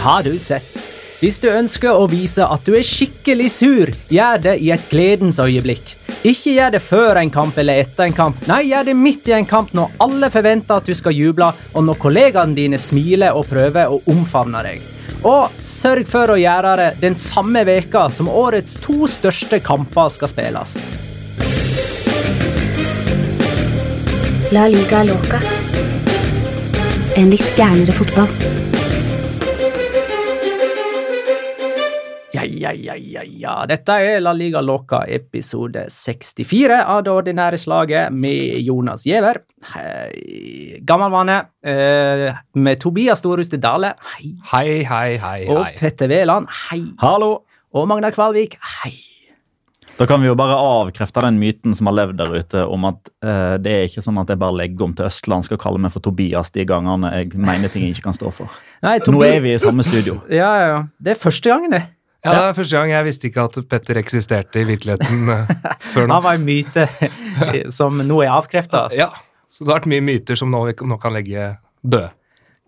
Har 0.00 0.22
du 0.24 0.38
sett? 0.38 0.88
Hvis 1.20 1.36
du 1.42 1.50
ønsker 1.52 1.92
å 1.92 2.06
vise 2.08 2.46
at 2.48 2.64
du 2.64 2.72
er 2.72 2.86
skikkelig 2.86 3.50
sur, 3.52 3.90
gjør 4.08 4.40
det 4.46 4.54
i 4.64 4.70
et 4.72 4.86
gledens 4.88 5.36
øyeblikk. 5.42 5.92
Ikke 6.24 6.54
gjør 6.54 6.72
det 6.74 6.80
før 6.84 7.20
en 7.20 7.32
kamp 7.32 7.58
eller 7.60 7.82
etter 7.82 8.06
en 8.08 8.16
kamp. 8.16 8.40
Nei, 8.48 8.62
gjør 8.70 8.88
det 8.88 8.94
midt 8.96 9.28
i 9.28 9.36
en 9.36 9.48
kamp 9.48 9.74
når 9.76 9.92
alle 10.00 10.32
forventer 10.32 10.80
at 10.80 10.88
du 10.88 10.96
skal 10.96 11.16
juble, 11.16 11.50
og 11.74 11.84
når 11.84 12.00
kollegaene 12.00 12.56
dine 12.56 12.80
smiler 12.80 13.36
og 13.36 13.46
prøver 13.52 13.92
å 13.92 14.00
omfavne 14.08 14.64
deg. 14.64 14.99
Og 15.26 15.52
sørg 15.60 16.08
for 16.08 16.32
å 16.32 16.38
gjøre 16.40 16.76
det 16.80 16.88
den 17.02 17.16
samme 17.18 17.60
veka 17.68 18.06
som 18.14 18.30
årets 18.32 18.78
to 18.80 19.04
største 19.10 19.60
kamper 19.60 20.08
skal 20.14 20.32
spilles. 20.32 20.76
La 24.56 24.64
liga 24.72 25.04
loca. 25.04 25.42
En 27.20 27.30
litt 27.30 27.52
gærnere 27.58 27.94
fotball. 27.94 28.79
Ja, 32.50 32.72
ja, 32.74 32.96
ja, 32.98 33.22
ja. 33.24 33.52
Dette 33.70 33.94
er 34.02 34.20
La 34.22 34.32
Liga 34.34 34.60
Loca 34.64 35.04
episode 35.06 35.84
64 35.92 36.80
av 36.82 37.04
det 37.06 37.12
ordinære 37.12 37.58
slaget 37.60 38.10
med 38.12 38.58
Jonas 38.66 39.04
Giæver. 39.06 39.38
Gammel 40.88 41.12
vane. 41.14 41.36
eh, 41.62 42.34
med 42.54 42.80
Tobias 42.80 43.18
Storhuste 43.22 43.60
Dale. 43.60 43.92
Hei. 44.16 44.32
Hei, 44.52 44.82
hei, 44.84 45.16
hei. 45.18 45.44
Og. 45.48 45.66
Petter 45.78 46.08
Wæland. 46.08 46.48
Hei. 46.70 46.82
Hallo! 46.98 47.38
Og 47.72 47.86
Magnar 47.86 48.10
Kvalvik. 48.10 48.56
Hei. 48.82 48.96
Da 50.00 50.06
kan 50.08 50.22
vi 50.22 50.30
jo 50.30 50.34
bare 50.34 50.56
avkrefte 50.56 51.20
den 51.20 51.36
myten 51.38 51.74
som 51.76 51.90
har 51.90 51.94
levd 51.98 52.16
der 52.16 52.32
ute 52.32 52.64
om 52.66 52.86
at 52.88 53.10
uh, 53.20 53.58
det 53.60 53.70
er 53.74 53.82
ikke 53.84 54.00
sånn 54.02 54.16
at 54.22 54.30
jeg 54.32 54.40
bare 54.40 54.56
legger 54.56 54.86
om 54.86 54.94
til 54.96 55.04
østlandsk 55.10 55.52
og 55.52 55.60
kaller 55.60 55.82
meg 55.84 55.92
for 55.92 56.00
Tobias 56.00 56.50
de 56.54 56.64
gangene 56.64 57.10
jeg 57.18 57.34
mener 57.36 57.68
ting 57.68 57.84
jeg 57.84 57.98
ikke 57.98 58.06
kan 58.08 58.16
stå 58.16 58.32
for. 58.32 58.58
Nei, 58.82 58.96
Nå 59.04 59.20
er 59.28 59.42
vi 59.44 59.52
i 59.52 59.60
samme 59.60 59.84
studio. 59.84 60.22
Ja, 60.40 60.50
ja, 60.56 60.68
ja. 60.72 60.80
Det 60.98 61.12
er 61.14 61.20
første 61.20 61.52
gangen, 61.52 61.76
det. 61.76 61.82
Ja, 62.24 62.34
det 62.36 62.40
er 62.50 62.56
første 62.58 62.76
gang 62.76 62.90
jeg 62.92 63.06
visste 63.06 63.28
ikke 63.30 63.46
at 63.48 63.58
Petter 63.70 63.96
eksisterte 64.00 64.60
i 64.60 64.66
virkeligheten 64.68 65.30
eh, 65.32 65.52
før 65.94 66.06
nå. 66.10 66.14
Han 66.18 66.24
var 66.26 66.36
en 66.36 66.44
myte 66.44 66.86
som 67.78 67.96
nå 68.04 68.20
er 68.26 68.32
avkrefta. 68.34 68.86
Ja, 68.96 69.08
så 69.48 69.64
det 69.64 69.72
har 69.72 69.80
vært 69.80 69.90
mye 69.94 70.04
myter 70.04 70.36
som 70.36 70.52
nå, 70.52 70.60
vi 70.68 70.74
nå 70.84 70.98
kan 71.00 71.16
legge 71.16 71.54
døde. 71.80 72.10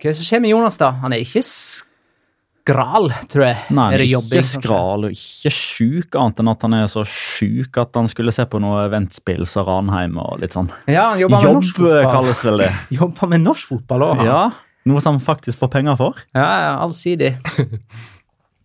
Hva 0.00 0.08
er 0.08 0.14
det 0.14 0.18
som 0.18 0.26
skjer 0.26 0.40
med 0.42 0.50
Jonas, 0.54 0.78
da? 0.80 0.88
Han 1.04 1.12
er 1.14 1.20
ikke 1.22 1.44
skral, 1.44 3.10
tror 3.30 3.44
jeg. 3.44 3.60
Nei, 3.74 3.86
er 3.92 4.00
det 4.02 4.06
ikke 4.08 4.16
jobbing, 4.16 4.40
kanskje? 4.40 4.62
skral 4.62 5.06
og 5.06 5.14
ikke 5.14 5.52
sjuk, 5.54 6.18
annet 6.18 6.42
enn 6.42 6.50
at 6.52 6.66
han 6.66 6.76
er 6.80 6.88
så 6.90 7.04
sjuk 7.06 7.78
at 7.82 7.98
han 8.00 8.10
skulle 8.10 8.34
se 8.34 8.46
på 8.50 8.60
noe 8.62 8.84
eventspill 8.88 9.44
som 9.50 9.66
Ranheim 9.68 10.16
og 10.22 10.40
litt 10.42 10.56
sånn. 10.56 10.72
Ja, 10.90 11.10
han 11.12 11.22
jobber 11.22 11.36
med 11.38 11.46
Jobb 11.48 11.58
norsk 11.60 11.80
fotball. 11.84 12.10
kalles 12.16 12.42
vel 12.48 12.64
det. 12.64 12.70
Jobber 12.98 13.32
med 13.34 13.44
norsk 13.46 13.72
fotball 13.74 14.06
òg, 14.08 14.22
han. 14.22 14.30
Ja, 14.32 14.42
Noe 14.90 14.98
som 14.98 15.14
han 15.14 15.22
faktisk 15.22 15.60
får 15.60 15.68
penger 15.70 15.94
for. 16.00 16.16
Ja, 16.34 16.42
ja, 16.64 16.70
allsidig. 16.82 17.36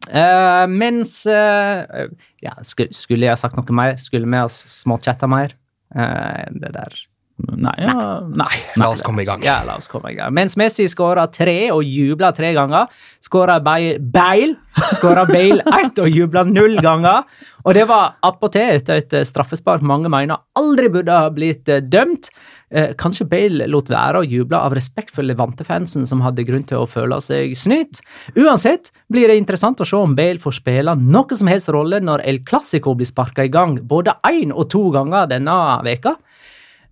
Eh, 0.08 0.66
mens 0.72 1.19
uh, 1.27 2.08
Ja, 2.44 2.55
skulle, 2.63 2.95
skulle 2.95 3.27
jeg 3.27 3.39
sagt 3.41 3.58
noe 3.59 3.75
mer? 3.75 4.00
Skulle 4.02 4.30
vi 4.30 4.39
ha 4.39 4.47
småchatta 4.47 5.30
mer? 5.31 5.55
Uh, 5.95 6.47
det 6.55 6.73
der 6.75 6.97
Nei, 7.38 7.75
ja, 7.86 7.94
nei. 8.33 8.55
La 8.81 8.88
oss 8.89 9.03
komme 9.05 9.22
i 9.22 9.27
gang. 9.27 9.44
Ja, 9.45 9.59
la 9.66 9.75
oss 9.77 9.86
komme 9.91 10.09
i 10.09 10.16
gang. 10.17 10.33
Mens 10.33 10.55
Messi 10.58 10.88
skåra 10.89 11.27
tre 11.30 11.69
og 11.69 11.86
jubla 11.86 12.31
tre 12.33 12.49
ganger, 12.55 12.89
skåra 13.22 13.59
Bale 13.61 14.55
Skåra 14.97 15.27
Bale 15.30 15.61
ett 15.83 16.02
og 16.02 16.09
jubla 16.09 16.42
null 16.49 16.80
ganger. 16.81 17.27
Og 17.61 17.77
det 17.77 17.86
var 17.89 18.16
attpåtil 18.25 18.81
et 18.95 19.14
straffespark 19.30 19.86
mange 19.86 20.09
mener 20.09 20.42
aldri 20.58 20.89
burde 20.89 21.14
ha 21.14 21.30
blitt 21.33 21.69
dømt. 21.92 22.31
Eh, 22.70 22.92
kanskje 23.00 23.23
Bale 23.32 23.68
lot 23.72 23.88
være 23.88 24.20
å 24.20 24.28
juble 24.28 24.60
av 24.60 24.73
respekt 24.76 25.14
for 25.16 25.23
Levante-fansen 25.23 26.04
som 26.10 26.20
hadde 26.26 26.44
grunn 26.44 26.66
til 26.67 26.82
å 26.82 26.89
føle 26.89 27.16
seg 27.23 27.54
snytt. 27.55 28.02
Uansett 28.36 28.92
blir 29.11 29.32
det 29.32 29.38
interessant 29.39 29.80
å 29.80 29.88
se 29.88 29.95
om 29.95 30.17
Bale 30.17 30.42
får 30.44 30.58
spille 30.60 30.98
noe 31.00 31.38
som 31.39 31.48
helst 31.48 31.72
rolle 31.72 32.02
når 32.04 32.26
El 32.27 32.42
Clásico 32.44 32.92
blir 32.98 33.08
sparka 33.08 33.45
i 33.48 33.54
gang 33.54 33.77
både 33.88 34.17
én 34.27 34.52
og 34.52 34.67
to 34.73 34.83
ganger 34.92 35.30
denne 35.32 35.56
veka. 35.88 36.17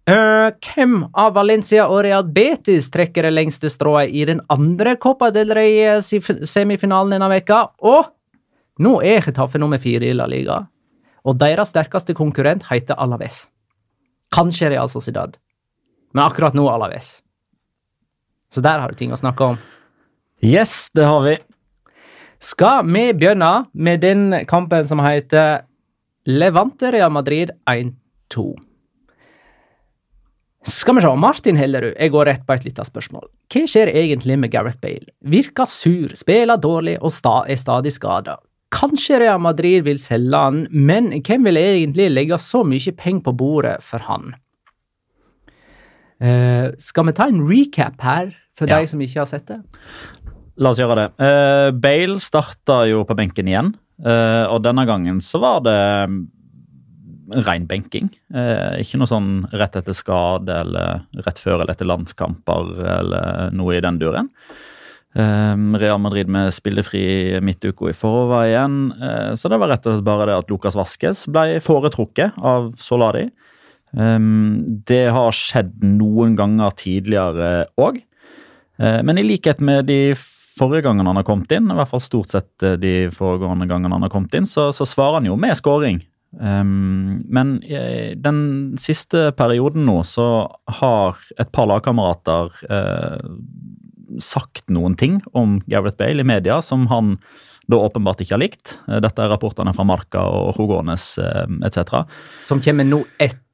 Eh, 0.07 0.49
hvem 0.63 0.99
av 1.17 1.33
Valencia 1.35 1.89
og 1.89 2.05
Real 2.05 2.23
Betis 2.23 2.87
trekker 2.93 3.25
det 3.27 3.33
lengste 3.33 3.71
strået 3.73 4.13
i 4.15 4.23
den 4.29 4.39
andre 4.53 4.95
Copa 5.01 5.31
del 5.33 5.51
Rey-semifinalen 5.57 7.17
denne 7.17 7.29
veka? 7.33 7.63
Og 7.83 8.13
nå 8.79 8.99
er 9.03 9.25
Chetaffe 9.25 9.59
nummer 9.59 9.81
fire 9.81 10.07
i 10.07 10.15
La 10.15 10.27
Liga, 10.29 10.61
og 11.25 11.39
deres 11.41 11.73
sterkeste 11.73 12.15
konkurrent 12.15 12.67
heter 12.69 12.95
Alaves. 13.01 13.47
Kanskje 14.35 14.69
Real 14.75 14.91
Sociedad, 14.91 15.39
men 16.15 16.23
akkurat 16.23 16.55
nå 16.55 16.65
Alaves. 16.71 17.19
Så 18.53 18.63
der 18.63 18.79
har 18.79 18.91
du 18.91 18.95
ting 18.95 19.11
å 19.11 19.19
snakke 19.19 19.51
om. 19.51 19.57
Yes, 20.43 20.87
det 20.95 21.07
har 21.07 21.23
vi. 21.25 21.35
Skal 22.39 22.85
vi 22.87 23.09
begynne 23.17 23.65
med 23.73 24.03
den 24.03 24.29
kampen 24.47 24.87
som 24.87 25.01
heter 25.03 25.65
Levante 26.29 26.91
Real 26.95 27.11
Madrid 27.11 27.51
1-2? 27.67 28.45
Skal 30.65 30.97
vi 30.97 31.03
se, 31.03 31.11
Martin 31.19 31.59
Hellerud, 31.59 31.93
jeg 31.93 32.13
går 32.13 32.25
rett 32.31 32.45
på 32.47 32.55
et 32.55 32.63
lite 32.65 32.85
spørsmål. 32.87 33.27
Hva 33.53 33.65
skjer 33.69 33.91
egentlig 33.91 34.39
med 34.41 34.53
Gareth 34.53 34.79
Bale? 34.81 35.11
Virker 35.21 35.69
sur, 35.69 36.15
spiller 36.17 36.57
dårlig 36.57 36.95
og 37.01 37.13
sta 37.13 37.43
er 37.45 37.59
stadig 37.61 37.93
skada. 37.93 38.39
Kanskje 38.73 39.19
Real 39.21 39.43
Madrid 39.43 39.85
vil 39.85 39.99
selge 40.01 40.41
han, 40.41 40.63
men 40.71 41.11
hvem 41.19 41.45
vil 41.45 41.61
egentlig 41.61 42.09
legge 42.11 42.39
så 42.41 42.63
mye 42.65 42.95
penger 42.97 43.27
på 43.27 43.35
bordet 43.37 43.77
for 43.85 44.03
han? 44.07 44.33
Eh, 46.21 46.71
skal 46.79 47.05
vi 47.09 47.13
ta 47.17 47.27
en 47.27 47.41
recap 47.47 47.99
her, 48.01 48.33
for 48.55 48.67
Ja. 48.67 48.77
deg 48.77 48.87
som 48.87 48.99
ikke 49.03 49.19
har 49.19 49.25
sett 49.25 49.47
det? 49.47 49.59
La 50.57 50.69
oss 50.69 50.79
gjøre 50.79 50.95
det. 50.95 51.07
Eh, 51.19 51.71
Bale 51.71 52.19
starta 52.23 52.87
jo 52.87 53.03
på 53.03 53.15
benken 53.17 53.47
igjen, 53.47 53.73
eh, 54.03 54.45
og 54.47 54.61
denne 54.63 54.85
gangen 54.87 55.19
så 55.19 55.39
var 55.41 55.59
det 55.65 56.09
mm, 56.09 56.21
ren 57.43 57.65
benking. 57.67 58.09
Eh, 58.33 58.79
ikke 58.79 58.97
noe 59.01 59.07
sånn 59.09 59.49
rett 59.51 59.75
etter 59.75 59.93
skade 59.97 60.47
eller 60.61 61.01
rett 61.25 61.37
før 61.41 61.61
eller 61.61 61.73
etter 61.73 61.85
landskamper 61.89 62.71
eller 62.99 63.51
noe 63.51 63.75
i 63.75 63.81
den 63.81 63.99
duren. 63.99 64.29
Eh, 65.15 65.55
Real 65.79 65.99
Madrid 65.99 66.27
med 66.29 66.51
spillefri 66.53 67.39
midtuke 67.41 67.89
i 67.89 67.93
forveien. 67.95 68.91
Eh, 69.01 69.33
så 69.35 69.49
det 69.49 69.59
var 69.59 69.69
rett 69.69 69.85
og 69.87 69.97
slett 69.97 70.05
bare 70.07 70.25
det 70.27 70.37
at 70.37 70.49
Lucas 70.51 70.75
Vasques 70.75 71.25
ble 71.27 71.59
foretrukket 71.63 72.33
av 72.41 72.73
Solari. 72.77 73.29
Um, 73.95 74.65
det 74.87 75.07
har 75.15 75.35
skjedd 75.35 75.79
noen 75.83 76.35
ganger 76.35 76.75
tidligere 76.75 77.51
òg. 77.79 78.01
Eh, 78.77 79.01
Men 79.03 79.17
i 79.17 79.23
likhet 79.23 79.61
med 79.63 79.87
de 79.87 80.15
forrige 80.55 80.85
gangene 80.87 81.11
han 81.11 81.19
har 81.19 81.27
kommet 81.27 81.51
inn, 81.55 81.69
i 81.71 81.77
hvert 81.77 81.91
fall 81.91 82.03
stort 82.03 82.33
sett 82.33 82.63
eh, 82.63 82.77
de 82.79 82.95
foregående 83.15 83.67
gangene 83.69 83.95
han 83.95 84.05
har 84.05 84.13
kommet 84.13 84.35
inn, 84.35 84.47
så, 84.49 84.71
så 84.75 84.87
svarer 84.87 85.19
han 85.19 85.29
jo 85.29 85.39
med 85.39 85.55
scoring. 85.59 86.03
Um, 86.35 87.23
men 87.31 87.61
i 87.63 88.11
den 88.19 88.75
siste 88.81 89.29
perioden 89.39 89.85
nå 89.87 90.01
så 90.03 90.27
har 90.81 91.21
et 91.39 91.51
par 91.55 91.69
lagkamerater 91.71 92.51
uh, 92.67 93.29
sagt 94.19 94.65
noen 94.67 94.97
ting 94.99 95.21
om 95.31 95.61
Gareth 95.71 95.95
Bale 95.95 96.25
i 96.25 96.27
media 96.27 96.57
som 96.59 96.89
han 96.91 97.15
da 97.71 97.79
åpenbart 97.79 98.19
ikke 98.21 98.35
har 98.35 98.43
likt. 98.43 98.75
Eh, 98.89 98.99
Dette 99.03 99.23
er 99.23 99.31
rapportene 99.31 99.71
fra 99.77 99.87
Marca 99.87 100.25
og 100.27 100.59
Rogones 100.59 101.13
uh, 101.23 101.47
etc. 101.63 102.03
Som 102.43 102.59
kommer 102.63 102.87
nå 102.87 103.05
etter 103.15 103.44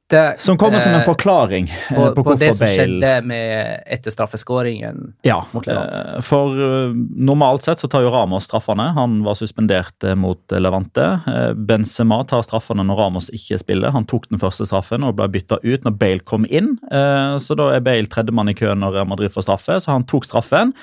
Som 0.42 0.58
kommer 0.60 0.78
som 0.82 0.92
en 0.92 1.00
eh, 1.00 1.06
forklaring 1.06 1.66
på, 1.88 1.94
på, 1.94 2.08
på, 2.18 2.24
på 2.26 2.34
det 2.40 2.50
som 2.54 2.62
Bale 2.66 2.74
skjedde 2.76 3.12
med 3.30 3.82
etter 3.96 4.14
straffeskåringen. 4.14 5.12
Ja, 5.26 5.40
mot 5.52 5.66
Levante. 5.66 6.00
eh, 6.16 6.20
for 6.26 6.58
eh, 6.66 6.94
normalt 7.28 7.62
sett 7.66 7.82
så 7.82 7.88
tar 7.92 8.04
jo 8.06 8.10
Ramos 8.14 8.46
straffene. 8.50 8.90
Han 8.96 9.20
var 9.26 9.34
suspendert 9.38 10.04
eh, 10.04 10.14
mot 10.18 10.52
eh, 10.52 10.60
Levante. 10.62 11.06
Eh, 11.26 11.52
Benzema 11.54 12.22
tar 12.28 12.42
straffene 12.46 12.84
når 12.88 13.00
Ramos 13.04 13.30
ikke 13.34 13.60
spiller. 13.62 13.94
Han 13.96 14.06
tok 14.10 14.28
den 14.32 14.40
første 14.42 14.66
straffen 14.68 15.04
og 15.06 15.16
ble 15.20 15.28
bytta 15.38 15.60
ut 15.62 15.86
når 15.86 15.96
Bale 16.00 16.24
kom 16.28 16.44
inn. 16.50 16.74
Eh, 16.92 17.36
Så 17.42 17.56
da 17.58 17.70
er 17.76 17.80
Bale 17.84 18.06
tredjemann 18.12 18.50
i 18.52 18.56
køen 18.58 18.82
når 18.84 19.02
Madrid 19.08 19.32
får 19.34 19.46
straffe, 19.48 19.80
så 19.80 19.94
han 19.96 20.04
tok 20.10 20.24
straffen. 20.28 20.74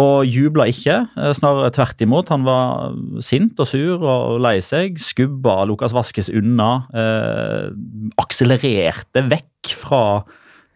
Og 0.00 0.24
jubla 0.24 0.64
ikke, 0.70 0.94
eh, 1.20 1.32
snarere 1.36 1.72
tvert 1.74 2.00
imot. 2.00 2.30
Han 2.32 2.44
var 2.44 2.94
sint 3.20 3.60
og 3.60 3.66
sur 3.68 4.00
og 4.00 4.40
lei 4.40 4.58
seg. 4.60 4.96
Skubba 4.98 5.66
Lukas 5.68 5.92
Vaskes 5.92 6.30
unna. 6.32 6.86
Eh, 6.94 7.68
akselererte 8.16 9.20
vekk 9.28 9.74
fra 9.76 10.24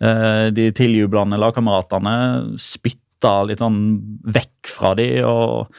eh, 0.00 0.50
de 0.50 0.70
tiljublende 0.70 1.40
lagkameratene. 1.40 2.58
Spytta 2.60 3.46
litt 3.48 3.58
sånn 3.64 4.20
vekk 4.28 4.68
fra 4.68 4.94
de 4.94 5.22
og, 5.24 5.72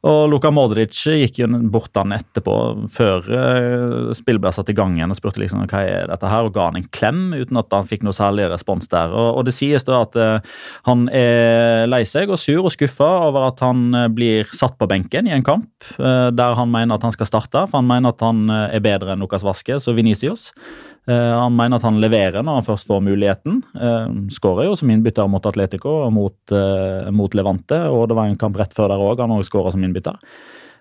Og 0.00 0.30
Luka 0.32 0.48
Modric 0.48 0.96
gikk 0.96 1.42
jo 1.42 1.46
bort 1.68 1.96
han 1.98 2.14
etterpå, 2.16 2.54
før 2.88 3.26
uh, 3.28 4.12
spillet 4.16 4.40
ble 4.40 4.52
satt 4.56 4.70
i 4.72 4.76
gang 4.76 4.94
igjen, 4.96 5.12
og 5.12 5.18
spurte 5.18 5.42
liksom 5.42 5.66
hva 5.68 5.82
er 5.84 6.08
dette 6.08 6.30
her, 6.30 6.48
og 6.48 6.54
ga 6.54 6.70
han 6.70 6.78
en 6.80 6.86
klem 6.88 7.20
uten 7.36 7.60
at 7.60 7.76
han 7.76 7.88
fikk 7.88 8.06
noe 8.06 8.16
særlig 8.16 8.48
respons 8.48 8.88
der. 8.88 9.12
Og, 9.12 9.36
og 9.36 9.44
Det 9.44 9.52
sies 9.52 9.84
da 9.84 10.00
at 10.06 10.16
uh, 10.16 10.56
han 10.88 11.04
er 11.12 11.84
lei 11.90 12.00
seg 12.08 12.32
og 12.32 12.40
sur 12.40 12.64
og 12.64 12.72
skuffa 12.72 13.10
over 13.26 13.50
at 13.50 13.60
han 13.64 13.90
uh, 13.92 14.06
blir 14.08 14.48
satt 14.56 14.78
på 14.80 14.88
benken 14.88 15.28
i 15.28 15.36
en 15.36 15.44
kamp 15.44 15.68
der 16.00 16.54
han 16.56 16.68
mener 16.70 16.96
at 16.96 17.04
han 17.04 17.12
skal 17.14 17.28
starte, 17.28 17.62
for 17.68 17.80
han 17.80 17.88
mener 17.88 18.12
at 18.12 18.22
han 18.24 18.50
er 18.50 18.82
bedre 18.84 19.14
enn 19.14 19.22
Lukas 19.24 19.44
Vaske, 19.44 19.78
så 19.80 19.94
Venicius. 19.96 20.50
Eh, 21.08 21.38
han 21.38 21.56
mener 21.56 21.80
at 21.80 21.86
han 21.86 22.00
leverer 22.02 22.44
når 22.44 22.60
han 22.60 22.66
først 22.66 22.88
får 22.90 23.02
muligheten. 23.04 23.60
Uh, 23.72 24.28
Skårer 24.32 24.68
jo 24.68 24.76
som 24.78 24.90
innbytter 24.92 25.28
mot 25.32 25.46
Atletico 25.48 26.02
og 26.04 26.14
mot, 26.14 26.38
uh, 26.52 27.08
mot 27.14 27.34
Levante, 27.34 27.78
og 27.88 28.10
det 28.10 28.18
var 28.18 28.28
en 28.28 28.40
kamp 28.40 28.58
rett 28.60 28.74
før 28.76 28.92
der 28.92 29.04
òg. 29.04 29.22
Han 29.24 29.38
òg 29.38 29.46
skåra 29.48 29.72
som 29.74 29.84
innbytter. 29.86 30.20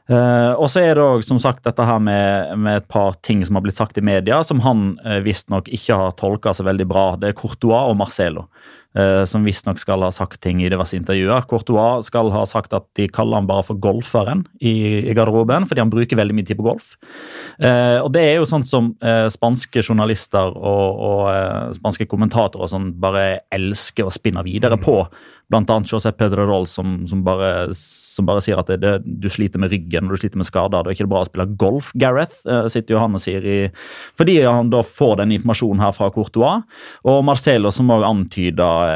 Uh, 0.10 0.58
og 0.58 0.66
så 0.74 0.82
er 0.82 0.98
det 0.98 1.06
òg 1.06 1.24
som 1.24 1.38
sagt 1.42 1.64
dette 1.68 1.86
her 1.86 2.02
med, 2.02 2.56
med, 2.58 2.82
et 2.82 2.90
par 2.90 3.14
ting 3.26 3.44
som 3.46 3.60
har 3.60 3.64
blitt 3.66 3.78
sagt 3.78 4.00
i 4.02 4.04
media, 4.06 4.42
som 4.44 4.62
han 4.66 4.96
uh, 5.06 5.20
visstnok 5.26 5.70
ikke 5.70 6.00
har 6.02 6.18
tolka 6.20 6.54
så 6.58 6.66
veldig 6.68 6.90
bra. 6.90 7.06
Det 7.22 7.32
er 7.32 7.38
Courtois 7.38 7.92
og 7.92 7.98
Marcelo 8.02 8.48
som 9.30 9.44
visstnok 9.46 9.78
skal 9.78 10.02
ha 10.02 10.10
sagt 10.10 10.40
ting 10.42 10.64
i 10.64 10.70
diverse 10.72 10.98
intervjuer. 10.98 11.44
Courtois 11.50 12.08
skal 12.08 12.32
ha 12.34 12.42
sagt 12.50 12.74
at 12.74 12.88
de 12.98 13.06
kaller 13.14 13.38
han 13.38 13.50
bare 13.50 13.62
for 13.68 13.78
golferen 13.78 14.42
i, 14.58 15.06
i 15.06 15.14
garderoben, 15.14 15.68
fordi 15.70 15.84
han 15.84 15.92
bruker 15.94 16.18
veldig 16.18 16.36
mye 16.36 16.48
tid 16.50 16.58
på 16.58 16.66
golf. 16.66 16.96
Uh, 17.62 18.02
og 18.02 18.10
det 18.16 18.24
er 18.26 18.40
jo 18.40 18.48
sånt 18.50 18.66
som 18.70 18.92
spanske 19.30 19.84
journalister 19.86 20.56
og, 20.58 21.04
og 21.06 21.76
spanske 21.78 22.08
kommentatorer 22.10 22.72
sånn 22.72 22.92
bare 23.02 23.44
elsker 23.54 24.08
å 24.10 24.14
spinne 24.14 24.44
videre 24.48 24.80
på. 24.82 25.04
Blant 25.50 25.72
annet 25.74 25.90
Josep 25.90 26.20
Pedrerol 26.20 26.68
som, 26.70 27.08
som, 27.10 27.24
bare, 27.26 27.72
som 27.76 28.28
bare 28.28 28.42
sier 28.46 28.60
at 28.62 28.70
det, 28.70 28.78
det, 28.84 28.92
du 29.02 29.26
sliter 29.34 29.62
med 29.62 29.72
ryggen 29.74 30.06
og 30.06 30.14
du 30.14 30.22
sliter 30.22 30.38
med 30.38 30.46
skader. 30.46 30.86
Det 30.86 30.92
er 30.92 31.00
ikke 31.00 31.10
bra 31.10 31.24
å 31.24 31.30
spille 31.30 31.48
golf, 31.58 31.90
Gareth, 31.98 32.44
sitter 32.70 32.94
jo 32.94 33.02
han 33.02 33.18
og 33.18 33.24
sier 33.24 33.46
i 33.46 33.58
Fordi 34.20 34.38
han 34.46 34.70
da 34.70 34.84
får 34.86 35.24
den 35.24 35.34
informasjonen 35.40 35.82
her 35.82 35.96
fra 35.98 36.12
Courtois. 36.14 36.68
Og 37.10 37.24
Marcelo 37.26 37.74
som 37.74 37.90
òg 37.96 38.06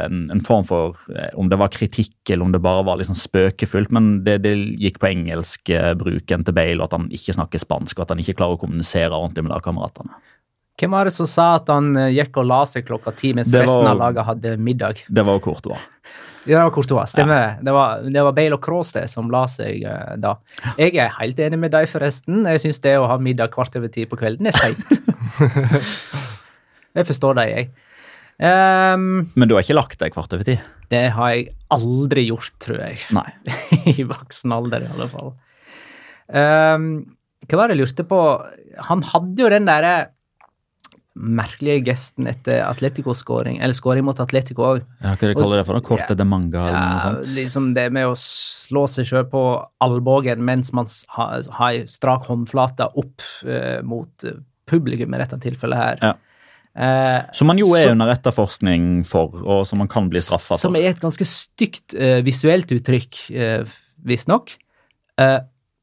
en, 0.05 0.25
en, 0.33 0.41
form 0.43 0.65
for 0.67 0.97
eh, 1.13 1.31
Om 1.39 1.49
det 1.51 1.59
var 1.61 1.71
kritikk 1.73 2.29
eller 2.29 2.45
om 2.45 2.51
det 2.53 2.61
bare 2.63 2.85
var 2.87 2.99
liksom 2.99 3.17
spøkefullt, 3.17 3.93
men 3.95 4.11
det, 4.25 4.39
det 4.45 4.53
gikk 4.81 4.99
på 5.03 5.09
engelskbruken 5.11 6.45
til 6.47 6.57
Bale, 6.57 6.79
og 6.81 6.87
at 6.89 6.97
han 6.97 7.09
ikke 7.13 7.37
snakker 7.37 7.61
spansk, 7.61 7.97
og 7.97 8.05
at 8.05 8.15
han 8.15 8.23
ikke 8.23 8.37
klarer 8.39 8.57
å 8.57 8.63
kommunisere 8.63 9.13
ordentlig 9.13 9.47
med 9.47 9.55
lagkameratene. 9.55 10.15
Hvem 10.79 10.95
var 10.95 11.05
det 11.05 11.13
som 11.13 11.29
sa 11.29 11.53
at 11.59 11.69
han 11.69 11.93
eh, 11.99 12.11
gikk 12.15 12.39
og 12.41 12.49
la 12.49 12.63
seg 12.69 12.87
klokka 12.87 13.13
ti 13.17 13.33
mens 13.37 13.51
var, 13.53 13.67
resten 13.67 13.89
av 13.91 13.99
laget 13.99 14.29
hadde 14.29 14.55
middag? 14.57 15.03
Det 15.07 15.25
var 15.25 15.41
Courtois. 15.43 15.89
Ja, 16.43 16.57
det 16.57 16.63
var 16.65 16.73
Courtois. 16.75 17.11
Stemmer. 17.13 17.43
Ja. 17.43 17.61
Det, 17.61 17.71
var, 17.71 18.01
det 18.15 18.23
var 18.25 18.35
Bale 18.35 18.57
og 18.57 18.63
Cross 18.65 18.91
det 18.97 19.05
som 19.11 19.29
la 19.31 19.45
seg 19.51 19.85
uh, 19.87 20.15
da. 20.19 20.35
Jeg 20.81 20.97
er 20.99 21.13
helt 21.19 21.39
enig 21.39 21.59
med 21.61 21.71
deg, 21.75 21.87
forresten. 21.91 22.43
Jeg 22.51 22.63
syns 22.65 22.81
det 22.83 22.97
å 22.99 23.07
ha 23.07 23.15
middag 23.21 23.53
kvart 23.53 23.77
over 23.79 23.91
ti 23.93 24.03
på 24.09 24.19
kvelden 24.19 24.49
er 24.49 24.57
seint. 24.57 24.91
jeg 26.97 27.07
forstår 27.07 27.39
deg, 27.39 27.53
jeg. 27.53 27.92
Um, 28.41 29.29
Men 29.37 29.49
du 29.49 29.55
har 29.55 29.65
ikke 29.65 29.77
lagt 29.77 29.99
deg 30.01 30.15
kvart 30.15 30.33
over 30.35 30.47
ti? 30.47 30.57
Det 30.91 31.03
har 31.15 31.33
jeg 31.33 31.51
aldri 31.73 32.25
gjort, 32.27 32.53
tror 32.63 32.81
jeg. 32.81 32.99
Nei. 33.15 33.29
I 33.93 34.07
voksen 34.09 34.55
alder, 34.55 34.85
i 34.85 34.91
alle 34.93 35.09
fall. 35.11 35.33
Um, 36.33 36.89
hva 37.47 37.59
var 37.59 37.69
det 37.69 37.77
jeg 37.77 37.83
lurte 37.83 38.05
på? 38.07 38.19
Han 38.89 39.05
hadde 39.11 39.43
jo 39.43 39.51
den 39.51 39.69
derre 39.69 39.95
merkelige 41.13 41.83
gesten 41.85 42.25
etter 42.29 42.63
Atletico-skåring, 42.65 43.59
eller 43.61 43.77
skåring 43.77 44.05
mot 44.07 44.17
Atletico 44.19 44.65
òg. 44.65 44.79
Ja, 45.03 45.13
hva 45.13 45.29
de 45.29 45.35
kaller 45.37 45.59
det 45.61 45.65
for 45.67 45.77
noe? 45.77 45.85
Korte 45.85 46.15
ja, 46.15 46.17
de 46.17 46.25
manga? 46.25 46.63
eller 46.63 46.87
noe 46.87 47.03
sånt? 47.03 47.33
Liksom 47.35 47.67
det 47.77 47.85
med 47.93 48.09
å 48.09 48.15
slå 48.17 48.87
seg 48.89 49.09
sjøl 49.09 49.27
på 49.29 49.43
albuen 49.85 50.41
mens 50.45 50.73
man 50.73 50.89
har, 51.13 51.45
ei 51.69 51.83
strak 51.89 52.25
håndflate 52.31 52.89
opp 52.97 53.27
uh, 53.45 53.79
mot 53.85 54.25
uh, 54.25 54.39
publikum 54.69 55.13
i 55.13 55.21
dette 55.21 55.37
tilfellet 55.45 55.83
her. 55.83 56.01
Ja. 56.01 56.15
Uh, 56.73 57.21
som 57.37 57.45
man 57.51 57.59
jo 57.61 57.67
er 57.77 57.85
som, 57.85 57.95
under 57.97 58.09
etterforskning 58.15 59.03
for, 59.05 59.35
og 59.45 59.67
som 59.69 59.83
man 59.83 59.89
kan 59.91 60.07
bli 60.09 60.21
straffa 60.23 60.55
for. 60.55 60.61
Som 60.61 60.77
er 60.79 60.89
et 60.89 61.01
ganske 61.01 61.27
stygt 61.27 61.93
visuelt 62.25 62.71
uttrykk, 62.73 63.19
eh, 63.29 63.75
visstnok. 64.03 64.55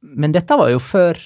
men 0.00 0.32
dette 0.34 0.56
var 0.58 0.72
jo 0.72 0.80
før 0.82 1.20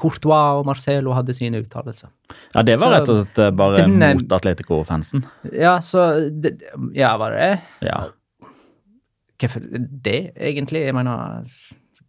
Courtois 0.00 0.58
og 0.58 0.66
Marcelo 0.66 1.14
hadde 1.14 1.34
sine 1.36 1.60
uttalelser. 1.62 2.10
Ja, 2.54 2.64
det 2.66 2.78
var 2.82 2.90
så, 2.90 2.96
rett 2.96 3.12
og 3.12 3.20
slett 3.20 3.40
eh, 3.44 3.54
bare 3.54 3.78
denne, 3.82 4.10
mot 4.18 4.34
Atletico-fansen? 4.34 5.24
Ja, 5.54 5.76
så 5.84 6.08
det, 6.30 6.56
Ja, 6.96 7.14
var 7.20 7.34
det 7.34 7.44
det? 7.44 7.88
Ja. 7.90 8.00
Hvorfor 9.38 9.62
det, 9.62 10.20
egentlig? 10.34 10.84
Jeg 10.88 10.96
mener 10.96 11.44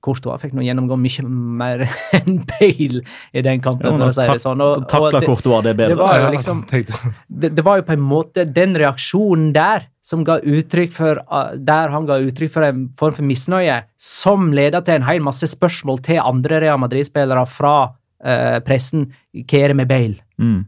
Courtois 0.06 0.42
fikk 0.42 0.54
nå 0.58 0.66
gjennomgå 0.66 0.98
mye 1.02 1.26
mer 1.62 1.86
enn 2.20 2.40
Bale 2.52 3.02
i 3.34 3.44
den 3.46 3.64
kampen. 3.66 3.90
Ja, 3.90 3.98
for 3.98 4.14
å 4.14 4.16
si 4.16 4.28
det 4.30 4.44
sånn. 4.44 4.64
Og, 4.64 4.86
takla 4.92 5.24
Courtois 5.26 5.66
det 5.66 5.76
bedre. 5.80 5.96
Det 5.96 6.02
var, 6.04 6.22
jo 6.22 6.32
liksom, 6.36 6.64
det, 7.42 7.52
det 7.58 7.66
var 7.66 7.82
jo 7.82 7.88
på 7.90 7.98
en 7.98 8.06
måte 8.06 8.48
den 8.48 8.78
reaksjonen 8.80 9.52
der 9.56 9.90
som 10.06 10.22
ga 10.26 10.38
uttrykk 10.38 10.94
for, 10.94 11.22
der 11.66 11.94
han 11.94 12.06
ga 12.06 12.20
uttrykk 12.22 12.54
for 12.54 12.68
en 12.68 12.86
form 13.00 13.16
for 13.18 13.26
misnøye, 13.26 13.80
som 13.98 14.52
leda 14.54 14.84
til 14.86 15.00
en 15.00 15.08
hel 15.08 15.24
masse 15.26 15.50
spørsmål 15.50 16.04
til 16.06 16.22
andre 16.22 16.62
Real 16.62 16.78
Madrid-spillere 16.84 17.48
fra 17.50 17.76
eh, 18.22 18.60
pressen. 18.66 19.08
Hva 19.34 19.64
er 19.64 19.74
det 19.74 19.80
med 19.82 19.90
Bale? 19.90 20.22
Mm. 20.38 20.62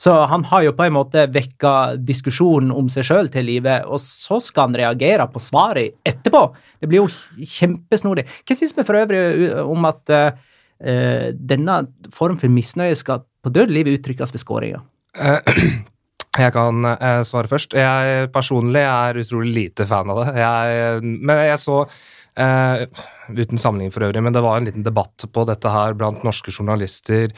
Så 0.00 0.14
han 0.30 0.44
har 0.48 0.62
jo 0.64 0.72
på 0.72 0.86
en 0.86 0.94
måte 0.96 1.26
vekka 1.28 1.72
diskusjonen 2.00 2.70
om 2.72 2.86
seg 2.88 3.04
sjøl 3.04 3.26
til 3.32 3.44
live, 3.44 3.74
og 3.84 4.00
så 4.00 4.38
skal 4.40 4.70
han 4.70 4.78
reagere 4.80 5.26
på 5.28 5.42
svaret 5.44 5.98
etterpå. 6.08 6.40
Det 6.80 6.88
blir 6.88 7.02
jo 7.02 7.48
kjempesnodig. 7.58 8.24
Hva 8.48 8.54
syns 8.56 8.72
vi 8.78 8.86
for 8.88 8.96
øvrig 8.96 9.50
om 9.60 9.84
at 9.90 10.12
uh, 10.16 11.26
denne 11.36 11.74
form 12.16 12.38
for 12.40 12.52
misnøye 12.52 12.96
skal 12.96 13.26
på 13.44 13.52
død 13.52 13.74
liv 13.76 13.90
uttrykkes 13.92 14.32
ved 14.32 14.40
skåringa? 14.40 14.80
Jeg 16.40 16.54
kan 16.54 16.86
uh, 16.86 17.20
svare 17.26 17.50
først. 17.50 17.76
Jeg 17.76 18.30
personlig 18.32 18.84
er 18.86 19.18
utrolig 19.20 19.52
lite 19.52 19.84
fan 19.90 20.12
av 20.14 20.22
det. 20.22 20.30
Jeg, 20.38 21.02
men 21.02 21.40
jeg 21.42 21.58
så 21.58 21.80
uh, 21.82 23.02
Uten 23.34 23.60
sammenligning 23.60 23.92
for 23.92 24.06
øvrig, 24.06 24.22
men 24.24 24.32
det 24.32 24.44
var 24.46 24.56
en 24.56 24.70
liten 24.70 24.86
debatt 24.86 25.26
på 25.34 25.44
dette 25.50 25.74
her 25.74 25.98
blant 25.98 26.24
norske 26.24 26.54
journalister 26.54 27.34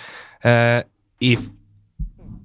i 1.23 1.33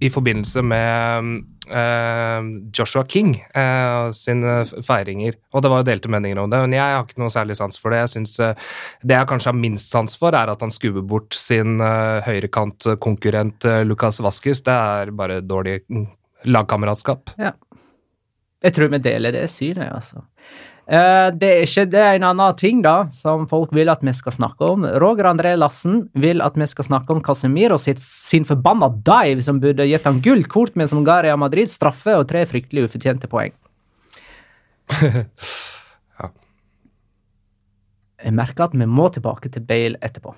i 0.03 0.09
forbindelse 0.13 0.61
med 0.61 1.29
uh, 1.71 2.49
Joshua 2.75 3.03
King 3.09 3.33
uh, 3.57 4.11
sine 4.15 4.59
feiringer. 4.85 5.38
Og 5.53 5.63
det 5.63 5.71
var 5.73 5.81
jo 5.81 5.88
delte 5.89 6.11
meninger 6.11 6.41
om 6.41 6.51
det, 6.51 6.61
men 6.65 6.75
jeg 6.77 6.83
har 6.83 7.05
ikke 7.05 7.21
noe 7.21 7.33
særlig 7.33 7.57
sans 7.57 7.81
for 7.81 7.94
det. 7.94 8.03
Jeg 8.03 8.13
synes 8.15 8.35
uh, 8.44 8.69
Det 9.01 9.17
jeg 9.17 9.29
kanskje 9.31 9.51
har 9.51 9.59
minst 9.59 9.91
sans 9.94 10.17
for, 10.19 10.38
er 10.38 10.53
at 10.53 10.61
han 10.63 10.73
skubber 10.73 11.05
bort 11.05 11.38
sin 11.38 11.81
uh, 11.81 12.21
høyrekantkonkurrent 12.27 13.69
uh, 13.69 13.81
Lucas 13.88 14.21
Vaskis. 14.23 14.61
Det 14.65 14.75
er 14.75 15.13
bare 15.17 15.41
dårlig 15.41 15.79
mm, 15.89 16.07
lagkameratskap. 16.53 17.33
Ja. 17.41 17.55
Jeg 18.63 18.73
tror 18.73 18.89
vi 18.94 19.01
deler 19.05 19.33
det 19.35 19.47
synet, 19.53 19.89
altså. 19.94 20.23
Eh, 20.88 21.30
det 21.36 21.48
er 21.51 21.66
ikke 21.66 21.84
det 21.92 22.00
er 22.00 22.16
en 22.16 22.25
annen 22.30 22.56
ting 22.56 22.80
da, 22.84 23.10
som 23.12 23.44
folk 23.50 23.74
vil 23.75 23.92
at 23.92 24.04
vi 24.07 24.13
skal 24.16 24.36
snakke 24.38 24.69
om. 24.72 24.86
Roger 25.04 25.28
André 25.28 25.51
Lassen 25.60 26.06
vil 26.16 26.39
at 26.44 26.56
vi 26.56 26.68
skal 26.69 26.88
snakke 26.88 27.12
om 27.12 27.19
Casemiro 27.24 27.75
sitt, 27.81 28.00
sin 28.24 28.48
forbanna 28.48 28.88
dive, 28.95 29.44
som 29.44 29.60
burde 29.63 29.88
gitt 29.89 30.07
han 30.07 30.21
gullkort, 30.23 30.78
men 30.80 30.88
som 30.88 31.04
ga 31.07 31.19
Real 31.26 31.42
Madrid 31.42 31.68
straffe 31.71 32.16
og 32.16 32.30
tre 32.31 32.45
fryktelig 32.47 32.88
ufortjente 32.88 33.28
poeng. 33.31 33.52
ja. 35.04 36.31
Jeg 38.23 38.35
merker 38.40 38.69
at 38.69 38.80
vi 38.80 38.88
må 38.88 39.11
tilbake 39.11 39.52
til 39.52 39.68
Bale 39.68 40.00
etterpå. 40.00 40.31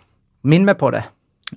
Minn 0.50 0.66
meg 0.66 0.82
på 0.82 0.90
det. 0.96 1.06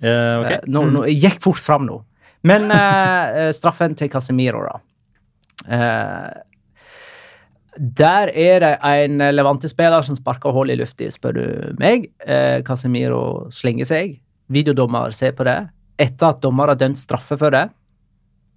Uh, 0.02 0.40
okay. 0.42 0.62
nå, 0.72 0.86
nå, 0.92 1.08
jeg 1.08 1.20
gikk 1.20 1.42
fort 1.44 1.60
fram 1.64 1.88
nå. 1.88 2.02
Men 2.44 2.68
uh, 2.68 3.48
straffen 3.56 3.96
til 3.96 4.12
Casemiro, 4.12 4.66
da. 4.68 4.80
Uh, 5.62 6.51
der 7.76 8.28
er 8.36 8.60
det 8.60 8.72
en 8.84 9.22
Levante-spiller 9.32 10.04
som 10.04 10.16
sparker 10.18 10.52
hull 10.52 10.72
i 10.72 10.76
lufta, 10.76 11.08
spør 11.12 11.36
du 11.38 11.44
meg. 11.80 12.10
Eh, 12.26 12.60
Casemiro 12.66 13.48
slenger 13.54 13.88
seg. 13.88 14.18
Videodommer 14.52 15.14
ser 15.16 15.32
på 15.36 15.46
det. 15.48 15.56
Etter 16.00 16.34
at 16.34 16.42
dommer 16.42 16.72
har 16.72 16.80
dømt 16.80 17.00
straffe 17.00 17.38
for 17.40 17.54
det. 17.54 17.68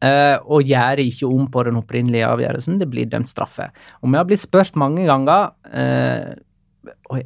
Eh, 0.03 0.35
og 0.43 0.67
gjør 0.67 0.99
ikke 1.05 1.29
om 1.29 1.47
på 1.51 1.63
den 1.67 1.79
opprinnelige 1.79 2.27
avgjørelsen. 2.27 2.79
Det 2.81 2.89
blir 2.91 3.07
dømt 3.11 3.31
straffe. 3.31 3.69
Og 4.01 4.11
vi 4.11 4.19
har 4.19 4.27
blitt 4.27 4.43
spurt 4.43 4.75
mange 4.79 5.07
ganger 5.07 5.53
eh, 5.71 6.35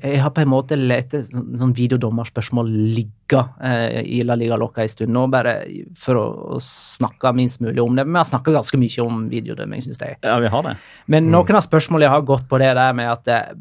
jeg 0.01 0.19
har 0.23 0.31
på 0.35 0.43
en 0.43 0.51
måte 0.51 0.77
lett 0.77 1.13
sånn, 1.13 1.55
sånn 1.59 1.73
videodommerspørsmål 1.77 2.69
ligge 2.95 3.41
eh, 3.65 3.99
i 4.03 4.19
La 4.25 4.37
Liga 4.39 4.57
Loca 4.59 4.83
en 4.83 4.91
stund 4.91 5.13
nå, 5.15 5.25
bare 5.31 5.55
for 5.99 6.19
å, 6.19 6.25
å, 6.55 6.59
snakke 6.63 7.33
minst 7.37 7.63
mulig 7.63 7.81
om 7.83 7.97
det. 7.97 8.05
Men 8.05 8.17
vi 8.17 8.21
har 8.21 8.29
snakka 8.31 8.55
ganske 8.55 8.79
mye 8.81 9.05
om 9.05 9.25
videodømming, 9.31 9.83
syns 9.85 10.01
jeg. 10.03 10.19
Ja, 10.25 10.37
vi 10.43 10.51
har 10.51 10.65
det. 10.65 10.75
Men 11.07 11.27
mm. 11.27 11.33
noen 11.35 11.59
av 11.59 11.65
spørsmålene 11.65 12.13
har 12.13 12.27
gått 12.27 12.47
på 12.49 12.61
det 12.61 12.71
der 12.79 12.95
med 12.97 13.11
at 13.15 13.35
eh, 13.35 13.51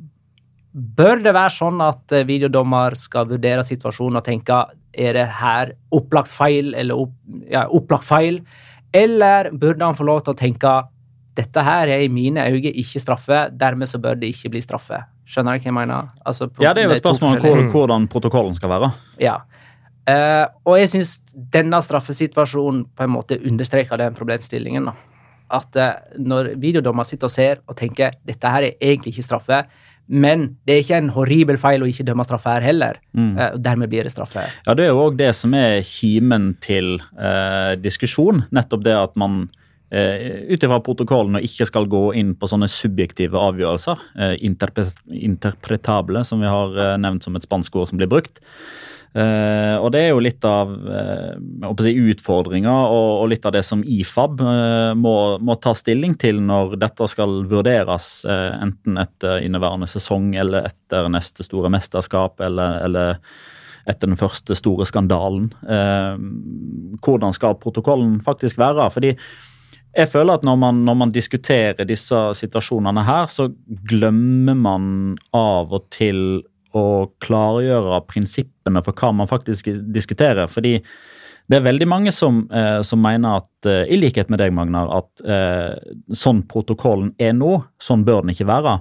Bør 0.78 1.16
det 1.24 1.32
være 1.32 1.50
sånn 1.50 1.80
at 1.82 2.12
eh, 2.12 2.26
videodommer 2.28 2.94
skal 3.00 3.26
vurdere 3.30 3.64
situasjonen 3.66 4.20
og 4.20 4.26
tenke 4.26 4.58
er 4.92 5.16
det 5.16 5.24
her 5.40 5.72
opplagt 5.96 6.30
feil 6.30 6.74
eller 6.76 7.06
opp, 7.06 7.14
ja, 7.50 7.64
opplagt 7.74 8.06
feil, 8.06 8.42
eller 8.94 9.48
burde 9.56 9.84
han 9.84 9.96
få 9.96 10.06
lov 10.06 10.20
til 10.26 10.36
å 10.36 10.38
tenke 10.38 10.74
dette 11.38 11.62
her 11.64 11.90
er 11.90 12.02
i 12.04 12.10
mine 12.10 12.44
øyne 12.50 12.72
ikke 12.82 13.02
straffe, 13.02 13.46
dermed 13.54 13.90
så 13.90 14.00
bør 14.02 14.18
det 14.18 14.32
ikke 14.34 14.52
bli 14.54 14.62
straffe. 14.64 15.00
Skjønner 15.28 15.58
du 15.58 15.60
hva 15.60 15.68
jeg 15.68 15.76
mener? 15.76 16.08
Altså, 16.26 16.48
Ja, 16.62 16.72
det 16.72 16.82
er 16.82 16.88
jo 16.88 16.96
et 16.96 17.02
spørsmål 17.02 17.42
om 17.44 17.66
hvordan 17.74 18.06
protokollen 18.08 18.54
skal 18.56 18.70
være. 18.72 18.92
Ja. 19.20 19.36
Eh, 20.08 20.46
og 20.64 20.78
jeg 20.80 20.88
syns 20.94 21.18
denne 21.52 21.82
straffesituasjonen 21.84 22.86
på 22.96 23.04
en 23.04 23.12
måte 23.12 23.36
understreker 23.44 24.00
den 24.00 24.16
problemstillingen. 24.16 24.88
da. 24.88 24.94
At 25.58 25.76
eh, 25.76 25.92
når 26.16 26.54
videodommer 26.60 27.04
sitter 27.04 27.28
og 27.28 27.34
ser 27.34 27.60
og 27.68 27.76
tenker 27.76 28.16
dette 28.28 28.48
her 28.54 28.70
er 28.70 28.74
egentlig 28.80 29.12
ikke 29.16 29.26
straffe, 29.28 29.60
men 30.08 30.56
det 30.64 30.72
er 30.74 30.82
ikke 30.82 30.98
en 31.02 31.10
horribel 31.12 31.58
feil 31.60 31.84
å 31.84 31.88
ikke 31.90 32.06
dømme 32.08 32.24
straffe 32.24 32.48
her 32.48 32.64
heller. 32.64 32.96
Mm. 33.12 33.34
Eh, 33.36 33.50
og 33.58 33.60
dermed 33.64 33.92
blir 33.92 34.08
det 34.08 34.14
straffe. 34.14 34.46
Ja, 34.64 34.72
Det 34.74 34.86
er 34.86 34.94
jo 34.94 35.04
òg 35.10 35.18
det 35.20 35.34
som 35.36 35.52
er 35.52 35.82
kimen 35.84 36.54
til 36.64 36.94
eh, 37.20 37.74
diskusjon. 37.76 38.46
Nettopp 38.50 38.84
det 38.88 38.96
at 38.96 39.16
man 39.20 39.50
ut 39.88 40.64
ifra 40.64 40.80
protokollen 40.84 41.38
og 41.38 41.46
ikke 41.46 41.66
skal 41.68 41.88
gå 41.88 42.02
inn 42.20 42.34
på 42.36 42.48
sånne 42.50 42.68
subjektive 42.68 43.40
avgjørelser, 43.40 44.02
eh, 44.20 44.34
interpre 44.44 44.88
interpretable, 45.08 46.24
som 46.28 46.44
vi 46.44 46.50
har 46.50 46.76
eh, 46.76 46.98
nevnt 47.00 47.24
som 47.24 47.38
et 47.38 47.46
spansk 47.46 47.80
ord 47.80 47.88
som 47.88 48.00
blir 48.00 48.10
brukt. 48.10 48.42
Uh, 49.16 49.80
og 49.80 49.88
det 49.94 50.02
er 50.04 50.10
jo 50.12 50.20
litt 50.20 50.44
av 50.44 50.68
eh, 50.68 51.30
å 51.64 51.70
si, 51.80 51.94
utfordringa 52.12 52.74
og, 52.92 53.06
og 53.22 53.30
litt 53.32 53.46
av 53.48 53.54
det 53.56 53.62
som 53.64 53.80
IFAB 53.80 54.42
uh, 54.44 54.92
må, 55.00 55.14
må 55.40 55.56
ta 55.64 55.72
stilling 55.72 56.12
til 56.20 56.42
når 56.44 56.76
dette 56.82 57.08
skal 57.08 57.40
vurderes, 57.48 58.10
eh, 58.28 58.50
enten 58.60 59.00
etter 59.00 59.40
inneværende 59.46 59.88
sesong 59.88 60.34
eller 60.36 60.68
etter 60.68 61.08
neste 61.10 61.46
store 61.46 61.72
mesterskap 61.72 62.44
eller, 62.44 62.82
eller 62.84 63.16
etter 63.88 64.10
den 64.10 64.20
første 64.20 64.52
store 64.58 64.84
skandalen. 64.88 65.48
Eh, 65.64 66.20
hvordan 67.00 67.32
skal 67.32 67.56
protokollen 67.62 68.18
faktisk 68.24 68.60
være? 68.60 68.90
Fordi 68.92 69.14
jeg 69.96 70.10
føler 70.12 70.38
at 70.38 70.44
når 70.46 70.58
man, 70.60 70.82
når 70.86 70.96
man 71.02 71.12
diskuterer 71.14 71.88
disse 71.88 72.18
situasjonene 72.40 73.04
her, 73.06 73.28
så 73.32 73.48
glemmer 73.88 74.58
man 74.58 74.90
av 75.36 75.72
og 75.74 75.88
til 75.94 76.42
å 76.76 77.08
klargjøre 77.24 78.02
prinsippene 78.10 78.82
for 78.84 78.96
hva 78.98 79.12
man 79.16 79.30
faktisk 79.30 79.70
diskuterer. 79.94 80.50
Fordi 80.52 80.76
det 81.48 81.56
er 81.56 81.64
veldig 81.64 81.88
mange 81.88 82.12
som, 82.12 82.42
eh, 82.52 82.82
som 82.82 83.00
mener 83.00 83.40
at, 83.40 83.66
eh, 83.66 83.86
i 83.88 83.96
likhet 83.96 84.28
med 84.28 84.38
deg, 84.38 84.52
Magnar, 84.52 84.90
at 84.98 85.24
eh, 85.24 85.94
sånn 86.12 86.44
protokollen 86.44 87.14
er 87.18 87.32
nå, 87.32 87.64
sånn 87.80 88.04
bør 88.04 88.22
den 88.22 88.34
ikke 88.34 88.50
være. 88.52 88.80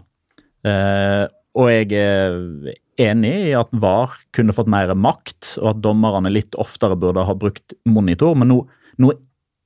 Eh, 0.68 1.28
og 1.58 1.70
jeg 1.72 1.94
er 1.96 2.76
enig 3.00 3.34
i 3.48 3.54
at 3.58 3.72
VAR 3.72 4.12
kunne 4.36 4.54
fått 4.54 4.68
mer 4.68 4.92
makt, 4.94 5.56
og 5.62 5.72
at 5.72 5.82
dommerne 5.82 6.30
litt 6.30 6.60
oftere 6.60 7.00
burde 7.00 7.24
ha 7.26 7.34
brukt 7.34 7.74
monitor, 7.86 8.36
men 8.36 8.52
nå, 8.52 8.60
nå 9.00 9.14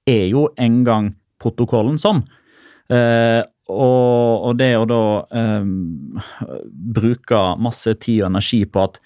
er 0.07 0.29
jo 0.29 0.45
en 0.61 0.83
gang 0.85 1.11
protokollen 1.41 1.99
sånn. 2.01 2.23
Eh, 2.91 3.41
og, 3.71 4.47
og, 4.49 4.53
det 4.59 4.73
å 4.75 4.87
da 4.89 5.03
eh, 5.37 5.67
bruke 6.97 7.41
masse 7.61 7.93
tid 8.03 8.23
og 8.23 8.31
energi 8.33 8.65
på 8.67 8.83
at 8.83 8.99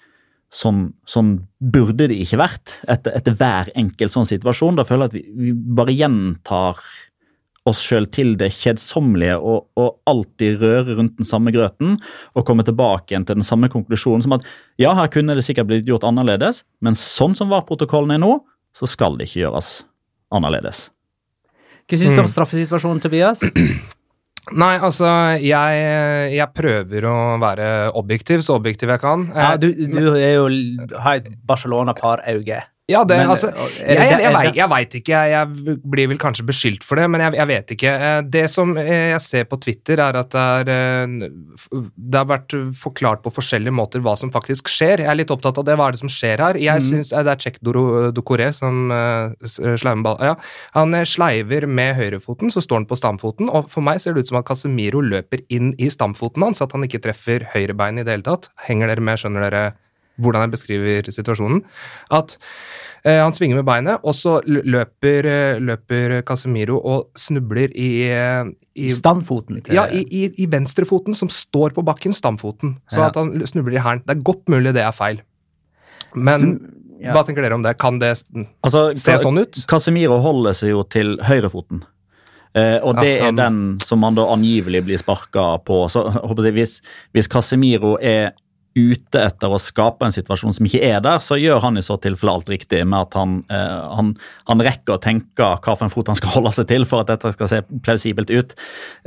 sånn, 0.52 0.88
sånn 1.08 1.36
burde 1.60 2.08
det 2.10 2.18
ikke 2.22 2.40
vært 2.40 2.78
etter, 2.90 3.14
etter 3.18 3.36
hver 3.38 3.70
enkelt 3.78 4.14
sånn 4.14 4.28
situasjon. 4.28 4.78
Da 4.78 4.86
føler 4.88 5.06
jeg 5.06 5.12
at 5.12 5.18
vi, 5.18 5.50
vi 5.50 5.76
bare 5.78 5.94
gjentar 5.94 6.82
oss 7.66 7.82
sjøl 7.82 8.06
til 8.14 8.34
det 8.38 8.52
kjedsommelige 8.54 9.36
og, 9.40 9.66
og, 9.78 9.96
alltid 10.06 10.60
røre 10.62 10.96
rundt 10.98 11.16
den 11.18 11.26
samme 11.26 11.50
grøten 11.54 11.96
og 12.38 12.46
komme 12.46 12.66
tilbake 12.66 13.10
igjen 13.10 13.26
til 13.26 13.40
den 13.40 13.46
samme 13.46 13.70
konklusjonen 13.72 14.22
som 14.22 14.36
at 14.38 14.46
ja, 14.78 14.94
her 14.94 15.10
kunne 15.12 15.34
det 15.34 15.42
sikkert 15.46 15.70
blitt 15.70 15.90
gjort 15.90 16.06
annerledes, 16.06 16.62
men 16.78 16.98
sånn 16.98 17.34
som 17.38 17.50
VAR-protokollen 17.50 18.14
er 18.14 18.22
nå, 18.22 18.36
så 18.76 18.86
skal 18.90 19.18
det 19.18 19.26
ikke 19.26 19.42
gjøres 19.46 19.80
annerledes. 20.34 20.86
Hva 21.86 21.98
syns 22.00 22.16
du 22.16 22.22
om 22.24 22.30
straffesituasjonen, 22.30 23.02
Tobias? 23.04 23.44
Nei, 24.62 24.76
altså, 24.78 25.08
jeg, 25.42 25.78
jeg 26.36 26.46
prøver 26.54 27.06
å 27.10 27.14
være 27.42 27.68
objektiv, 27.98 28.44
så 28.46 28.54
objektiv 28.60 28.92
jeg 28.94 29.02
kan. 29.02 29.24
Ja, 29.34 29.52
Eh, 29.54 29.58
du, 29.58 29.68
du 29.90 30.12
er 30.14 30.36
jo, 30.36 30.44
har 31.02 31.18
et 31.18 31.26
Barcelona-par-auge. 31.46 32.60
Ja, 32.86 33.00
det, 33.02 33.16
Men, 33.18 33.30
altså, 33.32 33.48
jeg, 33.50 33.96
jeg, 33.98 34.10
jeg, 34.22 34.30
det- 34.30 34.66
veit, 34.70 34.70
vet 34.70 34.92
ikke. 35.00 35.20
Jeg, 35.26 35.30
jeg 35.34 35.78
blir 35.90 36.06
vel 36.12 36.18
kanskje 36.22 36.44
beskyldt 36.46 36.84
for 36.86 37.00
det, 37.00 37.08
men 37.10 37.24
jeg, 37.24 37.34
jeg 37.34 37.48
vet 37.50 37.72
ikke. 37.74 37.94
Eh, 38.08 38.18
Det 38.30 38.44
som 38.52 38.76
eh, 38.78 39.08
jeg 39.10 39.22
ser 39.24 39.46
på 39.50 39.58
Twitter, 39.58 39.98
er 39.98 40.18
at 40.20 40.30
det, 40.30 40.44
er, 40.60 40.70
eh, 40.70 41.80
det 41.82 42.20
har 42.20 42.28
vært 42.30 42.54
forklart 42.78 43.24
på 43.24 43.32
forskjellige 43.34 43.74
måter 43.74 44.04
hva 44.06 44.14
som 44.18 44.30
faktisk 44.30 44.70
skjer. 44.70 45.02
Jeg 45.02 45.10
er 45.10 45.18
litt 45.18 45.32
opptatt 45.34 45.58
av 45.58 45.66
det. 45.66 45.74
Hva 45.80 45.88
er 45.88 45.96
det 45.96 46.02
som 46.04 46.12
skjer 46.14 46.44
her? 46.44 46.58
Jeg 46.62 46.78
mm. 46.78 46.86
synes, 46.86 47.10
Det 47.10 47.34
er 47.34 47.58
Doro- 47.66 48.12
Dokoré 48.14 48.52
som 48.54 48.92
uh, 48.94 49.34
sleiver 49.42 49.98
med 49.98 50.06
ball. 50.06 50.22
Ja. 50.22 50.36
Han 50.78 50.94
sleiver 51.10 51.66
med 51.66 51.96
høyrefoten, 51.98 52.54
så 52.54 52.62
står 52.62 52.84
han 52.84 52.86
på 52.86 53.00
stamfoten, 53.00 53.50
og 53.50 53.66
for 53.72 53.82
meg 53.82 53.98
ser 54.00 54.14
det 54.14 54.22
ut 54.22 54.30
som 54.30 54.38
at 54.38 54.46
Casemiro 54.46 55.02
løper 55.02 55.42
inn 55.50 55.72
i 55.82 55.90
stamfoten 55.90 56.46
hans, 56.46 56.62
at 56.62 56.70
han 56.76 56.86
ikke 56.86 57.02
treffer 57.02 57.48
høyrebeinet 57.50 58.04
i 58.04 58.06
det 58.06 58.14
hele 58.14 58.28
tatt. 58.30 58.46
Henger 58.68 58.94
dere 58.94 59.02
med? 59.10 59.18
Skjønner 59.18 59.48
dere 59.48 59.64
hvordan 60.18 60.46
jeg 60.46 60.56
beskriver 60.56 61.10
situasjonen? 61.12 61.62
At 62.10 62.38
Eh, 63.06 63.20
han 63.22 63.34
svinger 63.36 63.60
med 63.60 63.66
beinet, 63.68 64.02
og 64.02 64.16
så 64.18 64.40
løper, 64.46 65.26
eh, 65.30 65.60
løper 65.62 66.22
Casemiro 66.26 66.80
og 66.82 67.12
snubler 67.14 67.70
i, 67.70 68.02
eh, 68.10 68.48
i 68.74 68.88
Stamfoten? 68.90 69.62
til 69.62 69.74
ja, 69.74 69.84
i, 69.86 70.02
i, 70.10 70.24
i 70.42 70.46
venstrefoten 70.50 71.14
som 71.14 71.28
står 71.30 71.70
på 71.76 71.84
bakken, 71.86 72.12
stamfoten. 72.12 72.78
Så 72.90 72.98
Ja. 72.98 73.06
at 73.06 73.14
han 73.14 73.46
snubler 73.46 73.76
i 73.78 73.82
hælen. 73.82 74.02
Det 74.06 74.16
er 74.16 74.22
godt 74.22 74.48
mulig 74.48 74.74
det 74.74 74.82
er 74.82 74.90
feil. 74.90 75.20
Men 76.16 76.58
ja. 77.00 77.12
hva 77.12 77.22
tenker 77.24 77.42
dere 77.42 77.54
om 77.54 77.62
det? 77.62 77.78
Kan 77.78 78.00
det 78.00 78.16
Altså, 78.64 78.96
se 78.98 79.18
sånn 79.18 79.38
ut? 79.38 79.64
Casemiro 79.68 80.18
holder 80.20 80.52
seg 80.52 80.70
jo 80.70 80.82
til 80.82 81.16
høyrefoten. 81.22 81.84
Uh, 82.56 82.80
og 82.82 82.96
det 82.96 83.18
Ja, 83.20 83.28
er 83.28 83.32
den 83.32 83.78
som 83.84 84.00
man 84.00 84.14
da 84.14 84.22
angivelig 84.32 84.82
blir 84.82 84.98
sparka 84.98 85.62
på. 85.62 85.90
Så 85.92 86.10
jeg, 86.42 86.54
hvis, 86.54 86.80
hvis 87.12 87.28
Casemiro 87.28 87.98
er 88.00 88.32
ute 88.76 89.22
etter 89.22 89.52
å 89.52 89.60
skape 89.62 90.04
en 90.06 90.14
situasjon 90.14 90.54
som 90.56 90.66
ikke 90.68 90.82
er 90.84 91.00
der, 91.04 91.20
så 91.24 91.38
gjør 91.40 91.62
han 91.64 91.80
i 91.80 91.84
så 91.84 91.96
tilfelle 92.02 92.34
alt 92.36 92.50
riktig 92.52 92.82
med 92.84 92.98
at 93.06 93.16
han, 93.16 93.38
eh, 93.52 93.86
han, 93.96 94.12
han 94.50 94.64
rekker 94.66 94.96
å 94.96 95.02
tenke 95.02 95.48
hva 95.56 95.72
for 95.72 95.86
en 95.86 95.92
fot 95.92 96.12
han 96.12 96.18
skal 96.18 96.34
holde 96.36 96.52
seg 96.56 96.68
til 96.72 96.86
for 96.88 97.04
at 97.04 97.14
dette 97.14 97.32
skal 97.36 97.50
se 97.52 97.62
plausibelt 97.86 98.32
ut. 98.34 98.54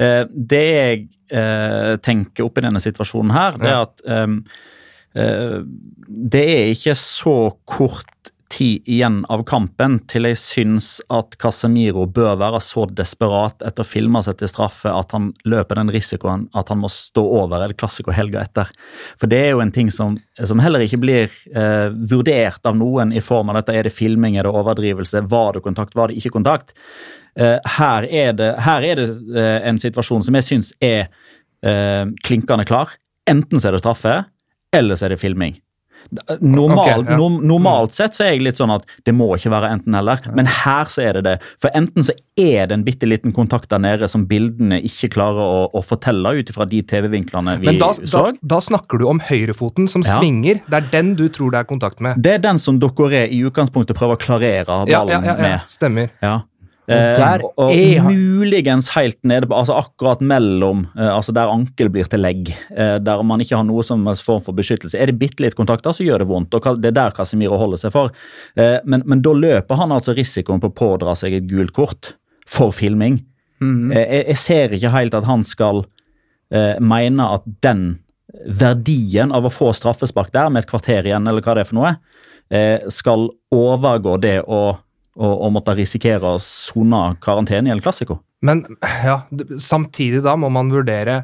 Eh, 0.01 0.23
det 0.29 0.65
jeg 0.65 1.05
eh, 1.29 1.93
tenker 2.05 2.47
oppi 2.47 2.65
denne 2.65 2.81
situasjonen 2.83 3.35
her, 3.35 3.61
det 3.61 3.71
er 3.71 3.83
at 3.85 4.05
ehm, 4.09 4.39
eh, 5.13 5.59
det 6.09 6.45
er 6.55 6.73
ikke 6.73 6.97
så 6.97 7.37
kort 7.69 8.33
tid 8.49 8.87
igjen 8.89 9.21
av 9.29 9.43
kampen 9.47 9.99
til 10.09 10.25
jeg 10.29 10.39
syns 10.41 10.87
at 11.13 11.37
Casemiro 11.41 12.05
bør 12.09 12.37
være 12.41 12.61
så 12.63 12.85
desperat 12.89 13.61
etter 13.65 13.85
å 13.85 13.87
filme 13.87 14.21
seg 14.25 14.39
til 14.39 14.49
straffe 14.51 14.91
at 14.91 15.13
han 15.15 15.29
løper 15.49 15.79
den 15.79 15.91
risikoen 15.93 16.47
at 16.57 16.71
han 16.73 16.81
må 16.81 16.89
stå 16.93 17.23
over 17.41 17.63
El 17.65 17.75
Clásico 17.77 18.13
helga 18.15 18.41
etter. 18.41 18.71
For 19.21 19.29
det 19.31 19.43
er 19.45 19.53
jo 19.53 19.63
en 19.63 19.73
ting 19.75 19.91
som, 19.93 20.17
som 20.41 20.61
heller 20.63 20.83
ikke 20.85 21.01
blir 21.01 21.29
eh, 21.29 21.87
vurdert 22.11 22.65
av 22.65 22.77
noen 22.79 23.13
i 23.13 23.23
form 23.23 23.53
av 23.53 23.61
dette. 23.61 23.77
Er 23.77 23.87
det 23.87 23.95
filming, 23.95 24.37
er 24.37 24.49
det 24.49 24.55
overdrivelse, 24.55 25.23
var 25.29 25.55
det 25.55 25.63
kontakt, 25.65 25.97
var 25.97 26.09
det 26.09 26.19
ikke 26.19 26.33
kontakt? 26.39 26.73
Eh, 27.39 27.57
her 27.77 28.09
er 28.09 28.33
det, 28.35 28.51
her 28.65 28.83
er 28.83 28.99
det 28.99 29.09
eh, 29.37 29.61
en 29.69 29.79
situasjon 29.79 30.25
som 30.25 30.37
jeg 30.39 30.47
syns 30.47 30.73
er 30.83 31.07
eh, 31.61 32.05
klinkende 32.25 32.65
klar. 32.67 32.97
Enten 33.29 33.61
så 33.61 33.69
er 33.69 33.77
det 33.77 33.83
straffe, 33.83 34.21
eller 34.75 34.97
så 34.97 35.07
er 35.07 35.15
det 35.15 35.21
filming. 35.21 35.59
Normal, 36.41 36.79
okay, 36.79 37.03
ja. 37.13 37.17
norm- 37.17 37.41
normalt 37.45 37.93
sett 37.93 38.15
så 38.17 38.23
er 38.25 38.31
jeg 38.33 38.41
litt 38.47 38.57
sånn 38.57 38.71
at 38.73 38.85
det 39.05 39.13
må 39.13 39.27
ikke 39.37 39.51
være 39.53 39.69
enten-eller, 39.75 40.23
men 40.35 40.47
her 40.49 40.89
så 40.89 41.03
er 41.05 41.19
det 41.19 41.23
det. 41.27 41.35
For 41.61 41.69
enten 41.77 42.05
så 42.07 42.15
er 42.39 42.65
det 42.69 42.77
en 42.79 42.83
bitte 42.87 43.05
liten 43.09 43.33
kontakt 43.35 43.69
der 43.69 43.81
nede 43.83 44.07
som 44.09 44.25
bildene 44.29 44.79
ikke 44.85 45.11
klarer 45.17 45.41
å, 45.43 45.59
å 45.75 45.83
fortelle 45.85 46.31
ut 46.39 46.49
ifra 46.49 46.65
de 46.69 46.81
TV-vinklene 46.89 47.57
vi 47.61 47.69
Men 47.71 47.79
da, 47.81 47.91
så. 47.99 48.23
da, 48.31 48.33
da 48.55 48.61
snakker 48.63 48.97
du 49.01 49.05
om 49.11 49.19
høyrefoten 49.29 49.89
som 49.91 50.01
Ja. 50.05 50.17
svinger. 50.17 50.61
Det 50.65 50.77
er 50.81 50.87
den 50.91 51.13
du 51.19 51.27
tror 51.29 51.51
det 51.53 51.59
er 51.59 51.69
kontakt 51.69 51.99
med. 52.01 52.17
Det 52.21 52.33
er 52.39 52.45
den 52.49 52.57
som 52.59 52.79
Dokkoré 52.79 53.27
i 53.29 53.41
utgangspunktet 53.45 53.97
prøver 53.99 54.17
å 54.17 54.21
klarere 54.21 54.65
ballen 54.65 54.87
Ja, 54.89 55.03
ja, 55.05 55.19
ja, 55.21 55.35
ja. 55.35 55.41
med. 55.41 55.61
Stemmer. 55.69 56.09
Ja. 56.23 56.39
Der 56.89 57.39
Eh, 57.39 57.45
og, 57.45 57.53
og 57.57 57.71
er 57.71 57.99
han- 58.01 58.15
muligens 58.15 58.89
helt 58.95 59.17
nede 59.23 59.47
på, 59.47 59.53
altså 59.55 59.77
akkurat 59.77 60.21
mellom, 60.21 60.87
eh, 60.97 61.09
altså 61.15 61.33
der 61.33 61.51
ankel 61.53 61.89
blir 61.93 62.09
til 62.09 62.19
legg, 62.19 62.49
eh, 62.75 62.97
der 62.99 63.23
man 63.23 63.39
ikke 63.39 63.55
har 63.57 63.63
noe 63.67 63.83
som 63.83 64.07
er 64.07 64.15
form 64.15 64.41
for 64.41 64.53
beskyttelse. 64.57 64.97
Er 64.99 65.07
det 65.11 65.19
bitte 65.19 65.43
litt 65.45 65.55
kontakter, 65.55 65.91
så 65.93 66.03
gjør 66.07 66.19
det 66.23 66.27
vondt, 66.27 66.55
og 66.55 66.81
det 66.81 66.89
er 66.91 66.97
der 66.97 67.11
Casemiro 67.11 67.57
holder 67.57 67.77
seg 67.77 67.91
for. 67.91 68.11
Men, 68.57 69.03
men 69.05 69.21
da 69.21 69.29
løper 69.33 69.77
han 69.77 69.91
altså 69.91 70.15
risikoen 70.17 70.59
på 70.59 70.71
å 70.71 70.75
pådra 70.75 71.15
seg 71.15 71.33
et 71.33 71.47
gult 71.47 71.73
kort 71.73 72.13
for 72.47 72.71
filming. 72.71 73.21
Mhm. 73.61 73.91
Eh, 73.91 74.05
jeg, 74.17 74.27
jeg 74.27 74.37
ser 74.37 74.69
ikke 74.77 74.91
helt 74.95 75.13
at 75.13 75.25
han 75.29 75.43
skal 75.43 75.85
eh, 76.51 76.79
mene 76.79 77.25
at 77.35 77.43
den 77.61 77.99
verdien 78.47 79.31
av 79.33 79.45
å 79.45 79.51
få 79.53 79.71
straffespark 79.75 80.31
der 80.33 80.49
med 80.49 80.63
et 80.63 80.69
kvarter 80.69 81.05
igjen, 81.05 81.27
eller 81.27 81.41
hva 81.45 81.55
det 81.57 81.65
er 81.65 81.69
for 81.69 81.79
noe, 81.79 81.95
eh, 82.51 82.79
skal 82.89 83.29
overgå 83.53 84.19
det 84.21 84.37
å, 84.45 84.77
å, 85.15 85.27
å 85.45 85.49
måtte 85.53 85.75
risikere 85.77 86.35
å 86.35 86.41
sone 86.43 87.15
karantene 87.23 87.69
i 87.69 87.73
El 87.73 87.83
Clásico. 87.85 88.21
Men 88.45 88.63
ja, 89.03 89.21
samtidig 89.59 90.23
da 90.23 90.35
må 90.39 90.51
man 90.53 90.71
vurdere 90.71 91.23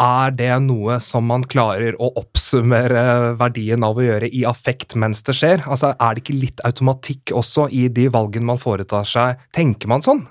er 0.00 0.32
det 0.32 0.52
noe 0.64 0.96
som 1.04 1.26
man 1.28 1.42
klarer 1.44 1.96
å 2.00 2.08
oppsummere 2.16 3.34
verdien 3.40 3.84
av 3.84 3.98
å 3.98 4.04
gjøre 4.06 4.30
i 4.32 4.46
affekt 4.48 4.96
mens 4.96 5.20
det 5.26 5.34
skjer? 5.36 5.66
Altså, 5.68 5.92
Er 6.00 6.16
det 6.16 6.24
ikke 6.24 6.40
litt 6.40 6.62
automatikk 6.64 7.34
også 7.36 7.68
i 7.68 7.88
de 7.92 8.08
valgene 8.08 8.48
man 8.48 8.60
foretar 8.62 9.04
seg? 9.04 9.42
Tenker 9.52 9.92
man 9.92 10.04
sånn? 10.06 10.24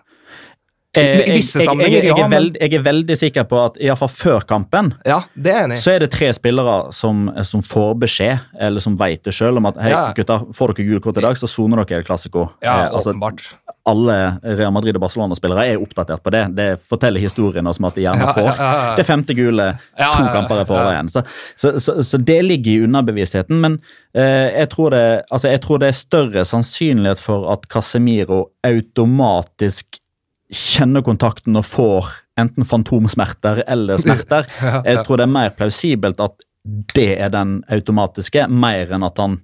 Eh, 0.97 1.19
I 1.29 1.33
visse 1.35 1.59
jeg, 1.59 1.61
jeg, 1.61 1.67
sammenhenger, 1.67 1.97
jeg, 2.01 2.07
jeg, 2.09 2.17
ja, 2.17 2.27
men 2.31 2.47
jeg 2.57 2.73
er 2.73 2.81
veldig 2.81 3.15
sikker 3.19 3.43
på 3.45 3.57
at 3.61 3.75
iallfall 3.77 4.09
før 4.09 4.45
kampen 4.49 4.87
Ja, 5.05 5.19
det 5.37 5.51
er 5.53 5.67
enig 5.67 5.75
så 5.83 5.91
er 5.93 5.99
det 6.01 6.07
tre 6.15 6.31
spillere 6.33 6.77
som, 6.97 7.27
som 7.45 7.61
får 7.61 7.91
beskjed, 8.01 8.39
eller 8.57 8.81
som 8.81 8.95
vet 8.97 9.21
det 9.27 9.35
sjøl, 9.37 9.59
om 9.61 9.67
at 9.69 9.77
hei, 9.77 9.91
Ja. 9.93 10.07
gutta, 10.17 10.39
får 10.57 10.73
dere 10.73 10.87
gult 10.87 11.03
kort 11.05 11.19
i 11.21 11.25
dag, 11.27 11.37
så 11.37 11.45
soner 11.51 11.83
dere 11.85 11.99
El 12.01 12.07
Clásico. 12.09 12.47
Ja, 12.65 12.87
Eh, 12.87 12.95
altså, 12.95 13.13
åpenbart. 13.13 13.43
alle 13.85 14.15
Real 14.57 14.73
Madrid 14.73 14.97
og 14.97 15.01
Barcelona-spillere 15.05 15.67
er 15.75 15.77
oppdatert 15.85 16.23
på 16.25 16.33
det. 16.33 16.41
Det 16.57 16.67
forteller 16.89 17.21
historien 17.21 17.69
som 17.73 17.85
om 17.85 17.89
at 17.91 17.95
de 17.95 18.07
gjerne 18.07 18.33
får 18.33 18.49
ja, 18.49 18.95
det 18.97 19.05
femte 19.05 19.37
gule 19.37 19.69
to 19.97 20.25
kamper 20.33 20.61
i 20.61 20.65
forveien. 20.73 21.09
Så, 21.13 21.21
så, 21.55 21.75
så, 21.79 21.99
så 22.01 22.17
det 22.17 22.41
ligger 22.49 22.71
i 22.71 22.83
underbevisstheten. 22.89 23.61
Men 23.61 23.77
eh, 24.17 24.49
jeg, 24.57 24.69
tror 24.73 24.89
det, 24.97 25.05
altså, 25.29 25.53
jeg 25.53 25.61
tror 25.61 25.79
det 25.85 25.93
er 25.93 25.97
større 26.01 26.45
sannsynlighet 26.49 27.21
for 27.21 27.45
at 27.53 27.69
Casemiro 27.69 28.47
automatisk 28.65 30.01
kjenner 30.49 31.03
kontakten 31.05 31.57
og 31.59 31.65
får 31.67 32.09
enten 32.39 32.65
fantomsmerter 32.65 33.63
eller 33.67 34.01
smerter. 34.01 34.47
Jeg 34.87 35.03
tror 35.05 35.19
det 35.19 35.27
er 35.27 35.35
mer 35.35 35.53
plausibelt 35.57 36.21
at 36.23 36.45
det 36.93 37.13
er 37.21 37.31
den 37.33 37.59
automatiske, 37.71 38.47
mer 38.51 38.91
enn 38.93 39.05
at 39.07 39.19
han 39.21 39.39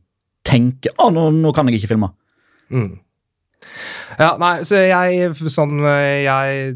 tenker 0.45 0.93
å, 1.01 1.09
nå, 1.13 1.29
nå 1.33 1.53
kan 1.55 1.65
jeg 1.69 1.79
ikke 1.79 1.93
filme. 1.95 2.11
Mm. 2.69 2.91
Ja, 4.19 4.35
nei, 4.39 4.51
så 4.67 4.79
jeg 4.79 5.31
sånn 5.51 5.81
Jeg, 5.83 6.75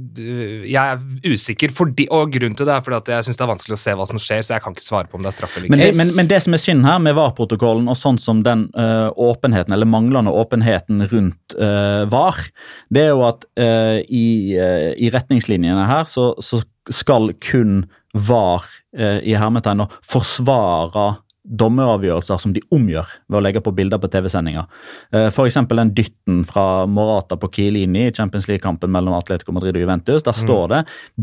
jeg 0.68 0.76
er 0.76 1.30
usikker, 1.30 1.74
fordi, 1.76 2.08
og 2.14 2.34
grunnen 2.34 2.58
til 2.58 2.68
det 2.68 2.76
er 2.76 2.84
fordi 2.86 2.98
at 3.00 3.12
jeg 3.14 3.28
syns 3.28 3.40
det 3.40 3.46
er 3.46 3.52
vanskelig 3.54 3.78
å 3.78 3.82
se 3.82 3.96
hva 4.00 4.08
som 4.10 4.22
skjer, 4.22 4.42
så 4.46 4.56
jeg 4.56 4.66
kan 4.66 4.76
ikke 4.76 4.86
svare 4.88 5.12
på 5.12 5.20
om 5.20 5.26
det 5.26 5.32
er 5.32 5.38
straff 5.38 5.58
eller 5.60 5.72
Men 5.72 5.84
det, 5.84 5.92
men, 6.00 6.14
men 6.18 6.32
det 6.32 6.42
som 6.46 6.58
er 6.58 6.64
synd 6.64 6.88
her 6.88 7.00
med 7.04 7.18
VAR-protokollen, 7.20 7.88
og 7.92 8.00
sånn 8.00 8.20
som 8.22 8.44
den 8.46 8.68
uh, 8.76 9.10
åpenheten, 9.16 9.76
eller 9.76 9.90
manglende 9.90 10.34
åpenheten 10.36 11.06
rundt 11.12 11.58
uh, 11.60 12.04
VAR, 12.12 12.42
det 12.94 13.06
er 13.08 13.14
jo 13.14 13.24
at 13.28 13.48
uh, 13.60 14.00
i, 14.10 14.58
eh, 14.58 14.92
i 14.98 15.10
retningslinjene 15.14 15.86
her 15.90 16.08
så, 16.10 16.32
så 16.44 16.62
skal 16.94 17.34
kun 17.44 17.84
VAR 18.14 18.66
eh, 18.98 19.20
i 19.22 19.36
hermetegn 19.38 19.86
forsvare 20.06 21.12
dommeravgjørelser 21.50 22.42
som 22.42 22.54
de 22.54 22.62
omgjør 22.76 23.10
ved 23.30 23.40
å 23.40 23.44
legge 23.44 23.64
på 23.66 23.74
bilder 23.76 24.02
på 24.02 24.10
TV-sendinger. 24.14 24.68
F.eks. 25.10 25.36
For 25.40 25.50
eksempel 25.50 25.82
den 25.82 25.94
dytten 25.98 26.44
fra 26.48 26.86
Morata 26.86 27.38
på 27.40 27.50
Chiellini 27.56 28.08
i 28.10 28.14
Champions 28.14 28.50
League-kampen 28.50 28.92
mellom 28.94 29.16
Atletico 29.18 29.56
Madrid 29.56 29.78
og 29.78 29.86
Juventus. 29.86 30.26
Der 30.28 30.38
står 30.38 30.68
det 30.74 30.82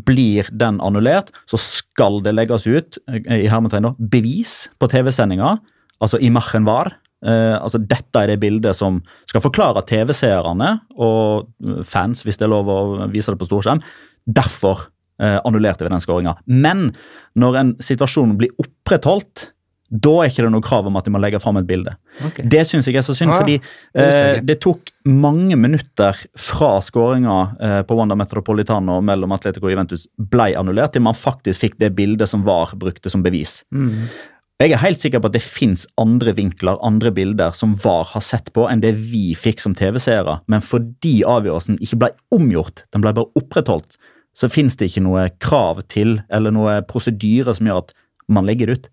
blir 0.08 0.48
den 0.50 0.80
annullert, 0.84 1.32
så 1.50 1.60
skal 1.60 2.20
det 2.24 2.34
legges 2.34 2.66
ut 2.66 2.98
eh, 3.10 3.44
i 3.44 3.50
hermetegn 3.50 3.92
bevis 3.98 4.66
på 4.80 4.88
TV-sendinga, 4.90 5.56
altså 6.02 6.20
i 6.22 6.30
Machen 6.34 6.66
var. 6.68 6.94
Eh, 7.24 7.56
altså 7.56 7.80
Dette 7.80 8.22
er 8.22 8.32
det 8.32 8.40
bildet 8.42 8.76
som 8.76 9.00
skal 9.28 9.44
forklare 9.44 9.84
TV-seerne 9.88 10.72
og 10.96 11.48
eh, 11.64 11.80
fans, 11.86 12.24
hvis 12.26 12.40
det 12.40 12.48
er 12.48 12.52
lov 12.52 12.70
å 12.70 12.80
vise 13.12 13.32
det 13.32 13.40
på 13.40 13.48
storskjerm, 13.48 13.82
derfor 14.26 14.88
eh, 15.22 15.38
annullerte 15.40 15.86
vi 15.86 15.92
den 15.92 16.04
skåringa. 16.04 16.36
Men 16.46 16.90
når 17.38 17.60
en 17.62 17.76
situasjon 17.82 18.36
blir 18.40 18.54
opprettholdt, 18.62 19.50
da 19.88 20.12
er 20.20 20.30
ikke 20.30 20.42
det 20.42 20.50
noe 20.50 20.64
krav 20.66 20.86
om 20.88 20.96
at 20.98 21.06
de 21.06 21.12
må 21.14 21.20
legge 21.22 21.38
fram 21.42 21.60
et 21.60 21.66
bilde. 21.68 21.92
Okay. 22.28 22.46
Det 22.50 22.64
syns 22.66 22.88
jeg 22.90 22.98
er 22.98 23.04
så 23.06 23.14
synd, 23.14 23.34
Ah, 23.34 23.40
fordi 23.42 23.58
det 23.94 24.06
eh, 24.06 24.38
det 24.42 24.58
tok 24.64 24.90
mange 25.06 25.56
minutter 25.58 26.18
fra 26.34 26.76
skåringa 26.82 27.36
eh, 27.60 27.82
på 27.86 27.98
Wanda 27.98 28.16
Metropolitano 28.18 28.98
mellom 29.00 29.34
Atletico 29.36 29.68
og 29.68 29.74
Juventus 29.74 30.08
ble 30.18 30.52
annullert, 30.58 30.94
til 30.96 31.04
man 31.06 31.14
faktisk 31.18 31.62
fikk 31.62 31.78
det 31.82 31.94
bildet 31.98 32.30
som 32.30 32.42
VAR 32.46 32.74
brukte 32.78 33.12
som 33.12 33.22
bevis. 33.22 33.60
Mm. 33.70 34.08
Jeg 34.56 34.72
er 34.72 34.80
helt 34.80 35.02
sikker 35.02 35.20
på 35.20 35.28
at 35.28 35.36
det 35.36 35.44
fins 35.44 35.84
andre 36.00 36.32
vinkler, 36.32 36.78
andre 36.80 37.10
bilder, 37.12 37.52
som 37.52 37.74
VAR 37.76 38.08
har 38.14 38.24
sett 38.24 38.48
på, 38.56 38.64
enn 38.70 38.80
det 38.80 38.94
vi 38.96 39.34
fikk 39.36 39.60
som 39.60 39.76
TV-seere. 39.76 40.40
Men 40.48 40.64
fordi 40.64 41.20
avgjørelsen 41.28 41.76
ikke 41.84 41.98
ble 42.00 42.10
omgjort, 42.32 42.86
den 42.96 43.04
ble 43.04 43.12
bare 43.18 43.28
opprettholdt, 43.36 43.98
så 44.36 44.48
fins 44.52 44.76
det 44.80 44.90
ikke 44.90 45.04
noe 45.04 45.28
krav 45.44 45.82
til 45.92 46.18
eller 46.32 46.52
noe 46.52 46.80
prosedyre 46.88 47.54
som 47.56 47.68
gjør 47.68 47.84
at 47.84 47.94
man 48.32 48.48
legger 48.48 48.72
det 48.72 48.78
ut. 48.78 48.88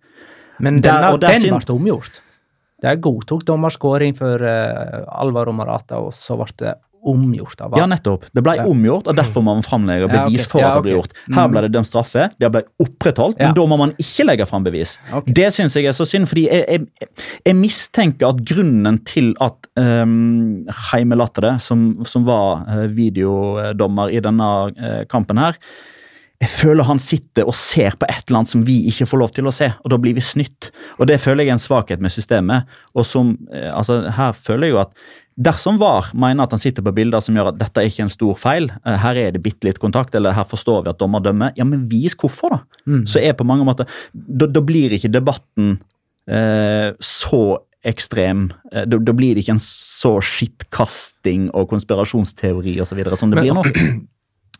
Men 0.60 0.82
denne, 0.82 1.18
der 1.20 1.40
den 1.40 1.60
ble 1.60 1.76
omgjort. 1.76 2.22
De 2.84 2.96
godtok 3.00 3.46
dommer 3.48 3.72
skåring 3.72 4.16
for 4.18 4.42
uh, 4.44 5.04
Alvaro 5.08 5.54
Marata, 5.56 5.98
og 6.04 6.12
så 6.14 6.36
ble 6.38 6.52
det 6.60 6.74
omgjort 7.04 7.60
av 7.60 7.74
Ja, 7.76 7.84
nettopp. 7.86 8.30
Det 8.32 8.42
ble 8.44 8.54
Ja. 8.56 8.64
omgjort, 8.64 9.08
og 9.12 9.16
derfor 9.18 9.44
må 9.44 9.54
man 9.58 9.64
framlegge 9.64 10.06
Ja, 10.08 10.08
ok. 10.08 10.30
bevis 10.32 10.46
for 10.48 10.62
Ja, 10.62 10.70
at 10.70 10.76
det 10.78 10.84
ble 10.84 10.94
gjort. 10.96 11.12
Her 11.36 11.48
Mm. 11.48 11.52
ble 11.52 11.62
det 11.62 11.72
dømt 11.74 11.88
straffe, 11.90 12.30
det 12.40 12.52
ble 12.52 12.62
opprettholdt, 12.80 13.40
Ja. 13.40 13.48
men 13.48 13.56
da 13.56 13.66
må 13.68 13.78
man 13.78 13.92
ikke 14.00 14.26
legge 14.26 14.46
fram 14.48 14.64
bevis. 14.64 14.98
Okay. 15.12 15.34
Det 15.34 15.48
syns 15.52 15.74
jeg 15.76 15.86
er 15.86 15.92
så 15.92 16.06
synd, 16.08 16.28
fordi 16.28 16.48
jeg, 16.48 16.66
jeg, 16.70 16.88
jeg 17.46 17.56
mistenker 17.56 18.30
at 18.30 18.46
grunnen 18.46 19.04
til 19.04 19.34
at 19.42 19.68
um, 19.76 20.66
Heime 20.94 21.16
Latere, 21.20 21.60
som, 21.60 22.06
som 22.06 22.24
var 22.24 22.64
eh, 22.70 22.88
videodommer 22.88 24.10
i 24.12 24.20
denne 24.24 24.72
uh, 24.72 25.04
kampen 25.12 25.38
her, 25.40 25.58
jeg 26.44 26.52
føler 26.52 26.84
han 26.88 27.00
sitter 27.02 27.48
og 27.50 27.56
ser 27.56 27.96
på 28.00 28.08
et 28.12 28.24
eller 28.28 28.42
annet 28.44 28.52
som 28.54 28.64
vi 28.68 28.78
ikke 28.92 29.08
får 29.10 29.22
lov 29.24 29.32
til 29.36 29.48
å 29.50 29.54
se, 29.56 29.72
og 29.80 29.92
da 29.94 30.00
blir 30.04 30.16
vi 30.18 30.24
snytt. 30.26 30.72
Og 31.00 31.08
det 31.10 31.20
føler 31.24 31.46
jeg 31.48 31.54
er 31.54 31.58
en 31.58 31.64
svakhet 31.64 32.04
med 32.04 32.12
systemet. 32.14 32.66
Og 32.98 33.06
som, 33.08 33.36
eh, 33.54 33.70
altså 33.72 34.02
Her 34.12 34.34
føler 34.36 34.68
jeg 34.68 34.76
jo 34.76 34.82
at 34.84 34.92
dersom 35.40 35.80
VAR 35.82 36.12
mener 36.14 36.44
at 36.46 36.52
han 36.54 36.62
sitter 36.62 36.84
på 36.86 36.94
bilder 36.94 37.24
som 37.26 37.34
gjør 37.36 37.48
at 37.54 37.58
dette 37.58 37.82
er 37.82 37.88
ikke 37.90 38.04
en 38.06 38.12
stor 38.14 38.36
feil, 38.38 38.68
eh, 38.86 38.98
her 39.02 39.16
er 39.18 39.32
det 39.34 39.42
bitte 39.42 39.66
litt 39.66 39.80
kontakt, 39.82 40.14
eller 40.16 40.36
her 40.38 40.44
forstår 40.46 40.84
vi 40.86 40.92
at 40.94 41.00
dommer 41.02 41.24
dømmer, 41.26 41.54
ja, 41.58 41.64
men 41.66 41.88
vis 41.90 42.14
hvorfor, 42.20 42.50
da. 42.54 42.60
Mm. 42.86 43.04
Så 43.10 43.22
er 43.24 43.34
på 43.34 43.46
mange 43.48 43.66
måter 43.66 43.88
Da, 44.14 44.46
da 44.46 44.62
blir 44.62 44.94
ikke 44.94 45.10
debatten 45.12 45.80
eh, 46.30 46.92
så 47.02 47.58
ekstrem. 47.84 48.52
Eh, 48.72 48.86
Da, 48.86 48.98
da 48.98 49.12
blir 49.12 49.34
det 49.36 49.44
ikke 49.44 49.56
en 49.58 49.64
så 49.64 50.18
skittkasting 50.22 51.50
og 51.54 51.70
konspirasjonsteori 51.70 52.78
videre 52.80 53.18
som 53.18 53.30
det 53.32 53.42
Men- 53.42 53.44
blir 53.44 53.54
nå. 53.54 53.64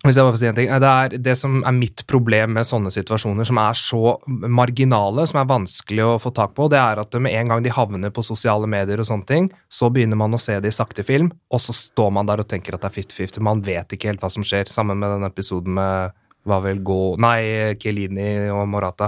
Hvis 0.04 0.18
jeg 0.18 0.26
bare 0.26 0.34
får 0.36 0.40
si 0.42 0.48
en 0.50 0.58
ting, 0.58 0.72
det 0.84 0.88
er 0.92 1.14
det 1.24 1.34
som 1.40 1.62
er 1.64 1.76
mitt 1.78 2.02
problem 2.12 2.58
med 2.58 2.68
sånne 2.68 2.90
situasjoner 2.92 3.48
som 3.48 3.60
er 3.62 3.78
så 3.80 4.18
marginale, 4.28 5.24
som 5.30 5.40
er 5.40 5.48
vanskelig 5.48 6.04
å 6.04 6.18
få 6.20 6.34
tak 6.36 6.52
på, 6.58 6.68
det 6.74 6.82
er 6.82 7.00
at 7.00 7.16
med 7.24 7.32
en 7.40 7.54
gang 7.54 7.64
de 7.64 7.72
havner 7.72 8.12
på 8.12 8.26
sosiale 8.28 8.68
medier 8.68 9.00
og 9.00 9.08
sånne 9.08 9.30
ting, 9.30 9.48
så 9.72 9.88
begynner 9.94 10.20
man 10.20 10.36
å 10.36 10.42
se 10.44 10.58
det 10.60 10.74
i 10.74 10.76
sakte 10.76 11.06
film, 11.08 11.30
og 11.48 11.64
så 11.64 11.76
står 11.78 12.12
man 12.18 12.28
der 12.28 12.44
og 12.44 12.50
tenker 12.52 12.76
at 12.76 12.84
det 12.84 12.92
er 12.92 12.98
50-50. 13.00 13.46
Man 13.48 13.64
vet 13.64 13.96
ikke 13.96 14.12
helt 14.12 14.26
hva 14.26 14.32
som 14.34 14.44
skjer, 14.44 14.68
sammen 14.72 15.00
med 15.00 15.16
den 15.16 15.30
episoden 15.30 15.80
med 15.80 16.20
var 16.52 16.60
vel 16.66 16.82
Gå... 16.84 17.00
Nei, 17.24 17.40
Chiellini 17.80 18.50
og 18.52 18.66
Morata. 18.68 19.08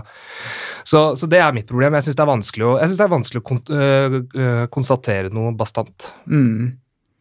Så, 0.88 1.02
så 1.20 1.28
det 1.28 1.42
er 1.44 1.52
mitt 1.56 1.68
problem. 1.68 1.98
Jeg 1.98 2.08
syns 2.08 2.16
det 2.16 2.24
er 2.24 2.32
vanskelig 2.32 2.68
å, 2.70 2.78
er 2.80 3.12
vanskelig 3.12 3.42
å 3.42 3.48
kon 3.52 3.60
øh, 3.68 4.16
øh, 4.24 4.62
konstatere 4.72 5.34
noe 5.36 5.52
bastant. 5.60 6.08
Mm. 6.32 6.72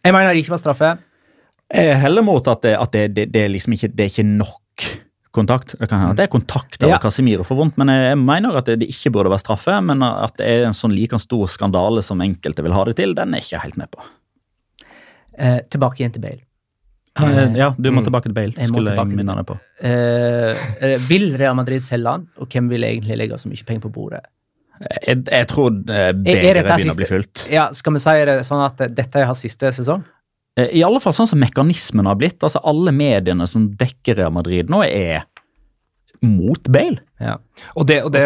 Jeg 0.05 0.15
mener 0.15 0.31
det 0.31 0.45
ikke 0.45 0.55
var 0.55 0.63
straffe. 0.63 0.93
Jeg 1.75 1.99
heller 2.01 2.23
mot 2.23 2.47
at 2.49 2.63
det, 2.63 2.77
at 2.79 2.93
det, 2.95 3.03
det, 3.17 3.27
det 3.35 3.43
er 3.45 3.51
liksom 3.53 3.75
ikke, 3.77 3.89
det 3.95 4.05
er 4.07 4.13
ikke 4.13 4.27
nok 4.31 4.87
kontakt. 5.35 5.75
Det 5.81 5.89
kan 5.91 5.99
hende 5.99 6.15
at 6.15 6.21
det 6.21 6.27
er 6.29 6.33
kontakt 6.33 6.79
av 6.87 6.93
Ja. 6.93 6.99
Casemiro 7.03 7.43
for 7.43 7.59
vondt, 7.59 7.77
men 7.81 7.91
jeg 7.91 8.19
mener 8.21 8.55
at 8.61 8.69
det, 8.71 8.87
ikke 8.87 9.11
burde 9.17 9.33
være 9.33 9.43
straffe. 9.43 9.81
Men 9.83 10.03
at 10.07 10.37
det 10.39 10.47
er 10.47 10.67
en 10.69 10.77
sånn 10.79 10.95
like 10.95 11.19
stor 11.19 11.49
skandale 11.51 12.05
som 12.07 12.23
enkelte 12.23 12.63
vil 12.63 12.73
ha 12.77 12.85
det 12.87 12.95
til, 13.01 13.15
den 13.19 13.35
er 13.35 13.43
jeg 13.43 13.49
ikke 13.51 13.63
helt 13.65 13.77
med 13.83 13.91
på. 13.91 14.05
Eh, 15.39 15.59
tilbake 15.75 15.99
igjen 16.05 16.13
til 16.15 16.23
Bale. 16.23 16.43
Eh, 17.19 17.57
Ja, 17.59 17.71
du 17.79 17.91
må 17.91 18.01
Mm. 18.03 18.05
tilbake 18.07 18.23
til 18.31 18.33
Bale, 18.35 18.53
Jeg 18.57 18.69
skulle 18.69 18.95
jeg 18.95 19.07
minne 19.07 19.35
deg 19.37 19.47
på. 19.47 19.59
Eh, 19.83 20.99
vil 21.09 21.37
Real 21.39 21.55
Madrid 21.55 21.81
selge 21.83 22.07
han, 22.11 22.29
og 22.39 22.49
hvem 22.49 22.69
vil 22.71 22.83
egentlig 22.83 23.17
legge 23.19 23.39
så 23.39 23.49
mye 23.51 23.65
penger 23.67 23.81
på 23.89 23.93
bordet? 23.93 24.21
Jeg, 25.07 25.25
jeg 25.31 25.47
tror 25.49 25.71
eh, 25.71 26.13
dette 26.13 26.23
begynner 26.23 26.93
å 26.93 26.97
bli 26.97 27.07
fullt. 27.07 27.45
Ja, 27.51 27.69
Skal 27.73 27.93
vi 27.95 27.99
si 28.03 28.11
det 28.25 28.41
sånn 28.47 28.65
at 28.65 28.77
dette 28.95 29.17
er 29.21 29.25
hans 29.27 29.39
siste 29.43 29.71
sesong? 29.73 30.05
Eh, 30.59 30.71
I 30.79 30.83
alle 30.87 31.01
fall 31.03 31.15
sånn 31.17 31.31
som 31.31 31.41
mekanismen 31.43 32.07
har 32.07 32.19
blitt. 32.21 32.43
altså 32.43 32.63
Alle 32.65 32.95
mediene 32.95 33.47
som 33.51 33.69
dekker 33.79 34.21
Real 34.21 34.35
Madrid 34.35 34.71
nå, 34.71 34.83
er 34.87 35.27
mot 36.25 36.71
Bale. 36.73 37.03
Ja. 37.23 37.37
Og 37.79 37.87
det, 37.87 38.01
og 38.03 38.11
det, 38.11 38.25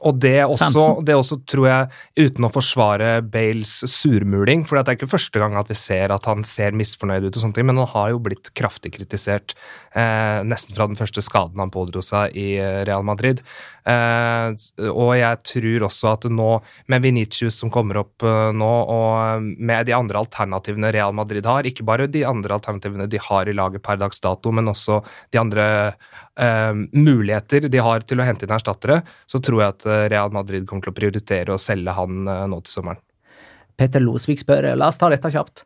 Og 0.00 0.16
det, 0.16 0.38
også, 0.48 0.84
det 1.04 1.12
også 1.14 1.36
tror 1.44 1.66
jeg, 1.68 1.98
uten 2.16 2.46
å 2.48 2.52
forsvare 2.52 3.10
Bales 3.20 3.74
surmuling 3.84 4.62
For 4.64 4.78
det 4.78 4.94
er 4.94 4.96
ikke 4.96 5.10
første 5.12 5.42
gang 5.42 5.58
at 5.60 5.68
vi 5.68 5.76
ser 5.76 6.14
at 6.14 6.24
han 6.24 6.46
ser 6.48 6.72
misfornøyd 6.72 7.28
ut, 7.28 7.34
og 7.34 7.42
sånne 7.42 7.58
ting, 7.58 7.68
men 7.68 7.82
han 7.82 7.90
har 7.92 8.14
jo 8.14 8.22
blitt 8.24 8.48
kraftig 8.56 8.94
kritisert 8.96 9.52
eh, 9.92 10.40
nesten 10.46 10.72
fra 10.76 10.88
den 10.88 10.96
første 10.96 11.20
skaden 11.24 11.60
han 11.60 11.72
pådro 11.74 12.00
seg 12.04 12.32
i 12.38 12.54
eh, 12.56 12.80
Real 12.88 13.04
Madrid. 13.04 13.44
Eh, 13.84 14.88
og 14.90 15.12
jeg 15.16 15.40
tror 15.50 15.86
også 15.88 16.10
at 16.14 16.26
nå, 16.30 16.48
med 16.92 17.04
Vinicius 17.04 17.60
som 17.60 17.72
kommer 17.72 18.02
opp 18.02 18.24
eh, 18.26 18.50
nå, 18.56 18.70
og 18.96 19.46
med 19.60 19.88
de 19.88 19.96
andre 19.96 20.20
alternativene 20.20 20.92
Real 20.94 21.14
Madrid 21.16 21.48
har, 21.48 21.68
ikke 21.68 21.86
bare 21.88 22.08
de 22.10 22.24
andre 22.28 22.56
alternativene 22.56 23.08
de 23.10 23.20
har 23.28 23.48
i 23.48 23.56
laget 23.56 23.84
per 23.84 24.00
dags 24.00 24.20
dato, 24.22 24.52
men 24.54 24.72
også 24.72 25.00
de 25.32 25.40
andre 25.40 25.66
eh, 26.40 26.72
muligheter 26.96 27.68
de 27.68 27.84
har 27.84 28.04
til 28.06 28.20
å 28.20 28.26
hente 28.26 28.29
inn 28.30 28.54
erstattere, 28.54 29.00
så 29.26 29.40
tror 29.42 29.60
jeg 29.64 29.74
at 29.74 29.86
eh, 29.90 30.04
Real 30.12 30.30
Madrid 30.34 30.66
kommer 30.70 30.86
til 30.86 30.94
å 30.94 30.98
prioritere 31.00 31.54
å 31.56 31.58
selge 31.60 31.90
han 31.98 32.22
eh, 32.30 32.46
nå 32.52 32.60
til 32.62 32.76
sommeren. 32.78 33.02
Peter 33.80 34.00
Losvik 34.04 34.40
spør, 34.42 34.70
la 34.76 34.88
oss 34.92 34.98
ta 35.00 35.08
dette 35.10 35.30
kjapt. 35.32 35.64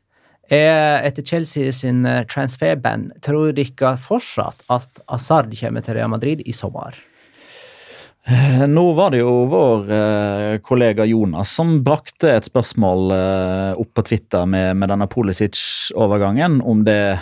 Er 0.52 1.00
etter 1.08 1.24
Chelsea 1.24 1.72
sin 1.72 2.04
eh, 2.06 2.22
transferband, 2.28 3.12
tror 3.24 3.52
dere 3.56 3.94
fortsatt 4.00 4.64
at 4.72 5.00
Asard 5.08 5.52
kommer 5.58 5.84
til 5.84 5.96
Real 5.98 6.10
Madrid 6.12 6.42
i 6.44 6.52
sommer? 6.52 6.96
Eh, 8.28 8.62
Nå 8.68 8.84
var 8.96 9.10
det 9.12 9.18
jo 9.20 9.32
vår 9.52 9.90
eh, 9.92 10.58
kollega 10.64 11.04
Jonas 11.08 11.50
som 11.58 11.78
brakte 11.84 12.30
et 12.38 12.46
spørsmål 12.48 13.10
eh, 13.16 13.72
opp 13.82 13.90
på 13.98 14.04
Twitter 14.08 14.46
med, 14.48 14.76
med 14.80 14.88
denne 14.92 15.08
Polisic-overgangen, 15.12 16.60
Om, 16.64 16.84
det- 16.84 17.18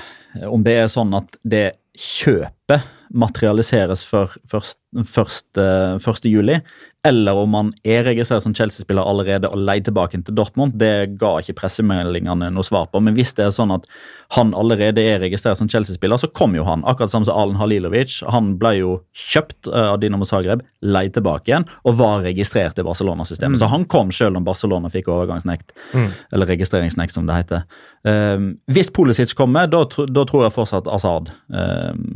om 0.46 0.62
det 0.64 0.76
er 0.82 0.86
sånn 0.88 1.14
at 1.18 1.34
det 1.42 1.64
kjøpet 1.98 2.86
materialiseres 3.12 4.04
før 4.08 4.34
1. 4.52 6.24
juli, 6.28 6.58
eller 7.04 7.38
om 7.40 7.54
han 7.56 7.70
er 7.84 8.04
registrert 8.06 8.44
som 8.44 8.54
Chelsea-spiller 8.54 9.02
allerede 9.08 9.48
og 9.50 9.58
leier 9.58 9.82
tilbake 9.86 10.20
til 10.22 10.36
Dortmund, 10.38 10.76
det 10.78 11.16
ga 11.18 11.32
ikke 11.40 11.56
pressemeldingene 11.58 12.50
noe 12.54 12.66
svar 12.66 12.86
på. 12.92 13.00
Men 13.02 13.16
hvis 13.16 13.32
det 13.38 13.46
er 13.46 13.54
sånn 13.54 13.72
at 13.74 13.88
han 14.36 14.52
allerede 14.54 15.02
er 15.02 15.18
registrert 15.24 15.58
som 15.58 15.68
Chelsea-spiller, 15.72 16.20
så 16.20 16.30
kom 16.30 16.54
jo 16.54 16.66
han. 16.68 16.84
Akkurat 16.88 17.10
samme 17.12 17.26
som 17.26 17.38
Alen 17.40 17.58
Halilovic. 17.58 18.20
Han 18.30 18.54
ble 18.60 18.76
jo 18.78 18.92
kjøpt 19.18 19.66
eh, 19.72 19.88
av 19.94 19.98
Dinamo 20.02 20.28
Zagreb, 20.28 20.62
leid 20.82 21.16
tilbake 21.16 21.50
igjen 21.50 21.66
og 21.82 21.98
var 21.98 22.22
registrert 22.26 22.78
i 22.78 22.86
Barcelona-systemet. 22.86 23.58
Mm. 23.58 23.62
Så 23.64 23.70
han 23.72 23.88
kom 23.90 24.12
selv 24.14 24.38
om 24.38 24.46
Barcelona 24.46 24.92
fikk 24.92 25.10
overgangsnekt, 25.12 25.72
Mm. 25.92 26.10
eller 26.32 26.46
registreringsnekt, 26.46 27.12
som 27.12 27.26
det 27.26 27.34
heter. 27.34 27.64
Um, 28.06 28.58
hvis 28.70 28.90
Pulisic 28.94 29.34
kommer, 29.36 29.66
da, 29.66 29.82
da 29.84 30.24
tror 30.28 30.46
jeg 30.46 30.54
fortsatt 30.54 30.86
Asaad 30.88 31.32
um, 31.52 32.06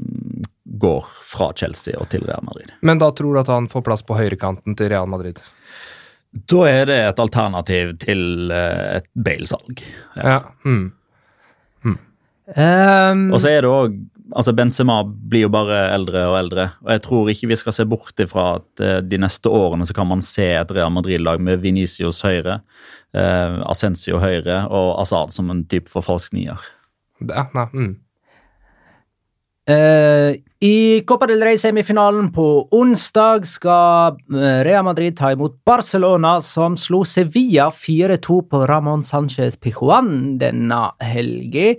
går 0.78 1.06
fra 1.24 1.50
Chelsea 1.56 1.96
og 2.00 2.10
til 2.12 2.26
Real 2.28 2.44
Madrid. 2.46 2.72
Men 2.86 3.00
da 3.02 3.10
tror 3.14 3.34
du 3.34 3.42
at 3.42 3.52
han 3.52 3.68
får 3.72 3.86
plass 3.86 4.04
på 4.06 4.18
høyrekanten 4.18 4.76
til 4.78 4.92
Real 4.92 5.08
Madrid? 5.10 5.40
Da 6.50 6.66
er 6.68 6.84
det 6.90 6.98
et 7.00 7.22
alternativ 7.22 7.96
til 8.02 8.52
eh, 8.52 8.98
et 8.98 9.08
Bale-salg. 9.14 9.82
Ja. 10.20 10.42
Mm. 10.66 10.92
Um, 12.46 13.32
Og 13.34 13.40
så 13.42 13.50
er 13.50 13.64
det 13.64 13.70
òg 13.74 13.94
altså 14.34 14.52
Benzema 14.54 15.00
blir 15.02 15.46
jo 15.46 15.50
bare 15.54 15.80
eldre 15.94 16.22
og 16.30 16.36
eldre. 16.38 16.68
og 16.84 16.92
Jeg 16.94 17.02
tror 17.04 17.30
ikke 17.30 17.50
vi 17.50 17.58
skal 17.58 17.74
se 17.76 17.86
bort 17.88 18.22
ifra 18.22 18.46
at 18.58 18.82
eh, 18.82 18.98
de 19.02 19.20
neste 19.22 19.50
årene 19.50 19.86
så 19.86 19.94
kan 19.94 20.08
man 20.10 20.22
se 20.24 20.48
et 20.56 20.72
Real 20.74 20.90
Madrid-lag 20.94 21.42
med 21.42 21.62
Venicius 21.62 22.22
høyre, 22.26 22.60
eh, 23.14 23.60
Ascencio 23.70 24.18
høyre 24.22 24.64
og 24.66 24.96
Asaad 25.02 25.34
som 25.36 25.50
en 25.52 25.64
type 25.70 25.90
forfalsk 25.92 26.34
nier. 26.36 26.62
Ja, 27.22 27.46
nei. 27.54 27.68
Mm. 27.72 27.94
Eh, 29.66 30.36
I 30.62 31.02
Copa 31.06 31.26
del 31.26 31.42
Rey-semifinalen 31.42 32.28
på 32.32 32.46
onsdag 32.70 33.48
skal 33.50 34.14
Rea 34.30 34.62
Real 34.62 34.84
Madrid 34.86 35.16
ta 35.18 35.32
imot 35.34 35.58
Barcelona, 35.66 36.36
som 36.40 36.76
slo 36.78 37.02
Sevilla 37.04 37.66
4-2 37.74 38.40
på 38.50 38.62
Ramón 38.70 39.02
Sánchez 39.02 39.58
Pijuan 39.58 40.38
denne 40.38 40.82
helga. 41.02 41.74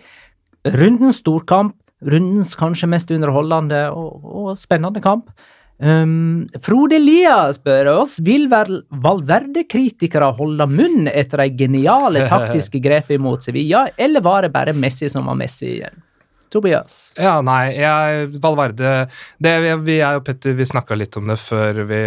Rundens 0.68 1.22
storkamp, 1.24 1.78
rundens 2.04 2.58
kanskje 2.60 2.90
mest 2.92 3.14
underholdende 3.16 3.86
og, 3.96 4.26
og 4.28 4.58
spennende 4.60 5.02
kamp. 5.02 5.32
Um, 5.78 6.48
Frode 6.66 6.98
Lia 6.98 7.54
spør 7.54 7.92
oss 8.02 8.18
vil 8.26 8.48
Valverde-kritikere 8.50 10.32
holde 10.34 10.66
munn 10.72 11.06
etter 11.12 11.44
de 11.44 11.54
geniale 11.60 12.26
taktiske 12.28 12.82
grepene 12.86 13.24
mot 13.24 13.46
Sevilla, 13.46 13.86
eller 13.96 14.26
var 14.26 14.44
det 14.44 14.52
bare 14.58 14.76
Messi 14.76 15.08
som 15.14 15.30
var 15.30 15.38
Messi 15.40 15.78
igjen? 15.78 16.04
Tobias? 16.54 16.98
Ja, 17.20 17.38
nei, 17.46 17.76
jeg, 17.76 18.32
Valverde 18.44 18.96
det, 19.44 19.54
vi, 19.86 20.00
er 20.00 20.18
jo 20.18 20.26
Petter, 20.26 20.56
vi 20.58 20.68
snakka 20.68 20.98
litt 20.98 21.18
om 21.20 21.30
det 21.32 21.40
før 21.42 21.84
vi 21.90 22.02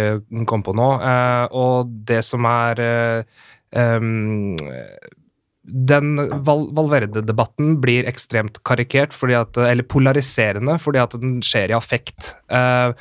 kom 0.49 0.65
på 0.65 0.75
nå, 0.77 0.91
eh, 1.05 1.45
og 1.57 1.91
det 2.07 2.21
som 2.27 2.47
er 2.49 2.83
eh, 2.85 3.41
um, 3.77 4.55
den 5.61 6.15
Val 6.45 6.67
Valverde-debatten 6.75 7.75
blir 7.83 8.07
ekstremt 8.09 8.59
karikert, 8.67 9.13
at, 9.13 9.57
eller 9.61 9.85
polariserende, 9.87 10.77
fordi 10.81 11.01
at 11.03 11.17
den 11.21 11.39
skjer 11.45 11.71
i 11.71 11.77
affekt. 11.77 12.33
Eh, 12.49 12.93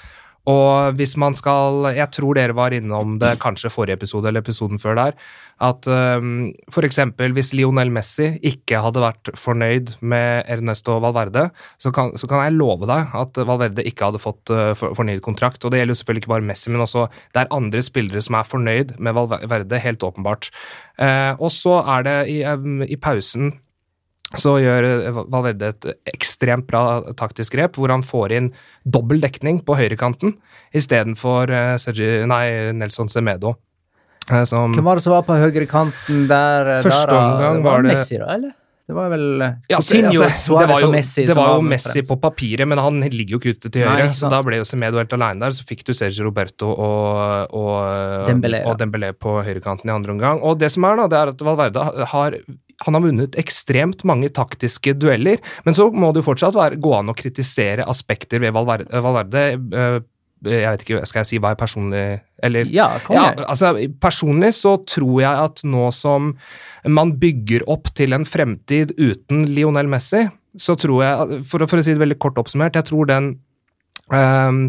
og 0.49 0.97
hvis 0.97 1.17
man 1.21 1.35
skal 1.37 1.93
Jeg 1.93 2.09
tror 2.17 2.35
dere 2.35 2.57
var 2.57 2.73
innom 2.73 3.19
det 3.21 3.37
kanskje 3.43 3.71
forrige 3.73 3.99
episode 3.99 4.29
eller 4.29 4.41
episoden 4.41 4.81
før 4.81 4.97
der. 4.97 5.13
At 5.61 5.85
um, 5.87 6.53
f.eks. 6.73 6.99
hvis 7.37 7.53
Lionel 7.53 7.93
Messi 7.93 8.31
ikke 8.41 8.81
hadde 8.81 9.03
vært 9.05 9.31
fornøyd 9.37 9.93
med 10.01 10.49
Ernesto 10.49 10.97
Valverde, 11.05 11.51
så 11.79 11.93
kan, 11.93 12.15
så 12.17 12.27
kan 12.31 12.47
jeg 12.47 12.57
love 12.57 12.89
deg 12.89 13.13
at 13.13 13.37
Valverde 13.45 13.85
ikke 13.85 14.09
hadde 14.09 14.23
fått 14.23 14.53
uh, 14.55 14.73
for, 14.73 14.97
fornyet 14.97 15.21
kontrakt. 15.23 15.65
Og 15.65 15.73
det 15.73 15.83
gjelder 15.83 15.93
jo 15.93 16.01
selvfølgelig 16.01 16.25
ikke 16.25 16.35
bare 16.35 16.49
Messi, 16.49 16.73
men 16.73 16.87
også 16.87 17.11
det 17.35 17.43
er 17.43 17.53
andre 17.53 17.85
spillere 17.85 18.25
som 18.25 18.41
er 18.41 18.49
fornøyd 18.49 18.97
med 18.99 19.19
Valverde, 19.19 19.85
helt 19.85 20.07
åpenbart. 20.07 20.49
Uh, 20.97 21.37
og 21.37 21.51
så 21.53 21.83
er 21.99 22.09
det 22.09 22.21
i, 22.33 22.41
um, 22.49 22.81
i 22.89 22.97
pausen 22.97 23.59
så 24.39 24.53
gjør 24.63 24.85
eh, 25.09 25.17
Valverde 25.33 25.73
et 25.73 25.87
ekstremt 26.15 26.67
bra 26.69 27.01
taktisk 27.19 27.57
grep, 27.57 27.75
hvor 27.81 27.91
han 27.91 28.03
får 28.07 28.33
inn 28.37 28.53
dobbel 28.87 29.21
dekning 29.21 29.63
på 29.67 29.75
høyrekanten 29.79 30.37
istedenfor 30.77 31.51
Sergi- 31.83 32.27
Nelson 32.79 33.09
Semedo. 33.09 33.57
eh, 34.31 34.45
Som, 34.45 34.75
Hvem 34.75 34.85
var 34.85 34.95
det 34.97 35.03
som 35.03 35.13
var 35.17 35.23
på 35.27 35.35
høyrekanten 35.41 36.29
der? 36.29 36.83
Første 36.83 37.11
omgang 37.17 37.63
var 37.65 37.83
det- 37.83 37.93
Messi, 37.97 38.19
da, 38.19 38.35
eller? 38.35 38.53
Det 38.91 38.97
var 38.97 39.11
vel 39.13 39.27
Ja, 39.39 39.79
altså, 39.79 40.01
altså, 40.03 40.57
det 40.59 40.67
var 40.67 40.83
jo, 40.83 40.91
Messi 40.91 41.27
det 41.29 41.37
var 41.39 41.53
jo 41.55 41.67
Messi 41.71 42.03
på 42.07 42.17
papiret, 42.19 42.67
men 42.67 42.81
han 42.83 42.99
ligger 43.07 43.37
jo 43.37 43.41
ikke 43.43 43.55
ute 43.55 43.71
til 43.71 43.87
høyre. 43.87 44.09
Nei, 44.09 44.17
så 44.19 44.31
da 44.33 44.41
ble 44.43 44.59
jo 44.59 44.67
Semedo 44.67 44.99
helt 44.99 45.15
alene 45.15 45.47
der. 45.47 45.55
Så 45.55 45.67
fikk 45.69 45.85
du 45.87 45.95
Sergio 45.95 46.27
Roberto 46.27 46.73
og, 46.73 47.55
og, 47.55 48.27
Dembélé, 48.27 48.65
og 48.67 48.81
Dembélé 48.81 49.13
på 49.15 49.37
høyrekanten 49.47 49.93
i 49.93 49.95
andre 49.95 50.17
omgang. 50.17 50.43
Og 50.43 50.59
det 50.59 50.73
som 50.75 50.89
er, 50.89 50.99
da, 50.99 51.07
det 51.13 51.21
er 51.21 51.33
at 51.37 51.47
Valverde 51.47 51.87
har 52.11 52.41
han 52.81 52.97
har 52.97 53.05
vunnet 53.05 53.37
ekstremt 53.37 54.07
mange 54.09 54.31
taktiske 54.33 54.95
dueller, 54.97 55.37
men 55.67 55.77
så 55.77 55.91
må 55.93 56.15
det 56.15 56.23
jo 56.23 56.31
fortsatt 56.31 56.57
være, 56.57 56.79
gå 56.81 56.95
an 56.97 57.13
å 57.13 57.17
kritisere 57.17 57.85
aspekter 57.85 58.41
ved 58.41 58.55
Valverde. 58.57 58.89
Valverde 59.05 59.43
eh, 59.53 59.99
jeg 60.49 60.73
vet 60.73 60.85
ikke, 60.87 61.03
Skal 61.09 61.21
jeg 61.21 61.29
si 61.29 61.39
hva 61.43 61.53
er 61.53 61.61
personlig 61.61 62.05
Eller 62.43 62.71
Ja, 62.73 62.89
ja, 63.13 63.27
altså 63.45 63.75
Personlig 64.01 64.55
så 64.57 64.79
tror 64.89 65.21
jeg 65.21 65.45
at 65.49 65.63
nå 65.69 65.91
som 65.93 66.35
man 66.89 67.13
bygger 67.21 67.67
opp 67.69 67.91
til 67.93 68.17
en 68.17 68.25
fremtid 68.25 68.95
uten 68.97 69.43
Lionel 69.53 69.91
Messi, 69.93 70.23
så 70.57 70.73
tror 70.81 71.03
jeg, 71.05 71.41
for, 71.45 71.67
for 71.69 71.77
å 71.77 71.85
si 71.85 71.93
det 71.93 72.01
veldig 72.01 72.17
kort 72.23 72.41
oppsummert, 72.41 72.79
jeg 72.79 72.89
tror 72.89 73.11
den 73.11 73.27
um, 74.09 74.63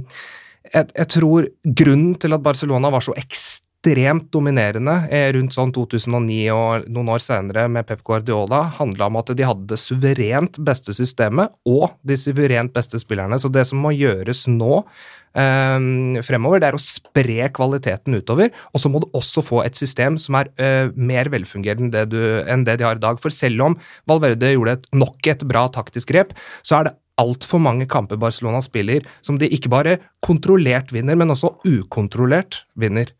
jeg, 0.71 0.87
jeg 0.95 1.07
tror 1.15 1.47
grunnen 1.79 2.15
til 2.19 2.35
at 2.35 2.43
Barcelona 2.43 2.91
var 2.93 3.03
så 3.05 3.15
ekstremt 3.19 4.27
dominerende 4.33 4.97
eh, 5.11 5.29
rundt 5.35 5.55
sånn 5.55 5.73
2009 5.75 6.41
og 6.53 6.91
noen 6.91 7.13
år 7.15 7.23
senere 7.23 7.65
med 7.71 7.87
Pep 7.89 8.03
Guardiola, 8.07 8.63
handla 8.77 9.09
om 9.09 9.19
at 9.21 9.33
de 9.37 9.47
hadde 9.47 9.71
det 9.71 9.79
suverent 9.81 10.59
beste 10.61 10.95
systemet 10.95 11.55
og 11.67 11.89
de 12.07 12.19
suverent 12.19 12.73
beste 12.75 13.01
spillerne. 13.01 13.39
Så 13.41 13.51
det 13.51 13.65
som 13.69 13.81
må 13.81 13.93
gjøres 13.95 14.45
nå 14.51 14.81
eh, 14.81 14.85
fremover, 15.35 16.61
det 16.61 16.69
er 16.69 16.77
å 16.77 16.81
spre 16.81 17.49
kvaliteten 17.55 18.17
utover. 18.19 18.51
Og 18.73 18.83
så 18.83 18.91
må 18.91 19.01
du 19.03 19.07
også 19.17 19.43
få 19.45 19.61
et 19.65 19.77
system 19.79 20.17
som 20.21 20.37
er 20.39 20.51
eh, 20.61 20.91
mer 20.95 21.31
velfungerende 21.31 21.87
enn 21.87 21.93
det, 21.93 22.05
du, 22.11 22.19
enn 22.49 22.65
det 22.67 22.79
de 22.81 22.87
har 22.87 22.99
i 22.99 23.03
dag. 23.03 23.21
For 23.21 23.33
selv 23.33 23.63
om 23.69 23.77
Valverde 24.09 24.53
gjorde 24.53 24.79
et, 24.79 24.89
nok 24.95 25.31
et 25.31 25.45
bra 25.47 25.67
taktisk 25.71 26.11
grep, 26.11 26.35
så 26.67 26.79
er 26.79 26.89
det 26.89 26.97
altfor 27.21 27.61
mange 27.61 27.85
kamper 27.91 28.17
Barcelona 28.17 28.61
spiller 28.65 29.05
som 29.25 29.37
de 29.37 29.49
ikke 29.51 29.69
bare 29.71 29.97
kontrollert 30.25 30.93
vinner, 30.95 31.17
men 31.19 31.33
også 31.33 31.53
ukontrollert 31.67 32.63
vinner. 32.79 33.11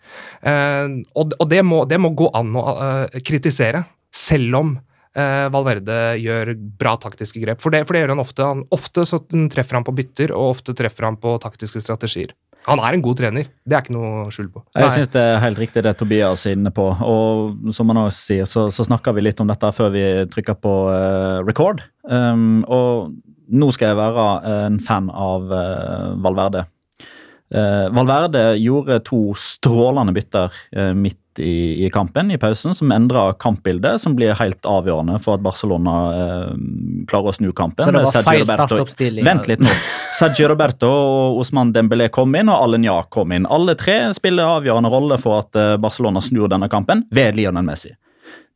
Eh, 0.41 1.01
og 1.15 1.35
og 1.39 1.49
det, 1.51 1.63
må, 1.65 1.83
det 1.89 1.99
må 2.01 2.13
gå 2.17 2.31
an 2.37 2.55
å 2.57 2.65
eh, 2.75 3.21
kritisere, 3.25 3.85
selv 4.11 4.57
om 4.59 4.71
eh, 5.17 5.47
Valverde 5.53 5.97
gjør 6.21 6.53
bra 6.79 6.95
taktiske 7.01 7.41
grep. 7.43 7.61
For 7.63 7.73
det, 7.73 7.83
for 7.87 7.97
det 7.97 8.03
gjør 8.03 8.15
han 8.15 8.23
ofte. 8.23 8.45
Han, 8.47 8.63
ofte 8.73 9.05
så 9.09 9.21
treffer 9.51 9.79
han 9.79 9.87
på 9.87 9.95
bytter, 9.97 10.33
og 10.35 10.57
ofte 10.57 10.75
treffer 10.77 11.07
han 11.07 11.19
på 11.21 11.35
taktiske 11.43 11.83
strategier. 11.83 12.35
Han 12.69 12.77
er 12.77 12.93
en 12.93 13.01
god 13.01 13.17
trener, 13.17 13.47
det 13.65 13.73
er 13.73 13.81
ikke 13.81 13.95
noe 13.95 14.27
skjul 14.33 14.51
på. 14.53 14.61
Jeg 14.77 14.93
syns 14.93 15.09
det 15.15 15.21
er 15.21 15.39
helt 15.41 15.57
riktig 15.57 15.81
det 15.81 15.95
Tobias 15.97 16.43
er 16.45 16.53
inne 16.53 16.69
på. 16.75 16.91
Og 16.93 17.71
som 17.73 17.89
han 17.89 18.03
også 18.03 18.27
sier, 18.27 18.49
så, 18.49 18.67
så 18.69 18.85
snakker 18.85 19.15
vi 19.17 19.23
litt 19.25 19.41
om 19.41 19.49
dette 19.49 19.71
før 19.73 19.89
vi 19.95 20.03
trykker 20.29 20.59
på 20.61 20.75
eh, 20.93 21.39
record. 21.47 21.81
Um, 22.05 22.61
og 22.69 23.15
nå 23.51 23.71
skal 23.73 23.91
jeg 23.91 23.99
være 23.99 24.27
en 24.67 24.77
fan 24.83 25.09
av 25.09 25.49
eh, 25.57 26.13
Valverde. 26.21 26.67
Eh, 27.51 27.87
Valverde 27.91 28.43
gjorde 28.61 29.01
to 29.03 29.33
strålende 29.35 30.13
bytter 30.15 30.53
eh, 30.71 30.93
midt 30.95 31.19
i, 31.39 31.85
i 31.85 31.89
kampen, 31.93 32.31
i 32.31 32.37
pausen, 32.41 32.73
som 32.75 32.91
endrer 32.91 33.33
kampbildet, 33.39 34.01
som 34.03 34.15
blir 34.17 34.33
helt 34.39 34.67
avgjørende 34.67 35.15
for 35.23 35.37
at 35.37 35.45
Barcelona 35.45 35.95
eh, 36.15 36.51
klarer 37.11 37.31
å 37.31 37.35
snu 37.37 37.51
kampen. 37.55 37.85
Så 37.85 37.93
det 37.93 38.01
var 38.03 38.11
Sergio 38.11 38.29
feil 38.31 38.45
startoppstilling? 38.49 39.25
Vent 39.27 39.47
litt 39.51 39.63
nå. 39.63 39.71
Sergio 40.19 40.49
Roberto 40.51 40.89
og 40.91 41.41
Osman 41.43 41.71
Dembélé 41.75 42.09
kom 42.13 42.35
inn, 42.35 42.51
og 42.51 42.67
Alenya 42.67 42.97
kom 43.13 43.31
inn. 43.35 43.47
Alle 43.47 43.77
tre 43.79 43.99
spiller 44.17 44.57
avgjørende 44.57 44.91
rolle 44.91 45.19
for 45.21 45.39
at 45.43 45.59
eh, 45.59 45.75
Barcelona 45.81 46.23
snur 46.25 46.51
denne 46.51 46.69
kampen, 46.71 47.05
ved 47.15 47.39
Lionel 47.39 47.65
Messi. 47.67 47.93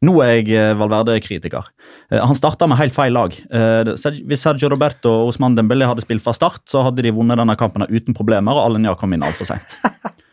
Nå 0.06 0.18
er 0.26 0.34
jeg 0.36 0.52
eh, 0.60 0.74
Valverde-kritiker. 0.78 1.72
Eh, 2.12 2.20
Han 2.20 2.36
starta 2.38 2.68
med 2.68 2.82
helt 2.82 2.96
feil 2.98 3.16
lag. 3.16 3.32
Hvis 3.32 4.44
Sergio 4.44 4.74
Roberto 4.74 5.14
og 5.22 5.32
Osman 5.32 5.56
Dembélé 5.58 5.88
hadde 5.88 6.04
spilt 6.04 6.26
fra 6.26 6.36
start, 6.36 6.66
så 6.70 6.84
hadde 6.90 7.06
de 7.08 7.16
vunnet 7.16 7.40
denne 7.40 7.56
kampen 7.60 7.88
uten 7.88 8.18
problemer, 8.18 8.58
og 8.58 8.68
Alenya 8.72 8.98
kom 9.00 9.16
inn 9.16 9.24
altfor 9.26 9.54
seint. 9.54 9.80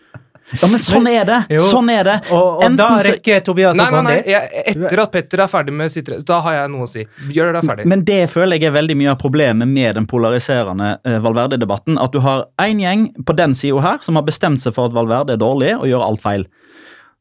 Ja, 0.60 0.68
men 0.68 0.80
sånn 0.82 1.06
er 1.08 1.24
det! 1.28 1.38
Jo. 1.56 1.62
Sånn 1.64 1.88
er 1.92 2.04
det! 2.04 2.16
Og, 2.30 2.40
og 2.42 2.62
da 2.62 2.68
Enten 2.68 2.98
så- 3.00 3.12
rekker 3.14 3.44
Tobias 3.46 3.76
Nei, 3.78 3.86
nei, 3.94 4.02
nei, 4.04 4.16
jeg, 4.28 4.64
etter 4.74 5.02
at 5.04 5.12
Petter 5.14 5.42
er 5.44 5.50
ferdig 5.52 5.74
med 5.76 5.92
sitt 5.94 6.10
Da 6.28 6.40
har 6.44 6.58
jeg 6.58 6.72
noe 6.74 6.84
å 6.84 6.90
si. 6.90 7.06
Gjør 7.32 7.54
deg 7.56 7.68
ferdig. 7.70 7.86
Men 7.88 8.04
det 8.08 8.20
føler 8.32 8.58
jeg 8.60 8.68
er 8.68 8.74
veldig 8.76 8.96
mye 9.00 9.14
av 9.14 9.20
problemet 9.22 9.70
med 9.70 9.96
den 9.96 10.08
polariserende 10.10 10.96
uh, 11.06 11.18
Valverde-debatten. 11.24 11.96
At 12.02 12.12
du 12.12 12.20
har 12.24 12.46
én 12.60 12.82
gjeng 12.82 13.06
på 13.24 13.36
den 13.38 13.56
sida 13.56 13.80
her 13.84 14.02
som 14.04 14.18
har 14.20 14.26
bestemt 14.28 14.60
seg 14.60 14.76
for 14.76 14.90
at 14.90 14.96
Valverde 14.96 15.38
er 15.38 15.40
dårlig 15.40 15.72
og 15.78 15.88
gjør 15.88 16.04
alt 16.10 16.24
feil. 16.24 16.44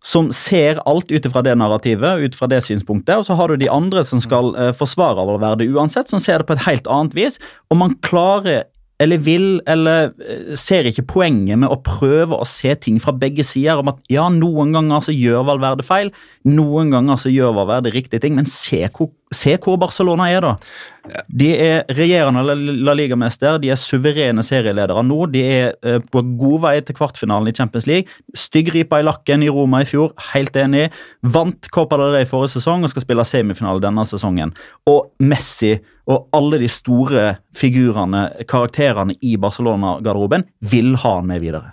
Som 0.04 0.32
ser 0.34 0.80
alt 0.90 1.12
ut 1.14 1.28
fra 1.30 1.44
det 1.46 1.54
narrativet, 1.62 2.24
ut 2.26 2.36
fra 2.36 2.48
det 2.50 2.64
synspunktet. 2.66 3.20
Og 3.22 3.28
så 3.28 3.36
har 3.38 3.52
du 3.54 3.62
de 3.62 3.70
andre 3.70 4.04
som 4.08 4.22
skal 4.24 4.52
uh, 4.58 4.72
forsvare 4.74 5.28
Valverde 5.30 5.68
uansett, 5.70 6.10
som 6.10 6.20
ser 6.20 6.42
det 6.42 6.50
på 6.50 6.58
et 6.58 6.66
helt 6.66 6.90
annet 6.90 7.14
vis. 7.16 7.38
Og 7.70 7.78
man 7.78 7.94
klarer 8.02 8.66
eller 9.02 9.22
vil 9.26 9.48
eller 9.70 10.12
eh, 10.22 10.52
ser 10.60 10.88
ikke 10.90 11.08
poenget 11.16 11.60
med 11.62 11.72
å 11.72 11.80
prøve 11.86 12.38
å 12.38 12.48
se 12.48 12.74
ting 12.78 13.00
fra 13.02 13.14
begge 13.18 13.46
sider. 13.48 13.82
om 13.82 13.90
at 13.92 14.02
ja, 14.12 14.28
Noen 14.30 14.76
ganger 14.76 15.02
så 15.06 15.16
gjør 15.16 15.48
Valverde 15.50 15.86
feil, 15.86 16.12
noen 16.46 16.94
ganger 16.94 17.18
så 17.22 17.32
gjør 17.34 17.56
Valverde 17.58 17.94
riktige 17.96 18.22
ting. 18.22 18.38
Men 18.38 18.50
se 18.50 18.84
hvor, 18.88 19.10
se 19.34 19.54
hvor 19.64 19.78
Barcelona 19.80 20.28
er, 20.32 20.44
da. 20.44 20.56
De 21.32 21.48
er 21.56 21.86
regjerende 21.98 22.44
La- 22.84 22.94
Liga-mester, 23.00 23.58
de 23.64 23.72
er 23.74 23.80
suverene 23.80 24.44
serieledere 24.46 25.02
nå. 25.08 25.18
De 25.34 25.42
er 25.48 25.72
eh, 25.88 25.98
på 26.12 26.22
god 26.38 26.60
vei 26.68 26.76
til 26.86 26.98
kvartfinalen 27.00 27.50
i 27.50 27.56
Champions 27.58 27.88
League. 27.90 28.12
Styggripa 28.38 29.00
i 29.02 29.08
lakken 29.08 29.44
i 29.46 29.50
Roma 29.50 29.82
i 29.82 29.90
fjor, 29.90 30.14
helt 30.34 30.56
enig. 30.60 30.90
Vant 31.24 31.72
Copa 31.74 31.98
del 32.02 32.14
Rey 32.20 32.30
forrige 32.30 32.58
sesong 32.60 32.86
og 32.86 32.94
skal 32.94 33.06
spille 33.08 33.26
semifinale 33.26 33.82
denne 33.84 34.06
sesongen. 34.06 34.54
Og 34.92 35.10
Messi 35.24 35.78
og 36.12 36.28
alle 36.36 36.60
de 36.62 36.70
store 36.72 37.38
figurene, 37.56 38.28
karakterene 38.50 39.16
i 39.24 39.38
Barcelona-garderoben, 39.42 40.44
vil 40.72 40.98
ha 41.02 41.18
han 41.22 41.30
med 41.32 41.42
videre. 41.44 41.72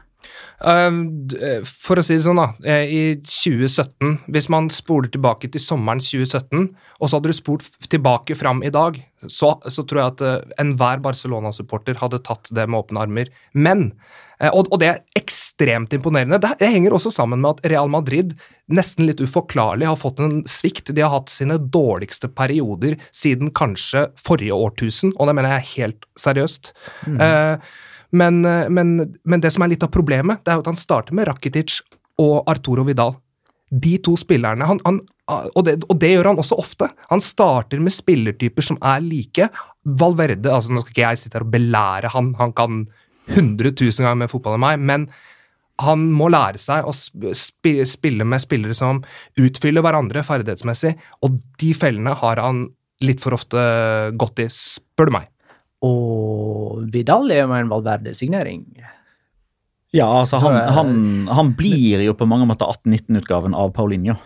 D- 0.59 1.39
eh, 1.39 1.61
For 1.63 2.01
å 2.01 2.03
si 2.03 2.17
det 2.17 2.25
sånn, 2.25 2.41
da. 2.41 2.49
eh, 2.67 2.91
I 2.91 3.03
2017, 3.23 4.25
hvis 4.35 4.49
man 4.51 4.67
spoler 4.75 5.09
tilbake 5.15 5.51
til 5.55 5.63
sommeren 5.63 6.01
2017, 6.03 6.75
og 6.99 7.07
så 7.09 7.19
hadde 7.21 7.31
du 7.31 7.37
spolt 7.37 7.69
tilbake 7.89 8.35
fram 8.37 8.65
i 8.67 8.73
dag, 8.75 8.99
så, 9.27 9.53
så 9.71 9.85
tror 9.87 10.01
jeg 10.03 10.15
at 10.17 10.21
eh, 10.27 10.57
enhver 10.65 10.99
Barcelona-supporter 11.05 12.01
hadde 12.03 12.23
tatt 12.27 12.51
det 12.51 12.67
med 12.67 12.81
åpne 12.83 13.05
armer. 13.07 13.31
Men 13.55 13.93
og, 14.55 14.69
det 14.79 14.87
er 14.87 15.01
ekstremt 15.19 15.91
imponerende. 15.97 16.39
Det, 16.39 16.69
henger 16.71 16.95
også 16.95 17.11
sammen 17.11 17.41
med 17.43 17.57
at 17.57 17.65
Real 17.73 17.89
Madrid 17.91 18.37
nesten 18.71 19.09
litt 19.09 19.19
uforklarlig 19.19 19.89
har 19.89 19.99
fått 19.99 20.21
en 20.23 20.45
svikt. 20.47 20.93
De 20.95 21.03
har 21.03 21.11
hatt 21.11 21.33
sine 21.35 21.57
dårligste 21.59 22.31
perioder 22.31 22.95
siden 23.11 23.51
kanskje 23.51 24.05
forrige 24.23 24.55
årtusen, 24.55 25.11
og 25.19 25.27
det 25.27 25.35
mener 25.41 25.57
jeg 25.57 25.73
helt 25.73 26.07
seriøst. 26.23 26.71
Eh, 27.19 27.59
men, 28.11 28.45
eh, 28.45 28.69
men, 28.73 28.99
men 29.25 29.45
det 29.45 29.53
som 29.55 29.65
er 29.65 29.75
litt 29.75 29.85
av 29.85 29.93
problemet, 29.95 30.43
det 30.45 30.55
er 30.55 30.63
at 30.63 30.71
han 30.71 30.81
starter 30.81 31.17
med 31.17 31.29
Rakitic 31.29 31.81
og 32.23 32.49
Arturo 32.51 32.85
Vidal. 32.89 33.17
De 33.69 33.99
to 34.01 34.15
spillerne 34.17 34.65
han, 34.65 34.81
han, 34.87 35.03
og, 35.29 35.61
det, 35.67 35.77
og 35.85 35.99
det 36.01 36.15
gjør 36.15 36.31
han 36.31 36.41
også 36.41 36.57
ofte. 36.61 36.89
Han 37.11 37.23
starter 37.25 37.83
med 37.85 37.93
spillertyper 37.93 38.65
som 38.65 38.79
er 38.81 39.03
like. 39.05 39.51
Valverde 39.85 40.53
altså 40.53 40.73
Nå 40.73 40.83
skal 40.83 40.95
ikke 40.95 41.05
jeg 41.05 41.21
sitte 41.21 41.39
her 41.39 41.47
og 41.47 41.53
belære 41.53 42.13
han, 42.15 42.33
han 42.41 42.55
kan 42.57 42.87
100 43.29 43.75
000 43.77 43.93
ganger 44.01 44.23
mer 44.23 44.31
fotball 44.33 44.57
enn 44.57 44.65
meg, 44.65 44.81
men 44.89 45.05
han 45.85 46.09
må 46.17 46.31
lære 46.33 46.59
seg 46.59 46.87
å 46.89 46.95
spille 47.37 48.27
med 48.27 48.43
spillere 48.43 48.75
som 48.75 49.03
utfyller 49.39 49.85
hverandre 49.85 50.25
ferdighetsmessig, 50.27 50.95
og 51.23 51.37
de 51.61 51.71
fellene 51.77 52.17
har 52.19 52.41
han 52.43 52.65
litt 53.05 53.21
for 53.23 53.37
ofte 53.37 53.61
gått 54.19 54.43
i, 54.43 54.49
spør 54.51 55.11
du 55.11 55.15
meg. 55.21 55.29
Og 55.85 56.87
Vidal 56.93 57.31
er 57.31 57.45
jo 57.45 57.53
en 57.55 57.71
Valverde-signering. 57.71 58.65
Ja, 59.95 60.07
altså 60.21 60.37
han, 60.43 60.57
han, 60.75 60.91
han 61.33 61.53
blir 61.57 62.03
jo 62.05 62.13
på 62.19 62.27
mange 62.29 62.45
måter 62.51 62.69
18-19-utgaven 62.69 63.55
av 63.57 63.71
Paulinho. 63.77 64.19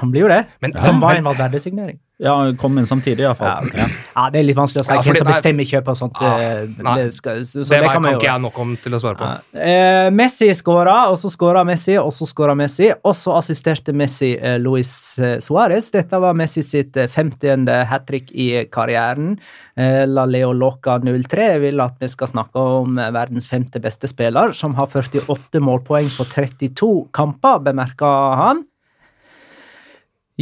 Han 0.00 0.12
blir 0.14 0.24
jo 0.24 0.30
det, 0.32 0.44
Men- 0.64 0.76
som 0.80 1.02
var 1.02 1.18
en 1.18 1.26
Valverde-signering. 1.28 1.98
Ja, 2.22 2.36
kom 2.60 2.76
inn 2.78 2.86
samtidig, 2.86 3.24
Ja, 3.24 3.32
iallfall. 3.32 3.66
ok. 3.66 3.74
ja, 4.14 4.24
det 4.30 4.38
er 4.38 4.44
litt 4.46 4.56
vanskelig 4.56 4.84
å 4.84 4.86
si 4.86 4.92
Ja, 4.94 5.00
hvem 5.02 5.16
som 5.18 5.26
er- 5.26 5.32
bestemmer 5.32 5.66
kjøp 5.66 5.88
og 5.90 5.96
sånt. 5.98 6.20
Ah, 6.22 6.38
eh, 6.38 6.66
det, 6.68 7.06
skal, 7.16 7.40
så, 7.42 7.64
så 7.64 7.72
det 7.74 7.80
det 7.82 7.88
kan 7.90 8.02
kan 8.04 8.14
ikke 8.14 8.28
jeg 8.28 8.42
nok 8.44 8.58
om 8.62 8.76
til 8.84 8.92
å 8.94 9.00
svare 9.02 9.18
på. 9.18 9.26
Ja. 9.26 9.64
Eh, 9.72 10.10
Messi 10.14 10.48
skåra, 10.54 10.96
og 11.10 11.18
så 11.18 11.32
skåra 11.34 11.64
Messi, 11.66 11.96
og 11.98 12.12
så 12.14 12.28
skåra 12.30 12.54
Messi. 12.54 12.92
Og 13.02 13.16
så 13.18 13.34
assisterte 13.40 13.92
Messi 13.92 14.36
eh, 14.38 14.58
Luis 14.62 15.18
eh, 15.18 15.38
Suárez. 15.42 15.90
Dette 15.90 16.20
var 16.22 16.34
Messi 16.38 16.62
sitt 16.62 16.96
eh, 16.96 17.08
50. 17.10 17.66
hat 17.90 18.06
trick 18.06 18.30
i 18.30 18.64
karrieren. 18.70 19.34
Eh, 19.76 20.06
La 20.06 20.24
Leo 20.24 20.52
Loca 20.52 20.98
03 21.02 21.58
vil 21.58 21.80
at 21.80 21.96
vi 21.98 22.06
skal 22.12 22.28
snakke 22.28 22.54
om 22.78 22.98
eh, 23.02 23.10
verdens 23.10 23.48
femte 23.50 23.80
beste 23.82 24.06
spiller, 24.06 24.52
som 24.54 24.74
har 24.78 24.86
48 24.86 25.58
målpoeng 25.58 26.10
på 26.14 26.28
32 26.30 27.08
kamper, 27.12 27.58
bemerker 27.66 28.36
han. 28.38 28.62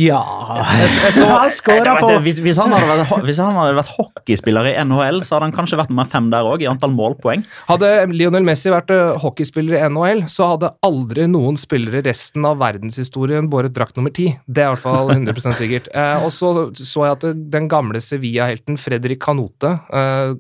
Ja 0.01 0.21
Han 0.49 1.51
skåra 1.53 1.97
på 2.01 2.11
hvis, 2.25 2.41
hvis, 2.41 2.59
han 2.61 2.73
hadde 2.73 3.03
vært, 3.03 3.25
hvis 3.27 3.41
han 3.43 3.57
hadde 3.59 3.77
vært 3.79 3.93
hockeyspiller 3.97 4.71
i 4.71 4.75
NHL, 4.87 5.21
så 5.27 5.37
hadde 5.37 5.51
han 5.51 5.57
kanskje 5.57 5.79
vært 5.81 5.93
nummer 5.93 6.09
fem 6.09 6.31
der 6.33 6.47
òg, 6.47 6.65
i 6.65 6.69
antall 6.71 6.93
målpoeng. 6.95 7.43
Hadde 7.69 7.91
Lionel 8.13 8.47
Messi 8.47 8.73
vært 8.73 8.93
eh, 8.95 9.19
hockeyspiller 9.21 9.77
i 9.79 9.83
NHL, 9.93 10.25
så 10.33 10.53
hadde 10.55 10.73
aldri 10.87 11.27
noen 11.31 11.59
spillere 11.61 12.03
resten 12.07 12.47
av 12.49 12.61
verdenshistorien 12.63 13.51
båret 13.53 13.75
drakt 13.77 13.99
nummer 13.99 14.15
ti. 14.15 14.31
Det 14.47 14.65
er 14.65 14.71
i 14.71 14.77
hvert 14.77 14.85
fall 14.85 15.15
100 15.17 15.59
sikkert. 15.61 15.91
Eh, 16.01 16.23
og 16.25 16.31
så 16.33 16.51
så 16.77 17.07
jeg 17.07 17.17
at 17.19 17.27
eh, 17.29 17.41
den 17.55 17.67
gamle 17.71 18.01
Sevilla-helten 18.05 18.79
Fredrik 18.81 19.21
Canote 19.25 19.73
eh, 19.93 20.33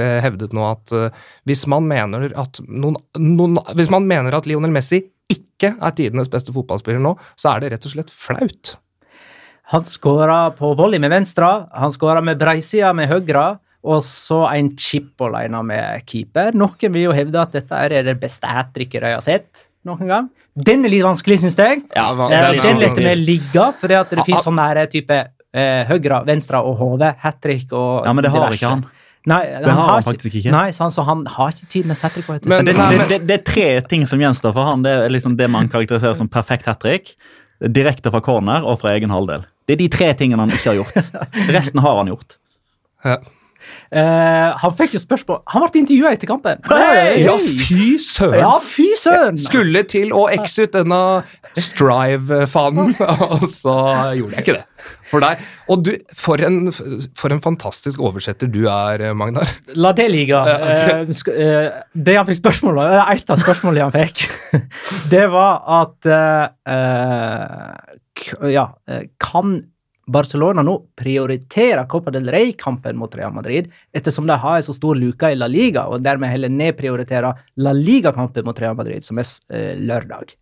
eh, 0.00 0.16
hevdet 0.24 0.54
nå 0.56 0.64
at 0.66 0.94
uh, 0.94 1.24
hvis 1.46 1.64
man 1.70 1.86
mener 1.86 2.32
at 2.40 2.58
noen, 2.66 2.96
noen 3.20 3.60
Hvis 3.78 3.92
man 3.92 4.08
mener 4.10 4.34
at 4.34 4.48
Lionel 4.48 4.72
Messi 4.74 5.04
ikke 5.34 5.74
er 5.80 5.94
tidenes 5.98 6.30
beste 6.32 6.54
fotballspiller 6.54 7.02
nå, 7.02 7.14
så 7.36 7.54
er 7.56 7.60
det 7.64 7.72
rett 7.74 7.86
og 7.88 7.94
slett 7.96 8.10
flaut. 8.14 8.76
Han 9.72 9.84
skåra 9.88 10.38
på 10.56 10.74
volley 10.76 11.00
med 11.00 11.12
venstre, 11.14 11.48
han 11.72 11.92
skåra 11.94 12.20
med 12.24 12.38
breisida 12.40 12.92
med 12.96 13.08
høyre, 13.08 13.58
og 13.84 14.00
så 14.04 14.42
en 14.54 14.70
chip 14.80 15.20
alene 15.24 15.60
med 15.68 16.04
keeper. 16.08 16.54
Noen 16.56 16.92
vil 16.94 17.06
jo 17.10 17.12
hevde 17.16 17.40
at 17.40 17.52
dette 17.52 17.80
er 17.84 18.04
det 18.06 18.16
beste 18.20 18.48
hat 18.48 18.72
tricket 18.76 19.04
de 19.04 19.12
har 19.12 19.24
sett 19.24 19.66
noen 19.84 20.08
gang. 20.08 20.28
Den 20.56 20.84
er 20.86 20.92
litt 20.92 21.04
vanskelig, 21.04 21.40
syns 21.42 21.56
jeg. 21.58 21.82
Ja, 21.96 22.10
hva- 22.16 22.30
Eh, 22.32 22.52
den 22.52 22.78
den 22.80 22.80
lar 22.80 22.94
vi 22.94 23.14
ligge, 23.20 23.64
for 23.78 23.88
det 23.88 23.96
Ah, 23.98 24.04
finnes 24.24 24.46
ah. 24.46 24.50
sånn 24.50 24.90
type 24.90 25.28
eh, 25.54 25.84
høyre, 25.86 26.24
venstre 26.26 26.56
og 26.64 26.76
hode, 26.78 27.14
hat 27.18 27.40
trick 27.40 27.72
og 27.72 28.04
Ja, 28.06 28.12
men 28.12 28.22
det 28.24 28.30
har 28.32 28.48
diverse. 28.50 28.58
ikke 28.60 28.70
han. 28.70 28.84
Nei, 29.26 29.40
Det 29.64 29.72
har 29.72 29.88
han 29.88 30.02
faktisk 30.04 30.34
ikke. 30.36 30.50
Nei, 30.52 30.70
sant, 30.76 30.92
så 30.92 31.04
han 31.06 31.22
har 31.32 31.48
ikke 31.54 31.68
tid 31.72 31.86
med 31.88 31.96
hat 32.02 32.12
trick. 32.12 32.26
vet 32.28 32.42
du. 32.42 32.48
Men- 32.48 32.64
Det, 32.66 32.74
det, 32.76 33.08
det, 33.08 33.20
det 33.26 33.38
er 33.40 33.44
tre 33.52 33.68
ting 33.88 34.06
som 34.06 34.20
gjenstår 34.20 34.52
for 34.52 34.64
han. 34.68 34.82
Det 34.84 34.90
er 34.92 35.08
liksom 35.08 35.36
det 35.38 35.48
man 35.50 35.68
karakteriserer 35.72 36.14
som 36.18 36.28
perfekt 36.28 36.66
hat 36.66 36.80
trick. 36.84 37.14
Direkte 37.64 38.10
fra 38.12 38.20
corner 38.20 38.64
og 38.68 38.80
fra 38.80 38.92
egen 38.98 39.08
halvdel. 39.10 39.46
Det 39.66 39.72
er 39.78 39.80
de 39.80 39.88
tre 39.88 40.12
tingene 40.14 40.40
han 40.44 40.50
ikke 40.52 40.74
har 40.74 40.76
gjort. 40.82 41.10
Resten 41.56 41.80
har 41.80 41.96
han 42.02 42.10
gjort. 42.12 42.36
Ja. 43.04 43.16
Eh, 43.94 44.48
han 44.60 44.72
fikk 44.74 44.96
jo 44.96 45.00
spørsmål 45.02 45.40
Han 45.52 45.62
ble 45.64 45.80
intervjua 45.84 46.12
etter 46.16 46.28
kampen. 46.28 46.60
Hey! 46.66 47.22
Ja, 47.22 47.36
fy 47.38 47.94
søren! 48.02 48.40
Ja, 48.42 48.52
fy 48.62 48.86
søren! 48.98 49.38
Skulle 49.40 49.84
til 49.90 50.12
å 50.16 50.26
exe 50.32 50.66
ut 50.66 50.74
denne 50.74 51.00
Strive-fanen, 51.54 52.94
og 53.30 53.44
så 53.52 53.74
gjorde 54.18 54.38
jeg 54.38 54.44
ikke 54.44 54.56
det. 54.56 54.88
For 55.08 55.22
deg. 55.22 55.42
Og 55.70 55.84
du, 55.86 55.92
for 56.18 56.42
en, 56.44 56.72
for 56.74 57.32
en 57.32 57.42
fantastisk 57.44 58.02
oversetter 58.02 58.50
du 58.50 58.64
er, 58.66 59.06
Magnar. 59.16 59.52
La 59.78 59.94
det 59.96 60.08
ligge. 60.12 60.34
Ja, 60.34 60.56
okay. 60.74 61.34
Eh, 61.34 61.68
det 61.94 62.16
han 62.18 62.26
fikk 62.28 62.40
spørsmål 62.42 62.82
om, 62.82 62.96
et 63.14 63.30
av 63.30 63.40
spørsmålene 63.40 63.86
han 63.86 63.94
fikk, 63.94 64.26
det 65.12 65.28
var 65.32 65.62
at 65.82 66.10
Ja, 68.50 68.66
kan 69.22 69.56
Barcelona 70.06 70.62
nå 70.64 70.76
prioriterer 70.98 71.86
Copa 71.88 72.12
del 72.14 72.28
Rey-kampen 72.32 72.96
mot 73.00 73.14
Real 73.16 73.32
Madrid, 73.32 73.70
ettersom 73.92 74.26
de 74.28 74.36
har 74.40 74.58
en 74.58 74.66
så 74.66 74.74
stor 74.76 74.98
luke 74.98 75.30
i 75.32 75.38
La 75.38 75.48
Liga, 75.50 75.86
og 75.88 76.04
dermed 76.04 76.32
heller 76.32 76.52
nedprioriterer 76.52 77.44
La 77.64 77.72
Liga-kampen 77.76 78.44
mot 78.44 78.60
Real 78.60 78.76
Madrid, 78.76 79.04
som 79.04 79.20
er 79.22 79.30
eh, 79.54 79.72
lørdag? 79.80 80.34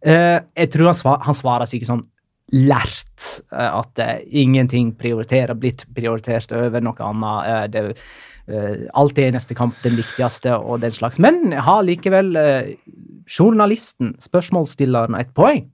Eh, 0.00 0.38
jeg 0.56 0.72
tror 0.72 0.90
han, 0.90 0.98
svar, 0.98 1.20
han 1.26 1.36
svarer 1.36 1.70
sikkert 1.70 1.92
sånn 1.92 2.06
lært 2.50 3.26
eh, 3.52 3.70
at 3.70 4.02
eh, 4.02 4.18
ingenting 4.42 4.94
prioriterer, 4.98 5.54
blitt 5.54 5.86
prioritert 5.94 6.52
over 6.56 6.82
noe 6.82 7.06
annet. 7.06 7.50
eh, 7.50 7.66
det, 7.70 7.84
eh, 8.50 8.86
alltid 8.98 9.28
er 9.28 9.36
neste 9.36 9.54
kamp 9.58 9.78
den 9.84 9.98
viktigste, 10.00 10.56
og 10.58 10.82
den 10.82 10.94
slags. 10.94 11.20
Men 11.22 11.52
har 11.52 11.84
likevel 11.86 12.34
journalisten, 13.30 14.16
spørsmålsstilleren, 14.18 15.14
et 15.20 15.30
poeng. 15.38 15.68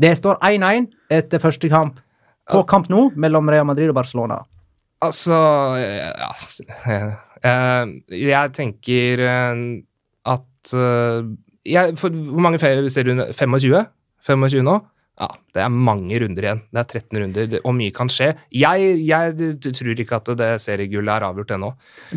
Det 0.00 0.14
står 0.16 0.38
1-1 0.40 0.88
etter 1.12 1.42
første 1.42 1.68
kamp 1.68 2.00
på 2.50 2.62
kamp 2.68 2.88
nå 2.90 3.10
mellom 3.20 3.50
Real 3.52 3.66
Madrid 3.68 3.92
og 3.92 3.98
Barcelona. 3.98 4.40
Altså 5.00 5.36
ja, 5.80 6.30
eh, 7.40 7.92
Jeg 8.20 8.52
tenker 8.56 9.22
eh, 9.24 9.60
at 10.28 10.74
eh, 10.76 11.28
jeg, 11.64 11.94
Hvor 12.00 12.40
mange 12.40 12.58
ser 12.58 12.82
du? 13.02 13.22
25? 13.32 13.84
25 14.26 14.62
nå? 14.64 14.78
Ja, 15.20 15.26
det 15.52 15.60
er 15.60 15.68
mange 15.68 16.16
runder 16.22 16.44
igjen. 16.46 16.60
Det 16.72 16.80
er 16.80 16.86
13 17.02 17.18
runder, 17.20 17.54
og 17.60 17.74
mye 17.76 17.92
kan 17.92 18.08
skje. 18.08 18.30
Jeg, 18.56 18.92
jeg 19.04 19.50
tror 19.76 20.00
ikke 20.00 20.16
at 20.16 20.30
det 20.40 20.48
seriegullet 20.64 21.12
er 21.12 21.26
avgjort 21.26 21.52
ennå. 21.58 21.68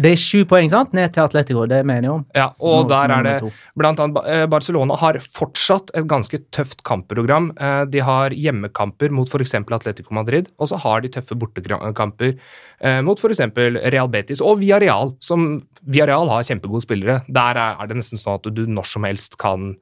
Det 0.06 0.14
er 0.14 0.22
sju 0.22 0.46
poeng 0.48 0.72
sant? 0.72 0.94
ned 0.96 1.12
til 1.12 1.26
Atletico, 1.26 1.66
det 1.68 1.82
er 1.82 1.88
vi 1.90 1.98
enige 1.98 2.14
om. 2.14 2.24
Ja, 2.38 2.48
og 2.64 2.88
der 2.92 3.12
er 3.12 3.28
det 3.28 3.52
blant 3.76 4.00
annet 4.00 4.22
eh, 4.30 4.46
Barcelona 4.48 4.96
har 5.02 5.20
fortsatt 5.20 5.92
et 6.00 6.08
ganske 6.08 6.40
tøft 6.56 6.86
kampprogram. 6.88 7.52
Eh, 7.60 7.84
De 7.92 8.04
har 8.08 8.36
hjemmekamper 8.38 9.12
mot 9.12 9.28
f.eks. 9.28 9.58
Atletico 9.60 10.16
Madrid, 10.16 10.48
og 10.56 10.72
så 10.72 10.80
har 10.80 11.04
de 11.04 11.12
tøffe 11.12 11.36
bortekamper 11.36 12.38
eh, 12.38 13.02
mot 13.04 13.20
f.eks. 13.20 13.44
Real 13.92 14.12
Betis 14.14 14.40
og 14.40 14.62
Villarreal, 14.64 15.18
som 15.20 15.58
Villarreal 15.84 16.32
har 16.32 16.48
kjempegode 16.48 16.88
spillere. 16.88 17.20
Der 17.28 17.60
er 17.60 17.82
er 17.84 17.90
det 17.90 18.00
nesten 18.00 18.22
sånn 18.22 18.40
at 18.40 18.48
du 18.56 18.64
når 18.70 18.88
som 18.88 19.04
helst 19.08 19.36
kan 19.42 19.74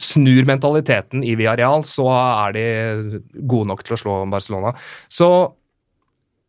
snur 0.00 0.44
mentaliteten 0.48 1.24
i 1.24 1.34
Villarreal, 1.38 1.84
så 1.88 2.08
er 2.12 2.56
de 2.56 2.64
gode 3.48 3.70
nok 3.70 3.84
til 3.84 3.96
å 3.96 4.00
slå 4.00 4.18
Barcelona. 4.32 4.74
Så 5.08 5.30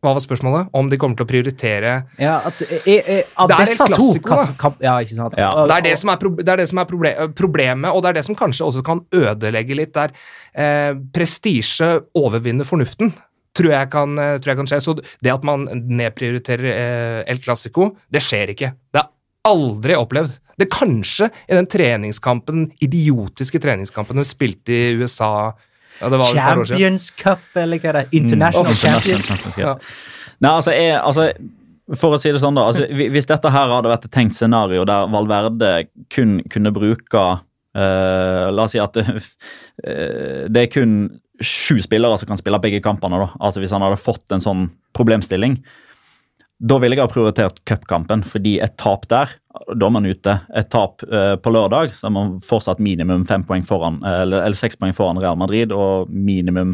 Hva 0.04 0.12
var 0.14 0.22
spørsmålet? 0.22 0.68
Om 0.78 0.92
de 0.92 0.98
kommer 1.02 1.18
til 1.18 1.26
å 1.26 1.30
prioritere 1.30 1.94
Ja, 2.22 2.36
at 2.46 2.60
er, 2.62 2.84
er, 2.86 3.24
Av 3.34 3.50
Det 3.50 3.56
er 3.56 3.70
disse 3.72 3.88
to 3.90 4.52
kamp, 4.62 4.78
Ja, 4.84 4.94
ikke 5.02 5.16
sant? 5.18 5.38
Ja. 5.42 5.50
Det 5.50 5.74
er 5.80 5.86
det 5.88 5.96
som 5.98 6.12
er, 6.14 6.20
pro, 6.22 6.30
det 6.38 6.52
er, 6.54 6.62
det 6.62 6.68
som 6.70 6.82
er 6.84 6.90
proble 6.90 7.14
problemet, 7.36 7.90
og 7.90 8.04
det 8.06 8.12
er 8.12 8.20
det 8.20 8.26
som 8.28 8.38
kanskje 8.38 8.68
også 8.68 8.84
kan 8.86 9.02
ødelegge 9.10 9.80
litt 9.80 9.96
der. 9.98 10.14
Eh, 10.54 10.92
prestisje 11.16 11.90
overvinner 12.20 12.68
fornuften, 12.70 13.16
tror 13.58 13.74
jeg, 13.74 13.90
kan, 13.96 14.14
eh, 14.22 14.38
tror 14.38 14.54
jeg 14.54 14.62
kan 14.62 14.70
skje. 14.70 14.84
Så 14.86 14.98
det 15.02 15.34
at 15.34 15.48
man 15.48 15.66
nedprioriterer 15.74 16.70
eh, 16.76 17.20
El 17.34 17.42
Clásico, 17.42 17.96
det 18.14 18.22
skjer 18.28 18.54
ikke. 18.54 18.76
Det 18.94 19.02
er 19.02 19.10
aldri 19.50 19.98
opplevd. 19.98 20.38
Det 20.58 20.70
kanskje 20.74 21.30
i 21.48 21.54
den 21.54 21.68
treningskampen, 21.70 22.72
idiotiske 22.82 23.62
treningskampen 23.62 24.18
hun 24.18 24.26
spilte 24.28 24.74
i 24.74 24.96
USA 24.98 25.54
ja. 26.02 26.24
Champions 26.24 27.12
Cup, 27.18 27.46
eller 27.58 27.82
hva 27.82 27.90
er 27.90 28.00
det? 28.02 28.08
International 28.20 28.74
Mm. 28.74 28.82
Champions. 28.82 29.28
Championship. 29.28 29.64
Ja. 29.64 29.76
Nei, 30.40 30.52
altså, 30.52 30.72
jeg, 30.74 30.98
altså, 31.02 31.28
for 31.98 32.18
å 32.18 32.22
si 32.22 32.32
det 32.34 32.42
sånn, 32.42 32.58
da. 32.58 32.68
Altså, 32.70 32.86
hvis 32.90 33.30
dette 33.30 33.50
her 33.54 33.72
hadde 33.74 33.90
vært 33.90 34.06
et 34.06 34.14
tenkt 34.14 34.38
scenario 34.38 34.86
der 34.86 35.10
Valverde 35.14 35.88
kun 36.14 36.40
kunne 36.54 36.74
bruke 36.76 37.28
Uh, 37.78 38.50
La 38.50 38.64
oss 38.66 38.72
si 38.74 38.80
at 38.82 38.96
det, 38.98 39.04
uh, 39.86 40.48
det 40.50 40.64
er 40.64 40.70
kun 40.74 40.94
sju 41.46 41.78
spillere 41.84 42.18
som 42.18 42.32
kan 42.32 42.40
spille 42.40 42.58
begge 42.64 42.80
kampene. 42.82 43.20
da. 43.22 43.28
Altså 43.38 43.62
Hvis 43.62 43.74
han 43.76 43.84
hadde 43.86 44.00
fått 44.02 44.34
en 44.34 44.42
sånn 44.42 44.64
problemstilling. 44.98 45.60
Da 46.58 46.80
ville 46.82 46.98
jeg 46.98 47.06
ha 47.06 47.12
prioritert 47.12 47.60
cupkampen, 47.70 48.24
fordi 48.26 48.56
et 48.66 48.74
tap 48.82 49.06
der, 49.12 49.36
da 49.78 49.90
er 49.90 49.94
man 49.94 50.08
ute. 50.10 50.40
Et 50.58 50.70
tap 50.74 51.04
eh, 51.06 51.36
på 51.38 51.54
lørdag, 51.54 51.94
så 51.94 52.10
er 52.10 52.16
man 52.16 52.38
fortsatt 52.42 52.82
minimum 52.82 53.28
fem 53.30 53.46
poeng 53.46 53.66
foran, 53.68 54.00
eh, 54.02 54.24
eller, 54.24 54.42
eller 54.42 54.58
seks 54.58 54.80
poeng 54.82 54.96
foran 54.98 55.22
Real 55.22 55.38
Madrid, 55.38 55.76
og 55.76 56.10
minimum 56.10 56.74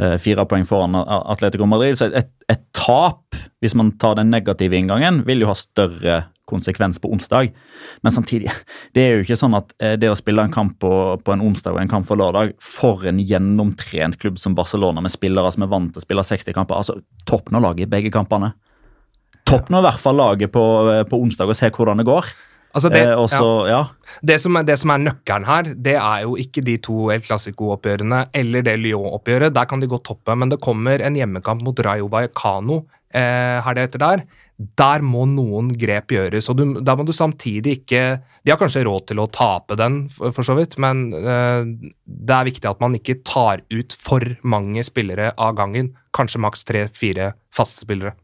eh, 0.00 0.16
fire 0.22 0.46
poeng 0.48 0.64
foran 0.68 0.96
Atletico 0.96 1.68
Madrid. 1.68 2.00
Så 2.00 2.08
et, 2.08 2.32
et 2.52 2.64
tap, 2.76 3.36
hvis 3.60 3.76
man 3.76 3.92
tar 4.00 4.16
den 4.16 4.32
negative 4.32 4.80
inngangen, 4.80 5.26
vil 5.28 5.44
jo 5.44 5.52
ha 5.52 5.58
større 5.60 6.22
konsekvens 6.48 6.96
på 6.98 7.12
onsdag. 7.12 7.52
Men 8.00 8.16
samtidig, 8.16 8.48
det 8.96 9.04
er 9.04 9.14
jo 9.16 9.26
ikke 9.26 9.40
sånn 9.44 9.60
at 9.60 9.76
eh, 9.76 9.98
det 10.00 10.08
å 10.08 10.16
spille 10.18 10.48
en 10.48 10.56
kamp 10.56 10.78
på, 10.80 10.94
på 11.20 11.36
en 11.36 11.44
onsdag 11.44 11.76
og 11.76 11.84
en 11.84 11.92
kamp 11.92 12.08
på 12.08 12.16
lørdag 12.16 12.56
For 12.64 13.04
en 13.08 13.20
gjennomtrent 13.20 14.16
klubb 14.24 14.40
som 14.40 14.56
Barcelona, 14.56 15.04
med 15.04 15.12
spillere 15.12 15.52
som 15.52 15.68
er 15.68 15.72
vant 15.76 15.92
til 15.92 16.00
å 16.00 16.08
spille 16.08 16.28
60 16.32 16.56
kamper. 16.56 16.80
altså 16.80 17.00
Toppen 17.28 17.60
av 17.60 17.68
laget 17.68 17.90
i 17.90 17.92
begge 17.92 18.12
kampene. 18.14 18.54
Topp 19.48 19.68
nå 19.72 19.82
i 19.82 19.86
hvert 19.86 20.00
fall 20.00 20.18
laget 20.20 20.52
på, 20.54 20.64
eh, 20.92 21.04
på 21.08 21.20
onsdag 21.22 21.50
og 21.50 21.58
se 21.58 21.70
hvordan 21.72 22.02
det 22.02 22.08
går. 22.08 22.32
Altså 22.72 22.88
det, 22.88 23.02
eh, 23.04 23.18
også, 23.18 23.48
ja. 23.68 23.80
ja. 23.82 24.18
Det 24.24 24.38
som, 24.40 24.56
er, 24.56 24.64
det 24.68 24.78
som 24.80 24.92
er 24.94 25.02
nøkkelen 25.02 25.48
her, 25.48 25.72
det 25.76 25.96
er 25.98 26.22
jo 26.24 26.38
ikke 26.40 26.64
de 26.64 26.78
to 26.80 27.10
El 27.12 27.24
Clásico-oppgjørene 27.24 28.24
eller 28.38 28.64
det 28.64 28.78
Lyon-oppgjøret. 28.80 29.52
Der 29.52 29.68
kan 29.68 29.82
de 29.82 29.90
godt 29.90 30.06
toppe, 30.08 30.36
men 30.38 30.52
det 30.52 30.62
kommer 30.64 31.04
en 31.04 31.18
hjemmekamp 31.18 31.64
mot 31.66 31.84
Rayo 31.84 32.08
Vallecano 32.12 32.84
eh, 33.12 33.72
det 33.76 33.88
etter 33.88 34.02
der. 34.02 34.24
Der 34.78 35.02
må 35.04 35.24
noen 35.26 35.72
grep 35.76 36.14
gjøres. 36.14 36.48
og 36.48 36.56
du, 36.56 36.64
Der 36.80 36.96
må 36.96 37.04
du 37.04 37.12
samtidig 37.12 37.80
ikke 37.80 38.22
De 38.44 38.52
har 38.52 38.60
kanskje 38.60 38.84
råd 38.86 39.08
til 39.10 39.18
å 39.18 39.28
tape 39.32 39.76
den, 39.76 40.06
for, 40.12 40.32
for 40.32 40.46
så 40.46 40.56
vidt, 40.58 40.78
men 40.82 41.10
eh, 41.12 41.90
det 42.06 42.36
er 42.36 42.48
viktig 42.48 42.70
at 42.70 42.80
man 42.82 42.96
ikke 42.98 43.20
tar 43.26 43.64
ut 43.70 43.96
for 43.98 44.24
mange 44.42 44.84
spillere 44.86 45.32
av 45.36 45.56
gangen. 45.60 45.92
Kanskje 46.16 46.40
maks 46.42 46.64
tre-fire 46.68 47.32
faste 47.54 47.84
spillere, 47.84 48.16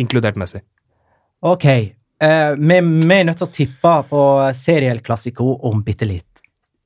inkludert 0.00 0.38
Messi. 0.40 0.62
Ok, 1.42 1.64
eh, 1.66 2.52
vi, 2.56 2.80
vi 2.80 3.16
er 3.16 3.24
nødt 3.28 3.40
til 3.42 3.48
å 3.48 3.54
tippe 3.54 3.94
på 4.10 4.26
Seriel 4.56 5.02
Classico 5.04 5.56
om 5.68 5.82
bitte 5.84 6.08
litt. 6.08 6.28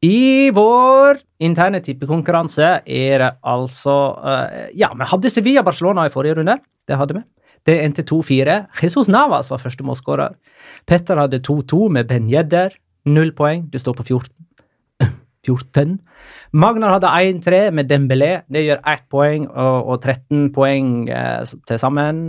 I 0.04 0.50
vår 0.54 1.18
interne 1.42 1.80
tippekonkurranse 1.84 2.68
er 2.84 3.22
det 3.22 3.30
altså 3.48 3.96
eh, 4.20 4.66
Ja, 4.76 4.92
vi 4.92 5.08
hadde 5.08 5.32
Sevilla-Barcelona 5.32 6.06
i 6.06 6.12
forrige 6.12 6.38
runde. 6.40 6.58
Det 6.86 6.98
hadde 7.00 7.18
vi. 7.18 7.24
Det 7.66 7.78
endte 7.82 8.04
2-4. 8.06 8.58
Jesus 8.82 9.08
Navas 9.10 9.50
var 9.50 9.62
første 9.62 9.86
målskårer. 9.86 10.36
Petter 10.86 11.18
hadde 11.18 11.42
2-2 11.42 11.88
med 11.96 12.06
Ben 12.10 12.28
Jedder. 12.30 12.76
Null 13.08 13.32
poeng. 13.34 13.66
Du 13.72 13.80
står 13.82 13.96
på 13.98 14.06
14. 14.06 14.30
14. 15.46 15.96
Magnar 16.56 16.96
hadde 16.96 17.10
1-3 17.10 17.60
med 17.74 17.88
Dembélé. 17.90 18.30
Det 18.50 18.64
gjør 18.64 18.82
1 18.92 19.06
poeng 19.12 19.46
og, 19.50 19.92
og 19.92 20.02
13 20.02 20.50
poeng 20.54 20.90
eh, 21.12 21.44
til 21.68 21.80
sammen. 21.80 22.20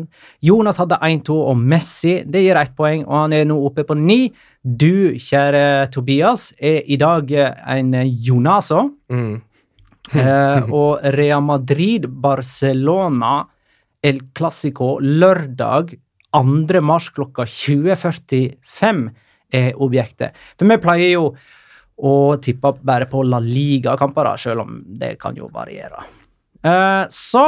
Jonas 0.46 0.80
hadde 0.82 1.00
1-2 1.02 1.38
og 1.52 1.58
Messi. 1.58 2.22
Det 2.26 2.44
gir 2.46 2.60
1 2.62 2.76
poeng, 2.78 3.06
og 3.08 3.16
han 3.24 3.36
er 3.38 3.50
nå 3.50 3.58
oppe 3.70 3.86
på 3.88 3.98
9. 3.98 4.20
Du, 4.64 5.18
kjære 5.18 5.90
Tobias, 5.94 6.52
er 6.60 6.82
i 6.86 6.98
dag 7.02 7.32
en 7.34 7.94
Jonaso. 8.06 8.88
Mm. 9.10 9.36
Eh, 10.16 10.72
og 10.72 11.04
Real 11.18 11.44
Madrid-Barcelona 11.44 13.42
El 14.04 14.22
Clásico 14.38 15.00
lørdag 15.02 15.98
2. 16.32 16.82
mars 16.82 17.10
klokka 17.10 17.44
20.45 17.44 19.10
er 19.52 19.72
objektet. 19.82 20.36
For 20.58 20.70
vi 20.70 20.78
pleier 20.84 21.12
jo 21.16 21.32
å 21.98 22.38
tippe 22.42 22.74
bare 22.86 23.08
på 23.10 23.24
La 23.26 23.40
Liga-kamper, 23.42 24.30
selv 24.38 24.66
om 24.66 24.82
det 25.00 25.16
kan 25.22 25.38
jo 25.38 25.50
variere. 25.54 26.04
Eh, 26.62 27.04
så 27.10 27.46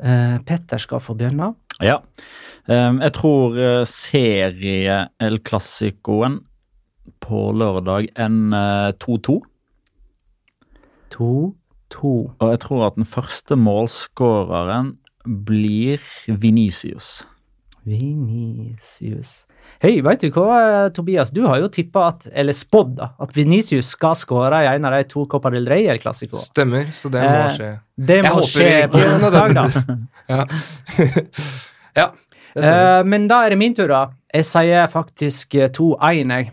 eh, 0.00 0.36
Petter 0.46 0.80
skal 0.80 1.02
få 1.04 1.16
begynne. 1.18 1.52
Ja. 1.84 2.00
Um, 2.68 2.98
jeg 3.00 3.14
tror 3.16 3.54
uh, 3.54 3.84
serie 3.88 4.96
El 5.22 5.38
Classicoen 5.46 6.40
på 7.22 7.44
lørdag 7.56 8.10
en 8.20 8.52
2-2. 9.00 9.38
2-2. 11.14 11.54
Og 12.02 12.50
jeg 12.52 12.60
tror 12.64 12.84
at 12.88 12.98
den 12.98 13.08
første 13.08 13.56
målskåreren 13.56 14.96
blir 15.48 16.02
Venicius. 16.26 17.22
Vinicius 17.88 19.46
Hei, 19.78 20.00
vet 20.02 20.24
du 20.24 20.32
hva, 20.34 20.88
Tobias? 20.90 21.30
Du 21.30 21.44
har 21.46 21.60
jo 21.62 21.68
tippa 21.70 22.08
at, 22.10 22.24
eller 22.34 22.56
spådd, 22.56 22.98
at 23.04 23.36
Vinicius 23.36 23.92
skal 23.94 24.16
skåre 24.18 24.64
i 24.64 24.68
en 24.72 24.88
av 24.88 24.96
de 24.96 25.04
to 25.06 25.22
Copa 25.30 25.52
del 25.54 25.68
Rey-klassikoene. 25.70 26.42
Stemmer, 26.48 26.88
så 26.98 27.10
det 27.14 27.22
må 27.22 27.34
Eh, 27.44 27.52
skje. 27.54 27.68
Det 28.10 28.16
må 28.26 28.42
skje 28.48 28.70
på 28.90 29.02
onsdag, 29.04 29.54
da. 29.54 29.66
Ja. 30.28 30.44
ja, 32.00 32.06
det. 32.54 32.64
Eh, 32.64 33.02
men 33.08 33.28
da 33.30 33.44
er 33.46 33.54
det 33.54 33.58
min 33.62 33.76
tur, 33.78 33.86
da. 33.88 34.00
Jeg 34.34 34.44
sier 34.44 34.90
faktisk 34.92 35.54
eh, 35.54 35.70
2-1, 35.72 36.34
jeg. 36.34 36.50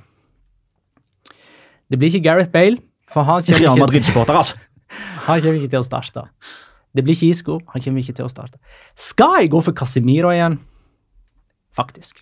Det 1.90 2.00
blir 2.00 2.14
ikke 2.14 2.24
Gareth 2.30 2.54
Bale, 2.54 2.78
for 3.12 3.26
han 3.28 3.42
kommer 3.44 3.66
ikke, 3.66 3.82
Madrid-supporter, 3.88 4.38
altså! 4.38 4.62
han 5.28 5.42
kommer 5.42 5.58
ikke 5.60 5.74
til 5.74 5.82
å 5.82 5.88
starte. 5.90 6.28
Det 6.96 7.04
blir 7.04 7.18
ikke 7.18 7.34
Isco, 7.34 7.58
han 7.74 7.84
kommer 7.84 8.06
ikke 8.06 8.16
til 8.22 8.30
å 8.30 8.32
starte. 8.32 8.62
Skal 8.96 9.42
jeg 9.42 9.52
gå 9.52 9.60
for 9.66 9.76
Casemiro 9.76 10.30
igjen? 10.32 10.60
Faktisk. 11.76 12.22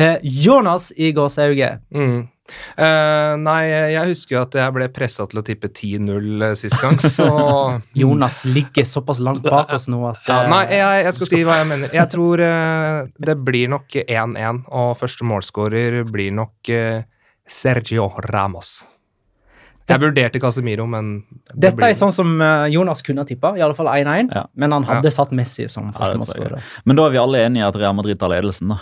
Eh, 0.00 0.16
Jonas 0.22 0.92
i 0.96 1.12
gåsehauget. 1.12 1.80
Mm. 1.94 2.28
Uh, 2.76 3.36
nei, 3.38 3.60
jeg 3.94 4.08
husker 4.10 4.34
jo 4.34 4.40
at 4.42 4.54
jeg 4.58 4.72
ble 4.74 4.86
pressa 4.92 5.24
til 5.30 5.38
å 5.40 5.44
tippe 5.46 5.68
10-0 5.70 6.42
sist 6.58 6.76
gang, 6.82 6.98
så 7.00 7.26
Jonas 8.02 8.42
ligger 8.44 8.84
såpass 8.88 9.20
langt 9.24 9.44
bak 9.46 9.70
oss 9.72 9.86
nå 9.88 10.00
at 10.10 10.26
ja, 10.28 10.40
eh, 10.42 10.50
Nei, 10.50 10.62
jeg, 10.74 11.04
jeg 11.06 11.14
skal 11.16 11.30
si 11.30 11.40
hva 11.46 11.58
jeg 11.60 11.68
mener. 11.70 11.92
Jeg 11.96 12.10
tror 12.12 12.42
uh, 12.44 13.06
det 13.24 13.36
blir 13.46 13.70
nok 13.72 13.94
1-1, 14.04 14.62
og 14.74 14.96
første 15.00 15.24
målskårer 15.28 16.02
blir 16.12 16.32
nok 16.36 16.72
eh, 16.74 17.04
Sergio 17.48 18.10
Ramos. 18.32 18.80
Jeg 19.92 20.00
vurderte 20.02 20.40
Casemiro, 20.40 20.84
men 20.88 21.22
det 21.52 21.56
Dette 21.68 21.76
blir- 21.78 21.90
er 21.92 21.98
sånn 21.98 22.12
som 22.14 22.34
eh, 22.40 22.66
Jonas 22.74 23.02
kunne 23.06 23.24
tippa, 23.28 23.54
i 23.58 23.62
alle 23.64 23.76
fall 23.76 23.90
1-1, 23.92 24.32
Ja. 24.34 24.44
men 24.56 24.72
han 24.76 24.84
hadde 24.88 25.10
satt 25.14 25.32
Messi 25.36 25.68
som 25.68 25.88
Ja, 25.88 25.92
jeg. 25.92 26.00
førstemålsskårer. 26.00 26.68
Men 26.86 26.96
da 27.00 27.06
er 27.08 27.14
vi 27.16 27.22
alle 27.22 27.46
enige 27.46 27.64
i 27.64 27.68
at 27.70 27.76
Real 27.80 27.96
Madrid 27.98 28.18
tar 28.20 28.32
ledelsen, 28.34 28.74
da. 28.74 28.80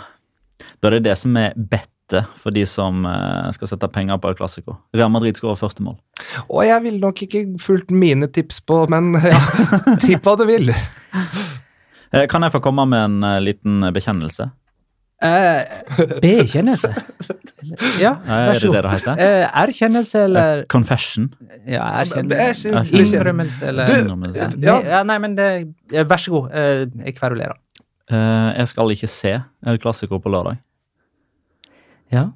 Da 0.81 0.89
er 0.91 0.97
det 0.99 1.03
det 1.09 1.17
som 1.19 1.35
er 1.39 1.53
bettet 1.57 2.27
for 2.41 2.51
de 2.51 2.65
som 2.67 3.05
eh, 3.07 3.51
skal 3.55 3.69
sette 3.71 3.87
penger 3.95 4.17
på 4.19 4.31
El 4.31 4.35
Clásico. 4.39 4.77
Real 4.95 5.11
Madrid 5.13 5.37
skårer 5.39 5.59
første 5.59 5.83
mål. 5.85 5.95
Og 6.49 6.65
jeg 6.67 6.83
ville 6.83 6.99
nok 6.99 7.21
ikke 7.23 7.45
fulgt 7.63 7.91
mine 7.95 8.27
tips 8.27 8.59
på, 8.67 8.81
men 8.91 9.13
ja, 9.31 9.39
tipp 10.03 10.27
hva 10.27 10.37
du 10.39 10.45
vil. 10.49 10.71
Eh, 12.11 12.25
Kan 12.27 12.43
jeg 12.43 12.51
få 12.51 12.59
komme 12.59 12.83
med 12.91 13.05
en 13.05 13.23
eh, 13.23 13.37
liten 13.39 13.85
bekjennelse? 13.95 14.49
Eh, 15.23 15.61
bekjennelse? 16.19 16.89
Ja, 18.01 18.17
Er 18.25 18.49
vær 18.49 18.51
det 18.51 18.59
så 18.59 18.67
det 18.67 18.71
god. 18.73 18.81
det 18.83 18.91
heter? 18.97 19.21
Eh, 19.23 19.45
erkjennelse 19.61 20.23
eller 20.25 20.63
Confession. 20.67 21.29
Ja, 21.69 21.85
erkjennelse. 22.01 22.73
Innrømmelse 22.91 23.69
eller 23.69 23.85
Du, 23.87 24.27
ja. 24.65 24.75
ja. 24.83 25.03
Nei, 25.07 25.17
men 25.23 25.37
det, 25.39 25.47
vær 25.93 26.19
så 26.19 26.33
god. 26.35 26.51
Eh, 26.51 26.83
jeg 27.05 27.15
kverulerer. 27.15 27.55
Eh, 28.11 28.49
jeg 28.59 28.71
skal 28.71 28.93
ikke 28.93 29.09
se 29.11 29.33
El 29.39 29.79
Clásico 29.81 30.19
på 30.21 30.31
lørdag. 30.33 30.59
Ja. 32.11 32.27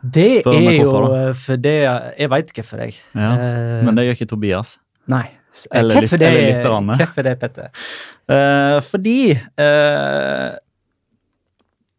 Det 0.00 0.40
Spør 0.40 0.56
er 0.56 0.76
jo 0.78 0.92
for 1.36 1.60
det 1.60 1.74
Jeg 1.84 2.30
veit 2.32 2.54
hvorfor, 2.56 2.80
jeg. 2.80 2.94
Ja, 3.12 3.34
uh, 3.36 3.84
Men 3.84 3.98
det 3.98 4.06
gjør 4.06 4.16
ikke 4.16 4.30
Tobias. 4.30 4.78
Nei. 5.12 5.26
Eh, 5.28 5.80
Eller 5.80 6.00
litt, 6.00 6.14
det, 6.14 6.26
eller 6.30 6.46
lytterne. 6.54 6.96
hvorfor 6.96 7.26
det, 7.26 7.36
Petter? 7.42 7.70
Uh, 8.30 8.80
fordi 8.90 9.34
uh, 9.36 10.56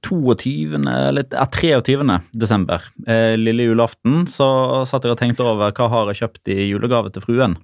22. 0.01 0.81
eller 0.81 1.25
ja, 1.29 1.45
23. 1.45 2.19
desember, 2.33 2.81
eh, 3.07 3.35
lille 3.37 3.67
julaften, 3.67 4.25
så 4.27 4.47
satt 4.89 5.05
jeg 5.05 5.13
og 5.13 5.19
tenkte 5.19 5.45
over 5.45 5.69
hva 5.77 5.89
har 5.93 6.09
jeg 6.09 6.23
kjøpt 6.23 6.49
i 6.49 6.71
julegave 6.71 7.11
til 7.13 7.21
fruen. 7.21 7.59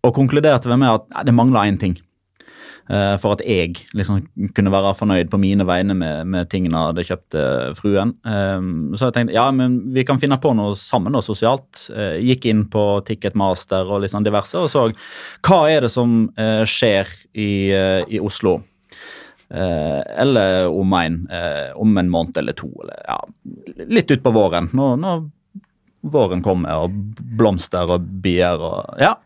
og 0.00 0.14
konkluderte 0.16 0.70
med 0.80 0.88
at 0.88 1.02
nei, 1.12 1.24
det 1.28 1.34
mangla 1.34 1.66
én 1.68 1.76
ting. 1.76 1.98
Eh, 2.90 3.14
for 3.22 3.36
at 3.36 3.44
jeg 3.46 3.78
liksom 3.96 4.24
kunne 4.56 4.72
være 4.74 4.92
fornøyd 4.98 5.30
på 5.32 5.40
mine 5.40 5.66
vegne 5.68 5.96
med, 5.96 6.28
med 6.30 6.50
tingene 6.52 6.76
jeg 6.76 6.92
hadde 6.92 7.06
kjøpt 7.08 7.36
til 7.36 7.76
fruen. 7.78 8.14
Eh, 8.26 8.68
så 8.96 9.08
jeg 9.08 9.16
tenkte 9.16 9.36
ja, 9.36 9.46
men 9.54 9.80
vi 9.94 10.04
kan 10.08 10.20
finne 10.22 10.40
på 10.42 10.54
noe 10.58 10.74
sammen 10.78 11.18
og 11.18 11.24
sosialt. 11.26 11.86
Eh, 11.94 12.18
gikk 12.30 12.50
inn 12.50 12.66
på 12.72 12.86
Ticketmaster 13.08 13.88
og 13.88 14.08
sånn 14.10 14.26
diverse 14.26 14.58
og 14.60 14.70
så 14.72 14.88
hva 15.46 15.60
er 15.70 15.86
det 15.86 15.92
som 15.92 16.24
eh, 16.40 16.64
skjer 16.68 17.08
i, 17.32 17.50
eh, 17.74 18.02
i 18.10 18.20
Oslo. 18.22 18.58
Eh, 19.50 20.00
eller 20.22 20.68
om 20.68 20.92
en, 20.92 21.28
eh, 21.30 21.72
om 21.74 21.98
en 21.98 22.10
måned 22.10 22.36
eller 22.38 22.54
to. 22.58 22.70
Eller, 22.82 23.02
ja, 23.06 23.18
litt 23.90 24.10
utpå 24.10 24.30
våren. 24.34 24.70
Når, 24.76 24.96
når 25.02 25.24
våren 26.00 26.42
kommer, 26.44 26.86
og 26.86 26.94
blomster 27.38 27.90
og 27.96 28.06
bier 28.24 28.60
og 28.60 29.00
Ja. 29.02 29.16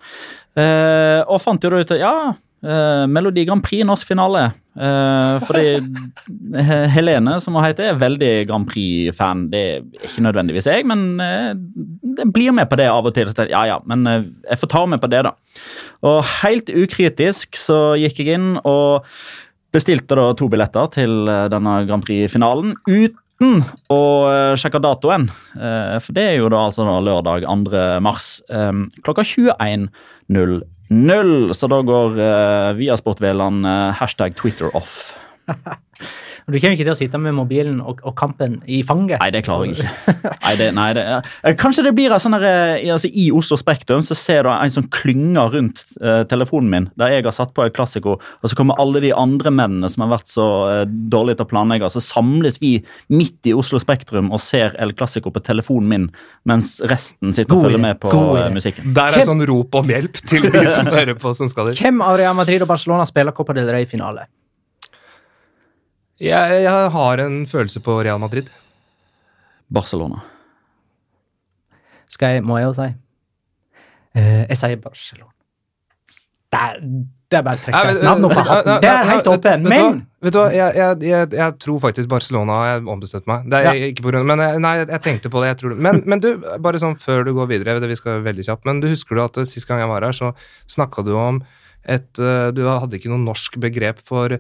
Eh, 0.55 1.21
og 1.27 1.41
fant 1.43 1.65
jo 1.65 1.71
da 1.73 1.81
ut 1.83 1.93
at 1.97 1.99
ja, 1.99 2.17
eh, 2.65 3.05
Melodi 3.11 3.45
Grand 3.49 3.65
Prix 3.65 3.87
norsk 3.87 4.11
finale. 4.15 4.51
Uh, 4.75 5.39
fordi 5.47 5.77
Helene, 6.97 7.37
som 7.39 7.55
hun 7.55 7.63
heter, 7.63 7.93
er 7.93 8.01
veldig 8.01 8.33
Grand 8.49 8.67
Prix-fan. 8.67 9.45
Det 9.53 9.61
er 9.63 10.09
ikke 10.09 10.25
nødvendigvis 10.27 10.67
jeg, 10.67 10.87
men 10.91 11.21
uh, 11.23 11.53
blir 12.35 12.57
med 12.57 12.67
på 12.73 12.81
det 12.81 12.89
av 12.91 13.07
og 13.07 13.15
til. 13.15 13.31
Ja, 13.53 13.63
ja, 13.71 13.79
men 13.87 14.03
uh, 14.09 14.27
jeg 14.49 14.65
får 14.65 14.73
ta 14.75 14.83
med 14.91 15.05
på 15.05 15.13
det, 15.13 15.23
da. 15.29 15.37
Og 16.03 16.21
helt 16.43 16.75
ukritisk 16.75 17.55
så 17.61 17.95
gikk 18.01 18.25
jeg 18.25 18.41
inn 18.41 18.55
og 18.67 19.07
bestilte 19.75 20.17
da 20.19 20.31
to 20.39 20.49
billetter 20.53 20.91
til 20.95 21.29
eh, 21.31 21.47
denne 21.53 21.81
Grand 21.89 22.05
Prix-finalen 22.07 22.77
uten 22.87 23.21
å 23.43 24.01
eh, 24.31 24.55
sjekke 24.61 24.81
datoen. 24.83 25.29
Eh, 25.57 25.97
For 26.03 26.13
det 26.17 26.25
er 26.31 26.37
jo 26.39 26.51
da 26.53 26.67
altså 26.69 26.87
da 26.87 27.01
lørdag 27.03 27.47
2. 27.49 27.83
mars 28.05 28.39
eh, 28.51 28.73
klokka 29.03 29.23
21.00. 29.27 30.63
Så 31.55 31.67
da 31.73 31.81
går 31.83 32.19
uh, 32.21 32.75
Viasport-Veland 32.79 33.67
eh, 33.67 33.91
hashtag 33.99 34.37
Twitter 34.37 34.69
off. 34.77 35.17
Og 36.45 36.55
Du 36.55 36.59
kommer 36.59 36.77
ikke 36.77 36.87
til 36.87 36.93
å 36.93 36.99
sitte 36.99 37.21
med 37.21 37.37
mobilen 37.37 37.79
og, 37.81 38.03
og 38.05 38.15
kampen 38.19 38.59
i 38.69 38.83
fanget? 38.87 39.17
Nei, 39.23 39.31
det 39.33 39.45
klarer 39.47 39.71
jeg 39.71 39.79
ikke. 39.79 40.33
Nei, 40.45 40.55
det, 40.61 40.67
nei, 40.77 40.89
det, 40.97 41.05
kanskje 41.61 41.87
det 41.87 41.95
blir 41.97 42.13
en 42.13 42.21
sånn 42.21 42.37
eh, 42.37 42.85
altså, 42.93 43.09
I 43.09 43.31
Oslo 43.35 43.57
Spektrum 43.59 44.05
så 44.05 44.17
ser 44.19 44.45
du 44.45 44.51
en 44.53 44.75
sånn 44.75 44.91
klynger 44.93 45.55
rundt 45.55 45.83
uh, 46.03 46.23
telefonen 46.29 46.71
min, 46.71 46.89
der 47.01 47.15
jeg 47.15 47.25
har 47.27 47.35
satt 47.37 47.55
på 47.57 47.65
en 47.65 47.73
klassiko, 47.75 48.19
og 48.21 48.51
så 48.51 48.59
kommer 48.59 48.79
alle 48.83 49.01
de 49.05 49.13
andre 49.17 49.53
mennene 49.55 49.89
som 49.93 50.05
har 50.05 50.13
vært 50.17 50.31
så 50.33 50.47
uh, 50.69 50.83
dårlige 50.85 51.41
til 51.41 51.49
å 51.49 51.53
planlegge, 51.55 51.91
så 51.93 52.03
samles 52.05 52.61
vi 52.63 52.75
midt 53.13 53.49
i 53.49 53.57
Oslo 53.57 53.81
Spektrum 53.83 54.33
og 54.35 54.43
ser 54.45 54.77
El 54.83 54.95
Classico 54.99 55.33
på 55.33 55.43
telefonen 55.45 55.91
min, 55.91 56.07
mens 56.49 56.77
resten 56.91 57.35
sitter 57.37 57.57
og 57.57 57.67
følger 57.67 57.83
med 57.83 58.01
på 58.03 58.13
god 58.13 58.41
eh, 58.43 58.53
musikken. 58.55 58.93
Der 58.97 59.19
er 59.19 59.29
sånn 59.29 59.45
rop 59.49 59.75
om 59.81 59.91
hjelp 59.91 60.21
til 60.29 60.49
de 60.53 60.65
som 60.71 60.89
hører 60.97 61.17
på, 61.19 61.35
som 61.37 61.51
skal 61.51 61.71
dit. 61.71 61.81
Hvem 61.81 62.03
av 62.05 62.19
Real 62.21 62.37
Madrid 62.37 62.65
og 62.65 62.71
Barcelona 62.71 63.07
spiller 63.09 63.37
Copa 63.37 63.57
del 63.57 63.71
Rey-finale? 63.73 64.29
Jeg, 66.23 66.61
jeg 66.63 66.91
har 66.95 67.21
en 67.25 67.41
følelse 67.51 67.81
på 67.83 67.97
Real 68.05 68.21
Madrid. 68.23 68.51
Barcelona. 69.75 70.21
Skal 72.13 72.37
jeg, 72.37 72.45
må 72.47 72.59
jeg 72.61 72.69
jo 72.69 72.75
si. 72.79 72.89
Eh, 74.15 74.45
jeg 74.53 74.59
sier 74.61 74.77
Barcelona. 74.83 75.31
Der, 76.55 76.77
det 77.33 77.39
er 77.41 77.43
bare 77.43 77.59
å 77.59 77.63
trekke 77.65 77.79
Nei, 77.83 77.95
et 77.99 78.27
opp 78.29 78.37
av 78.39 78.47
hatten. 78.53 78.77
Det 78.85 78.91
er 78.93 79.09
helt. 79.09 79.27
Vet 79.27 79.43
du 79.43 79.49
hva? 79.49 79.55
Men 79.65 79.97
Vet 80.25 80.37
du 80.37 80.39
hva, 80.39 80.45
jeg, 80.55 80.77
jeg, 80.79 81.01
jeg, 81.11 81.31
jeg 81.41 81.57
tror 81.65 81.81
faktisk 81.83 82.09
Barcelona 82.13 82.59
har 82.61 82.69
jeg 82.71 82.85
ombestemt 82.95 83.27
meg. 83.29 83.49
Det 83.51 83.59
er 83.59 83.67
Ja. 83.67 83.89
ikke 83.91 84.05
på 84.07 84.13
grunn, 84.13 84.29
men 84.31 84.41
jeg, 84.45 84.61
nei, 84.63 84.75
jeg 84.85 85.01
tenkte 85.09 85.33
på 85.35 85.43
det. 85.43 85.51
jeg 85.51 85.59
tror 85.65 85.75
det. 85.75 85.81
Men, 85.89 85.99
men 86.07 86.23
du, 86.23 86.31
bare 86.63 86.81
sånn 86.81 86.95
før 87.03 87.27
du 87.27 87.33
går 87.37 87.51
videre, 87.51 87.75
det 87.83 87.91
vi 87.91 87.99
skal 87.99 88.23
veldig 88.25 88.47
kjapt, 88.47 88.65
men 88.71 88.81
du 88.85 88.87
husker 88.93 89.19
du 89.19 89.25
at 89.27 89.41
eh, 89.43 89.49
sist 89.51 89.67
gang 89.69 89.83
jeg 89.83 89.91
var 89.91 90.07
her, 90.07 90.15
så 90.17 90.31
snakka 90.71 91.03
du 91.05 91.11
om 91.19 91.43
et 91.85 92.17
eh, 92.23 92.49
Du 92.57 92.63
hadde 92.71 92.97
ikke 92.97 93.11
noe 93.13 93.21
norsk 93.21 93.59
begrep 93.61 93.99
for 94.07 94.39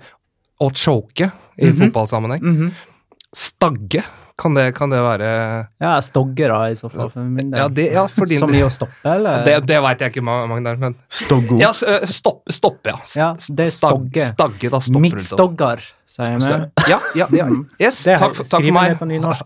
å 0.65 0.73
choke 0.75 1.31
i 1.59 1.67
Mhm. 1.71 1.77
fotballsammenheng. 1.85 2.43
Mhm. 2.43 2.71
Stagge, 3.35 4.03
kan 4.39 4.55
det, 4.55 4.75
kan 4.75 4.91
det 4.91 4.99
være 5.03 5.29
Ja, 5.81 6.01
Stogge, 6.03 6.47
da, 6.51 6.61
i 6.71 6.75
så 6.79 6.89
fall. 6.91 7.11
For 7.11 7.21
min 7.23 7.51
del. 7.51 7.59
Ja, 7.61 7.69
det, 7.69 7.87
ja 7.93 8.07
for 8.11 8.27
din 8.31 8.39
Som 8.43 8.51
i 8.55 8.61
å 8.63 8.71
stoppe, 8.71 8.95
eller? 9.11 9.45
Det, 9.47 9.57
det 9.67 9.81
veit 9.83 10.01
jeg 10.05 10.13
ikke, 10.15 10.23
Magnar, 10.27 10.77
men 10.79 10.95
Stoggo. 11.11 11.59
Ja, 11.61 11.71
s- 11.75 11.83
øh, 11.87 12.07
stopp, 12.11 12.43
stoppe, 12.51 12.91
ja. 12.95 12.99
Ja, 13.17 13.29
det 13.51 13.67
er 13.69 13.73
stogge. 13.75 14.21
Stagge, 14.29 14.71
da 14.71 14.81
stopper. 14.81 15.01
Midtstoggar, 15.01 15.85
sier 16.07 16.39
vi. 16.39 16.91
Ja, 16.91 17.01
ja, 17.15 17.27
ja. 17.33 17.49
Yes, 17.81 18.05
Det 18.05 18.15
er- 18.15 18.19
takk, 18.19 18.35
for- 18.35 18.45
takk 18.45 18.63
for 18.65 18.73
meg. 18.73 18.99
på 18.99 19.07
nynorsk. 19.07 19.43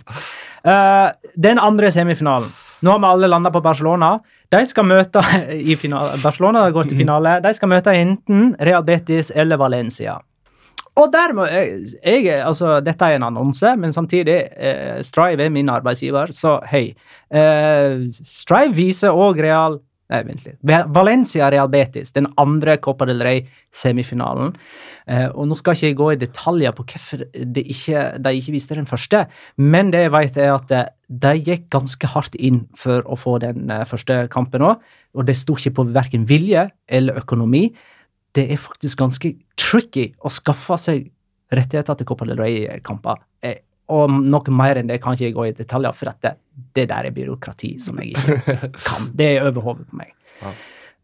Eh, 0.65 1.11
den 1.41 1.59
andre 1.59 1.91
semifinalen. 1.91 2.51
Nå 2.83 2.91
har 2.93 2.99
vi 3.01 3.07
alle 3.07 3.27
landa 3.29 3.51
på 3.51 3.61
Barcelona. 3.63 4.21
De 4.51 4.65
skal 4.67 4.85
møte 4.85 5.19
i 5.73 5.75
finale. 5.77 6.17
Barcelona 6.23 6.71
går 6.71 6.89
til 6.89 6.99
finale. 6.99 7.41
De 7.43 7.53
skal 7.55 7.69
møte 7.69 7.91
enten 7.93 8.55
Real 8.61 8.83
Betis 8.85 9.31
eller 9.35 9.57
Valencia. 9.57 10.21
Og 10.99 11.13
der 11.15 11.35
må 11.37 11.47
jeg, 11.47 11.93
jeg 12.03 12.41
altså, 12.43 12.79
Dette 12.85 13.07
er 13.07 13.19
en 13.19 13.29
annonse, 13.29 13.75
men 13.79 13.95
samtidig 13.95 14.39
eh, 14.57 14.99
Strive 15.07 15.47
er 15.47 15.53
min 15.55 15.71
arbeidsgiver, 15.71 16.33
så 16.35 16.59
hei. 16.71 16.89
Eh, 17.31 18.09
Strive 18.27 18.75
viser 18.77 19.15
òg 19.15 19.43
Real 19.45 19.79
Nei, 20.09 20.23
vent 20.25 20.45
litt. 20.47 20.57
Valencia 20.97 21.51
Real 21.53 21.69
Betis, 21.69 22.15
den 22.17 22.31
andre 22.41 22.79
Copa 22.81 23.05
del 23.09 23.21
Rey-semifinalen. 23.21 24.55
Eh, 25.05 25.27
og 25.29 25.51
Nå 25.51 25.59
skal 25.59 25.77
ikke 25.77 25.91
jeg 25.91 25.99
gå 25.99 26.07
i 26.15 26.21
detaljer 26.23 26.73
på 26.77 26.87
hvorfor 26.89 27.27
de 27.29 27.65
ikke, 27.75 28.07
de 28.25 28.33
ikke 28.39 28.55
viste 28.55 28.79
den 28.79 28.89
første, 28.89 29.27
men 29.61 29.93
det 29.93 30.07
jeg 30.07 30.15
vet 30.17 30.41
er 30.41 30.55
at 30.55 30.73
eh, 30.73 30.89
de 31.09 31.35
gikk 31.51 31.69
ganske 31.77 32.13
hardt 32.15 32.41
inn 32.41 32.63
for 32.77 33.05
å 33.05 33.21
få 33.21 33.37
den 33.45 33.69
eh, 33.73 33.85
første 33.89 34.23
kampen 34.33 34.65
òg. 34.71 34.81
Og 35.13 35.29
det 35.29 35.37
sto 35.37 35.59
ikke 35.61 35.77
på 35.77 35.89
verken 35.93 36.25
vilje 36.29 36.71
eller 36.89 37.21
økonomi. 37.21 37.67
Det 38.37 38.45
er 38.53 38.61
faktisk 38.61 38.99
ganske 39.01 39.33
tricky 39.59 40.11
å 40.21 40.31
skaffe 40.33 40.77
seg 40.81 41.09
rettigheter 41.55 41.97
til 41.99 42.09
Copa 42.09 42.27
del 42.29 42.41
Rey-kamper. 42.41 43.23
Eh, 43.45 43.61
og 43.95 44.13
noe 44.13 44.55
mer 44.55 44.81
enn 44.81 44.91
det 44.91 45.01
kan 45.03 45.17
ikke 45.17 45.31
jeg 45.31 45.37
gå 45.37 45.47
i 45.49 45.55
detaljer, 45.57 45.97
for 45.97 46.13
at 46.13 46.21
det, 46.25 46.35
det 46.77 46.89
der 46.91 47.09
er 47.09 47.15
byråkrati 47.17 47.77
som 47.81 48.01
jeg 48.03 48.13
ikke 48.13 48.59
kan. 48.89 49.09
Det 49.17 49.31
er 49.37 49.49
over 49.49 49.71
hodet 49.71 49.89
på 49.89 50.01
meg. 50.03 50.13
Ja. 50.43 50.53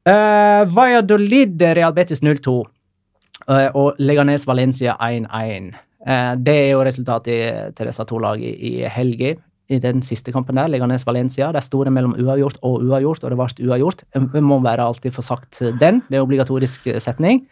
Uh, 0.04 0.62
Valladolid 0.68 1.62
Real 1.78 1.94
Betis 1.96 2.20
0-2 2.20 2.52
uh, 2.60 3.70
og 3.72 3.96
Leganes 4.04 4.44
Valencia 4.46 4.98
1-1. 5.00 5.70
Uh, 6.04 6.34
det 6.36 6.56
er 6.66 6.70
jo 6.74 6.82
resultatet 6.84 7.72
til 7.78 7.88
disse 7.88 8.04
to 8.10 8.20
lagene 8.20 8.52
i, 8.52 8.74
i 8.84 8.90
helga. 8.92 9.32
I 9.72 9.78
den 9.80 10.02
siste 10.04 10.32
kampen 10.32 10.58
der, 10.60 10.68
Leganes 10.68 11.06
Valencia, 11.08 11.48
der 11.54 11.64
sto 11.64 11.80
det 11.86 11.92
mellom 11.94 12.12
uavgjort 12.20 12.58
og 12.60 12.82
uavgjort, 12.84 13.22
og 13.24 13.32
det 13.32 13.38
ble 13.40 13.68
uavgjort. 13.70 14.04
Vi 14.34 14.42
må 14.44 14.58
være 14.60 14.84
alltid 14.84 15.14
få 15.16 15.24
sagt 15.24 15.62
den. 15.80 16.02
Det 16.10 16.18
er 16.18 16.24
obligatorisk 16.26 16.90
eh, 16.92 17.00
setning. 17.00 17.46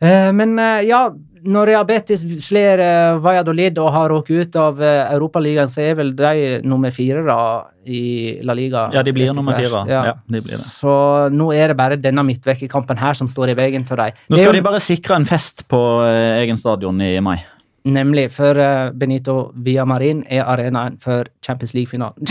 Eh, 0.00 0.30
Men 0.32 0.56
eh, 0.58 0.86
ja, 0.88 1.02
når 1.44 1.72
Reabetis 1.74 2.24
slår 2.46 2.80
Valladolid 3.20 3.76
og 3.82 3.92
har 3.92 4.08
råket 4.14 4.46
ut 4.46 4.56
av 4.56 4.80
Europaligaen, 4.80 5.68
så 5.68 5.82
er 5.82 5.96
vel 5.98 6.14
de 6.16 6.60
nummer 6.64 6.94
fire 6.94 7.20
da 7.26 7.38
i 7.84 8.38
La 8.46 8.54
Liga. 8.56 8.86
Ja, 8.94 9.02
de 9.02 9.12
blir 9.12 9.34
nummer 9.34 9.58
fire. 9.58 9.82
Ja. 9.90 10.04
Ja, 10.06 10.14
de 10.24 10.38
blir 10.38 10.54
det. 10.54 10.68
Så 10.70 10.94
nå 11.34 11.50
er 11.52 11.74
det 11.74 11.76
bare 11.82 11.98
denne 12.00 12.24
midtvekkerkampen 12.30 12.96
her 13.02 13.18
som 13.18 13.28
står 13.28 13.52
i 13.52 13.58
veien 13.58 13.84
for 13.84 14.00
dem. 14.00 14.14
Nå 14.30 14.38
skal 14.38 14.54
de 14.54 14.62
bare 14.64 14.80
sikre 14.80 15.18
en 15.18 15.26
fest 15.28 15.66
på 15.68 15.82
egen 16.06 16.62
stadion 16.62 17.02
i 17.02 17.18
mai. 17.20 17.42
Nemlig, 17.84 18.28
for 18.30 18.58
eh, 18.62 18.90
Benito 18.94 19.52
Villamarin 19.58 20.22
er 20.30 20.44
arenaen 20.46 20.98
for 21.02 21.26
Champions 21.42 21.74
League-finalen. 21.74 22.28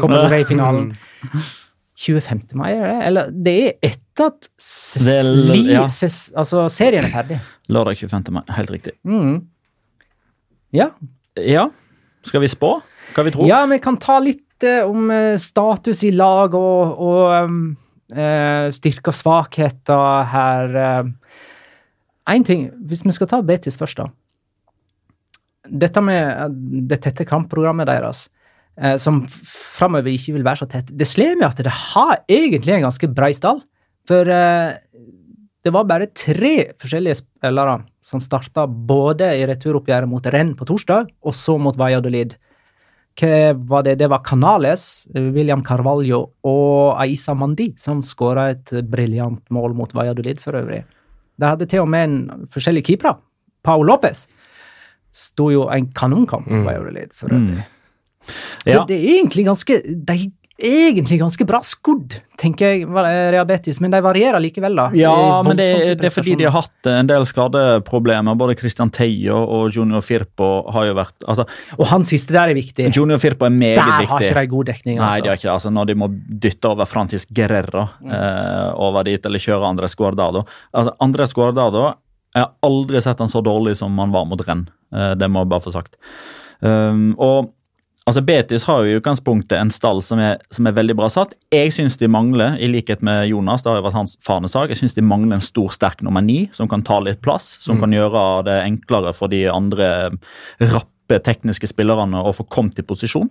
Copa 0.00 0.14
del 0.14 0.30
Rey-finalen. 0.32 0.92
25. 1.98 2.54
mai, 2.54 2.70
er 2.76 2.86
det? 2.86 2.98
Eller 3.08 3.30
det 3.34 3.54
er 3.58 3.90
etter 3.90 4.30
at 4.30 4.48
er 5.02 5.28
ja. 5.66 5.82
altså, 5.84 6.68
serien 6.72 7.04
er 7.04 7.12
ferdig. 7.12 7.40
Lørdag 7.68 7.98
25. 7.98 8.32
mai. 8.32 8.44
Helt 8.56 8.70
riktig. 8.72 8.94
Mm. 9.02 9.42
Ja. 10.72 10.92
Ja, 11.38 11.68
skal 12.26 12.42
vi 12.44 12.50
spå? 12.50 12.78
Hva 13.14 13.24
vi 13.26 13.32
tror? 13.34 13.48
ja, 13.48 13.60
vi 13.68 13.78
kan 13.82 13.98
ta 14.00 14.18
litt 14.22 14.64
uh, 14.66 14.88
om 14.88 15.10
eh, 15.14 15.36
status 15.40 16.02
i 16.04 16.10
lag 16.12 16.54
og, 16.58 17.02
og 17.02 17.44
um, 17.48 17.60
uh, 18.12 18.68
styrker 18.74 19.12
og 19.12 19.18
svakheter 19.18 20.24
her. 20.32 20.78
Én 22.28 22.44
ting, 22.44 22.68
hvis 22.88 23.04
vi 23.06 23.14
skal 23.16 23.30
ta 23.30 23.42
Betis 23.42 23.78
først, 23.80 24.00
da. 24.00 24.10
Dette 25.68 26.02
med 26.04 26.22
eh, 26.24 26.50
det 26.90 27.00
tette 27.04 27.26
kampprogrammet 27.28 27.88
deres, 27.88 28.26
eh, 28.80 28.96
som 29.00 29.22
framover 29.28 30.10
ikke 30.12 30.36
vil 30.38 30.46
være 30.46 30.62
så 30.62 30.70
tett, 30.70 30.90
det 30.90 31.08
slår 31.08 31.38
meg 31.38 31.50
at 31.50 31.62
det 31.64 31.74
har 31.74 32.18
egentlig 32.30 32.78
en 32.78 32.88
ganske 32.88 33.10
brei 33.14 33.32
stall. 33.36 33.62
For 34.08 34.28
eh, 34.32 34.74
det 35.64 35.74
var 35.74 35.88
bare 35.88 36.10
tre 36.16 36.72
forskjellige 36.80 37.20
spillere 37.20 37.80
som 38.04 38.22
starta 38.24 38.64
både 38.66 39.30
i 39.36 39.46
returoppgjøret 39.48 40.08
mot 40.08 40.28
Renn 40.32 40.54
på 40.56 40.68
torsdag, 40.68 41.10
og 41.20 41.34
så 41.36 41.58
mot 41.60 41.76
Valladolid. 41.76 42.36
Hva 43.18 43.50
var 43.66 43.82
det? 43.82 43.96
Det 43.98 44.06
var 44.08 44.22
Canales, 44.22 45.08
William 45.12 45.64
Carvalho 45.66 46.20
og 46.46 47.00
Aisa 47.02 47.34
Mandi 47.34 47.72
som 47.80 47.98
skåra 48.06 48.52
et 48.52 48.70
briljant 48.86 49.42
mål 49.50 49.74
mot 49.74 49.92
Valladolid 49.92 50.38
for 50.40 50.54
øvrig. 50.54 50.84
De 51.38 51.46
hadde 51.46 51.66
til 51.66 51.82
og 51.82 51.90
med 51.90 52.06
en 52.06 52.46
forskjellig 52.54 52.84
keeper, 52.86 53.18
Pao 53.66 53.82
Lopez 53.82 54.28
sto 55.18 55.50
jo 55.54 55.66
en 55.74 55.90
kanonkamp 55.92 56.46
mot 56.46 56.62
Mm. 56.68 57.10
For 57.14 57.34
øvrig. 57.34 57.58
Mm. 57.58 57.76
Så 58.68 58.82
det 58.88 58.96
er 58.98 59.06
egentlig 59.18 59.46
ganske 59.48 59.76
De 60.04 60.18
egentlig 60.58 61.20
ganske 61.20 61.44
bra 61.46 61.60
skodd, 61.62 62.16
tenker 62.38 62.72
jeg, 62.72 62.86
Rehabetis, 62.90 63.78
men 63.78 63.92
de 63.94 64.00
varierer 64.02 64.42
likevel, 64.42 64.74
da. 64.74 64.88
Ja, 64.98 65.12
det 65.14 65.46
men 65.46 65.60
det, 65.60 65.68
det 66.00 66.08
er 66.08 66.14
fordi 66.14 66.34
de 66.40 66.48
har 66.48 66.56
hatt 66.56 66.88
en 66.90 67.06
del 67.06 67.26
skadeproblemer. 67.30 68.34
Både 68.38 68.56
Christian 68.58 68.90
Teio 68.94 69.36
og 69.38 69.70
Junior 69.76 70.02
Firpo 70.02 70.48
har 70.74 70.88
jo 70.88 70.96
vært 70.98 71.28
altså, 71.30 71.46
Og 71.78 71.86
han 71.92 72.06
siste 72.08 72.34
der 72.34 72.50
er 72.50 72.58
viktig. 72.58 72.88
Junior 72.90 73.22
Firpo 73.22 73.46
er 73.46 73.54
meget 73.54 73.78
Der 73.78 74.10
har 74.10 74.18
ikke 74.26 74.34
de 74.34 74.50
god 74.50 74.70
dekning, 74.72 74.98
Nei, 74.98 75.06
altså. 75.06 75.22
de 75.22 75.30
har 75.30 75.38
ikke 75.38 75.46
det. 75.46 75.54
Altså, 75.54 75.74
når 75.78 75.90
de 75.92 75.98
må 76.02 76.10
dytte 76.48 76.72
over 76.74 76.90
Francis 76.90 77.28
Guerrero 77.30 77.86
eh, 78.02 78.68
over 78.88 79.06
dit, 79.06 79.30
eller 79.30 79.46
kjøre 79.46 79.70
Andres 79.70 79.94
Guardado. 79.94 80.42
Altså, 80.74 80.96
Andres 81.06 81.38
Guardado 81.38 81.86
Jeg 82.36 82.44
har 82.44 82.54
aldri 82.66 83.00
sett 83.02 83.20
han 83.22 83.30
så 83.30 83.42
dårlig 83.44 83.76
som 83.80 83.94
han 83.98 84.12
var 84.14 84.26
mot 84.28 84.42
renn. 84.44 84.66
Eh, 84.94 85.14
det 85.18 85.28
må 85.30 85.44
jeg 85.44 85.52
bare 85.52 85.64
få 85.64 85.74
sagt. 85.74 85.96
Um, 86.60 87.12
og 87.22 87.52
altså 88.08 88.22
Betis 88.26 88.64
har 88.66 88.82
jo 88.82 88.90
i 88.90 88.98
utgangspunktet 88.98 89.54
en 89.58 89.70
stall 89.74 90.00
som 90.02 90.20
er, 90.22 90.40
som 90.54 90.66
er 90.66 90.76
veldig 90.76 90.96
bra 90.98 91.08
satt. 91.12 91.34
Jeg 91.54 91.72
syns 91.76 91.98
de 92.00 92.10
mangler, 92.10 92.56
i 92.58 92.70
likhet 92.70 93.02
med 93.04 93.28
Jonas, 93.30 93.62
det 93.62 93.72
har 93.72 93.80
jo 93.80 93.86
vært 93.86 93.98
hans 94.00 94.16
fanesak, 94.24 94.72
jeg 94.72 94.82
synes 94.82 94.96
de 94.96 95.06
mangler 95.06 95.38
en 95.38 95.44
stor, 95.44 95.70
sterk 95.74 96.02
nummer 96.04 96.24
ni 96.24 96.46
som 96.56 96.70
kan 96.70 96.84
ta 96.86 97.00
litt 97.04 97.22
plass. 97.24 97.56
Som 97.64 97.80
kan 97.82 97.94
gjøre 97.94 98.44
det 98.48 98.60
enklere 98.64 99.14
for 99.16 99.32
de 99.32 99.44
andre 99.52 99.90
rappe 100.60 101.20
tekniske 101.24 101.70
spillerne 101.70 102.20
å 102.20 102.34
få 102.36 102.44
kommet 102.52 102.80
i 102.80 102.86
posisjon. 102.86 103.30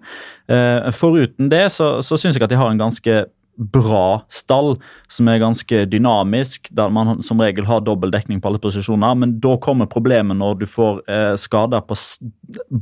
Uh, 0.49 0.89
foruten 0.95 1.51
det 1.53 1.67
så, 1.75 1.97
så 2.05 2.17
syns 2.17 2.37
jeg 2.37 2.47
at 2.47 2.53
de 2.53 2.61
har 2.61 2.71
en 2.71 2.85
ganske 2.87 3.19
bra 3.57 4.21
stall, 4.29 4.75
som 5.11 5.29
er 5.31 5.41
ganske 5.41 5.83
dynamisk, 5.89 6.69
der 6.77 6.91
man 6.93 7.23
som 7.25 7.41
regel 7.41 7.65
har 7.67 7.83
dobbel 7.85 8.11
dekning 8.13 8.41
på 8.41 8.51
alle 8.51 8.61
posisjoner. 8.61 9.17
Men 9.17 9.35
da 9.43 9.55
kommer 9.61 9.89
problemet 9.89 10.37
når 10.37 10.59
du 10.61 10.65
får 10.69 11.01
eh, 11.09 11.33
skader 11.41 11.83
på 11.87 11.97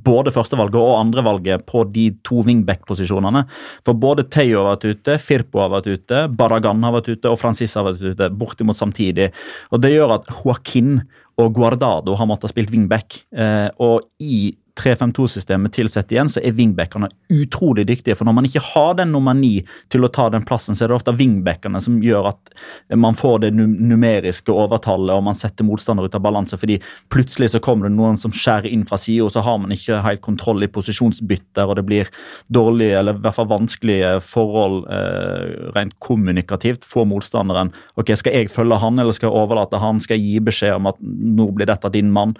både 0.05 0.33
førstevalget 0.35 0.79
og 0.81 0.99
andrevalget 0.99 1.65
på 1.69 1.85
de 1.95 2.09
to 2.27 2.43
wingback-posisjonene. 2.45 3.45
For 3.87 3.97
både 3.97 4.27
Theo 4.35 4.61
har 4.61 4.73
vært 4.73 4.89
ute, 4.91 5.17
Firpo 5.23 5.63
har 5.63 5.71
vært 5.77 5.89
ute, 5.93 6.25
Baragan 6.35 6.83
har 6.85 6.97
vært 6.97 7.13
ute 7.13 7.31
og 7.31 7.39
Francis 7.41 7.77
har 7.79 7.87
vært 7.87 8.03
ute, 8.03 8.31
bortimot 8.35 8.77
samtidig. 8.77 9.31
Og 9.71 9.81
Det 9.85 9.95
gjør 9.95 10.17
at 10.19 10.29
Joaquin 10.33 10.99
og 11.41 11.55
Guardado 11.55 12.15
har 12.15 12.27
måttet 12.29 12.49
ha 12.49 12.53
spilt 12.53 12.71
wingback. 12.71 13.21
Eh, 13.35 13.67
og 13.83 14.05
i 14.23 14.55
3-5-2-systemet 14.79 15.73
tilsett 15.73 16.11
igjen, 16.11 16.29
så 16.29 16.41
er 16.43 16.55
wingbackene 16.57 17.07
utrolig 17.31 17.85
dyktige. 17.87 18.15
For 18.17 18.27
når 18.27 18.35
man 18.35 18.47
ikke 18.47 18.63
har 18.73 18.97
den 18.99 19.13
nummer 19.15 19.35
ni 19.37 19.61
til 19.93 20.03
å 20.03 20.11
ta 20.11 20.27
den 20.33 20.43
plassen, 20.47 20.75
så 20.75 20.85
er 20.85 20.91
det 20.91 20.97
ofte 20.97 21.15
wingbackene 21.15 21.79
som 21.83 22.01
gjør 22.03 22.29
at 22.33 22.51
man 22.99 23.15
får 23.15 23.45
det 23.45 23.53
numeriske 23.55 24.51
overtallet, 24.51 25.13
og 25.15 25.23
man 25.29 25.37
setter 25.37 25.67
motstander 25.67 26.07
ut 26.07 26.17
av 26.17 26.25
balanse. 26.25 26.59
Fordi 26.59 26.77
plutselig 27.13 27.53
så 27.53 27.63
kommer 27.63 27.87
det 27.87 27.95
noen 27.95 28.19
som 28.19 28.35
skjærer 28.35 28.67
inn 28.71 28.83
fra 28.87 28.99
sida, 28.99 29.29
og 29.29 29.33
så 29.35 29.45
har 29.45 29.61
man 29.63 29.73
ikke 29.75 30.01
helt 30.05 30.23
kontroll 30.25 30.67
i 30.67 30.71
posisjonsbytter, 30.71 31.63
og 31.65 31.79
det 31.79 31.87
blir 31.87 32.11
dårlige, 32.51 32.99
eller 32.99 33.15
i 33.15 33.23
hvert 33.23 33.39
fall 33.39 33.51
vanskelige 33.51 34.13
forhold 34.27 34.83
eh, 34.91 35.71
rent 35.77 35.95
kommunikativt 36.03 36.87
for 36.87 37.07
motstanderen. 37.07 37.71
Ok, 37.95 38.11
Skal 38.19 38.35
jeg 38.35 38.51
følge 38.51 38.79
han, 38.83 38.99
eller 38.99 39.15
skal 39.15 39.31
jeg 39.31 39.39
overlate 39.39 39.79
han? 39.79 40.03
Skal 40.03 40.19
jeg 40.19 40.27
gi 40.27 40.47
beskjed 40.51 40.79
om 40.79 40.91
at 40.91 40.99
nå 40.99 41.51
blir 41.55 41.71
dette 41.71 41.95
din 41.95 42.11
mann? 42.11 42.35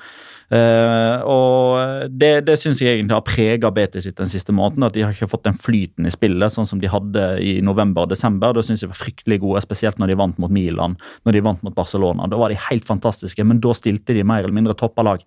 Eh, 0.54 1.24
og 1.26 2.12
det, 2.14 2.46
det 2.46 2.58
syns 2.62 2.82
jeg 2.82 3.00
egentlig 3.00 3.16
har 3.18 3.26
prega 3.26 3.72
BT 3.74 3.98
sitt 4.04 4.20
den 4.20 4.30
siste 4.32 4.54
måneden. 4.56 4.86
At 4.88 4.98
de 4.98 5.06
har 5.06 5.16
ikke 5.16 5.30
fått 5.32 5.46
den 5.48 5.58
flyten 5.58 6.08
i 6.08 6.14
spillet 6.14 6.54
sånn 6.54 6.70
som 6.70 6.82
de 6.82 6.92
hadde 6.92 7.24
i 7.42 7.58
november 7.66 8.06
og 8.06 8.14
desember. 8.14 8.54
Da 8.56 8.66
syns 8.66 8.86
jeg 8.86 8.92
var 8.92 9.02
fryktelig 9.02 9.42
gode, 9.44 9.64
spesielt 9.66 10.02
når 10.02 10.14
de 10.14 10.20
vant 10.22 10.42
mot 10.42 10.54
Milan, 10.54 11.00
når 11.26 11.38
de 11.38 11.46
vant 11.48 11.66
mot 11.66 11.78
Barcelona. 11.78 12.30
Da 12.32 12.40
var 12.42 12.54
de 12.54 12.60
helt 12.68 12.86
fantastiske, 12.88 13.48
men 13.48 13.64
da 13.64 13.74
stilte 13.78 14.18
de 14.18 14.28
mer 14.28 14.46
eller 14.46 14.56
mindre 14.56 14.78
toppa 14.78 15.06
lag. 15.06 15.26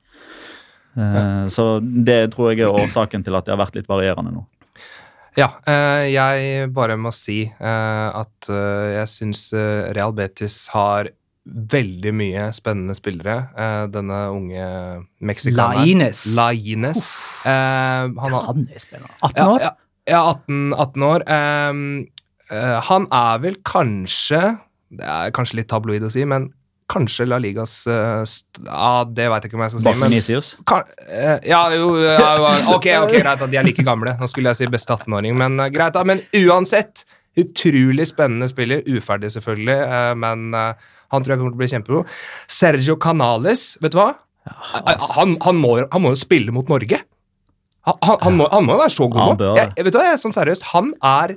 Eh, 0.98 1.42
så 1.52 1.70
det 1.82 2.22
tror 2.34 2.52
jeg 2.52 2.66
er 2.66 2.78
årsaken 2.84 3.26
til 3.26 3.38
at 3.38 3.48
de 3.48 3.54
har 3.54 3.62
vært 3.64 3.80
litt 3.80 3.90
varierende 3.90 4.36
nå. 4.36 4.46
Ja, 5.38 5.52
eh, 5.70 6.08
jeg 6.10 6.70
bare 6.74 6.96
må 6.98 7.12
si 7.14 7.44
at 7.46 8.48
jeg 8.50 9.10
syns 9.10 9.48
Real 9.94 10.14
Betis 10.16 10.64
har 10.72 11.12
veldig 11.48 12.12
mye 12.16 12.48
spennende 12.56 12.96
spillere. 12.96 13.36
Eh, 13.56 13.84
denne 13.92 14.18
unge 14.34 14.68
meksikaneren. 15.24 16.12
Laines. 16.36 17.14
Eh, 17.46 18.08
han 18.20 18.36
Han 18.36 18.68
er 18.74 18.82
spennende. 18.82 19.14
18 19.22 19.48
år? 19.48 19.60
Ja, 19.60 19.70
ja, 19.70 19.72
ja 20.12 20.22
18, 20.30 20.74
18 20.74 21.02
år. 21.02 21.24
Ehm, 21.26 22.06
eh, 22.50 22.80
han 22.90 23.08
er 23.12 23.38
vel 23.38 23.56
kanskje 23.64 24.58
Det 24.90 25.04
er 25.04 25.30
kanskje 25.36 25.58
litt 25.58 25.68
tabloid 25.68 26.02
å 26.02 26.08
si, 26.10 26.24
men 26.24 26.48
kanskje 26.88 27.26
La 27.28 27.36
Ligas 27.36 27.82
st 28.24 28.62
Ja, 28.64 29.04
det 29.04 29.26
veit 29.28 29.44
jeg 29.44 29.50
ikke 29.50 29.58
om 29.58 29.64
jeg 29.66 29.72
skal 29.74 29.82
si. 29.82 29.98
Men, 30.00 30.14
kan, 30.64 30.86
ja, 31.44 31.60
jo, 31.76 31.90
ja, 32.00 32.30
jo, 32.38 32.46
ok, 32.78 32.86
ok, 33.04 33.12
greit 33.18 33.42
at 33.44 33.50
de 33.52 33.58
er 33.60 33.66
like 33.68 33.84
gamle. 33.84 34.16
Nå 34.16 34.26
skulle 34.32 34.48
jeg 34.48 34.62
si 34.62 34.70
beste 34.72 34.96
18-åring, 34.96 35.36
men 35.36 35.60
greit. 35.68 35.92
da, 35.92 36.06
Men 36.08 36.24
uansett, 36.32 37.04
utrolig 37.36 38.08
spennende 38.08 38.48
spiller. 38.48 38.80
Uferdig, 38.88 39.34
selvfølgelig, 39.36 40.16
men 40.16 40.56
han 41.12 41.24
tror 41.24 41.34
jeg 41.34 41.40
kommer 41.40 41.52
til 41.52 41.58
å 41.58 41.62
bli 41.62 41.70
kjempegod. 41.72 42.16
Sergio 42.52 42.96
Canales, 43.00 43.70
vet 43.82 43.94
du 43.94 44.00
hva? 44.00 44.10
Han, 44.48 45.36
han, 45.44 45.60
må, 45.60 45.74
han 45.80 46.04
må 46.04 46.12
jo 46.14 46.20
spille 46.20 46.54
mot 46.54 46.68
Norge. 46.72 47.00
Han, 47.88 47.98
han, 48.04 48.18
han, 48.20 48.38
må, 48.66 48.74
jo 48.74 48.80
være 48.82 48.94
så 48.94 49.08
god 49.12 49.40
nå. 49.40 49.50
Jeg, 49.56 49.72
vet 49.76 49.94
du 49.94 49.98
hva, 49.98 50.06
jeg 50.10 50.16
er 50.16 50.22
sånn 50.22 50.36
seriøst, 50.36 50.70
han 50.74 50.90
er 51.04 51.36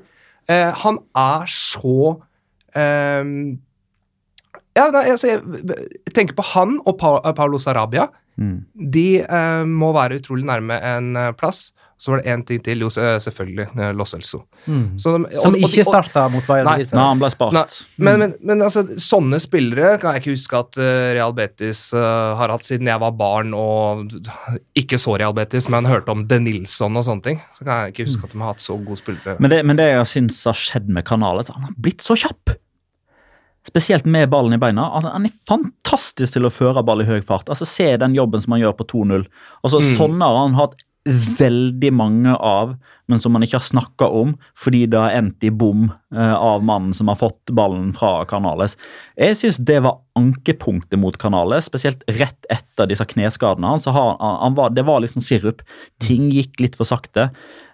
eh, 0.51 0.71
Han 0.83 0.97
er 1.15 1.51
så 1.51 1.97
eh, 2.75 3.29
Ja, 4.75 4.87
altså, 4.89 5.31
jeg, 5.31 5.77
tenker 6.15 6.35
på 6.35 6.47
han 6.53 6.79
og 6.83 6.97
pa, 6.99 7.13
Paulo 7.37 7.59
Sarabia. 7.61 8.09
Mm. 8.41 8.57
De 8.95 9.07
eh, 9.21 9.63
må 9.67 9.91
være 9.95 10.19
utrolig 10.21 10.47
nærme 10.49 10.79
en 10.91 11.15
eh, 11.19 11.31
plass. 11.39 11.69
Så 12.01 12.09
var 12.09 12.17
det 12.23 12.31
én 12.33 12.41
ting 12.49 12.57
til, 12.65 12.79
jo 12.81 12.87
selvfølgelig 12.89 13.65
eh, 13.77 13.91
Los 13.93 14.15
Elso. 14.17 14.39
Mm. 14.65 14.95
Så 14.97 15.11
de- 15.13 15.35
og- 15.37 15.43
Som 15.43 15.53
ikke 15.59 15.83
starta 15.85 16.23
mot 16.33 16.47
Bayern 16.47 16.65
Nei, 16.65 16.87
Nei, 16.89 17.03
han 17.11 17.19
ble 17.21 17.29
spart. 17.29 17.53
Nei, 17.53 17.61
men, 18.01 18.19
men, 18.23 18.33
men 18.49 18.63
altså, 18.65 18.81
sånne 18.97 19.37
spillere 19.43 19.99
kan 20.01 20.15
jeg 20.17 20.23
ikke 20.23 20.33
huske 20.33 20.57
at 20.63 20.79
eh, 20.81 21.11
Real 21.19 21.35
Betis 21.37 21.83
uh, 21.93 22.33
har 22.39 22.49
hatt 22.55 22.65
siden 22.65 22.89
jeg 22.89 23.03
var 23.03 23.13
barn 23.19 23.53
og 23.53 24.15
ikke 24.81 24.97
så 24.97 25.13
Real 25.21 25.35
Betis, 25.37 25.69
men 25.69 25.85
hørte 25.85 26.09
om 26.15 26.25
De 26.25 26.39
Nilsson 26.41 26.97
og 26.97 27.05
sånne 27.05 27.21
ting. 27.29 27.39
Så 27.59 27.67
kan 27.69 27.85
jeg 27.85 27.93
ikke 27.93 28.07
huske 28.09 28.25
at 28.25 28.33
de 28.33 28.41
har 28.41 28.55
hatt 28.55 28.65
så 28.65 28.79
gode 28.81 28.97
spillere. 28.97 29.37
Men 29.39 29.53
det, 29.53 29.61
men 29.69 29.77
det 29.77 29.91
jeg 29.93 30.09
syns 30.15 30.41
har 30.49 30.57
skjedd 30.57 30.89
med 30.89 31.05
kanalet, 31.05 31.53
han 31.53 31.69
har 31.69 31.77
blitt 31.77 32.01
så 32.01 32.17
kjapp. 32.17 32.57
Spesielt 33.67 34.05
med 34.09 34.29
ballen 34.33 34.55
i 34.57 34.57
beina. 34.57 34.87
Altså, 34.97 35.11
han 35.13 35.27
er 35.29 35.33
fantastisk 35.47 36.33
til 36.33 36.47
å 36.47 36.51
føre 36.53 36.81
ball 36.83 37.03
i 37.03 37.05
høy 37.05 37.19
fart. 37.21 37.45
Altså, 37.53 37.67
Se 37.69 37.91
den 38.01 38.15
jobben 38.17 38.41
som 38.41 38.55
han 38.57 38.63
gjør 38.63 38.73
på 38.79 38.87
2-0. 38.89 39.27
Altså, 39.63 39.77
Mm. 39.85 39.91
Sånne 39.99 40.25
har 40.25 40.39
han 40.47 40.55
hatt 40.57 40.81
veldig 41.09 41.89
mange 41.97 42.33
av, 42.35 42.75
men 43.09 43.21
som 43.21 43.33
man 43.33 43.41
ikke 43.41 43.57
har 43.57 43.65
snakka 43.65 44.05
om 44.13 44.35
fordi 44.57 44.83
det 44.91 44.99
har 45.01 45.15
endt 45.17 45.43
i 45.43 45.49
bom 45.49 45.87
eh, 46.13 46.35
av 46.35 46.61
mannen 46.63 46.93
som 46.93 47.09
har 47.09 47.17
fått 47.17 47.53
ballen 47.57 47.89
fra 47.97 48.21
Canales. 48.29 48.77
Jeg 49.17 49.39
syns 49.39 49.57
det 49.65 49.79
var 49.81 49.97
ankepunktet 50.19 50.99
mot 51.01 51.17
Canales, 51.17 51.65
spesielt 51.71 52.05
rett 52.19 52.45
etter 52.53 52.91
disse 52.91 53.07
kneskadene 53.09 53.73
hans. 53.73 53.89
han, 53.89 54.15
han 54.21 54.57
var, 54.59 54.75
det 54.75 54.85
var 54.85 55.01
sånn 55.09 55.25
sirup. 55.25 55.65
Ting 56.03 56.29
gikk 56.35 56.61
litt 56.61 56.77
for 56.77 56.85
sakte. 56.87 57.31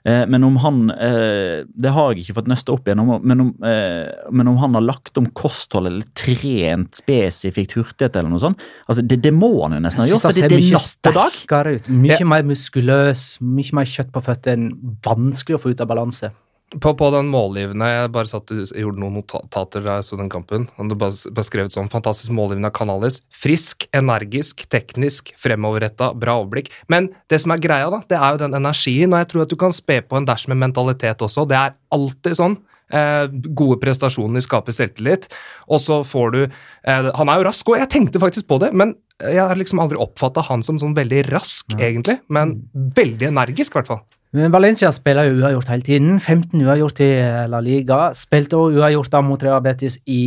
Eh, 0.08 0.24
men 0.28 0.44
om 0.48 0.56
han 0.64 0.90
eh, 0.92 1.66
Det 1.68 1.92
har 1.92 2.14
jeg 2.14 2.24
ikke 2.24 2.38
fått 2.38 2.48
nøsta 2.48 2.72
opp 2.72 2.88
igjennom, 2.88 3.18
men 3.28 3.44
om, 3.44 3.50
eh, 3.68 4.08
men 4.32 4.48
om 4.54 4.60
han 4.62 4.78
har 4.78 4.86
lagt 4.86 5.20
om 5.20 5.28
kosthold 5.36 5.90
eller 5.90 6.08
trent 6.16 6.96
spesifikt 7.02 7.76
hurtighet 7.76 8.16
eller 8.16 8.32
noe 8.32 8.40
sånt 8.40 8.64
altså 8.88 9.04
Det, 9.04 9.20
det 9.26 9.34
må 9.36 9.50
han 9.66 9.76
jo 9.76 9.82
nesten 9.84 10.06
ha 10.06 10.08
gjort, 10.08 10.28
fordi 10.30 10.46
det 10.46 10.60
er 10.60 10.64
mye 10.64 10.78
natt 10.78 11.12
og 11.12 11.18
dag. 11.20 11.76
ut. 11.76 11.90
Mye 11.92 12.20
Ja. 12.20 12.26
mer 12.26 12.48
muskuløs, 12.48 13.26
mye 13.44 13.76
mer 13.76 13.90
kjøtt 13.90 14.12
på 14.14 14.24
føttene. 14.24 14.72
Vanskelig 15.04 15.58
å 15.58 15.62
få 15.62 15.74
ut 15.76 15.82
av 15.84 15.90
balanse. 15.92 16.32
På, 16.68 16.92
på 17.00 17.08
den 17.14 17.30
målgivende 17.32 17.88
Jeg 17.88 18.10
bare 18.12 18.28
satt, 18.28 18.52
jeg 18.52 18.84
gjorde 18.84 19.00
noen 19.00 19.22
notater 19.22 19.86
da 19.86 19.98
jeg 20.02 20.08
så 20.10 20.18
den 20.20 20.32
kampen. 20.32 20.66
og 20.76 20.90
Det 20.92 20.98
bare 21.00 21.46
skrevet 21.48 21.72
sånn 21.72 21.88
Fantastisk 21.94 22.34
målgivende 22.36 22.68
av 22.68 22.76
Canales. 22.76 23.22
Frisk, 23.32 23.88
energisk, 23.96 24.66
teknisk, 24.74 25.32
fremoverretta, 25.40 26.12
bra 26.20 26.36
overblikk. 26.42 26.74
Men 26.92 27.08
det 27.32 27.40
som 27.44 27.56
er 27.56 27.64
greia, 27.64 27.88
da, 27.94 28.02
det 28.12 28.20
er 28.20 28.36
jo 28.36 28.42
den 28.44 28.58
energien, 28.60 29.16
og 29.16 29.24
jeg 29.24 29.30
tror 29.32 29.46
at 29.46 29.54
du 29.54 29.60
kan 29.60 29.76
spe 29.76 30.02
på 30.04 30.20
en 30.20 30.28
dash 30.28 30.52
med 30.52 30.60
mentalitet 30.60 31.24
også. 31.24 31.48
Det 31.48 31.56
er 31.56 31.78
alltid 31.96 32.36
sånn. 32.42 32.60
Eh, 32.88 33.26
gode 33.56 33.80
prestasjoner 33.82 34.44
skaper 34.44 34.76
selvtillit, 34.76 35.28
og 35.68 35.82
så 35.84 35.98
får 36.08 36.30
du 36.32 36.38
eh, 36.46 37.10
Han 37.20 37.28
er 37.28 37.42
jo 37.42 37.48
rask, 37.50 37.68
og 37.68 37.80
jeg 37.82 37.92
tenkte 37.92 38.22
faktisk 38.24 38.48
på 38.48 38.60
det, 38.64 38.72
men 38.76 38.94
jeg 39.20 39.44
har 39.44 39.60
liksom 39.60 39.82
aldri 39.84 40.00
oppfatta 40.00 40.44
han 40.48 40.64
som 40.64 40.80
sånn 40.80 40.96
veldig 40.96 41.26
rask, 41.32 41.74
egentlig. 41.80 42.20
Men 42.32 42.58
veldig 42.74 43.32
energisk, 43.32 43.74
i 43.74 43.80
hvert 43.80 43.92
fall. 43.96 44.04
Men 44.38 44.52
Valencia 44.54 44.92
spiller 44.94 45.28
jo 45.32 45.40
uavgjort 45.42 45.70
hele 45.72 45.86
tiden. 45.88 46.18
15 46.22 46.62
uavgjort 46.66 47.00
i 47.04 47.10
La 47.50 47.60
Liga. 47.64 47.98
Spilte 48.18 48.58
også 48.60 48.78
uavgjort 48.82 49.10
da 49.14 49.22
mot 49.26 49.44
Real 49.44 49.62
Betis 49.66 49.98
i 50.06 50.22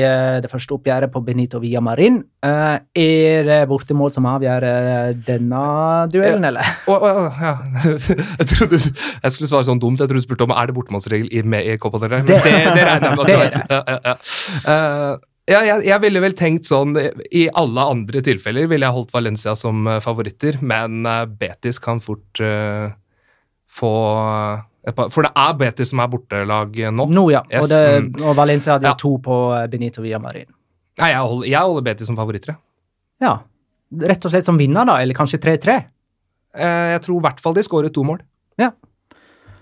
eh, 0.00 0.38
det 0.44 0.50
første 0.52 0.74
oppgjøret 0.78 1.12
på 1.12 1.22
Benito 1.26 1.60
via 1.62 1.82
Marin. 1.84 2.22
er 2.42 3.44
det 3.44 3.58
bortemål 3.68 4.12
som 4.14 4.26
avgjør 4.30 4.64
eh, 4.70 5.10
denne 5.26 5.62
duellen, 6.12 6.46
eller? 6.50 6.70
Å, 6.88 6.96
å, 6.96 7.10
å, 7.10 7.24
ja. 7.40 7.54
Jeg 8.40 8.46
trodde 8.54 8.78
jeg 8.80 9.32
skulle 9.34 9.50
svare 9.50 9.66
sånn 9.68 9.80
dumt. 9.82 10.00
Jeg 10.00 10.08
trodde 10.10 10.22
du 10.22 10.26
spurte 10.28 10.46
om 10.48 10.54
er 10.56 10.70
det 10.70 10.76
bortemålsregel 10.78 11.28
i, 11.36 11.42
med 11.44 11.66
i 11.68 11.76
Copa 11.80 12.00
del 12.02 12.14
Rey. 12.16 12.22
Det- 12.28 12.40
det, 12.44 12.54
det 12.76 12.86
regner 12.86 13.10
jeg 13.10 13.18
med 13.18 13.24
at 13.24 13.26
du 13.26 13.42
vet. 13.42 13.58
Ja, 13.70 13.82
ja, 13.86 13.98
ja. 14.06 14.14
Eh, 14.72 15.18
ja, 15.50 15.60
jeg, 15.66 15.82
jeg 15.88 16.02
ville 16.04 16.20
vel 16.22 16.34
tenkt 16.38 16.68
sånn 16.68 16.92
I 17.34 17.46
alle 17.58 17.82
andre 17.90 18.20
tilfeller 18.22 18.68
ville 18.70 18.86
jeg 18.86 18.94
holdt 18.94 19.10
Valencia 19.16 19.56
som 19.58 19.86
eh, 19.90 19.98
favoritter, 20.04 20.60
men 20.62 21.00
eh, 21.10 21.24
Betis 21.40 21.80
kan 21.82 21.98
fort 22.04 22.38
eh, 22.44 22.92
få 23.70 23.92
Et 24.88 24.94
par, 24.96 25.10
for 25.12 25.26
det 25.26 25.30
er 25.36 25.56
Betis 25.60 25.90
som 25.92 26.00
er 26.00 26.08
bortelag 26.08 26.78
nå. 26.96 27.04
Nå, 27.12 27.26
ja. 27.34 27.42
Yes, 27.52 27.66
Og, 27.66 27.68
det, 27.68 27.80
mm. 28.16 28.22
og 28.24 28.36
Valencia 28.38 28.72
hadde 28.78 28.88
Ja. 28.88 28.94
to 28.96 29.10
på 29.20 29.34
eh, 29.58 29.66
Benito 29.68 30.00
Villamarin. 30.02 30.48
Nei, 31.00 31.10
jeg 31.12 31.20
holder, 31.20 31.46
jeg 31.52 31.60
holder 31.60 31.84
Betis 31.84 32.08
som 32.08 32.16
favoritter. 32.16 32.54
jeg. 32.54 32.58
Ja. 33.20 33.34
Rett 34.08 34.24
og 34.24 34.32
slett 34.32 34.48
som 34.48 34.56
vinner, 34.56 34.86
da, 34.88 34.96
eller 35.02 35.14
kanskje 35.14 35.38
3-3. 35.42 35.74
Eh, 36.56 36.88
Jeg 36.96 37.02
tror 37.04 37.18
i 37.20 37.24
hvert 37.28 37.40
fall 37.44 37.54
de 37.54 37.62
skårer 37.66 37.92
to 37.92 38.02
mål. 38.08 38.22
Ja. 38.58 38.70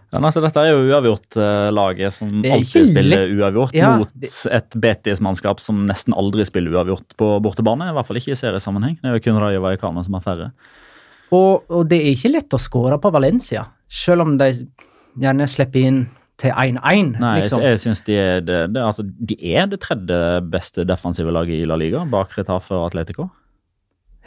Ja, 0.09 0.23
altså, 0.25 0.41
dette 0.41 0.57
er 0.63 0.71
jo 0.73 0.87
uavgjort-laget 0.89 2.13
som 2.15 2.31
alltid 2.49 2.87
spiller 2.95 3.27
uavgjort 3.29 3.75
Ja, 3.77 3.91
mot 4.01 4.09
et 4.49 4.71
Betis-mannskap 4.81 5.61
som 5.61 5.83
nesten 5.87 6.15
aldri 6.17 6.47
spiller 6.49 6.73
uavgjort 6.79 7.13
på 7.21 7.29
bortebane. 7.45 7.91
I 7.91 7.97
hvert 7.97 8.07
fall 8.09 8.17
ikke 8.23 8.33
i 8.33 8.39
seriesammenheng. 8.41 8.97
Det 9.03 9.11
er 9.11 9.19
jo 9.19 9.25
kun 9.27 9.41
Rayo 9.43 9.61
Vallecano 9.61 10.03
som 10.07 10.15
har 10.17 10.25
færre. 10.25 10.49
Og, 11.35 11.65
og 11.69 11.89
det 11.91 11.99
er 12.01 12.15
ikke 12.15 12.33
lett 12.33 12.55
å 12.57 12.61
skåre 12.61 12.99
på 13.03 13.11
Valencia, 13.13 13.67
selv 13.89 14.25
om 14.25 14.37
de 14.41 14.53
gjerne 15.19 15.49
slipper 15.51 15.89
inn 15.89 15.99
til 16.39 16.55
1-1. 16.55 17.17
Nei, 17.19 17.33
liksom. 17.43 17.63
jeg, 17.65 17.75
jeg 17.75 17.83
synes 17.83 18.05
de 18.07 18.17
altså, 18.79 19.03
de 19.05 19.37
er 19.51 19.67
det 19.71 19.81
tredje 19.83 20.19
beste 20.53 20.87
defensive 20.87 21.35
laget 21.35 21.65
i 21.65 21.69
La 21.69 21.77
Liga, 21.81 22.05
bak 22.09 22.37
Retafe 22.39 22.77
og 22.79 22.87
Atletico. 22.93 23.29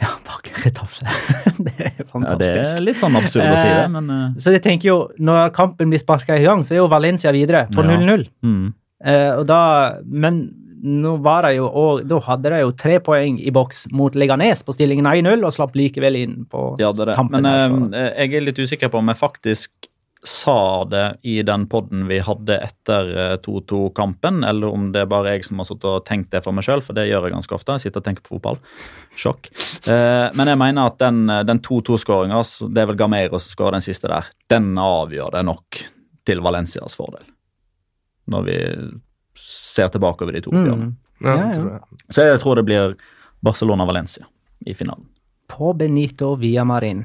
Ja, 0.02 0.10
bak 0.26 0.50
Retafe. 0.64 1.06
det 1.66 1.74
er 1.78 2.04
fantastisk. 2.10 2.50
Ja, 2.50 2.66
det 2.68 2.76
er 2.76 2.84
litt 2.84 3.00
sånn 3.00 3.16
absurd 3.18 3.48
å 3.48 3.56
si 3.58 3.70
det, 3.70 3.88
men 3.94 4.12
eh, 4.12 4.28
Så 4.42 4.54
jeg 4.54 4.62
tenker 4.64 4.90
jo, 4.90 4.98
når 5.22 5.52
kampen 5.56 5.92
blir 5.92 6.02
sparka 6.02 6.36
i 6.38 6.44
gang, 6.44 6.64
så 6.66 6.76
er 6.76 6.82
jo 6.82 6.88
Valencia 6.92 7.32
videre 7.34 7.66
på 7.72 7.84
Ja. 7.86 7.98
0-0. 7.98 8.28
mm. 8.44 8.70
Eh, 9.02 9.32
og 9.34 9.48
da, 9.50 9.58
men 10.06 10.36
nå 10.82 11.12
var 11.22 11.46
det 11.46 11.54
jo, 11.60 11.68
og 11.68 12.02
da 12.10 12.18
hadde 12.26 12.50
de 12.50 12.60
jo 12.64 12.72
tre 12.74 12.96
poeng 13.04 13.36
i 13.38 13.52
boks 13.54 13.84
mot 13.94 14.14
Leganes 14.18 14.64
på 14.66 14.74
stillingen 14.74 15.06
1-0, 15.06 15.44
og 15.46 15.54
slapp 15.54 15.76
likevel 15.78 16.16
inn 16.18 16.36
på 16.50 16.72
Ja, 16.82 16.90
det 16.92 17.06
det. 17.12 17.14
tampen. 17.16 17.42
Men 17.46 17.88
der, 17.92 18.10
eh, 18.16 18.26
jeg 18.26 18.34
er 18.40 18.46
litt 18.48 18.58
usikker 18.58 18.90
på 18.90 18.98
om 18.98 19.08
jeg 19.12 19.20
faktisk 19.20 19.70
sa 20.24 20.84
det 20.86 21.18
i 21.26 21.40
den 21.42 21.64
podden 21.66 22.04
vi 22.06 22.20
hadde 22.22 22.54
etter 22.62 23.08
eh, 23.18 23.36
2-2-kampen, 23.42 24.44
eller 24.46 24.70
om 24.74 24.90
det 24.94 25.00
er 25.02 25.08
bare 25.10 25.32
jeg 25.36 25.44
som 25.48 25.58
har 25.58 25.66
sittet 25.66 25.88
og 25.90 26.04
tenkt 26.06 26.30
det 26.30 26.44
for 26.44 26.54
meg 26.54 26.62
sjøl, 26.66 26.82
for 26.86 26.94
det 26.94 27.08
gjør 27.08 27.26
jeg 27.26 27.34
ganske 27.34 27.56
ofte. 27.56 27.74
Jeg 27.78 27.86
sitter 27.88 28.02
og 28.02 28.06
tenker 28.06 28.22
på 28.26 28.36
fotball. 28.36 28.58
Sjokk. 29.18 29.50
Eh, 29.86 30.28
men 30.38 30.46
jeg 30.52 30.60
mener 30.62 30.86
at 30.92 30.98
den, 31.02 31.24
den 31.46 31.62
2-2-skåringa, 31.66 32.42
det 32.70 32.84
er 32.84 32.90
vel 32.92 33.00
Gameiro 33.02 33.38
som 33.42 33.50
skårer 33.56 33.78
den 33.80 33.86
siste 33.86 34.10
der, 34.10 34.30
den 34.50 34.74
avgjør 34.78 35.34
det 35.38 35.44
nok 35.50 35.82
til 36.26 36.42
Valencias 36.44 36.94
fordel. 36.94 37.26
Når 38.30 38.44
vi 38.46 38.58
ser 39.38 39.88
tilbake 39.92 40.24
over 40.24 40.36
de 40.36 40.42
to 40.44 40.50
oppgjørene. 40.52 40.90
mm. 40.92 40.98
Ja, 41.22 41.34
Ja, 41.36 41.52
ja. 41.54 41.78
Så 42.10 42.24
jeg 42.26 42.40
tror 42.42 42.58
det 42.58 42.64
blir 42.66 42.96
Barcelona-Valencia 43.46 44.26
i 44.66 44.74
finalen. 44.74 45.06
På 45.48 45.72
Benito 45.72 46.34
Villamarin. 46.34 47.04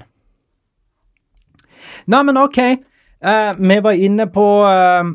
Nei, 2.05 2.23
men 2.23 2.37
ok. 2.37 2.57
Uh, 3.21 3.53
vi 3.57 3.79
var 3.85 3.91
inne 3.93 4.25
på 4.33 4.45
uh, 4.65 5.05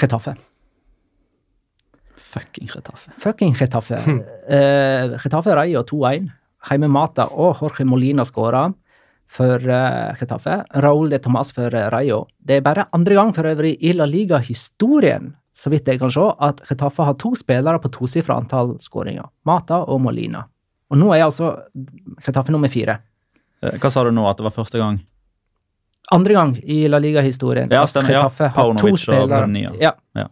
Retafe. 0.00 0.34
Fucking 2.16 2.68
Retaffe. 2.74 3.12
Fucking 3.18 3.54
Retafe. 3.54 3.94
Uh, 3.94 5.16
Retaffe 5.24 5.54
Rayo 5.56 5.82
2-1. 5.88 6.28
Jaime 6.70 6.88
Mata 6.90 7.28
og 7.30 7.60
Jorge 7.62 7.84
Molina 7.86 8.24
skåra 8.26 8.66
for 9.28 9.58
uh, 9.68 10.12
Getafe. 10.18 10.60
Raúl 10.82 11.10
de 11.10 11.18
Tomas 11.18 11.50
for 11.52 11.74
eh, 11.74 11.88
Rayo. 11.92 12.26
Det 12.38 12.58
er 12.58 12.64
bare 12.64 12.86
andre 12.94 13.14
gang 13.18 13.32
for 13.34 13.48
øvrig 13.50 13.74
i 13.82 13.92
La 13.92 14.06
Liga-historien, 14.06 15.32
så 15.52 15.70
vidt 15.72 15.88
jeg 15.88 15.98
kan 16.00 16.12
se, 16.12 16.22
at 16.40 16.60
Getafe 16.68 17.04
har 17.08 17.16
to 17.20 17.34
spillere 17.36 17.80
på 17.82 17.90
tosifra 17.92 18.36
antall 18.38 18.76
skåringer. 18.80 19.26
Mata 19.48 19.82
og 19.84 20.00
Molina. 20.04 20.44
Og 20.90 21.00
nå 21.00 21.10
er 21.16 21.24
altså 21.26 21.52
Getafe 22.24 22.54
nummer 22.54 22.70
fire. 22.72 23.00
Eh, 23.62 23.76
Hva 23.82 23.90
sa 23.90 24.04
du 24.06 24.12
nå, 24.14 24.24
at 24.30 24.38
det 24.38 24.46
var 24.46 24.54
første 24.54 24.78
gang? 24.78 25.00
Andre 26.14 26.36
gang 26.36 26.52
i 26.62 26.84
La 26.86 27.00
Liga-historien 27.02 27.72
Ja, 27.74 27.82
stemmer, 27.90 28.12
ja. 28.14 28.28
Paunovic 28.54 29.08
og 29.10 29.32
Munia. 29.32 29.72
ja. 29.80 29.92
Ja. 30.14 30.28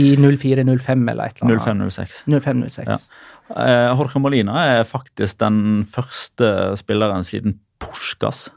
i 0.00 0.14
04-05 0.16 1.10
eller 1.10 1.26
et 1.28 1.42
eller 1.42 1.58
annet. 1.68 1.92
05-06. 1.92 2.22
05-06. 2.24 2.86
Ja. 2.88 2.96
Eh, 3.52 3.90
Jorge 3.98 4.22
Molina 4.24 4.62
er 4.78 4.86
faktisk 4.88 5.36
den 5.42 5.84
første 5.84 6.72
spilleren 6.80 7.26
siden 7.28 7.58
Puskas 7.90 8.50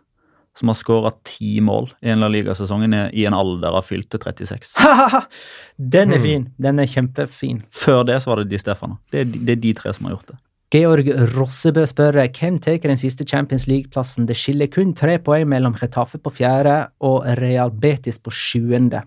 som 0.55 0.69
har 0.71 0.75
skåra 0.79 1.09
ti 1.27 1.57
mål 1.59 1.89
i 2.01 2.09
en 2.13 2.21
La 2.23 2.29
Liga-sesongen 2.31 2.93
i 3.11 3.25
en 3.27 3.33
alder 3.35 3.75
av 3.75 3.83
fylte 3.83 4.15
36. 4.21 4.71
Den 5.77 6.11
er 6.13 6.17
Hmm. 6.17 6.23
fin. 6.23 6.45
Den 6.57 6.79
er 6.79 6.85
kjempefin. 6.87 7.63
Før 7.71 8.05
det 8.07 8.21
så 8.23 8.27
var 8.31 8.37
det 8.43 8.49
Di 8.53 8.57
Stefano. 8.57 8.97
Det 9.11 9.19
er, 9.19 9.25
de- 9.25 9.39
det 9.45 9.57
er 9.57 9.61
de 9.61 9.73
tre 9.73 9.93
som 9.93 10.05
har 10.07 10.15
gjort 10.15 10.27
det. 10.27 10.37
Georg 10.71 11.07
Rossebø 11.35 11.83
spør 11.85 12.17
hvem 12.31 12.59
tar 12.61 12.77
den 12.81 12.97
siste 12.97 13.23
Champions 13.27 13.67
League-plassen. 13.67 14.25
Det 14.25 14.35
skiller 14.35 14.67
kun 14.71 14.93
tre 14.93 15.17
poeng 15.19 15.45
mellom 15.47 15.73
Retafe 15.75 16.17
på 16.17 16.31
fjerde 16.33 16.87
og 17.01 17.25
Real 17.37 17.69
Betis 17.69 18.17
på 18.17 18.31
sjuende. 18.31 19.03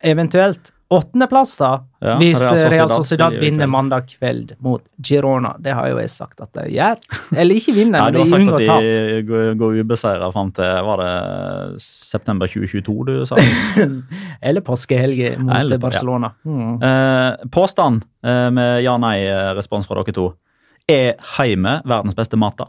Eventuelt 0.00 0.72
åttendeplass, 0.90 1.52
da, 1.56 1.68
Ja, 2.02 2.16
hvis 2.18 2.40
Real 2.40 2.90
eh, 2.90 2.96
Sociedad 2.96 3.34
vinner 3.38 3.68
mandag 3.70 4.08
kveld 4.10 4.56
mot 4.58 4.82
Girona. 5.06 5.52
Det 5.62 5.74
har 5.76 5.86
jo 5.92 5.98
jeg 6.00 6.10
sagt 6.10 6.40
at 6.42 6.50
de 6.56 6.64
gjør. 6.74 6.96
Eller 7.38 7.60
ikke 7.60 7.74
vinner, 7.76 8.08
men 8.08 8.16
de 8.16 8.24
unngår 8.24 8.64
tap. 8.64 8.64
du 8.64 8.72
har 8.72 8.80
sagt 8.80 8.88
at 8.88 9.12
de 9.12 9.20
går, 9.28 9.50
går 9.60 9.76
ubeseira 9.84 10.30
fram 10.34 10.50
til 10.56 10.80
var 10.88 11.02
det 11.04 11.82
september 11.84 12.50
2022 12.50 12.96
du 13.06 13.12
sa? 13.28 13.38
Eller 14.50 14.64
påskehelg 14.66 15.22
mot 15.38 15.54
Eller- 15.60 15.78
ja. 15.78 15.82
Barcelona. 15.84 16.32
Mm. 16.42 16.72
Uh, 16.82 17.50
påstand 17.54 18.02
uh, 18.26 18.48
med 18.56 18.82
ja-nei-respons 18.82 19.86
fra 19.86 20.02
dere 20.02 20.16
to. 20.16 20.26
Er 20.90 21.20
Heime 21.36 21.76
verdens 21.86 22.18
beste 22.18 22.40
mata? 22.40 22.66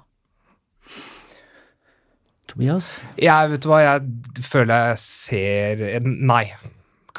Tobias? 2.52 3.00
Jeg 3.18 3.50
vet 3.56 3.66
du 3.66 3.72
hva, 3.72 3.82
jeg 3.88 4.46
føler 4.46 4.92
jeg 4.92 5.02
ser 5.08 6.06
Nei. 6.06 6.44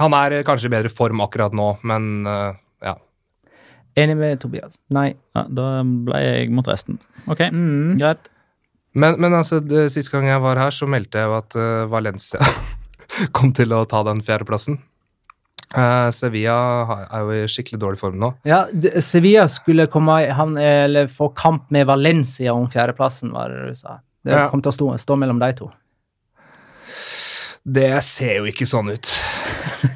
Han 0.01 0.15
er 0.17 0.43
kanskje 0.47 0.67
i 0.71 0.73
bedre 0.73 0.89
form 0.93 1.21
akkurat 1.21 1.53
nå, 1.53 1.67
men 1.85 2.27
uh, 2.27 2.55
ja. 2.83 2.95
Enig 3.97 4.17
med 4.17 4.41
Tobias. 4.41 4.79
Nei. 4.95 5.11
Ja, 5.37 5.43
da 5.53 5.67
ble 5.85 6.21
jeg 6.25 6.51
mot 6.55 6.67
resten. 6.71 6.99
Ok, 7.29 7.43
Mm. 7.53 7.99
greit. 8.01 8.29
Men, 8.95 9.17
men 9.21 9.33
altså, 9.33 9.61
det, 9.65 9.87
siste 9.93 10.13
gang 10.13 10.27
jeg 10.29 10.41
var 10.45 10.57
her, 10.61 10.71
så 10.71 10.85
meldte 10.89 11.17
jeg 11.21 11.29
jo 11.29 11.37
at 11.39 11.55
uh, 11.57 11.85
Valencia 11.93 12.41
kom 13.37 13.53
til 13.57 13.73
å 13.73 13.85
ta 13.89 14.03
den 14.05 14.21
fjerdeplassen. 14.25 14.79
Uh, 15.73 16.11
Sevilla 16.13 17.07
er 17.09 17.23
jo 17.25 17.33
i 17.33 17.47
skikkelig 17.49 17.81
dårlig 17.81 18.01
form 18.03 18.19
nå. 18.21 18.33
Ja, 18.45 18.67
Sevilla 19.01 19.47
skulle 19.49 19.87
komme 19.93 20.19
han, 20.37 20.57
eller 20.61 21.09
få 21.09 21.31
kamp 21.37 21.71
med 21.73 21.87
Valencia 21.89 22.53
om 22.53 22.67
fjerdeplassen, 22.73 23.33
var 23.33 23.49
det 23.53 23.71
du 23.73 23.79
sa. 23.81 23.99
Det 24.25 24.33
Ja. 24.37 24.49
kom 24.53 24.61
til 24.63 24.73
å 24.73 24.77
stå, 24.77 24.91
stå 25.01 25.17
mellom 25.19 25.41
de 25.41 25.53
to. 25.57 25.71
Det 27.65 28.03
ser 28.05 28.41
jo 28.41 28.45
ikke 28.51 28.67
sånn 28.69 28.91
ut. 28.93 29.09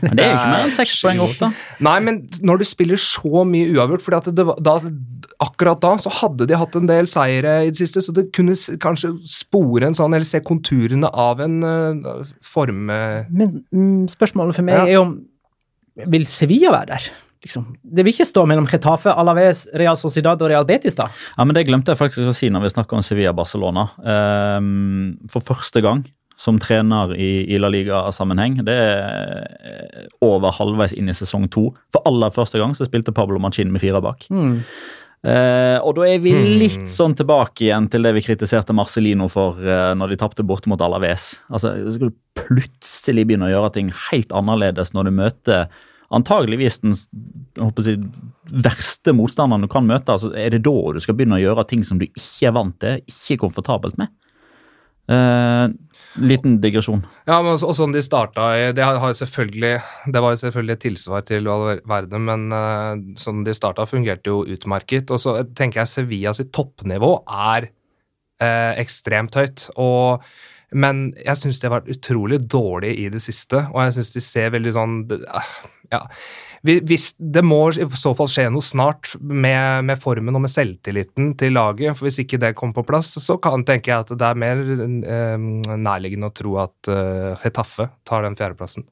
Men 0.03 0.17
det 0.19 0.25
er 0.25 0.31
jo 0.33 0.39
ikke 0.39 0.53
mer 0.53 0.65
enn 0.67 0.75
seks 0.77 0.97
poeng 1.03 1.21
opp, 1.25 1.37
da. 1.41 1.51
Nei, 1.87 1.97
men 2.07 2.23
når 2.47 2.63
du 2.63 2.67
spiller 2.69 3.01
så 3.01 3.45
mye 3.49 3.69
uavgjort 3.75 4.05
fordi 4.07 4.19
at 4.23 4.31
det 4.39 4.47
var, 4.49 4.59
da, 4.63 4.79
Akkurat 5.45 5.83
da 5.85 5.91
så 6.01 6.09
hadde 6.23 6.47
de 6.49 6.57
hatt 6.57 6.77
en 6.79 6.87
del 6.89 7.05
seire 7.11 7.59
i 7.67 7.69
det 7.69 7.77
siste, 7.77 8.01
så 8.01 8.15
det 8.17 8.31
kunne 8.33 8.55
kanskje 8.81 9.11
spore 9.29 9.85
en 9.85 9.97
sånn, 9.97 10.15
eller 10.17 10.25
se 10.25 10.41
konturene 10.41 11.11
av 11.13 11.43
en 11.45 11.59
uh, 11.61 12.23
form... 12.41 12.87
eh, 12.89 13.29
Men 13.29 13.59
mm, 13.69 14.07
spørsmålet 14.15 14.57
for 14.57 14.65
meg 14.65 14.79
Ja. 14.81 14.87
er 14.95 15.03
om 15.03 15.13
Vil 16.09 16.25
Sevilla 16.31 16.73
være 16.73 16.95
der? 16.95 17.11
Liksom. 17.45 17.67
Det 17.85 18.03
vil 18.07 18.15
ikke 18.17 18.27
stå 18.27 18.47
mellom 18.49 18.65
Getafe, 18.67 19.13
Alaves, 19.13 19.67
Real 19.77 19.97
Sociedad 20.01 20.41
og 20.41 20.49
Real 20.51 20.65
Betis, 20.67 20.97
da? 20.99 21.11
Ja, 21.37 21.45
men 21.45 21.55
Det 21.55 21.67
glemte 21.69 21.93
jeg 21.93 22.01
faktisk 22.01 22.25
å 22.25 22.35
si 22.35 22.49
når 22.51 22.65
vi 22.65 22.73
snakker 22.73 22.97
om 22.99 23.05
Sevilla-Barcelona. 23.05 23.85
Um, 24.01 25.19
for 25.31 25.45
første 25.45 25.85
gang 25.85 26.07
som 26.37 26.59
trener 26.61 27.15
i, 27.17 27.47
i 27.49 27.59
La 27.59 27.71
Liga-sammenheng. 27.73 28.59
Det 28.67 28.75
er 28.77 29.47
eh, 29.65 30.05
over 30.25 30.53
halvveis 30.53 30.93
inn 30.93 31.09
i 31.09 31.17
sesong 31.17 31.49
to. 31.53 31.71
For 31.95 32.05
aller 32.09 32.35
første 32.35 32.61
gang 32.61 32.75
så 32.77 32.85
spilte 32.89 33.15
Pablo 33.17 33.41
Machin 33.41 33.73
med 33.73 33.81
fire 33.81 34.03
bak. 34.05 34.27
Mm. 34.29 34.59
Eh, 35.27 35.79
og 35.81 35.97
da 35.97 36.05
er 36.07 36.21
vi 36.23 36.35
Hmm. 36.37 36.51
litt 36.61 36.91
sånn 36.93 37.17
tilbake 37.17 37.65
igjen 37.67 37.89
til 37.91 38.05
det 38.05 38.13
vi 38.15 38.23
kritiserte 38.23 38.75
Marcelino 38.77 39.27
for 39.33 39.57
eh, 39.65 39.95
når 39.97 40.13
de 40.13 40.19
tapte 40.21 40.45
borte 40.47 40.69
mot 40.71 40.81
Alaves. 40.85 41.39
Altså, 41.51 41.73
så 41.89 41.95
skal 41.97 42.13
du 42.13 42.21
plutselig 42.39 43.25
begynne 43.27 43.49
å 43.49 43.55
gjøre 43.55 43.73
ting 43.75 43.89
helt 44.11 44.31
annerledes 44.37 44.93
når 44.95 45.09
du 45.09 45.15
møter 45.17 45.67
antageligvis 46.15 46.77
den 46.85 46.93
jeg 46.95 47.65
håper 47.65 47.83
å 47.83 47.87
si, 47.89 47.97
verste 48.63 49.17
motstanderen 49.17 49.65
du 49.65 49.71
kan 49.73 49.89
møte. 49.89 50.13
Altså, 50.15 50.31
er 50.37 50.53
det 50.55 50.63
da 50.69 50.77
du 50.95 51.01
skal 51.03 51.17
begynne 51.19 51.41
å 51.41 51.43
gjøre 51.43 51.65
ting 51.73 51.83
som 51.83 51.99
du 51.99 52.05
ikke 52.07 52.47
er 52.53 52.55
vant 52.55 52.77
til, 52.85 53.01
ikke 53.11 53.35
er 53.35 53.43
komfortabelt 53.43 53.99
med? 53.99 54.13
Eh, 55.09 55.67
liten 56.19 56.59
digresjon. 56.63 57.05
Ja, 57.29 57.39
men 57.43 57.55
også, 57.55 57.71
og 57.71 57.77
sånn 57.79 57.95
de 57.95 58.03
starta 58.05 58.49
Det 58.75 58.85
har, 58.85 59.13
selvfølgelig 59.19 59.73
Det 60.13 60.23
var 60.23 60.35
jo 60.35 60.41
selvfølgelig 60.41 60.77
et 60.77 60.85
tilsvar 60.87 61.25
til 61.29 61.49
verden, 61.89 62.27
men 62.29 62.47
uh, 62.53 62.95
sånn 63.21 63.45
de 63.47 63.55
starta, 63.57 63.87
fungerte 63.89 64.33
jo 64.33 64.43
utmerket. 64.57 65.11
Og 65.15 65.23
så 65.23 65.39
tenker 65.57 65.83
jeg 65.83 65.93
Sevilla 65.93 66.35
sitt 66.37 66.53
toppnivå 66.57 67.13
er 67.27 67.69
uh, 68.43 68.73
ekstremt 68.81 69.37
høyt. 69.39 69.69
Og, 69.77 70.25
men 70.73 71.09
jeg 71.21 71.43
syns 71.43 71.61
de 71.61 71.69
har 71.69 71.79
vært 71.79 71.93
utrolig 71.97 72.41
dårlige 72.51 73.07
i 73.07 73.09
det 73.13 73.23
siste, 73.25 73.67
og 73.73 73.81
jeg 73.85 73.99
syns 73.99 74.15
de 74.17 74.25
ser 74.25 74.53
veldig 74.57 74.77
sånn 74.77 75.01
det- 75.13 75.25
Ja. 75.93 76.01
Vi- 76.67 76.81
hvis 76.91 77.07
Det 77.19 77.43
må 77.47 77.61
i 77.77 77.87
så 77.97 78.13
fall 78.19 78.27
skje 78.29 78.49
noe 78.53 78.65
snart 78.67 79.15
med, 79.21 79.85
med 79.89 80.01
formen 80.03 80.35
og 80.35 80.43
med 80.45 80.51
selvtilliten 80.53 81.37
til 81.39 81.53
laget. 81.57 81.97
for 81.97 82.07
Hvis 82.09 82.19
ikke 82.25 82.39
det 82.43 82.55
kommer 82.59 82.75
på 82.81 82.87
plass, 82.87 83.15
så 83.23 83.39
kan 83.41 83.65
tenker 83.65 83.93
jeg 83.95 84.01
at 84.05 84.13
det 84.19 84.27
er 84.29 84.35
mer 84.35 84.57
eh, 84.57 85.39
nærliggende 85.79 86.29
å 86.31 86.35
tro 86.35 86.59
at 86.63 86.89
eh, 86.93 87.37
Hetaffe 87.45 87.89
tar 88.05 88.23
den 88.27 88.37
fjerdeplassen. 88.37 88.85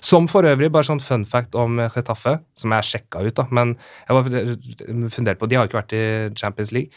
Som 0.00 0.24
for 0.26 0.46
øvrig, 0.48 0.70
bare 0.72 0.86
sånn 0.88 1.02
fun 1.04 1.26
fact 1.28 1.54
om 1.54 1.76
Hetaffe, 1.92 2.38
som 2.56 2.72
jeg 2.72 2.86
sjekka 2.88 3.20
ut, 3.26 3.34
da, 3.36 3.44
men 3.52 3.74
jeg 4.08 4.16
var 4.16 5.10
fundert 5.12 5.38
på 5.38 5.48
De 5.50 5.58
har 5.58 5.68
ikke 5.68 5.82
vært 5.82 5.92
i 5.98 6.04
Champions 6.40 6.72
League, 6.72 6.88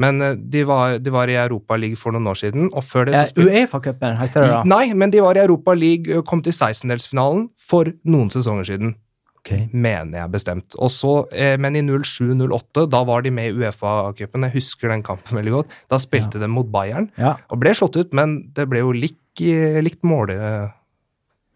men 0.00 0.22
eh, 0.22 0.34
de 0.38 0.62
var, 0.64 0.96
de 1.02 1.10
var 1.12 1.28
i 1.28 1.36
Europa 1.36 1.76
League 1.76 1.96
for 2.00 2.14
noen 2.16 2.30
år 2.30 2.38
siden, 2.40 2.70
og 2.72 2.84
før 2.88 3.04
det 3.10 3.18
så 3.18 3.26
Eh, 3.26 3.32
spilte 3.34 3.52
Uefa-cupen 3.52 4.16
heter 4.16 4.46
det 4.46 4.50
da. 4.54 4.62
Nei, 4.64 4.94
men 4.94 5.10
de 5.12 5.20
var 5.20 5.36
i 5.36 5.42
Europa 5.44 5.74
League 5.76 6.16
og 6.16 6.24
kom 6.30 6.40
til 6.42 6.52
16-delsfinalen 6.56 7.50
for 7.58 7.92
noen 8.08 8.30
sesonger 8.32 8.64
siden. 8.72 8.94
Ok. 9.38 9.52
Mener 9.72 10.18
jeg 10.24 10.30
bestemt. 10.34 10.74
Og 10.78 10.90
så, 10.90 11.12
eh, 11.32 11.56
men 11.56 11.76
i 11.76 11.82
07-08, 11.82 12.88
da 12.90 13.02
var 13.04 13.22
de 13.22 13.30
med 13.30 13.52
i 13.52 13.58
Uefa-cupen. 13.58 14.42
Jeg 14.48 14.52
husker 14.58 14.88
den 14.92 15.02
kampen 15.06 15.38
veldig 15.38 15.52
godt. 15.54 15.76
Da 15.88 15.96
spilte 16.02 16.38
de 16.42 16.48
mot 16.50 16.66
Bayern 16.70 17.10
Ja. 17.18 17.36
og 17.50 17.60
ble 17.60 17.70
slått 17.70 17.96
ut, 17.96 18.12
men 18.12 18.50
det 18.52 18.68
ble 18.68 18.78
jo 18.80 18.90
lik, 18.92 19.16
likt 19.38 20.02
måle, 20.02 20.72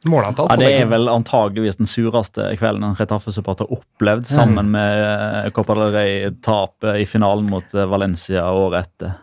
målantall. 0.06 0.48
Ja, 0.50 0.56
Det 0.56 0.70
er 0.80 0.86
vel 0.90 1.06
antageligvis 1.08 1.76
den 1.78 1.86
sureste 1.86 2.48
kvelden 2.58 2.84
en 2.88 2.94
Retaffe-supporter 2.98 3.66
har 3.68 3.76
opplevd, 3.78 4.26
sammen 4.26 4.70
med 4.70 5.44
eh, 5.44 5.50
Copa 5.54 5.74
del 5.78 5.92
Rey-tapet 5.94 7.00
i 7.02 7.04
finalen 7.06 7.48
mot 7.50 7.74
eh, 7.74 7.86
Valencia 7.86 8.42
året 8.50 8.86
etter. 8.86 9.14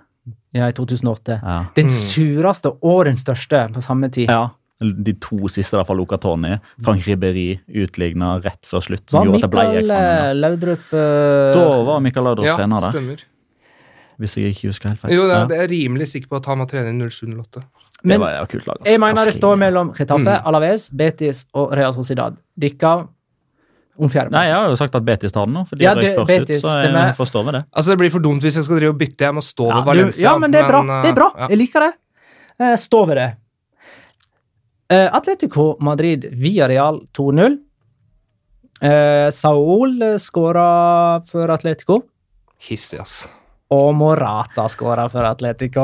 ja, 0.53 0.67
i 0.67 0.73
2008. 0.73 1.39
Ja. 1.43 1.57
Den 1.75 1.85
Mm. 1.85 1.89
sureste 1.95 2.71
og 2.81 3.05
den 3.05 3.15
største 3.15 3.67
på 3.73 3.81
samme 3.83 4.09
tid. 4.11 4.29
ja. 4.29 4.49
De 4.79 5.13
to 5.19 5.49
siste 5.51 5.75
der 5.75 5.83
fra 5.83 5.93
Luca 5.93 6.15
Toni. 6.17 6.53
Frank 6.81 7.03
Ribberi 7.03 7.59
utligna 7.67 8.37
rett 8.41 8.61
før 8.63 8.79
slutt. 8.85 9.09
Som 9.11 9.19
Var 9.19 9.25
gjorde 9.27 9.35
at 9.35 9.41
det 9.41 9.49
ble 9.51 9.65
eksamen. 9.81 10.29
eh, 10.29 10.33
Laudrup 10.39 10.93
uh... 10.93 11.51
Da 11.51 11.65
var 11.83 11.99
Mikael 11.99 12.23
Laudrup 12.29 12.45
Ja, 12.47 12.55
trener 12.55 12.79
der, 12.85 12.91
stemmer. 12.95 13.19
hvis 14.19 14.35
jeg 14.39 14.53
ikke 14.55 14.69
husker 14.71 14.89
helt 14.93 14.99
feil. 15.01 15.13
Jo, 15.17 15.27
det 15.27 15.35
Ja. 15.35 15.41
er, 15.43 15.47
det 15.51 15.57
er 15.59 15.67
rimelig 15.67 16.07
sikker 16.07 16.27
på 16.31 16.37
at 16.39 16.45
han 16.45 16.59
var 16.59 16.65
trener 16.71 16.89
i 16.95 17.09
07-08. 17.11 17.59
Det 17.99 18.07
Men 18.07 18.19
var 18.21 18.29
et 18.41 18.47
kult 18.49 18.67
lag. 18.67 18.77
altså. 18.79 18.91
jeg 18.93 18.99
mener 19.03 19.25
det 19.25 19.33
står 19.35 19.57
mellom 19.59 19.93
Getafe, 19.93 20.23
Mm. 20.39 20.47
Alaves, 20.47 20.89
Betis 20.95 21.45
og 21.53 21.73
Real 21.75 21.93
Sociedad. 21.93 22.37
Dikka 22.57 22.93
om 23.99 24.07
Nei, 24.31 24.45
jeg 24.47 24.55
har 24.55 24.69
jo 24.69 24.75
sagt 24.79 24.95
at 24.95 25.03
Betis 25.03 25.33
tar 25.33 25.43
den 25.45 25.55
nå, 25.55 25.65
for 25.67 25.75
de 25.75 25.83
Ja, 25.83 25.93
det- 25.93 26.15
først 26.15 26.27
Betis, 26.27 26.63
ut. 26.63 26.63
Så 26.63 26.79
stemmer. 26.79 27.11
får 27.19 27.25
stå 27.27 27.43
med 27.43 27.53
det. 27.55 27.65
Altså, 27.75 27.89
Det 27.91 27.97
blir 27.99 28.09
for 28.11 28.19
dumt 28.19 28.39
hvis 28.41 28.55
jeg 28.55 28.63
skal 28.63 28.77
drive 28.79 28.89
og 28.95 28.97
bytte. 28.97 29.19
Jeg 29.27 29.33
må 29.35 29.41
stå 29.43 29.67
Ja, 29.67 29.75
ved 29.75 29.83
du, 29.83 29.89
Valencia. 29.91 30.23
ja, 30.31 30.37
men 30.37 30.51
det 30.51 30.61
er 30.63 30.67
bra. 30.69 30.81
men, 30.83 31.03
Det 31.03 31.11
er 31.11 31.15
bra. 31.15 31.31
Ja. 31.37 31.47
Jeg 31.49 31.57
liker 31.57 31.79
det. 31.81 31.93
Eh, 32.61 32.75
Stå 32.77 33.05
ved 33.07 33.15
det. 33.17 33.35
Eh, 34.91 35.09
Atletico 35.15 35.77
Madrid 35.79 36.25
via 36.31 36.67
Real 36.67 37.07
2-0. 37.13 37.57
Uh, 38.81 39.29
Saul 39.29 40.19
skåra 40.19 41.21
for 41.21 41.51
Atletico. 41.51 42.01
Hissig, 42.57 42.99
ass. 42.99 43.27
Og 43.69 43.93
Morata 43.93 44.65
skåra 44.71 45.05
for 45.09 45.27
Atletico. 45.29 45.83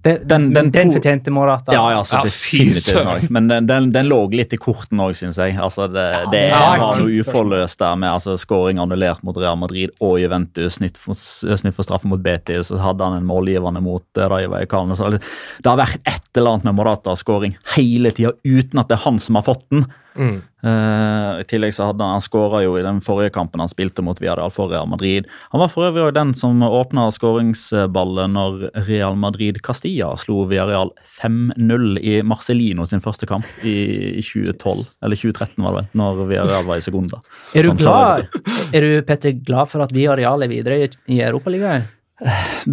Det, 0.00 0.28
Den- 0.28 0.52
den 0.54 0.70
den 0.70 0.92
fortjente 0.94 1.30
Morata. 1.34 1.72
Ja, 1.74 1.90
ja, 1.90 2.04
så 2.06 2.16
Ja, 2.16 2.22
definitivt. 2.22 3.30
Men 3.30 3.48
den, 3.48 3.66
den, 3.66 3.88
den 3.92 4.06
lå 4.06 4.20
litt 4.30 4.52
i 4.54 4.56
korten 4.56 5.00
òg, 5.02 5.16
syns 5.18 5.36
jeg. 5.42 5.56
Altså, 5.58 5.88
det, 5.90 6.04
det 6.30 6.42
det 6.44 6.52
var 6.52 6.78
var 6.78 7.00
noe 7.00 7.18
uforløst 7.24 7.78
der 7.82 7.96
med 7.98 8.12
altså, 8.12 8.36
skåring 8.38 8.78
annullert 8.78 9.24
mot 9.26 9.36
Real 9.36 9.58
Madrid 9.58 9.90
og 10.00 10.20
Juventus. 10.22 10.78
Snitt 10.78 10.96
for, 11.02 11.18
snitt 11.18 11.74
for 11.74 11.82
straffe 11.82 12.06
mot 12.06 12.22
Betis, 12.22 12.70
så 12.70 12.78
hadde 12.78 13.02
han 13.04 13.18
en 13.18 13.26
målgivende 13.26 13.82
mot 13.82 14.04
eh, 14.16 14.28
Rayo 14.30 14.52
Vallecano. 14.54 14.94
Det 14.94 15.18
det 15.18 15.66
har 15.72 15.80
vært 15.82 15.98
et 16.06 16.30
eller 16.38 16.50
annet 16.54 16.64
med 16.70 16.78
Morata-skåring 16.78 17.56
hele 17.74 18.10
tida, 18.14 18.32
uten 18.46 18.78
at 18.78 18.88
det 18.88 19.00
er 19.00 19.04
han 19.08 19.18
som 19.18 19.34
har 19.34 19.42
fått 19.50 19.66
den. 19.74 19.88
Mm. 20.18 20.38
Uh, 20.66 21.38
I 21.38 21.44
tillegg 21.46 21.70
så 21.76 21.86
hadde 21.86 22.02
han, 22.02 22.16
han 22.16 22.24
skåra 22.24 22.64
jo 22.64 22.72
i 22.78 22.82
den 22.82 22.98
forrige 23.04 23.30
kampen 23.36 23.62
han 23.62 23.70
spilte 23.70 24.02
mot 24.02 24.18
Villarreal 24.18 24.50
for 24.50 24.72
Real 24.72 24.88
Madrid. 24.90 25.28
Han 25.52 25.62
var 25.62 25.70
for 25.70 25.86
øvrig 25.86 26.02
også 26.02 26.16
den 26.16 26.32
som 26.38 26.64
åpna 26.66 27.06
skåringsballet 27.14 28.32
når 28.34 28.64
Real 28.88 29.18
Madrid 29.20 29.60
Castilla 29.64 30.10
slo 30.18 30.42
Villarreal 30.50 30.90
5-0 31.20 32.02
i 32.02 32.16
Marcelino 32.26 32.88
sin 32.90 33.04
første 33.04 33.28
kamp 33.30 33.46
i 33.62 34.18
2012. 34.18 34.82
Eller 35.06 35.22
2013, 35.22 35.62
var 35.62 35.70
det 35.76 35.78
vel, 35.78 35.92
når 36.02 36.24
Villarreal 36.24 36.66
var 36.66 36.82
i 36.82 36.84
Segunda. 36.88 37.22
Er 37.54 37.64
du 37.64 37.72
Sånn 37.72 37.84
glad, 37.84 38.26
er 38.74 38.84
du, 38.84 38.90
Petter, 39.06 39.38
glad 39.46 39.70
for 39.70 39.86
at 39.86 39.94
Villarreal 39.94 40.42
er 40.42 40.50
videre 40.50 40.82
i, 40.82 40.90
i 41.14 41.22
Europaligaen? 41.22 41.86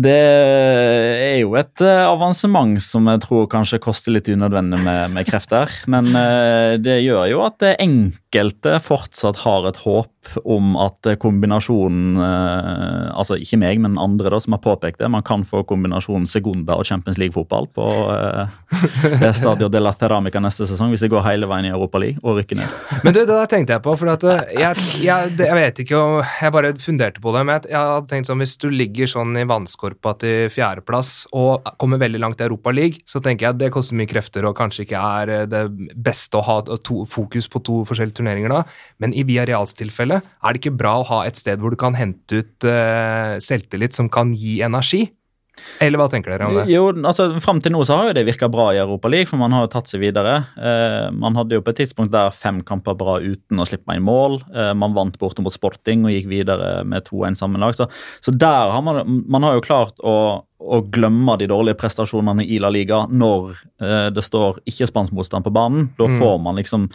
Det 0.06 0.16
er 0.16 1.38
jo 1.44 1.54
et 1.60 1.82
eh, 1.86 2.04
avansement 2.08 2.80
som 2.82 3.06
jeg 3.12 3.22
tror 3.26 3.46
kanskje 3.52 3.82
koster 3.84 4.16
litt 4.16 4.30
unødvendig 4.32 4.80
med, 4.82 5.14
med 5.14 5.28
krefter. 5.28 5.72
Men 5.92 6.10
eh, 6.18 6.76
det 6.82 7.04
gjør 7.04 7.30
jo 7.30 7.44
at 7.46 7.60
det 7.62 7.76
enkelte 8.36 8.80
fortsatt 8.84 9.38
har 9.46 9.68
et 9.70 9.78
håp 9.86 10.12
om 10.44 10.76
at 10.82 11.06
eh, 11.06 11.18
kombinasjonen 11.22 12.18
eh, 12.18 13.12
Altså 13.16 13.38
ikke 13.40 13.60
meg, 13.62 13.80
men 13.80 14.00
andre 14.02 14.32
da, 14.34 14.40
som 14.42 14.56
har 14.56 14.62
påpekt 14.64 15.00
det. 15.00 15.08
Man 15.12 15.24
kan 15.24 15.46
få 15.48 15.62
kombinasjonen 15.68 16.26
Segunda 16.28 16.76
og 16.76 16.88
Champions 16.88 17.20
League-fotball 17.22 17.68
på 17.76 17.86
eh, 18.12 19.28
Stadio 19.38 19.70
de 19.72 19.82
la 19.82 19.94
Ceramica 19.96 20.42
neste 20.44 20.68
sesong, 20.68 20.92
hvis 20.92 21.06
det 21.06 21.12
går 21.14 21.24
hele 21.26 21.48
veien 21.50 21.70
i 21.70 21.72
Europa 21.72 22.02
League 22.02 22.20
og 22.24 22.40
rykker 22.40 22.60
ned. 22.60 22.74
Men 23.06 23.16
du, 23.16 23.22
det 23.22 23.30
der 23.32 23.52
tenkte 23.52 23.78
jeg 23.78 23.86
på, 23.86 23.96
for 24.02 24.12
at 24.16 24.26
eh, 24.28 24.56
jeg, 24.60 24.88
jeg, 25.06 25.36
jeg 25.40 25.60
vet 25.60 25.84
ikke 25.86 26.02
om 26.02 26.18
Jeg 26.26 26.56
bare 26.56 26.74
funderte 26.82 27.24
på 27.24 27.36
det, 27.36 27.46
men 27.46 27.60
jeg, 27.60 27.72
jeg 27.72 27.94
hadde 27.94 28.12
tenkt 28.12 28.32
sånn 28.32 28.42
hvis 28.44 28.58
du 28.62 28.68
ligger 28.74 29.12
sånn 29.12 29.38
i 29.40 29.46
vannskorpa 29.48 30.16
til 30.26 30.52
fjerdeplass 30.54 31.14
og 31.38 31.70
kommer 31.82 32.02
veldig 32.02 32.24
langt 32.26 32.44
i 32.44 32.48
Europa 32.50 32.74
League, 32.76 33.06
så 33.08 33.22
tenker 33.24 33.48
jeg 33.48 33.56
at 33.56 33.62
det 33.62 33.72
koster 33.74 33.98
mye 33.98 34.10
krefter 34.10 34.50
og 34.50 34.58
kanskje 34.58 34.88
ikke 34.88 35.06
er 35.22 35.48
det 35.50 35.64
beste 35.96 36.42
å 36.42 36.46
ha 36.46 36.60
to, 36.66 37.04
fokus 37.10 37.48
på 37.52 37.62
to 37.66 37.80
forskjellige 37.88 38.20
turneringer 38.20 38.25
da. 38.26 38.64
Men 39.00 39.14
i 39.14 39.24
Villarreals 39.24 39.74
tilfelle 39.78 40.22
er 40.22 40.54
det 40.54 40.62
ikke 40.64 40.78
bra 40.78 40.98
å 41.02 41.08
ha 41.12 41.26
et 41.26 41.38
sted 41.38 41.60
hvor 41.62 41.72
du 41.72 41.78
kan 41.78 41.94
hente 41.96 42.42
ut 42.42 42.66
uh, 42.68 43.36
selvtillit 43.40 43.94
som 43.94 44.10
kan 44.10 44.34
gi 44.36 44.62
energi. 44.66 45.06
Eller 45.80 45.96
hva 45.96 46.10
tenker 46.12 46.34
dere 46.34 46.50
om 46.50 46.56
det? 46.58 46.66
Jo, 46.68 46.90
altså 47.08 47.30
Fram 47.40 47.62
til 47.64 47.72
nå 47.72 47.80
så 47.88 47.96
har 47.96 48.10
jo 48.10 48.16
det 48.18 48.26
virka 48.28 48.50
bra 48.52 48.66
i 48.76 48.80
Europa 48.82 49.08
League, 49.08 49.30
for 49.30 49.40
man 49.40 49.54
har 49.56 49.64
jo 49.64 49.70
tatt 49.72 49.88
seg 49.88 50.02
videre. 50.04 50.34
Eh, 50.60 51.06
man 51.16 51.38
hadde 51.40 51.56
jo 51.56 51.64
på 51.64 51.72
et 51.72 51.80
tidspunkt 51.80 52.12
der 52.12 52.34
fem 52.36 52.60
kamper 52.68 52.94
bra 53.00 53.16
uten 53.24 53.62
å 53.64 53.66
slippe 53.66 53.96
inn 53.96 54.04
mål. 54.04 54.42
Eh, 54.52 54.74
man 54.76 54.92
vant 54.98 55.16
borte 55.22 55.42
mot 55.46 55.56
Sporting 55.56 56.04
og 56.04 56.12
gikk 56.12 56.28
videre 56.28 56.84
med 56.84 57.08
2-1 57.08 57.40
sammenlagt. 57.40 57.80
Så, 57.80 57.88
så 58.28 58.36
der 58.36 58.74
har 58.76 58.84
man, 58.84 59.00
man 59.32 59.48
har 59.48 59.56
jo 59.56 59.64
klart 59.64 59.96
å, 60.04 60.16
å 60.60 60.82
glemme 60.92 61.38
de 61.40 61.48
dårlige 61.48 61.80
prestasjonene 61.80 62.44
i 62.44 62.60
La 62.60 62.70
Liga 62.76 63.06
når 63.08 63.56
eh, 63.80 64.10
det 64.12 64.28
står 64.28 64.60
ikke 64.68 64.92
spansk 64.92 65.16
motstand 65.16 65.48
på 65.48 65.56
banen. 65.56 65.88
Da 65.96 66.12
Mm. 66.12 66.20
får 66.20 66.36
man 66.52 66.60
liksom 66.60 66.90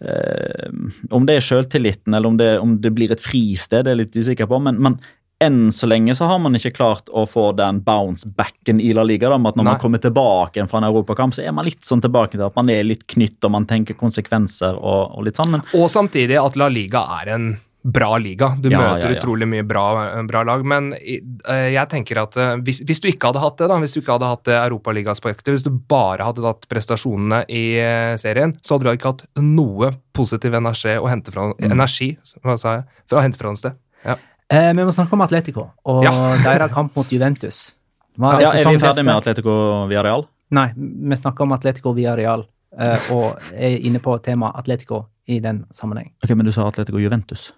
Om 0.00 1.26
det 1.28 1.34
er 1.36 1.44
sjøltilliten 1.44 2.14
eller 2.16 2.30
om 2.30 2.36
det, 2.40 2.50
om 2.58 2.76
det 2.80 2.92
blir 2.96 3.12
et 3.12 3.20
fristed, 3.20 3.84
det 3.84 3.92
er 3.92 3.98
jeg 3.98 4.04
litt 4.06 4.20
usikker 4.22 4.48
på. 4.48 4.60
men, 4.64 4.80
men 4.80 5.00
enn 5.40 5.72
så 5.72 5.88
lenge 5.88 6.14
så 6.14 6.28
har 6.28 6.38
man 6.42 6.56
ikke 6.56 6.74
klart 6.76 7.08
å 7.16 7.24
få 7.28 7.50
den 7.56 7.80
bounce-backen 7.84 8.80
i 8.80 8.90
La 8.96 9.04
Liga. 9.08 9.30
Da, 9.32 9.38
med 9.40 9.54
at 9.54 9.56
Når 9.56 9.64
Nei. 9.64 9.72
man 9.72 9.80
kommer 9.80 10.02
tilbake 10.02 10.66
fra 10.68 10.82
en 10.82 10.88
europakamp, 10.90 11.34
så 11.34 11.44
er 11.46 11.54
man 11.56 11.64
litt 11.64 11.84
sånn 11.86 12.02
tilbake 12.04 12.36
til 12.36 12.44
at 12.44 12.56
man 12.58 12.68
er 12.72 12.84
litt 12.84 13.06
knytt 13.08 13.40
og 13.48 13.54
man 13.56 13.66
tenker 13.70 13.96
konsekvenser 13.96 14.76
og, 14.76 15.16
og 15.16 15.24
litt 15.24 15.40
sånn. 15.40 15.56
Men 15.56 15.64
Og 15.78 15.88
samtidig 15.92 16.36
at 16.40 16.60
La 16.60 16.68
Liga 16.68 17.06
er 17.20 17.32
en 17.36 17.50
bra 17.82 18.16
liga. 18.20 18.50
Du 18.60 18.68
Ja, 18.68 18.78
møter 18.80 19.08
ja, 19.08 19.14
ja. 19.14 19.20
utrolig 19.20 19.46
mye 19.48 19.62
bra, 19.64 19.84
bra 20.28 20.42
lag. 20.44 20.64
Men 20.68 20.92
eh, 20.94 21.70
jeg 21.72 21.88
tenker 21.88 22.20
at 22.22 22.36
uh, 22.36 22.56
hvis, 22.60 22.82
hvis 22.84 23.00
du 23.00 23.08
ikke 23.08 23.30
hadde 23.30 23.40
hatt 23.40 23.56
det, 23.58 23.68
da, 23.72 23.78
hvis 23.80 23.94
du 23.96 24.00
ikke 24.02 24.16
hadde 24.18 24.28
hatt 24.28 24.44
det 24.44 24.56
europaligaspektet, 24.58 25.52
hvis 25.54 25.64
du 25.64 25.70
bare 25.70 26.26
hadde 26.28 26.42
tatt 26.44 26.66
prestasjonene 26.68 27.44
i 27.48 27.62
uh, 27.80 28.16
serien, 28.20 28.52
så 28.62 28.76
hadde 28.76 28.88
du 28.90 28.92
ikke 28.98 29.12
hatt 29.14 29.24
noe 29.40 29.92
positiv 30.16 30.54
energi 30.58 30.96
å 31.00 31.08
hente 31.08 31.32
fra, 31.32 31.48
Mm. 31.50 31.72
energi, 31.72 32.10
hva 32.44 32.58
sa 32.60 32.74
jeg, 32.76 32.84
for 33.08 33.18
å 33.18 33.22
hente 33.24 33.38
fra 33.40 33.48
noe 33.48 33.56
sted. 33.58 33.78
Ja. 34.04 34.16
Eh, 34.50 34.72
vi 34.76 34.84
må 34.84 34.92
snakke 34.92 35.12
om 35.16 35.20
Atletico 35.24 35.70
og 35.88 36.04
Ja. 36.04 36.12
deres 36.44 36.72
kamp 36.74 36.94
mot 36.96 37.06
Juventus. 37.12 37.74
Er, 38.20 38.40
ja, 38.42 38.50
er 38.52 38.66
vi 38.68 38.78
ferdig 38.82 39.04
med 39.06 39.14
Atletico 39.16 39.86
via 39.88 40.02
Real? 40.04 40.26
Nei, 40.52 40.66
vi 40.76 41.16
snakker 41.16 41.46
om 41.46 41.52
Atletico 41.56 41.92
via 41.96 42.12
Real, 42.18 42.42
eh, 42.76 43.10
og 43.14 43.38
er 43.54 43.78
inne 43.86 44.00
på 44.02 44.18
temaet 44.20 44.58
Atletico 44.58 45.04
i 45.30 45.38
den 45.40 45.62
sammenheng. 45.72 46.10
Ok, 46.24 46.34
Men 46.36 46.44
du 46.44 46.52
sa 46.52 46.66
Atletico 46.68 46.98
Juventus. 46.98 47.52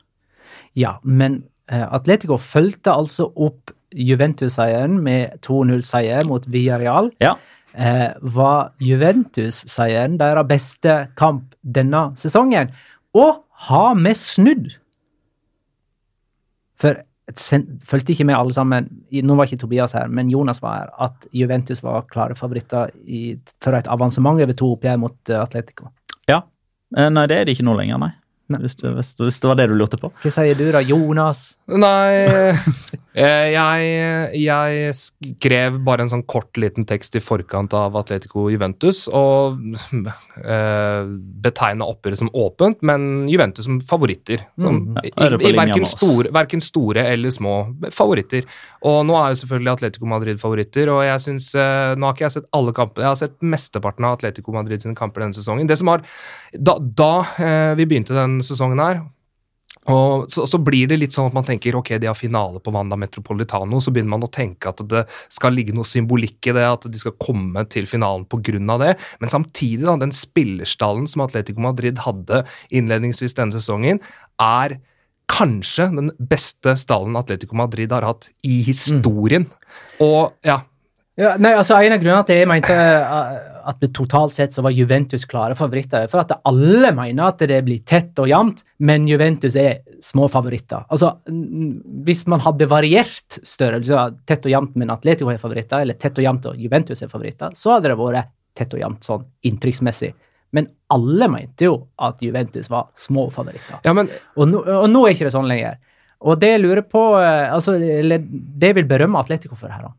Ja, 0.78 0.96
men 1.02 1.42
eh, 1.70 1.84
Atletico 1.84 2.38
fulgte 2.40 2.94
altså 2.94 3.28
opp 3.36 3.72
Juventus-seieren 3.92 4.98
med 5.04 5.42
2-0-seier 5.44 6.26
mot 6.28 6.46
Villarreal. 6.48 7.10
Ja. 7.20 7.36
Eh, 7.72 8.10
var 8.34 8.72
Juventus-seieren 8.80 10.18
deres 10.20 10.48
beste 10.48 10.96
kamp 11.18 11.54
denne 11.62 12.10
sesongen? 12.20 12.72
Og 13.16 13.42
har 13.68 13.96
vi 14.00 14.14
snudd? 14.18 14.70
For 16.80 17.02
fulgte 17.86 18.12
ikke 18.12 18.26
med 18.28 18.34
alle 18.34 18.52
sammen, 18.52 18.88
nå 19.08 19.34
var 19.38 19.46
ikke 19.46 19.62
Tobias 19.62 19.94
her, 19.96 20.08
men 20.10 20.28
Jonas 20.28 20.58
var 20.60 20.80
her, 20.80 20.88
at 21.06 21.28
Juventus 21.32 21.80
var 21.84 22.02
klare 22.10 22.34
favoritter 22.36 22.90
i, 23.06 23.38
for 23.62 23.78
et 23.78 23.88
avansement 23.88 24.42
over 24.42 24.56
to 24.58 24.72
oppgjør 24.74 24.98
mot 25.00 25.30
eh, 25.30 25.40
Atletico. 25.40 25.92
Ja. 26.28 26.42
nei, 26.92 27.24
det 27.30 27.38
er 27.38 27.46
det 27.46 27.54
ikke 27.56 27.64
nå 27.64 27.76
lenger, 27.78 28.00
nei. 28.02 28.10
Nei. 28.51 28.59
Hvis, 28.64 28.74
du, 28.80 28.88
hvis, 28.97 29.14
hvis 29.20 29.40
det 29.40 29.49
var 29.49 29.59
det 29.61 29.68
du 29.70 29.76
lurte 29.78 29.99
på. 30.01 30.11
Hva 30.22 30.32
sier 30.34 30.59
du 30.59 30.66
da, 30.74 30.82
Jonas? 30.84 31.53
Nei 31.70 32.53
Jeg, 33.12 33.88
jeg 34.40 34.92
skrev 34.96 35.74
bare 35.84 36.06
en 36.06 36.10
sånn 36.12 36.24
kort 36.24 36.56
liten 36.56 36.86
tekst 36.88 37.18
i 37.18 37.20
forkant 37.20 37.74
av 37.76 37.96
Atletico 38.00 38.46
Juventus 38.48 39.04
og 39.12 39.60
eh, 39.92 41.10
betegna 41.44 41.88
oppgjøret 41.92 42.22
som 42.22 42.30
åpent, 42.32 42.80
men 42.88 43.28
Juventus 43.28 43.68
som 43.68 43.82
favoritter. 43.88 44.46
Som, 44.56 44.80
Ja, 44.96 45.28
i, 45.28 45.50
i, 45.50 45.52
verken, 45.56 45.84
store, 45.88 46.32
verken 46.32 46.64
store 46.64 47.04
eller 47.12 47.34
små 47.34 47.56
favoritter. 47.92 48.48
Og 48.88 49.02
nå 49.08 49.16
er 49.20 49.32
jo 49.32 49.42
selvfølgelig 49.42 49.74
Atletico 49.76 50.08
Madrid 50.08 50.40
favoritter, 50.40 50.88
og 50.92 51.04
jeg 51.04 51.24
syns 51.28 51.52
eh, 51.52 51.92
nå 51.96 52.08
har 52.08 52.16
ikke 52.16 52.28
jeg 52.30 52.38
sett 52.38 52.52
alle 52.56 52.76
kampene, 52.76 53.04
jeg 53.04 53.12
har 53.12 53.22
sett 53.26 53.36
mesteparten 53.44 54.08
av 54.08 54.16
Atletico 54.16 54.56
Madrid 54.56 54.84
sine 54.84 54.96
kamper 54.96 55.26
denne 55.26 55.36
sesongen. 55.36 55.68
Det 55.68 55.76
som 55.80 55.92
har, 55.92 56.06
Da, 56.52 56.78
da 56.80 57.14
eh, 57.36 57.72
vi 57.76 57.88
begynte 57.88 58.16
denne 58.16 58.44
sesongen 58.46 58.80
her, 58.80 59.04
og 59.90 60.28
så, 60.30 60.44
så 60.46 60.60
blir 60.62 60.86
det 60.90 61.00
litt 61.00 61.14
sånn 61.14 61.26
at 61.30 61.34
man 61.34 61.46
tenker 61.46 61.74
ok, 61.74 61.96
de 61.98 62.06
har 62.06 62.18
finale 62.18 62.60
på 62.62 62.70
Wanda 62.74 62.94
Metropolitano, 63.00 63.80
så 63.82 63.90
begynner 63.90 64.14
man 64.14 64.26
å 64.28 64.30
tenke 64.30 64.70
at 64.70 64.82
det 64.86 65.02
skal 65.32 65.56
ligge 65.56 65.74
noe 65.74 65.88
symbolikk 65.88 66.52
i 66.52 66.54
det, 66.54 66.66
at 66.68 66.86
de 66.86 67.00
skal 67.00 67.16
komme 67.18 67.64
til 67.72 67.88
finalen 67.90 68.28
pga. 68.30 68.78
det. 68.78 68.94
Men 69.18 69.32
samtidig, 69.32 69.82
da, 69.88 69.96
den 69.98 70.14
spillerstallen 70.14 71.08
som 71.10 71.24
Atletico 71.26 71.64
Madrid 71.64 71.98
hadde 72.04 72.44
innledningsvis 72.70 73.34
denne 73.38 73.56
sesongen, 73.56 73.98
er 74.38 74.78
kanskje 75.32 75.88
den 75.96 76.12
beste 76.18 76.76
stallen 76.78 77.16
Atletico 77.18 77.56
Madrid 77.58 77.92
har 77.94 78.06
hatt 78.06 78.30
i 78.46 78.60
historien. 78.66 79.48
Og 80.02 80.30
ja, 80.46 80.62
Ja, 81.20 81.34
nei, 81.36 81.50
altså 81.52 81.76
En 81.76 81.92
av 81.92 82.00
grunnene 82.00 82.24
til 82.24 82.38
jeg 82.40 82.48
mente 82.48 82.72
uh, 82.72 83.51
at 83.68 83.84
totalt 83.94 84.34
sett 84.34 84.54
så 84.54 84.62
var 84.64 84.74
Juventus 84.74 85.24
klare 85.28 85.56
favoritter, 85.58 86.04
er 86.04 86.10
for 86.10 86.22
at 86.22 86.34
alle 86.48 86.90
mener 86.96 87.28
at 87.28 87.42
det 87.48 87.60
blir 87.66 87.82
tett 87.88 88.18
og 88.22 88.28
jevnt, 88.30 88.64
men 88.82 89.06
Juventus 89.08 89.56
er 89.58 89.80
små 90.02 90.28
favoritter. 90.32 90.84
Altså, 90.88 91.14
Hvis 92.06 92.26
man 92.30 92.42
hadde 92.44 92.68
variert 92.70 93.38
størrelse, 93.42 94.08
tett 94.26 94.48
og 94.48 94.54
jevnt, 94.54 94.76
men 94.76 94.92
Atletico 94.94 95.30
er 95.30 95.40
favoritter, 95.42 95.84
eller 95.84 95.98
tett 96.00 96.18
og 96.18 96.26
jevnt 96.26 96.50
og 96.50 96.60
Juventus 96.60 97.02
er 97.02 97.12
favoritter, 97.12 97.54
så 97.54 97.76
hadde 97.76 97.92
det 97.92 97.98
vært 98.00 98.32
tett 98.58 98.74
og 98.74 98.82
jevnt 98.82 99.08
sånn 99.08 99.24
inntrykksmessig. 99.48 100.12
Men 100.52 100.68
alle 100.92 101.28
mente 101.32 101.64
jo 101.64 101.78
at 101.96 102.20
Juventus 102.20 102.68
var 102.70 102.90
små 102.98 103.30
favoritter. 103.32 103.80
ja 103.84 103.94
men 103.96 104.10
Og 104.36 104.48
nå, 104.48 104.60
og 104.60 104.90
nå 104.90 105.06
er 105.06 105.14
ikke 105.14 105.30
det 105.30 105.32
sånn 105.32 105.48
lenger. 105.48 105.78
Og 106.22 106.38
det 106.38 106.52
jeg 106.52 106.62
lurer 106.62 106.84
på 106.86 107.00
eh, 107.18 107.48
altså, 107.50 107.78
Det 107.80 108.68
jeg 108.68 108.76
vil 108.76 108.86
berømme 108.86 109.18
Atletico 109.18 109.56
for 109.58 109.72
her, 109.72 109.88
da, 109.88 109.92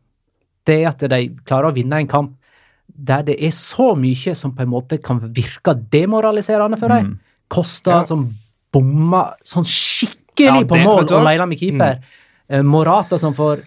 det 0.64 0.76
er 0.80 0.88
at 0.88 1.02
de 1.10 1.20
klarer 1.44 1.68
å 1.68 1.76
vinne 1.76 1.98
en 2.00 2.08
kamp 2.08 2.36
der 2.88 3.22
det 3.22 3.36
er 3.42 3.50
så 3.50 3.94
mye 3.98 4.34
som 4.36 4.52
på 4.54 4.62
en 4.62 4.68
måte 4.70 4.98
kan 5.02 5.20
virke 5.34 5.74
demoraliserende 5.90 6.78
for 6.78 6.88
dem. 6.88 7.06
Mm. 7.06 7.18
Kosta 7.48 7.90
Ja. 7.90 8.04
som 8.04 8.34
bomma 8.72 9.34
sånn 9.44 9.64
skikkelig 9.64 10.62
Ja, 10.62 10.64
på 10.66 10.76
mål 10.82 11.04
og 11.12 11.24
leila 11.24 11.46
med 11.46 11.58
keeper. 11.58 12.00
Mm. 12.50 12.66
Morata 12.66 13.18
som 13.18 13.34
får 13.34 13.62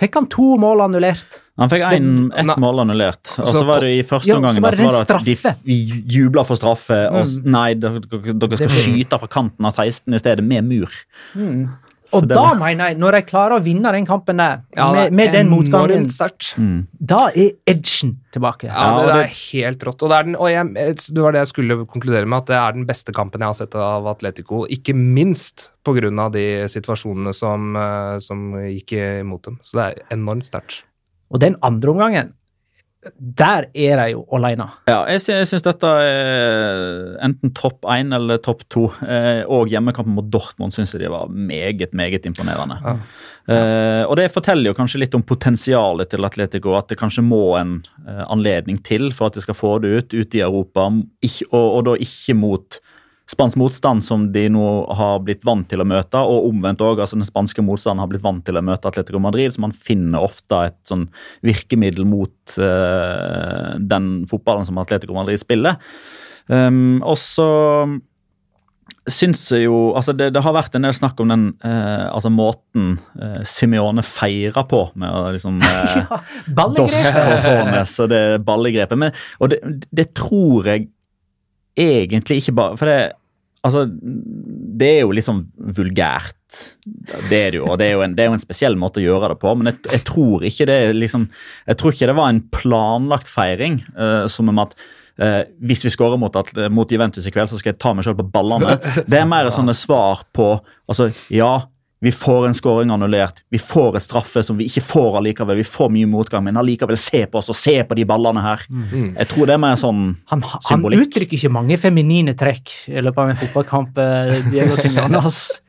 Fikk 0.00 0.14
han 0.14 0.26
to 0.32 0.56
mål 0.56 0.80
annullert? 0.80 1.42
Han 1.58 1.68
fikk 1.68 1.82
en, 1.92 2.32
ett 2.32 2.46
Nei. 2.46 2.54
mål 2.56 2.78
annullert. 2.80 3.34
Og 3.38 3.44
Så 3.44 3.66
var 3.66 3.80
det 3.84 3.90
i 3.98 4.02
første 4.02 4.28
Ja, 4.28 4.36
en 4.38 4.42
det 4.48 4.64
at 4.64 5.24
de 5.26 5.34
straffe. 5.36 5.52
jubla 6.08 6.42
for 6.42 6.56
straffe. 6.56 7.10
Og, 7.12 7.26
Mm. 7.26 7.50
nei, 7.50 7.74
dere, 7.74 8.00
dere 8.00 8.56
skal 8.56 8.68
skyte 8.70 9.18
fra 9.20 9.28
kanten 9.28 9.66
av 9.66 9.72
16 9.76 10.14
i 10.14 10.18
stedet, 10.18 10.42
med 10.42 10.64
mur. 10.64 10.88
Og 12.12 12.26
da 12.28 12.34
var- 12.34 12.58
mener 12.58 12.88
jeg, 12.90 12.98
når 12.98 13.12
de 13.12 13.22
klarer 13.22 13.52
å 13.56 13.62
vinne 13.62 13.92
den 13.92 14.06
kampen 14.06 14.36
der, 14.36 14.62
ja, 14.76 14.92
med, 14.92 15.12
med 15.12 15.32
den 15.32 15.48
motgangen. 15.48 16.08
Mm. 16.58 16.86
da 16.98 17.28
er 17.28 17.50
edgen 17.66 18.16
tilbake. 18.32 18.64
Ja, 18.64 18.72
Ja, 18.90 19.06
det, 19.06 19.14
det- 19.14 19.24
er 19.24 19.34
helt 19.52 19.84
rått. 19.86 20.02
Og, 20.02 20.08
det, 20.10 20.18
er 20.18 20.22
den, 20.24 20.36
og 20.36 20.48
jeg, 20.50 20.96
det 21.14 21.22
var 21.22 21.32
det 21.32 21.40
jeg 21.44 21.52
skulle 21.52 21.86
konkludere 21.86 22.26
med, 22.26 22.38
at 22.42 22.46
det 22.46 22.56
er 22.56 22.72
den 22.72 22.86
beste 22.86 23.12
kampen 23.12 23.40
jeg 23.40 23.46
har 23.48 23.54
sett 23.54 23.74
av 23.74 24.06
Atletico. 24.06 24.66
Ikke 24.66 24.94
minst 24.94 25.70
pga. 25.84 26.30
de 26.30 26.46
situasjonene 26.68 27.32
som, 27.34 27.76
eh, 27.76 28.18
som 28.20 28.52
gikk 28.54 28.92
imot 29.20 29.42
dem. 29.42 29.60
Så 29.64 29.72
det 29.78 29.86
er 29.86 30.16
enormt 30.16 30.44
sterkt. 30.44 30.82
Og 31.30 31.38
den 31.40 31.56
andre 31.62 31.90
omgangen, 31.90 32.32
der 33.16 33.64
er 33.72 33.96
de 33.96 34.06
jo 34.12 34.24
alene. 34.36 34.66
Ja, 34.88 34.98
jeg, 35.08 35.22
sy 35.24 35.36
syns 35.48 35.64
dette 35.64 35.88
er 36.04 37.14
enten 37.24 37.54
topp 37.56 37.86
én 37.88 38.12
eller 38.12 38.40
topp 38.44 38.66
to. 38.68 38.90
Eh, 39.00 39.40
og 39.48 39.72
hjemmekampen 39.72 40.12
mot 40.18 40.28
Dortmund 40.28 40.76
syns 40.76 40.92
jeg 40.92 41.06
de 41.06 41.12
var 41.12 41.32
meget, 41.32 41.94
meget 41.96 42.28
imponerende. 42.28 42.76
Ja. 42.84 42.94
Eh, 43.50 44.02
og 44.04 44.18
det 44.20 44.28
forteller 44.34 44.68
jo 44.68 44.76
kanskje 44.76 45.00
litt 45.00 45.16
om 45.16 45.24
potensialet 45.24 46.12
til 46.12 46.28
Atletico. 46.28 46.76
At 46.76 46.92
det 46.92 47.00
kanskje 47.00 47.24
må 47.24 47.56
en 47.56 47.78
eh, 48.04 48.24
anledning 48.28 48.82
til 48.84 49.08
for 49.16 49.30
at 49.30 49.38
de 49.38 49.46
skal 49.46 49.56
få 49.56 49.78
det 49.80 49.94
ut, 49.96 50.18
ute 50.20 50.40
i 50.42 50.44
Europa. 50.44 50.90
Ikke, 51.24 51.48
og, 51.54 51.66
og 51.78 51.86
da 51.88 51.96
ikke 52.04 52.36
mot 52.36 52.82
spansk 53.30 53.58
motstand 53.60 54.04
som 54.04 54.26
de 54.34 54.46
nå 54.50 54.66
har 54.98 55.20
blitt 55.22 55.44
vant 55.46 55.68
til 55.70 55.82
å 55.82 55.86
møte, 55.86 56.18
og 56.18 56.48
omvendt 56.50 56.82
òg. 56.82 57.02
Altså 57.02 57.18
den 57.18 57.28
spanske 57.28 57.62
motstanden 57.64 58.02
har 58.02 58.10
blitt 58.10 58.24
vant 58.24 58.42
til 58.46 58.58
å 58.58 58.64
møte 58.64 58.90
Atletico 58.90 59.22
Madrid, 59.22 59.54
så 59.54 59.62
man 59.62 59.76
finner 59.76 60.26
ofte 60.26 60.64
et 60.70 60.78
sånn 60.88 61.06
virkemiddel 61.46 62.08
mot 62.10 62.58
uh, 62.58 63.76
den 63.78 64.12
fotballen 64.30 64.66
som 64.68 64.80
Atletico 64.82 65.14
Madrid 65.16 65.42
spiller. 65.42 65.78
Um, 66.50 66.98
og 67.06 67.18
så 67.20 67.50
syns 69.10 69.42
jo 69.54 69.90
altså 69.96 70.12
det, 70.16 70.30
det 70.34 70.42
har 70.44 70.54
vært 70.54 70.74
en 70.76 70.84
del 70.84 70.94
snakk 70.96 71.20
om 71.22 71.30
den 71.32 71.46
eh, 71.66 72.06
altså 72.10 72.30
måten 72.32 72.92
eh, 73.16 73.40
Simione 73.48 74.04
feirer 74.06 74.66
på, 74.68 74.82
med 75.00 75.14
å 75.14 75.30
liksom 75.34 75.60
eh, 75.66 75.94
ja, 76.02 76.20
Ballegrepet! 76.56 77.94
og 78.04 78.10
det 78.12 78.22
ballegrepet. 78.46 79.00
Men, 79.00 79.16
og 79.40 79.52
det, 79.52 79.60
det 79.94 80.10
tror 80.18 80.68
jeg 80.68 80.88
egentlig 81.80 82.40
ikke 82.42 82.56
bare 82.58 82.78
For 82.80 82.90
det 82.90 82.98
Altså, 83.66 83.82
det 83.90 84.88
er 84.88 85.02
jo 85.02 85.24
sånn 85.24 85.42
vulgært. 85.76 86.36
Det 87.28 87.36
er 87.36 87.50
det 87.52 87.58
jo, 87.58 87.66
og 87.68 87.76
det 87.80 87.90
er 87.90 87.98
jo 87.98 88.04
en, 88.06 88.14
det 88.16 88.24
er 88.24 88.30
jo 88.30 88.36
en 88.38 88.42
spesiell 88.42 88.78
måte 88.80 89.02
å 89.02 89.04
gjøre 89.04 89.34
det 89.34 89.40
på. 89.42 89.52
Men 89.58 89.72
jeg, 89.72 89.82
jeg 89.90 90.04
tror 90.08 90.46
ikke 90.48 90.66
det 90.70 90.78
liksom 90.96 91.26
Jeg 91.68 91.80
tror 91.80 91.92
ikke 91.92 92.08
det 92.08 92.16
var 92.16 92.32
en 92.32 92.40
planlagt 92.54 93.28
feiring, 93.28 93.82
uh, 93.98 94.24
som 94.32 94.48
om 94.52 94.62
at 94.64 94.72
uh, 95.20 95.42
hvis 95.60 95.84
vi 95.84 95.92
scorer 95.92 96.20
mot, 96.20 96.40
at, 96.40 96.54
mot 96.72 96.90
Juventus 96.90 97.28
i 97.28 97.34
kveld, 97.34 97.52
så 97.52 97.60
skal 97.60 97.74
jeg 97.74 97.82
ta 97.82 97.92
meg 97.96 98.08
selv 98.08 98.22
på 98.22 98.30
ballene. 98.32 98.78
Det 99.10 99.20
er 99.20 99.28
mer 99.28 99.52
sånne 99.52 99.76
svar 99.76 100.24
på 100.36 100.54
Altså, 100.90 101.10
ja, 101.30 101.52
vi 102.00 102.12
får 102.12 102.46
en 102.46 102.54
scoring 102.56 102.90
annullert. 102.90 103.42
Vi 103.52 103.58
får 103.60 103.98
et 103.98 104.04
straffe 104.06 104.40
som 104.46 104.56
vi 104.56 104.64
ikke 104.70 104.80
får 104.88 105.18
allikevel. 105.20 105.58
Vi 105.60 105.66
får 105.68 105.90
mye 105.92 106.08
motgang, 106.08 106.46
men 106.46 106.56
allikevel 106.56 106.96
se 107.00 107.26
på 107.28 107.40
oss 107.42 107.50
og 107.52 107.58
se 107.60 107.74
på 107.84 107.98
de 107.98 108.06
ballene 108.08 108.40
her. 108.40 108.62
Mm. 108.70 109.10
Jeg 109.18 109.28
tror 109.28 109.50
det 109.50 109.56
er 109.56 109.60
mer 109.60 109.76
sånn 109.80 110.00
Han, 110.32 110.40
han 110.40 110.64
Symbolikk. 110.64 111.02
uttrykker 111.08 111.36
ikke 111.36 111.52
mange 111.52 111.76
feminine 111.80 112.32
trekk 112.40 112.72
i 112.88 113.02
løpet 113.04 113.20
av 113.20 113.32
en 113.34 113.40
fotballkamp. 113.42 114.00
eh, 114.00 114.40
Diego 114.48 114.78
Simeone. 114.80 115.20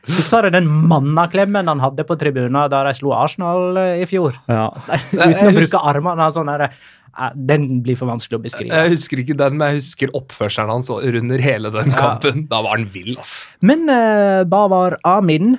Husker 0.08 0.48
du 0.48 0.56
den 0.56 0.70
mannaklemmen 0.90 1.68
han 1.68 1.84
hadde 1.84 2.06
på 2.08 2.16
tribunen 2.18 2.56
da 2.72 2.80
de 2.88 2.94
slo 2.96 3.12
Arsenal 3.18 3.78
eh, 3.78 4.02
i 4.02 4.08
fjor? 4.10 4.38
ja. 4.48 4.70
Uten 5.12 5.50
å 5.52 5.56
bruke 5.60 5.82
armene. 5.92 6.30
Sånn 6.32 6.48
der, 6.48 6.64
eh, 6.72 7.34
den 7.36 7.82
blir 7.84 8.00
for 8.00 8.08
vanskelig 8.08 8.40
å 8.40 8.44
beskrive. 8.46 8.72
Jeg 8.72 8.94
husker 8.96 9.20
ikke 9.26 9.36
den, 9.36 9.60
men 9.60 9.76
jeg 9.76 9.84
husker 9.84 10.16
oppførselen 10.16 10.72
hans 10.72 10.90
under 10.96 11.44
hele 11.44 11.74
den 11.76 11.92
kampen. 11.92 12.48
Da 12.48 12.62
var 12.64 12.78
han 12.80 12.88
vill, 12.94 13.18
ass. 13.20 13.50
Men 13.60 13.84
uh, 13.92 14.48
Bavar 14.48 14.96
Amin, 15.04 15.58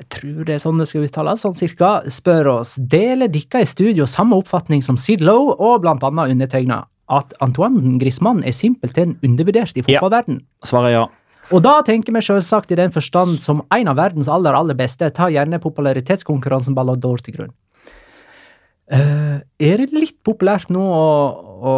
jeg 0.00 0.08
tror 0.10 0.46
det 0.48 0.56
er 0.56 0.62
sånn 0.62 0.80
det 0.80 0.88
skal 0.90 1.04
uttales, 1.06 1.42
sånn 1.44 1.54
cirka, 1.58 1.90
spør 2.10 2.50
oss 2.56 2.74
deler 2.78 3.30
dere 3.30 3.62
i 3.62 3.68
studio 3.68 4.06
samme 4.10 4.38
oppfatning 4.40 4.82
som 4.82 4.98
Sid 4.98 5.22
Lowe 5.22 5.54
og 5.54 5.84
blant 5.84 6.02
annet 6.06 6.34
undertegna 6.34 6.82
at 7.14 7.34
Antoine 7.44 7.98
Griezmann 8.00 8.40
er 8.46 8.56
simpelthen 8.56 9.14
undervurdert 9.26 9.76
i 9.78 9.84
fotballverden? 9.84 10.40
Ja. 10.40 10.68
Svaret 10.70 10.90
er 10.90 10.96
ja. 10.96 11.04
Og 11.52 11.60
da 11.64 11.76
tenker 11.84 12.14
vi 12.16 12.22
selvsagt 12.24 12.72
i 12.72 12.78
den 12.80 12.92
forstand 12.94 13.42
som 13.44 13.60
en 13.74 13.90
av 13.92 13.98
verdens 14.00 14.30
aller, 14.32 14.56
aller 14.56 14.76
beste, 14.78 15.10
tar 15.12 15.32
gjerne 15.34 15.60
popularitetskonkurransen 15.60 16.76
Ballon 16.76 17.02
d'Or 17.02 17.20
til 17.22 17.36
grunn. 17.36 17.52
Uh, 18.88 19.44
er 19.60 19.80
det 19.80 19.92
litt 19.92 20.18
populært 20.24 20.72
nå 20.72 20.80
å, 20.80 21.04
å, 21.70 21.74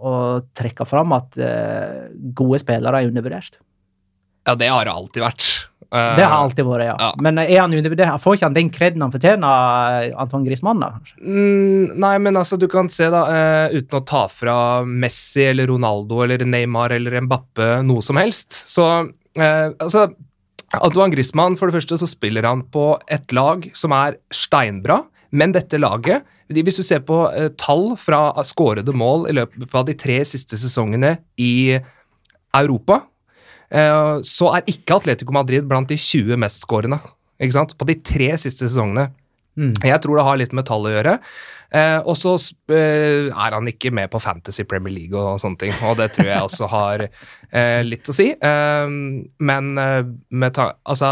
å 0.00 0.12
trekke 0.56 0.84
fram 0.88 1.14
at 1.16 1.36
uh, 1.40 2.08
gode 2.36 2.60
spillere 2.64 3.04
er 3.04 3.12
undervurdert? 3.12 3.60
Ja, 4.46 4.56
det 4.56 4.68
har 4.72 4.88
det 4.88 4.96
alltid 4.96 5.24
vært. 5.24 5.46
Eh, 5.94 6.16
Det 6.18 6.26
har 6.26 6.42
alltid 6.42 6.66
vært, 6.66 6.84
ja. 6.88 6.94
ja. 6.98 7.10
Men 7.22 7.38
er 7.42 7.60
han 7.60 7.74
undervurdert? 7.74 8.20
Får 8.22 8.36
ikke 8.38 8.48
han 8.48 8.56
den 8.56 8.70
kreden 8.74 9.04
han 9.04 9.14
fortjener, 9.14 10.10
Anton 10.18 10.46
Griezmann? 10.46 10.82
da? 10.82 10.92
kanskje? 10.96 11.16
Mm, 11.22 11.96
nei, 12.02 12.14
men 12.22 12.38
altså, 12.38 12.58
du 12.60 12.66
kan 12.70 12.90
se, 12.92 13.08
da, 13.12 13.22
uh, 13.30 13.76
uten 13.76 14.00
å 14.00 14.04
ta 14.06 14.26
fra 14.32 14.58
Messi 14.86 15.46
eller 15.46 15.70
Ronaldo 15.70 16.22
eller 16.24 16.44
Neymar 16.46 16.96
eller 16.96 17.20
Mbappe 17.26 17.80
noe 17.86 18.04
som 18.04 18.18
helst, 18.20 18.56
så 18.66 18.88
uh, 19.06 19.68
Altså, 19.76 20.08
Antoine 20.76 21.12
Griezmann, 21.14 21.58
for 21.58 21.70
det 21.70 21.78
første, 21.78 21.98
så 22.00 22.08
spiller 22.10 22.46
han 22.48 22.64
på 22.72 22.94
et 23.12 23.30
lag 23.36 23.68
som 23.78 23.94
er 23.94 24.18
steinbra, 24.34 25.04
men 25.36 25.52
dette 25.54 25.78
laget 25.78 26.24
Hvis 26.48 26.78
du 26.78 26.84
ser 26.86 27.00
på 27.02 27.16
tall 27.58 27.96
fra 27.98 28.30
skårede 28.46 28.94
mål 28.94 29.26
i 29.30 29.34
løpet 29.34 29.74
av 29.74 29.86
de 29.88 29.94
tre 29.98 30.20
siste 30.24 30.58
sesongene 30.58 31.16
i 31.42 31.74
Europa, 32.54 33.00
så 33.66 34.50
er 34.54 34.68
ikke 34.70 34.94
Atletico 35.00 35.34
Madrid 35.34 35.66
blant 35.66 35.90
de 35.90 35.96
20 35.98 36.36
mestskårende. 36.38 37.00
På 37.76 37.88
de 37.88 37.96
tre 38.00 38.30
siste 38.38 38.68
sesongene. 38.68 39.10
Mm. 39.56 39.74
Jeg 39.88 40.00
tror 40.04 40.18
det 40.18 40.26
har 40.26 40.40
litt 40.40 40.56
med 40.56 40.66
tall 40.68 40.88
å 40.88 40.92
gjøre. 40.92 41.18
Eh, 41.74 41.98
og 42.06 42.14
så 42.14 42.36
eh, 42.70 43.26
er 43.26 43.54
han 43.56 43.66
ikke 43.66 43.90
med 43.94 44.10
på 44.12 44.20
Fantasy 44.22 44.64
Premier 44.68 44.94
League 44.94 45.18
og 45.18 45.40
sånne 45.42 45.58
ting, 45.60 45.72
og 45.88 45.96
det 45.98 46.12
tror 46.14 46.28
jeg 46.28 46.46
også 46.46 46.68
har 46.70 47.06
eh, 47.06 47.80
litt 47.86 48.06
å 48.06 48.14
si. 48.14 48.28
Eh, 48.34 48.92
men 49.50 49.72
eh, 49.82 50.46
altså, 50.86 51.10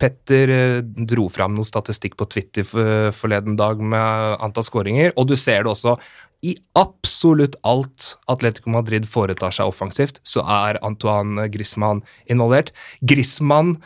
Petter 0.00 0.54
eh, 0.54 0.78
dro 1.10 1.28
fram 1.32 1.58
noe 1.58 1.68
statistikk 1.68 2.16
på 2.18 2.30
Twitter 2.32 2.66
for, 2.68 3.12
forleden 3.16 3.58
dag 3.60 3.82
med 3.82 4.40
antall 4.44 4.66
skåringer, 4.66 5.12
og 5.16 5.28
du 5.30 5.36
ser 5.36 5.66
det 5.66 5.74
også. 5.74 5.98
I 6.46 6.54
absolutt 6.78 7.56
alt 7.66 8.12
Atletico 8.30 8.70
Madrid 8.70 9.08
foretar 9.10 9.52
seg 9.54 9.68
offensivt, 9.72 10.22
så 10.22 10.44
er 10.46 10.78
Antoine 10.86 11.48
Griezmann 11.52 12.04
involvert. 12.30 12.70
Griezmann 13.02 13.80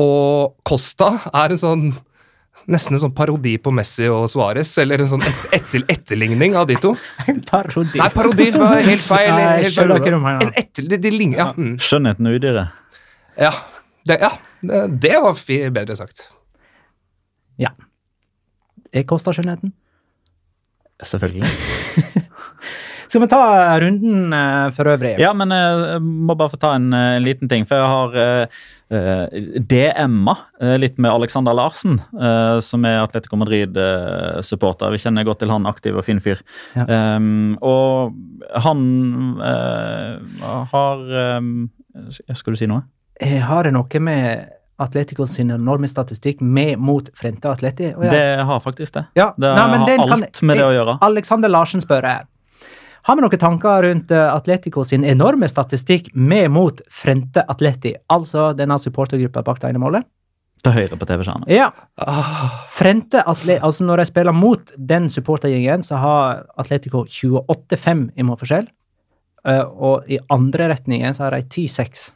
og 0.00 0.56
Costa 0.64 1.18
er 1.34 1.52
en 1.52 1.60
sånn 1.60 1.90
Nesten 2.70 2.96
en 2.96 3.02
sånn 3.06 3.14
parodi 3.16 3.54
på 3.62 3.72
Messi 3.74 4.08
og 4.12 4.26
Suárez, 4.32 4.70
eller 4.82 5.00
en 5.00 5.08
sånn 5.14 5.24
et, 5.24 5.46
etter, 5.56 5.84
etterligning 5.88 6.56
av 6.60 6.68
de 6.68 6.76
to. 6.82 6.92
En 7.30 7.40
Parodi. 7.46 7.98
Nei, 7.98 8.08
parodi 8.14 8.50
var 8.54 8.76
helt 8.84 9.04
feil. 9.04 9.30
Nei, 9.32 9.62
helt 9.64 9.78
feil. 9.78 10.16
mener. 10.20 10.44
En 10.44 10.52
etter, 10.60 10.88
de, 10.90 10.98
de 11.00 11.12
ligner, 11.14 11.38
ja. 11.40 11.48
Mm. 11.56 11.76
Skjønnheten 11.80 12.30
og 12.30 12.40
udyret. 12.40 12.96
ja. 13.40 13.54
Det, 14.08 14.16
ja. 14.22 14.30
Det, 14.64 14.78
det 15.02 15.16
var 15.20 15.34
fi, 15.36 15.58
bedre 15.72 15.96
sagt. 15.96 16.24
Ja. 17.60 17.74
Er 18.92 19.04
Kosta 19.08 19.34
skjønnheten? 19.36 19.74
Selvfølgelig. 21.04 21.48
Skal 23.10 23.24
vi 23.24 23.26
ta 23.26 23.42
runden 23.82 24.32
eh, 24.32 24.68
for 24.70 24.86
øvrig? 24.86 25.16
Ja, 25.18 25.32
men 25.34 25.50
jeg 25.50 25.98
må 26.04 26.36
bare 26.38 26.52
få 26.52 26.60
ta 26.62 26.76
en, 26.78 26.92
eh, 26.94 27.16
en 27.16 27.24
liten 27.26 27.50
ting. 27.50 27.64
For 27.66 27.80
jeg 27.80 27.88
har 27.90 28.14
eh, 28.22 28.60
eh, 28.94 29.40
DM-a 29.72 30.36
eh, 30.62 30.76
litt 30.78 31.00
med 31.02 31.10
Alexander 31.10 31.56
Larsen, 31.58 31.98
uh, 32.14 32.60
som 32.62 32.86
er 32.86 33.00
Atletico 33.00 33.40
Madrid-supporter. 33.40 34.94
Vi 34.94 35.02
kjenner 35.02 35.26
godt 35.26 35.42
til 35.42 35.50
han, 35.50 35.66
aktiv 35.66 35.98
og 35.98 36.06
fin 36.06 36.22
fyr. 36.22 36.38
Ja. 36.78 36.86
Um, 37.18 37.58
og 37.66 38.14
han 38.62 38.86
uh, 39.42 40.62
har 40.70 41.04
um, 41.42 41.52
Skal 42.14 42.54
du 42.54 42.62
si 42.62 42.70
noe? 42.70 42.86
Jeg 43.20 43.42
Har 43.42 43.66
det 43.66 43.74
noe 43.74 44.06
med 44.06 44.54
Atletico 44.80 45.26
sin 45.26 45.50
enorme 45.50 45.90
statistikk 45.90 46.38
med 46.40 46.78
mot 46.78 47.10
Frente 47.18 47.50
Atleti 47.50 47.90
Ja. 47.90 48.10
Det 48.10 48.44
har 48.46 48.62
faktisk 48.62 48.94
det. 48.94 49.08
Ja. 49.18 49.32
Det 49.36 49.50
Nei, 49.50 49.66
har 49.66 49.86
den 49.86 49.98
kan- 49.98 50.22
alt 50.22 50.42
med 50.46 50.62
det 50.62 50.68
å 50.70 50.74
gjøre. 50.78 51.00
Alexander 51.02 51.50
Larsen 51.50 51.82
spør 51.82 52.06
jeg. 52.06 52.30
Har 53.02 53.16
vi 53.16 53.24
noen 53.24 53.40
tanker 53.40 53.82
rundt 53.86 54.10
eh, 54.12 54.28
Atletico 54.34 54.84
sin 54.84 55.04
enorme 55.08 55.48
statistikk 55.48 56.10
med 56.14 56.50
mot 56.52 56.82
Frente 56.92 57.44
Atleti? 57.48 57.94
Altså 58.12 58.50
denne 58.56 58.78
supportergruppa 58.78 59.44
bak 59.46 59.62
det 59.62 59.72
ene 59.72 59.82
målet? 59.82 60.08
Til 60.60 60.74
høyre 60.76 60.98
på 61.00 61.08
TV-skjermen. 61.08 61.48
Ja. 61.48 61.70
Ah. 61.96 62.60
Frente 62.76 63.22
Atleti, 63.24 63.62
altså 63.64 63.86
Når 63.88 64.02
de 64.02 64.08
spiller 64.10 64.36
mot 64.36 64.72
den 64.76 65.08
supportergjengen, 65.08 65.82
så 65.86 66.00
har 66.02 66.44
Atletico 66.60 67.06
28-5 67.08 68.10
i 68.16 68.26
målforskjell. 68.28 68.68
Eh, 69.48 69.62
og 69.64 70.08
i 70.10 70.20
andre 70.28 70.68
retningen 70.74 71.16
så 71.16 71.26
har 71.26 71.38
de 71.38 71.46
10-6. 71.48 72.10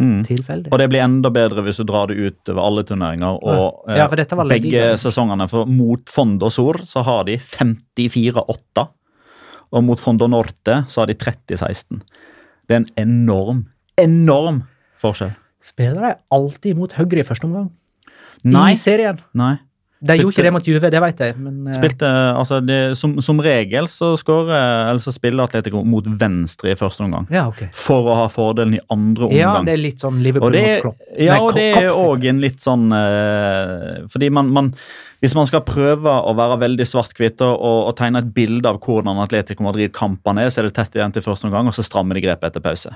Mm. 0.00 0.22
Og 0.70 0.78
det 0.80 0.86
blir 0.88 1.02
enda 1.04 1.28
bedre 1.28 1.60
hvis 1.66 1.76
du 1.76 1.84
drar 1.84 2.08
det 2.08 2.16
ut 2.16 2.48
over 2.48 2.62
alle 2.64 2.84
turneringer. 2.88 3.36
Og 3.36 3.90
Ja, 3.92 4.06
for 4.06 4.16
eh, 4.16 4.22
dette 4.22 4.38
var 4.38 4.48
begge 4.48 4.86
sesongene. 5.00 5.44
For 5.50 5.68
mot 5.68 6.08
Fond 6.08 6.40
og 6.46 6.54
Sor 6.54 6.80
så 6.88 7.04
har 7.04 7.28
de 7.28 7.36
54-8. 7.36 8.86
Og 9.70 9.84
mot 9.86 10.00
Fondo 10.02 10.26
Norte 10.30 10.82
så 10.90 11.02
har 11.02 11.10
de 11.10 11.18
30-16. 11.18 12.00
Det 12.66 12.76
er 12.76 12.82
en 12.82 12.90
enorm, 12.98 13.64
enorm 14.00 14.64
forskjell. 15.02 15.32
Spiller 15.62 16.06
de 16.06 16.12
alltid 16.32 16.78
mot 16.78 16.92
Høyre 16.96 17.22
i 17.22 17.26
første 17.26 17.46
omgang? 17.46 17.68
Nei. 18.46 18.70
I 18.72 18.78
serien. 18.78 19.20
Nei. 19.36 19.58
De 20.00 20.14
gjorde 20.16 20.32
ikke 20.32 20.44
det 20.46 20.52
mot 20.54 20.68
Juve, 20.70 20.88
det 20.92 21.00
vet 21.04 21.18
jeg. 21.20 21.34
Men, 21.36 21.56
eh, 21.68 21.76
Spilte, 21.76 22.08
altså 22.08 22.62
de, 22.64 22.78
som, 22.96 23.18
som 23.20 23.42
regel 23.44 23.84
så, 23.92 24.14
eller 24.16 25.02
så 25.04 25.12
spiller 25.12 25.44
Atletico 25.44 25.82
mot 25.84 26.06
venstre 26.22 26.72
i 26.72 26.78
første 26.78 27.04
omgang. 27.04 27.26
Ja, 27.32 27.44
okay. 27.50 27.68
For 27.76 28.08
å 28.08 28.16
ha 28.22 28.30
fordelen 28.32 28.78
i 28.78 28.80
andre 28.88 29.28
omgang. 29.28 29.36
Ja, 29.36 29.52
det 29.66 29.74
er 29.76 29.82
litt 29.82 30.00
sånn 30.00 30.22
Liverpool 30.24 30.56
det, 30.56 30.64
mot 30.64 30.86
Klopp. 30.86 31.04
ja, 31.20 31.36
Nei, 31.36 31.44
og 31.44 31.52
det 31.58 31.68
er 31.82 31.90
òg 31.92 32.24
en 32.32 32.40
litt 32.40 32.64
sånn 32.64 32.88
eh, 32.96 34.00
Fordi 34.08 34.32
man, 34.32 34.48
man 34.56 34.72
Hvis 35.20 35.34
man 35.36 35.48
skal 35.48 35.60
prøve 35.68 36.08
å 36.08 36.32
være 36.36 36.56
veldig 36.62 36.86
svart-hvitt 36.88 37.42
og, 37.44 37.58
og 37.60 37.92
tegne 37.98 38.22
et 38.22 38.30
bilde 38.32 38.70
av 38.70 38.78
hvordan 38.80 39.20
Atletico 39.20 39.66
Madrid-kampene 39.66 40.46
er, 40.46 40.52
så 40.52 40.62
er 40.62 40.70
det 40.70 40.76
tett 40.78 40.96
igjen 40.96 41.12
til 41.12 41.24
første 41.26 41.48
omgang, 41.50 41.68
og 41.68 41.76
så 41.76 41.84
strammer 41.84 42.16
de 42.16 42.24
grepet 42.24 42.48
etter 42.48 42.64
pause. 42.64 42.94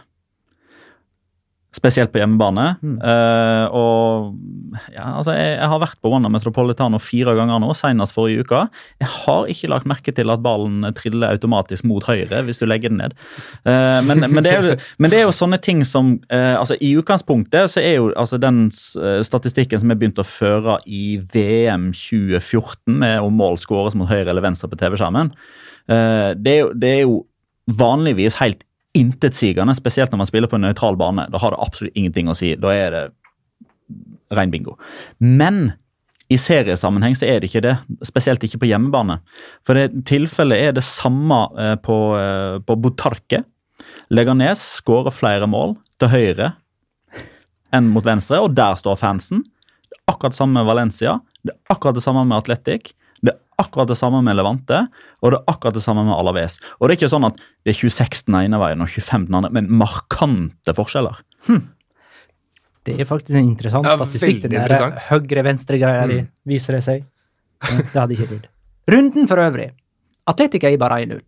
Spesielt 1.84 2.14
på 2.14 2.16
hjemmebane. 2.16 2.62
Mm. 2.80 2.94
Uh, 3.04 3.74
og 3.76 4.78
ja, 4.94 5.04
altså 5.18 5.34
jeg, 5.36 5.50
jeg 5.58 5.68
har 5.68 5.80
vært 5.82 5.98
på 6.00 6.08
Wanda 6.08 6.30
Metropolitano 6.32 6.96
fire 7.02 7.34
ganger 7.36 7.60
nå, 7.60 7.74
senest 7.76 8.16
forrige 8.16 8.46
uke. 8.46 8.62
Jeg 9.02 9.10
har 9.12 9.50
ikke 9.52 9.68
lagt 9.68 9.88
merke 9.90 10.14
til 10.16 10.32
at 10.32 10.40
ballen 10.44 10.86
triller 10.96 11.34
automatisk 11.36 11.84
mot 11.84 12.06
høyre 12.08 12.40
hvis 12.46 12.62
du 12.62 12.64
legger 12.64 12.88
den 12.88 13.02
ned. 13.02 13.16
Uh, 13.68 14.00
men, 14.06 14.24
men, 14.24 14.40
det 14.46 14.54
er 14.54 14.70
jo, 14.70 14.78
men 14.96 15.12
det 15.12 15.20
er 15.20 15.26
jo 15.26 15.36
sånne 15.36 15.60
ting 15.60 15.84
som 15.84 16.14
uh, 16.32 16.56
altså 16.56 16.78
I 16.80 16.94
utgangspunktet 17.02 17.74
så 17.74 17.84
er 17.84 17.98
jo 17.98 18.08
altså 18.16 18.40
den 18.40 18.64
statistikken 18.72 19.82
som 19.82 19.92
er 19.92 20.00
begynt 20.00 20.22
å 20.22 20.24
føre 20.24 20.78
i 20.88 21.18
VM 21.34 21.90
2014, 21.92 22.96
med 23.04 23.20
om 23.20 23.36
mål 23.36 23.60
skåres 23.60 23.96
mot 23.98 24.08
høyre 24.08 24.30
eller 24.32 24.44
venstre 24.44 24.70
på 24.72 24.78
TV-skjermen, 24.80 25.34
det, 25.84 26.54
det 26.80 26.90
er 26.94 27.02
jo 27.02 27.18
vanligvis 27.80 28.38
helt 28.40 28.64
intetsigende, 28.94 29.74
spesielt 29.76 30.12
når 30.12 30.22
man 30.22 30.28
spiller 30.30 30.50
på 30.50 30.58
en 30.58 30.66
nøytral 30.68 30.98
bane. 30.98 31.26
Da 31.32 31.40
har 31.42 31.54
det 31.54 31.62
absolutt 31.62 31.96
ingenting 31.98 32.30
å 32.30 32.36
si. 32.38 32.52
Da 32.60 32.72
er 32.74 32.94
det 32.94 33.04
ren 34.34 34.52
bingo. 34.52 34.76
Men 35.18 35.72
i 36.32 36.38
seriesammenheng 36.40 37.16
så 37.18 37.26
er 37.28 37.40
det 37.40 37.50
ikke 37.50 37.64
det, 37.64 37.74
spesielt 38.06 38.44
ikke 38.46 38.62
på 38.62 38.68
hjemmebane. 38.70 39.18
For 39.66 39.76
det 39.76 40.04
tilfellet 40.08 40.68
er 40.68 40.76
det 40.76 40.86
samme 40.86 41.40
eh, 41.60 41.74
på, 41.84 41.98
eh, 42.18 42.58
på 42.64 42.78
Botarque. 42.80 43.42
Leganes 44.14 44.62
skårer 44.78 45.14
flere 45.14 45.48
mål 45.50 45.76
til 46.00 46.12
høyre 46.12 46.54
enn 47.74 47.90
mot 47.90 48.06
venstre, 48.06 48.38
og 48.40 48.54
der 48.56 48.78
står 48.78 49.00
fansen. 49.00 49.42
Det 49.90 49.98
er 49.98 50.14
akkurat 50.14 50.36
samme 50.36 50.60
med 50.60 50.68
Valencia, 50.68 51.18
det 51.42 51.52
er 51.52 51.74
akkurat 51.74 51.98
det 51.98 52.04
samme 52.04 52.22
med 52.28 52.38
Atletic. 52.38 52.92
Akkurat 53.58 53.86
det 53.88 53.96
samme 53.96 54.18
med 54.26 54.34
Levante, 54.36 54.80
og 55.22 55.30
det 55.30 55.38
er 55.38 55.44
akkurat 55.52 55.76
det 55.76 55.82
samme 55.84 56.02
med 56.08 56.14
Alaves. 56.16 56.56
Og 56.80 56.88
det 56.88 56.94
er 56.94 56.98
ikke 57.02 57.12
sånn 57.12 57.26
at 57.28 57.36
det 57.64 57.70
er 57.74 57.78
26 57.78 58.24
den 58.26 58.38
ene 58.40 58.58
veien 58.58 58.82
og 58.82 58.88
25 58.90 59.26
den 59.28 59.38
andre, 59.38 59.50
men 59.54 59.68
markante 59.70 60.74
forskjeller. 60.74 61.20
Det 62.84 62.96
er 63.00 63.06
faktisk 63.08 63.38
en 63.38 63.46
interessant 63.52 63.86
Ja, 63.88 63.94
statistikk. 63.96 64.42
den 64.42 64.58
der. 64.58 64.98
Høyre-venstre-greia 65.08 66.02
de 66.10 66.18
viser 66.50 66.76
det 66.76 66.82
seg. 66.84 67.04
Det 67.64 67.94
hadde 67.94 68.12
ikke 68.18 68.26
lyd. 68.32 68.48
Runden 68.92 69.28
for 69.30 69.40
øvrig. 69.40 69.70
Atletica 70.28 70.68
er 70.68 70.76
bare 70.82 70.98
1-0. 71.06 71.22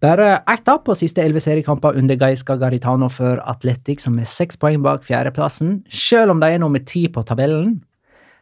Bare 0.00 0.28
ett 0.46 0.62
tap 0.64 0.84
på 0.86 0.94
siste 0.94 1.18
elleve 1.24 1.40
seriekamper 1.42 1.96
under 1.98 2.14
Gaisca 2.16 2.54
Garitano 2.56 3.08
for 3.10 3.40
Atletic, 3.50 4.00
som 4.04 4.16
er 4.22 4.28
seks 4.30 4.56
poeng 4.56 4.78
bak 4.84 5.02
fjerdeplassen, 5.02 5.80
selv 5.90 6.30
om 6.36 6.40
de 6.40 6.52
er 6.54 6.60
nummer 6.62 6.78
ti 6.86 7.08
på 7.10 7.24
tabellen. 7.26 7.80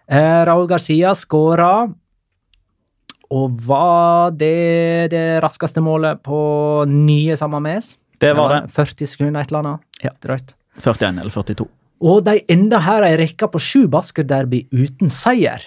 Eh, 0.06 0.42
Raúl 0.46 0.68
Garcia 0.68 1.14
skåra, 1.16 1.88
og 3.34 3.56
var 3.66 4.34
det 4.38 5.10
det 5.12 5.24
raskeste 5.44 5.82
målet 5.84 6.22
på 6.26 6.38
nye 6.90 7.36
Samames? 7.38 7.96
Det 8.22 8.32
var 8.36 8.54
det. 8.54 8.60
40 8.72 9.10
sekunder, 9.12 9.40
et 9.42 9.52
eller 9.52 9.62
annet. 9.64 9.86
Ja, 10.04 10.12
drøyt. 10.24 10.54
41 10.80 11.20
eller 11.20 11.32
42. 11.32 11.66
Og 12.06 12.24
de 12.26 12.40
enda 12.52 12.80
her 12.84 13.06
ei 13.06 13.16
rekke 13.16 13.48
på 13.48 13.60
sju 13.62 13.86
basketderby 13.92 14.66
uten 14.72 15.12
seier. 15.12 15.64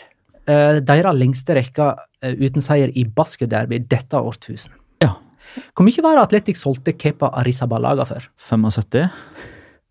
Eh, 0.50 0.80
deres 0.86 1.18
lengste 1.18 1.58
rekke 1.58 1.92
eh, 2.24 2.36
uten 2.38 2.66
seier 2.66 2.94
i 2.98 3.06
basketderby 3.06 3.82
dette 3.90 4.18
årtusen. 4.18 4.74
Ja. 5.02 5.16
Hvor 5.74 5.88
mye 5.88 6.06
var 6.06 6.18
det 6.18 6.28
Atletic 6.28 6.62
solgte 6.62 6.94
Kepa 6.98 7.32
Arisabalaga 7.42 8.06
for? 8.10 8.30
75. 8.50 9.10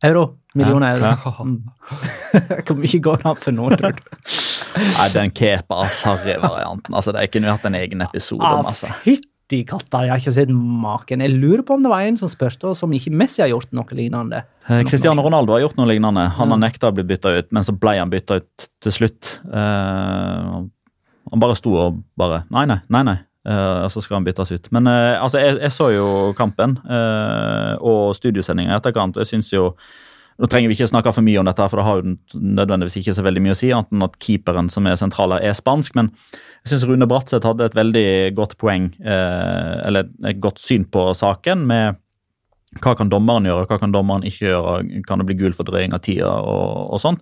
Euro? 0.06 0.38
Millioner 0.54 0.94
euro? 0.94 1.08
Ja. 1.24 1.32
Mm. 1.44 1.62
Hvor 2.66 2.76
mye 2.78 3.00
går 3.02 3.24
han 3.24 3.36
for 3.40 3.54
nå, 3.56 3.68
tror 3.78 3.96
du? 3.96 4.12
Nei, 4.78 5.08
den 5.14 5.32
Kepa 5.34 5.80
Asarri-varianten. 5.86 6.94
Altså, 6.94 7.12
det 7.16 7.24
kunne 7.34 7.50
hatt 7.50 7.66
en 7.66 7.74
egen 7.78 8.04
episode 8.06 8.42
om. 8.46 8.62
Ah, 8.62 8.70
altså. 8.70 8.90
Fytti 9.02 9.62
katta, 9.66 10.04
jeg 10.06 10.12
har 10.12 10.22
ikke 10.22 10.34
sett 10.36 10.52
maken. 10.54 11.22
Jeg 11.24 11.34
lurer 11.34 11.64
på 11.66 11.74
om 11.78 11.82
det 11.82 11.90
var 11.90 12.06
en 12.06 12.18
som 12.20 12.30
spurte 12.30 12.70
oss 12.70 12.82
om 12.86 12.94
ikke 12.94 13.10
Messi 13.16 13.42
har 13.42 13.50
gjort 13.50 13.72
noe 13.74 13.98
lignende. 13.98 14.44
Eh, 14.68 14.82
Cristiano 14.86 15.24
Ronaldo 15.24 15.56
har 15.56 15.64
gjort 15.66 15.78
noe 15.80 15.88
lignende. 15.90 16.28
Han 16.38 16.52
har 16.54 16.58
Ja. 16.60 16.64
nekta 16.68 16.90
å 16.92 16.94
bli 16.94 17.06
bytta 17.08 17.34
ut, 17.38 17.50
men 17.52 17.64
så 17.66 17.74
ble 17.74 17.96
han 17.98 18.10
bytta 18.12 18.38
ut 18.42 18.68
til 18.84 18.92
slutt. 18.92 19.38
Eh, 19.50 20.58
han 21.32 21.40
bare 21.42 21.56
sto 21.58 21.74
og 21.76 22.02
bare 22.16 22.44
Nei, 22.54 22.66
nei, 22.66 22.78
nei. 22.88 23.02
nei. 23.02 23.18
Eh, 23.48 23.78
og 23.86 23.92
så 23.92 24.02
skal 24.04 24.18
han 24.18 24.26
byttes 24.26 24.52
ut. 24.52 24.68
Men 24.74 24.90
uh, 24.90 25.16
altså, 25.22 25.40
jeg, 25.40 25.56
jeg 25.62 25.72
så 25.72 25.88
jo 25.94 26.08
kampen 26.36 26.76
uh, 26.84 27.80
og 27.80 28.12
studiosendinga 28.18 28.74
i 28.74 28.76
etterkant, 28.76 29.16
jeg 29.22 29.30
syns 29.30 29.52
jo 29.54 29.70
nå 30.38 30.46
trenger 30.46 30.70
vi 30.70 30.76
ikke 30.76 30.86
snakke 30.86 31.10
for 31.10 31.26
mye 31.26 31.40
om 31.40 31.48
dette, 31.48 31.64
for 31.66 31.80
det 31.80 31.84
har 31.86 31.98
jo 31.98 32.12
nødvendigvis 32.38 33.00
ikke 33.00 33.14
så 33.16 33.24
veldig 33.26 33.40
mye 33.42 33.54
å 33.56 33.58
si, 33.58 33.72
annet 33.74 33.94
enn 33.94 34.04
at 34.06 34.18
keeperen 34.22 34.68
som 34.70 34.86
er 34.86 34.98
sentral 35.00 35.34
her, 35.34 35.42
er 35.48 35.56
spansk. 35.58 35.96
Men 35.98 36.12
jeg 36.62 36.70
syns 36.70 36.84
Rune 36.86 37.08
Bratseth 37.10 37.48
hadde 37.48 37.66
et 37.66 37.74
veldig 37.74 38.04
godt 38.38 38.54
poeng, 38.62 38.86
eller 39.02 40.06
et 40.30 40.38
godt 40.38 40.62
syn 40.62 40.84
på 40.94 41.08
saken, 41.18 41.64
med 41.66 41.98
hva 42.84 42.94
kan 43.00 43.10
dommeren 43.10 43.50
gjøre, 43.50 43.66
hva 43.66 43.80
kan 43.82 43.96
dommeren 43.96 44.28
ikke 44.30 44.44
gjøre, 44.46 45.02
kan 45.08 45.18
det 45.18 45.26
bli 45.26 45.40
gul 45.40 45.58
fordrøying 45.58 45.96
av 45.96 46.04
tida 46.06 46.30
og, 46.38 46.94
og 46.94 47.02
sånn. 47.02 47.18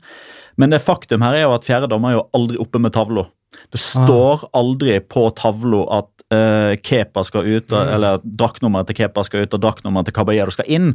Men 0.56 0.72
det 0.72 0.82
faktum 0.84 1.24
her 1.24 1.34
er 1.36 1.44
jo 1.46 1.54
at 1.56 1.66
fjerde 1.66 1.88
dommer 1.92 2.12
er 2.14 2.18
jo 2.20 2.28
aldri 2.36 2.60
oppe 2.62 2.80
med 2.80 2.94
tavla. 2.96 3.26
Det 3.72 3.80
står 3.80 4.46
aldri 4.56 4.98
på 5.00 5.26
tavla 5.36 5.82
at 5.98 6.24
uh, 6.34 6.72
Kepa 6.82 7.22
skal 7.24 7.46
ut, 7.46 7.68
Mm. 7.70 7.92
eller 7.94 8.18
draktnummeret 8.24 8.88
til 8.90 8.96
Kepa 9.02 9.24
skal 9.24 9.44
ut 9.46 9.54
og 9.54 9.62
draktnummeret 9.62 10.08
til 10.08 10.16
Caballero 10.16 10.50
skal 10.54 10.68
inn. 10.68 10.94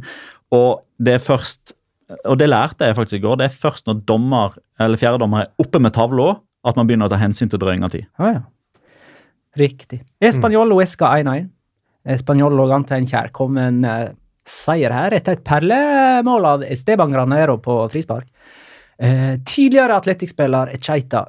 Og 0.52 0.82
det 0.98 1.14
er 1.18 1.22
først 1.22 1.74
og 2.28 2.36
det 2.36 2.48
lærte 2.50 2.84
jeg 2.84 2.96
faktisk 2.98 3.20
i 3.22 3.24
går. 3.24 3.38
Det 3.40 3.46
er 3.46 3.54
først 3.62 3.86
når 3.88 4.02
dommer, 4.04 4.56
eller 4.80 5.00
fjerde 5.00 5.22
dommer 5.22 5.46
er 5.46 5.52
oppe 5.62 5.80
med 5.80 5.94
tavla, 5.96 6.34
at 6.66 6.76
man 6.76 6.86
begynner 6.86 7.08
å 7.08 7.12
ta 7.12 7.16
hensyn 7.16 7.48
til 7.48 7.58
drøying 7.62 7.86
av 7.86 7.90
tid. 7.94 8.04
Ah, 8.20 8.34
ja. 8.34 8.42
Riktig. 9.58 10.02
Español 10.22 10.72
og 10.74 10.82
Esca 10.84 11.12
1-1. 11.20 11.48
Español 12.12 12.54
lå 12.56 12.66
an 12.74 12.84
til 12.88 13.00
en 13.02 13.08
kjærkommen 13.08 13.84
uh, 13.86 14.12
seier 14.48 14.92
her 14.94 15.14
etter 15.16 15.36
et 15.36 15.44
perlemål 15.46 16.48
av 16.48 16.64
Esteban 16.66 17.12
Granero 17.14 17.58
på 17.62 17.76
frispark. 17.92 18.26
Eh, 19.02 19.38
tidligere 19.48 19.96
Atletic-spiller 19.98 20.70
Echeita 20.76 21.26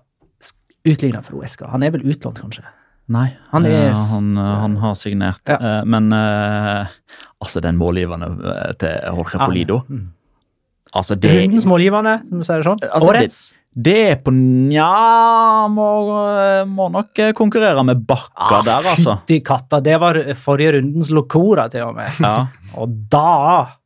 utligna 0.86 1.24
for 1.24 1.42
OSK. 1.42 1.66
Han 1.72 1.84
er 1.84 1.94
vel 1.96 2.04
utlånt, 2.14 2.42
kanskje? 2.44 2.66
Nei, 3.14 3.28
Han 3.52 3.66
er 3.68 3.90
ja, 3.90 3.96
han, 4.14 4.30
eh, 4.38 4.52
han 4.64 4.76
har 4.80 4.96
signert. 4.96 5.42
Ja. 5.50 5.58
Eh, 5.58 5.80
men 5.86 6.12
eh, 6.16 6.94
altså, 7.44 7.64
den 7.64 7.80
målgivende 7.80 8.30
til 8.80 9.00
Jorge 9.10 9.40
Polido 9.46 9.84
Mm. 9.90 10.12
Altså, 10.94 11.16
det, 11.18 11.32
Rundens 11.34 11.66
målgivende, 11.66 12.20
som 12.30 12.38
du 12.38 12.46
sier 12.46 12.60
det 12.62 12.66
sånn. 12.68 12.82
Altså, 12.86 13.08
Årets. 13.10 13.38
det 13.74 13.96
er 14.12 14.20
på 14.22 14.30
Nja 14.30 15.66
må, 15.74 15.88
må 16.70 16.86
nok 16.94 17.22
konkurrere 17.34 17.82
med 17.88 18.04
Bakka 18.06 18.60
der, 18.62 18.90
altså. 18.92 19.16
Fytti 19.24 19.40
katta, 19.42 19.80
det 19.82 19.96
var 20.04 20.20
forrige 20.38 20.76
rundens 20.76 21.10
Locora, 21.10 21.66
til 21.74 21.88
og 21.88 21.96
med. 21.98 22.20
Ja. 22.22 22.36
Og 22.78 22.94
da 23.10 23.80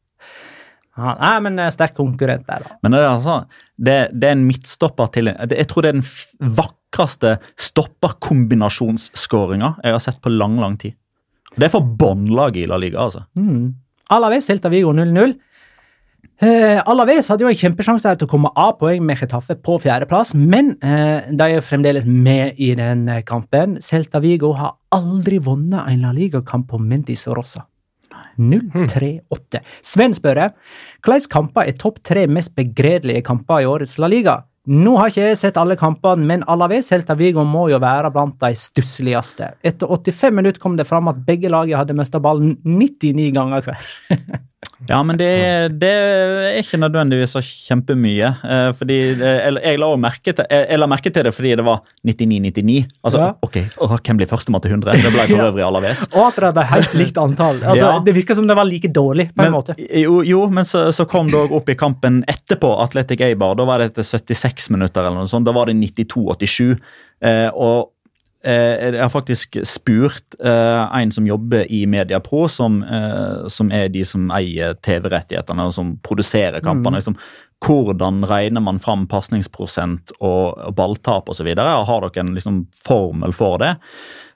ja, 0.97 1.13
Nei, 1.21 1.37
men 1.45 1.59
eh, 1.61 1.71
sterk 1.73 1.95
konkurrent 1.97 2.45
der, 2.49 2.65
da. 2.65 2.77
Men 2.83 2.95
det 2.95 3.01
er, 3.01 3.09
altså, 3.11 3.35
det, 3.77 3.97
det 4.13 4.29
er 4.29 4.37
en 4.37 4.47
midtstopper 4.47 5.11
til 5.13 5.29
Jeg 5.29 5.67
tror 5.69 5.85
det 5.85 5.91
er 5.91 5.99
den 5.99 6.09
vakreste 6.57 7.35
stopperkombinasjonsskåringa 7.69 9.69
jeg 9.83 9.97
har 9.97 10.03
sett 10.03 10.19
på 10.23 10.33
lang, 10.33 10.55
lang 10.61 10.75
tid. 10.81 10.97
Det 11.57 11.67
er 11.67 11.73
for 11.73 11.83
båndlaget 11.99 12.63
i 12.63 12.69
La 12.69 12.79
Liga, 12.81 13.07
altså. 13.07 13.21
Mm. 13.37 13.75
Alaves 14.13 14.49
Celta 14.49 14.71
Vigo 14.71 14.91
0-0. 14.95 15.35
Eh, 16.37 16.77
Alaves 16.85 17.31
hadde 17.31 17.47
jo 17.47 17.49
en 17.49 17.57
kjempesjanse 17.57 18.11
til 18.19 18.27
å 18.27 18.29
komme 18.29 18.51
av 18.53 18.75
poeng 18.77 19.01
med 19.05 19.17
Getafe 19.17 19.55
på 19.57 19.79
fjerdeplass, 19.81 20.35
men 20.37 20.75
eh, 20.85 21.31
de 21.33 21.47
er 21.49 21.65
fremdeles 21.65 22.05
med 22.05 22.59
i 22.61 22.75
den 22.77 23.07
eh, 23.09 23.23
kampen. 23.25 23.79
Celta 23.81 24.21
Vigo 24.21 24.51
har 24.59 24.75
aldri 24.93 25.41
vunnet 25.41 25.89
en 25.89 26.05
La 26.05 26.13
Liga-kamp 26.13 26.69
på 26.69 26.81
Mentis 26.81 27.25
Rossa. 27.31 27.65
0-3-8. 28.37 29.61
Sven 29.85 30.15
spør 30.17 30.43
hvilke 31.05 31.31
kamper 31.31 31.67
er 31.67 31.77
topp 31.79 32.01
tre 32.05 32.27
mest 32.29 32.55
begredelige 32.57 33.23
kamper 33.25 33.63
i 33.63 33.69
årets 33.69 33.97
La 34.01 34.09
Liga? 34.11 34.41
Nå 34.67 34.97
har 34.99 35.07
ikke 35.07 35.29
jeg 35.29 35.37
sett 35.39 35.57
alle 35.59 35.77
kampene, 35.79 36.25
men 36.27 36.41
Alaves 36.51 36.89
Helta 36.91 37.15
Vigo 37.15 37.45
må 37.47 37.69
jo 37.71 37.77
være 37.79 38.09
blant 38.11 38.35
de 38.41 38.49
stussligste. 38.59 39.53
Etter 39.63 39.87
85 39.87 40.35
minutter 40.35 40.59
kom 40.59 40.75
det 40.75 40.89
fram 40.89 41.07
at 41.07 41.21
begge 41.23 41.47
lagene 41.47 41.79
hadde 41.79 41.95
mista 41.95 42.19
ballen 42.19 42.57
99 42.65 43.29
ganger 43.37 43.63
hver. 43.63 43.85
Ja, 44.85 44.99
men 45.01 45.17
det, 45.17 45.27
det 45.81 45.89
er 45.89 46.57
ikke 46.61 46.77
nødvendigvis 46.77 47.31
så 47.33 47.41
kjempemye. 47.41 48.27
Eh, 48.45 48.67
fordi 48.77 48.97
eh, 49.15 49.47
jeg, 49.57 49.79
la 49.81 49.87
merke 49.97 50.29
til, 50.37 50.45
jeg, 50.51 50.67
jeg 50.69 50.77
la 50.77 50.87
merke 50.91 51.09
til 51.15 51.25
det 51.25 51.33
fordi 51.33 51.55
det 51.57 51.65
var 51.65 51.79
99-99. 52.05 52.83
Altså, 53.01 53.17
Ja. 53.23 53.31
ok, 53.41 53.57
åh, 53.81 53.95
hvem 53.97 54.19
blir 54.21 54.29
førstemann 54.29 54.61
til 54.61 54.75
100? 54.75 55.01
Det 55.01 55.11
ble 55.15 55.25
for 55.31 55.45
øvrig 55.49 55.65
Alaves. 55.65 56.05
Og 56.13 56.27
at 56.29 56.37
det 56.53 56.61
er 56.61 56.69
helt 56.75 56.93
likt 57.01 57.17
antall. 57.17 57.63
Altså, 57.63 57.89
Ja. 57.89 57.97
Det 58.05 58.13
virker 58.19 58.37
som 58.37 58.45
det 58.47 58.55
var 58.59 58.69
like 58.69 58.87
dårlig, 58.93 59.31
på 59.33 59.41
en 59.41 59.49
Men, 59.49 59.57
måte. 59.57 59.75
jo, 60.03 60.21
jo, 60.21 60.45
men 60.53 60.63
så, 60.69 60.91
så 60.93 61.07
kom 61.09 61.31
det 61.33 61.41
opp 61.41 61.73
i 61.73 61.75
kampen 61.79 62.21
etterpå, 62.29 62.75
Atletic 62.85 63.21
Eibar. 63.25 63.57
Da 63.57 63.65
var 63.65 63.81
det 63.81 63.91
etter 63.95 64.05
76 64.05 64.69
minutter 64.77 65.01
eller 65.01 65.23
noe 65.23 65.31
sånt. 65.31 65.47
Da 65.49 65.55
var 65.57 65.65
det 65.71 65.75
92-87. 65.81 66.77
Eh, 67.25 67.47
og 67.49 67.89
eh, 67.89 67.93
jeg 68.47 69.01
har 69.01 69.11
faktisk 69.11 69.57
spurt 69.67 70.37
eh, 70.39 70.83
en 71.01 71.11
som 71.11 71.25
jobber 71.27 71.65
i 71.73 71.81
Mediapro, 71.89 72.45
som, 72.51 72.79
eh, 72.83 73.47
som 73.51 73.71
er 73.75 73.89
de 73.91 74.05
som 74.07 74.29
eier 74.31 74.77
TV-rettighetene 74.85 75.65
og 75.67 75.75
som 75.75 75.95
produserer 76.05 76.63
kampene. 76.63 77.01
Liksom, 77.01 77.17
hvordan 77.65 78.21
regner 78.29 78.61
man 78.61 78.79
fram 78.79 79.07
pasningsprosent 79.09 80.13
og, 80.19 80.59
balltap 80.77 81.29
osv.? 81.29 81.49
Har 81.57 82.05
dere 82.05 82.23
en 82.23 82.33
liksom, 82.37 82.63
formel 82.85 83.33
for 83.35 83.59
det? 83.63 83.75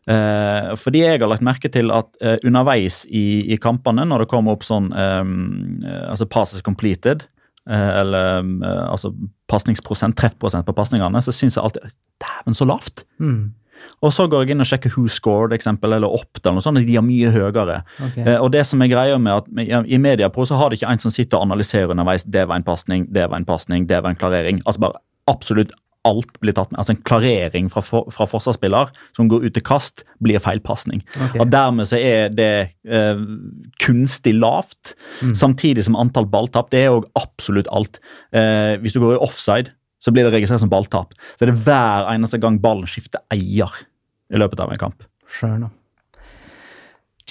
Eh, 0.10 0.72
fordi 0.82 1.04
jeg 1.04 1.22
har 1.22 1.30
lagt 1.30 1.46
merke 1.46 1.70
til 1.70 1.94
at 1.94 2.10
eh, 2.26 2.40
underveis 2.48 3.04
i, 3.06 3.54
i 3.54 3.58
kampene, 3.62 4.08
når 4.10 4.24
det 4.24 4.32
kommer 4.32 4.58
opp 4.58 4.66
sånn 4.66 4.90
eh, 4.98 5.22
eh, 5.22 6.06
altså 6.10 6.26
passes 6.26 6.66
completed, 6.66 7.28
eh, 7.70 7.92
eller 8.02 8.42
eh, 8.42 8.86
altså 8.88 9.14
pasningsprosent, 9.52 10.18
treffprosent 10.18 10.66
på 10.66 10.76
pasningene, 10.78 11.22
så 11.22 11.36
syns 11.36 11.60
jeg 11.60 11.66
alltid 11.68 11.98
Dæven, 12.22 12.58
så 12.58 12.68
lavt! 12.70 13.06
Mm. 13.22 13.54
Og 14.02 14.14
så 14.14 14.26
går 14.30 14.46
jeg 14.46 14.56
inn 14.56 14.64
og 14.64 14.70
sjekker 14.70 14.94
Who 14.96 15.08
Scored 15.08 15.54
eksempel, 15.54 15.94
eller 15.94 16.08
Opt, 16.10 16.40
eller 16.46 16.58
noe 16.60 16.66
sånt, 16.66 16.82
de 16.88 16.96
er 16.98 17.06
mye 17.06 17.30
høyere. 17.34 17.82
Okay. 18.08 18.24
Eh, 18.26 18.40
og 18.42 18.52
det 18.56 18.66
som 18.66 18.82
er 18.82 18.88
greia 18.92 19.18
med 19.22 19.34
at 19.44 19.86
I 19.88 19.98
Mediapro 20.02 20.46
så 20.46 20.58
har 20.60 20.70
det 20.70 20.80
ikke 20.82 20.92
en 20.96 21.00
som 21.00 21.12
sitter 21.14 21.38
og 21.38 21.46
analyserer 21.50 21.92
underveis. 21.94 22.24
Det 22.26 22.48
var 22.48 22.56
en 22.62 22.64
pasning, 22.68 23.06
det 23.14 23.30
var 23.30 23.38
en 23.38 23.46
pasning, 23.46 23.88
det 23.88 24.02
var 24.04 24.10
en 24.14 24.20
klarering. 24.22 24.62
Altså 24.66 24.80
bare 24.88 25.00
absolutt 25.30 25.72
alt 26.04 26.32
blir 26.42 26.56
tatt 26.58 26.72
med. 26.72 26.80
Altså 26.82 26.96
En 26.96 27.04
klarering 27.06 27.68
fra, 27.70 27.82
for, 27.86 28.08
fra 28.10 28.26
forsvarsspiller 28.26 28.90
som 29.14 29.28
går 29.30 29.44
ut 29.46 29.54
til 29.54 29.62
kast, 29.62 30.02
blir 30.26 30.42
feilpasning. 30.42 31.04
Okay. 31.14 31.38
Og 31.44 31.52
dermed 31.54 31.86
så 31.92 32.00
er 32.02 32.32
det 32.34 32.48
eh, 32.90 33.22
kunstig 33.84 34.34
lavt, 34.40 34.96
Mm. 35.22 35.36
samtidig 35.38 35.84
som 35.86 35.96
antall 35.96 36.26
balltap. 36.26 36.72
Det 36.72 36.80
er 36.86 36.90
òg 36.96 37.06
absolutt 37.16 37.68
alt. 37.72 38.00
Eh, 38.34 38.78
hvis 38.82 38.94
du 38.94 39.00
går 39.00 39.14
i 39.20 39.22
offside, 39.22 39.70
så 40.02 40.14
blir 40.14 40.26
det 40.28 40.34
registrert 40.36 40.64
som 40.64 40.72
balltap. 40.72 41.14
Så 41.38 41.46
er 41.46 41.52
det 41.52 41.60
hver 41.66 42.10
eneste 42.14 42.42
gang 42.42 42.58
ballen 42.62 42.90
skifter 42.90 43.24
eier 43.34 43.84
i 44.32 44.42
løpet 44.42 44.64
av 44.64 44.74
en 44.74 44.82
kamp. 44.82 45.06
Skjønner. 45.30 45.72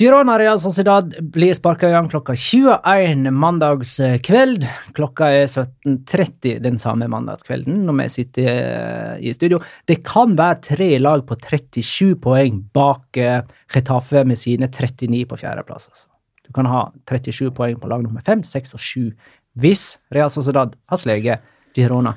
Girona 0.00 0.38
Real 0.38 0.60
Sociedad 0.62 1.12
blir 1.20 1.52
sparka 1.54 1.88
i 1.90 1.92
gang 1.92 2.06
klokka 2.08 2.32
21 2.32 3.26
mandagskveld. 3.36 4.62
Klokka 4.96 5.28
er 5.42 5.50
17.30 5.50 6.62
den 6.64 6.78
samme 6.80 7.08
mandagskvelden 7.10 7.82
når 7.84 7.98
vi 7.98 8.06
sitter 8.14 8.48
eh, 8.48 9.18
i 9.28 9.34
studio. 9.36 9.58
Det 9.84 9.98
kan 10.06 10.32
være 10.38 10.62
tre 10.70 10.88
lag 11.02 11.26
på 11.28 11.36
37 11.36 12.14
poeng 12.22 12.62
bak 12.72 13.18
Retafe 13.18 13.58
Getafe 13.74 14.24
med 14.24 14.40
sine 14.40 14.70
39 14.70 15.26
på 15.28 15.40
fjerdeplass. 15.42 15.90
Altså. 15.92 16.08
Du 16.48 16.54
kan 16.56 16.70
ha 16.70 16.86
37 17.10 17.50
poeng 17.58 17.76
på 17.82 17.90
lag 17.92 18.06
nummer 18.06 18.24
5, 18.24 18.46
6 18.46 18.78
og 18.78 18.80
7 18.80 19.12
hvis 19.60 19.98
Real 20.14 20.30
Sociedad 20.32 20.72
har 20.88 20.98
sleget 21.02 21.44
Girona. 21.76 22.14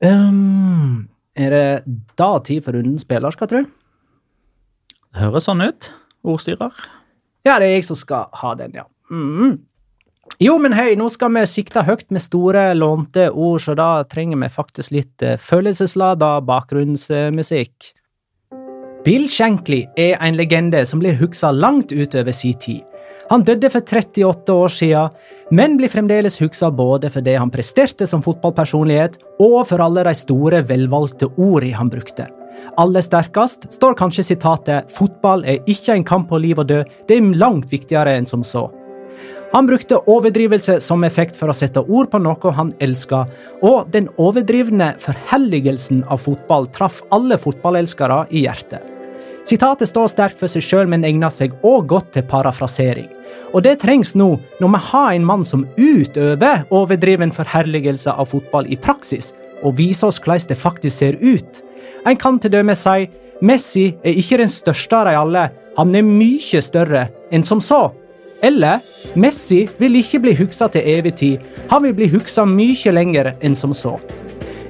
Um, 0.00 1.08
er 1.36 1.52
det 1.52 1.96
da 2.16 2.30
tid 2.44 2.64
for 2.64 2.76
rundens 2.76 3.04
spiller, 3.04 3.34
skal 3.34 3.50
tro? 3.50 3.64
Det 5.10 5.24
høres 5.24 5.48
sånn 5.48 5.62
ut, 5.64 5.90
ordstyrer. 6.24 6.72
Ja, 7.44 7.58
det 7.58 7.68
er 7.68 7.74
jeg 7.74 7.88
som 7.88 7.98
skal 7.98 8.30
ha 8.40 8.54
den, 8.56 8.76
ja. 8.78 8.86
Mm. 9.10 9.58
Jo, 10.40 10.56
men 10.62 10.72
hei, 10.76 10.92
nå 10.96 11.08
skal 11.12 11.32
vi 11.34 11.42
sikte 11.48 11.82
høyt 11.84 12.06
med 12.14 12.22
store, 12.22 12.70
lånte 12.78 13.28
ord, 13.32 13.60
så 13.64 13.74
da 13.76 14.04
trenger 14.08 14.38
vi 14.40 14.52
faktisk 14.52 14.94
litt 14.94 15.24
uh, 15.26 15.34
følelseslada 15.40 16.36
bakgrunnsmusikk. 16.48 17.90
Bill 19.04 19.26
Shankly 19.32 19.86
er 19.98 20.18
en 20.20 20.36
legende 20.36 20.84
som 20.86 21.00
blir 21.00 21.16
huksa 21.16 21.50
langt 21.56 21.92
utover 21.92 22.36
sin 22.36 22.56
tid. 22.60 22.89
Han 23.30 23.44
døde 23.46 23.70
for 23.70 23.86
38 23.86 24.54
år 24.58 24.72
siden, 24.74 25.12
men 25.54 25.76
blir 25.78 25.90
fremdeles 25.92 26.40
huksa 26.40 26.70
både 26.74 27.12
for 27.14 27.22
det 27.22 27.36
han 27.38 27.52
presterte 27.54 28.08
som 28.10 28.24
fotballpersonlighet, 28.24 29.20
og 29.38 29.62
for 29.70 29.82
alle 29.84 30.02
de 30.08 30.14
store, 30.18 30.64
velvalgte 30.66 31.30
ordene 31.36 31.78
han 31.78 31.92
brukte. 31.92 32.26
Aller 32.78 33.04
sterkest 33.06 33.68
står 33.72 33.96
kanskje 33.96 34.26
sitatet 34.32 34.90
'Fotball 34.90 35.44
er 35.46 35.62
ikke 35.66 35.94
en 35.94 36.04
kamp 36.04 36.28
på 36.28 36.42
liv 36.42 36.58
og 36.58 36.68
død, 36.68 36.84
det 37.08 37.16
er 37.16 37.38
langt 37.38 37.70
viktigere 37.70 38.18
enn 38.18 38.26
som 38.26 38.42
så'. 38.42 38.70
Han 39.52 39.66
brukte 39.66 39.98
overdrivelse 40.06 40.80
som 40.80 41.04
effekt 41.04 41.36
for 41.36 41.50
å 41.50 41.56
sette 41.56 41.82
ord 41.82 42.10
på 42.10 42.18
noe 42.22 42.52
han 42.54 42.72
elska, 42.80 43.26
og 43.62 43.90
den 43.90 44.08
overdrivne 44.16 44.94
forhelligelsen 44.98 46.04
av 46.06 46.22
fotball 46.26 46.66
traff 46.66 47.02
alle 47.10 47.38
fotballelskere 47.38 48.26
i 48.30 48.46
hjertet. 48.46 48.89
Sitatet 49.50 49.88
står 49.90 50.12
sterkt 50.12 50.38
for 50.38 50.52
seg 50.52 50.62
sjøl, 50.62 50.86
men 50.86 51.02
egner 51.02 51.32
seg 51.34 51.56
òg 51.66 51.88
godt 51.90 52.12
til 52.14 52.22
parafrasering. 52.30 53.08
Og 53.50 53.64
det 53.66 53.80
trengs 53.82 54.12
nå, 54.14 54.36
når 54.62 54.70
vi 54.76 54.80
har 54.84 55.08
en 55.16 55.26
mann 55.26 55.42
som 55.48 55.64
utøver 55.74 56.68
overdriven 56.70 57.32
forherligelse 57.34 58.14
av 58.14 58.30
fotball 58.30 58.68
i 58.70 58.78
praksis, 58.78 59.32
og 59.66 59.74
viser 59.80 60.06
oss 60.06 60.20
hvordan 60.22 60.52
det 60.52 60.58
faktisk 60.60 61.02
ser 61.02 61.18
ut. 61.18 61.64
En 62.06 62.20
kan 62.20 62.38
til 62.38 62.54
dømes 62.54 62.84
si 62.86 63.08
Messi 63.42 63.88
er 64.04 64.20
ikke 64.20 64.38
den 64.38 64.52
største 64.52 65.00
av 65.00 65.08
de 65.08 65.18
alle, 65.18 65.44
han 65.78 65.98
er 65.98 66.06
mye 66.06 66.62
større 66.62 67.08
enn 67.34 67.42
som 67.42 67.58
så. 67.64 67.88
Eller 68.46 68.84
Messi 69.18 69.64
vil 69.80 69.98
ikke 69.98 70.22
bli 70.22 70.36
huksa 70.38 70.70
til 70.70 70.86
evig 70.94 71.16
tid, 71.18 71.46
han 71.72 71.82
vil 71.88 71.96
bli 71.98 72.12
huksa 72.12 72.46
mye 72.46 72.94
lenger 72.94 73.34
enn 73.40 73.58
som 73.58 73.74
så. 73.74 73.96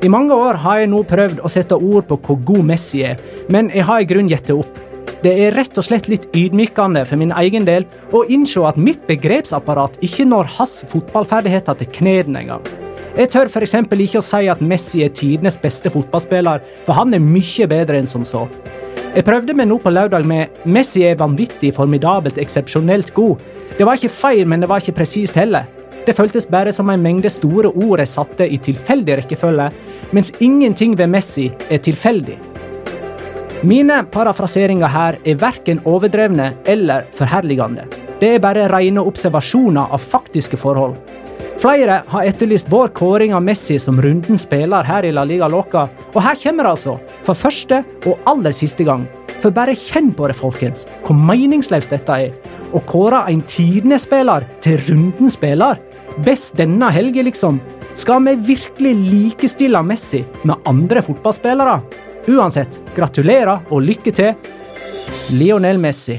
I 0.00 0.08
mange 0.08 0.32
år 0.32 0.56
har 0.62 0.78
jeg 0.80 0.88
nå 0.88 1.02
prøvd 1.04 1.42
å 1.44 1.48
sette 1.52 1.76
ord 1.76 2.06
på 2.08 2.16
hvor 2.24 2.38
god 2.48 2.64
Messi 2.70 3.02
er, 3.04 3.18
men 3.52 3.66
jeg 3.74 3.84
har 3.84 4.00
i 4.00 4.06
grunn 4.08 4.30
gitt 4.30 4.48
opp. 4.54 4.78
Det 5.20 5.32
er 5.44 5.52
rett 5.52 5.76
og 5.76 5.84
slett 5.84 6.06
litt 6.08 6.22
ydmykende 6.32 7.02
for 7.04 7.20
min 7.20 7.34
egen 7.36 7.66
del 7.68 7.84
å 8.16 8.22
innse 8.32 8.62
at 8.64 8.78
mitt 8.80 9.02
begrepsapparat 9.10 9.98
ikke 10.06 10.24
når 10.30 10.48
hans 10.56 10.78
fotballferdigheter 10.88 11.76
til 11.82 11.90
knærne 11.98 12.40
engang. 12.40 12.64
Jeg 13.18 13.28
tør 13.34 13.50
f.eks. 13.52 13.74
ikke 13.76 14.22
å 14.22 14.24
si 14.24 14.48
at 14.48 14.62
Messi 14.64 15.02
er 15.04 15.12
tidenes 15.12 15.60
beste 15.60 15.92
fotballspiller, 15.92 16.64
for 16.86 16.96
han 16.96 17.12
er 17.12 17.20
mye 17.20 17.68
bedre 17.68 18.00
enn 18.00 18.08
som 18.08 18.24
så. 18.24 18.46
Jeg 19.12 19.26
prøvde 19.28 19.52
meg 19.58 19.68
nå 19.68 19.76
på 19.84 19.92
lørdag 19.92 20.24
med 20.24 20.64
Messi 20.64 21.04
er 21.04 21.20
vanvittig, 21.20 21.74
formidabelt, 21.76 22.40
eksepsjonelt 22.40 23.12
god. 23.12 23.44
Det 23.76 23.84
var 23.84 24.00
ikke 24.00 24.16
feil, 24.16 24.48
men 24.48 24.64
det 24.64 24.72
var 24.72 24.80
ikke 24.80 24.96
presist 25.02 25.36
heller. 25.36 25.68
Det 26.10 26.16
føltes 26.18 26.48
bare 26.50 26.72
som 26.74 26.88
en 26.90 27.02
mengde 27.04 27.30
store 27.30 27.70
ord 27.70 28.00
jeg 28.02 28.10
satte 28.10 28.46
i 28.50 28.56
tilfeldig 28.58 29.14
rekkefølge, 29.20 29.68
mens 30.10 30.32
ingenting 30.42 30.96
ved 30.98 31.06
Messi 31.12 31.44
er 31.70 31.78
tilfeldig. 31.86 32.34
Mine 33.62 34.00
parafraseringer 34.10 34.90
her 34.90 35.20
er 35.22 35.38
verken 35.38 35.78
overdrevne 35.86 36.48
eller 36.66 37.06
forherligende. 37.14 37.84
Det 38.18 38.32
er 38.34 38.42
bare 38.42 38.66
rene 38.72 39.04
observasjoner 39.06 39.94
av 39.94 40.02
faktiske 40.02 40.58
forhold. 40.58 40.98
Flere 41.62 42.00
har 42.10 42.26
etterlyst 42.26 42.72
vår 42.74 42.90
kåring 42.98 43.36
av 43.36 43.46
Messi 43.46 43.78
som 43.78 44.02
runden 44.02 44.40
spiller 44.40 44.82
her 44.90 45.06
i 45.06 45.14
La 45.14 45.22
Liga 45.22 45.46
Loca, 45.46 45.86
og 46.10 46.22
her 46.26 46.42
kommer 46.42 46.66
det 46.66 46.74
altså, 46.74 46.96
for 47.22 47.38
første 47.38 47.84
og 48.02 48.18
aller 48.32 48.56
siste 48.56 48.82
gang. 48.88 49.06
For 49.44 49.54
bare 49.54 49.78
kjenn 49.78 50.10
på 50.16 50.26
det, 50.26 50.40
folkens, 50.40 50.88
hvor 51.06 51.14
meningsløst 51.14 51.94
dette 51.94 52.18
er. 52.26 52.34
Å 52.74 52.82
kåre 52.86 53.22
en 53.30 53.44
tidenesspiller 53.46 54.48
til 54.64 54.82
runden 54.88 55.30
spiller. 55.30 55.78
Best 56.18 56.56
denne 56.58 56.90
helga, 56.90 57.22
liksom. 57.22 57.60
Skal 57.94 58.24
vi 58.24 58.34
virkelig 58.54 58.94
likestille 58.94 59.82
Messi 59.82 60.24
med 60.42 60.66
andre 60.68 61.02
fotballspillere? 61.02 61.80
Uansett, 62.30 62.80
gratulerer 62.96 63.62
og 63.70 63.82
lykke 63.86 64.12
til, 64.14 64.34
Lionel 65.34 65.80
Messi. 65.80 66.18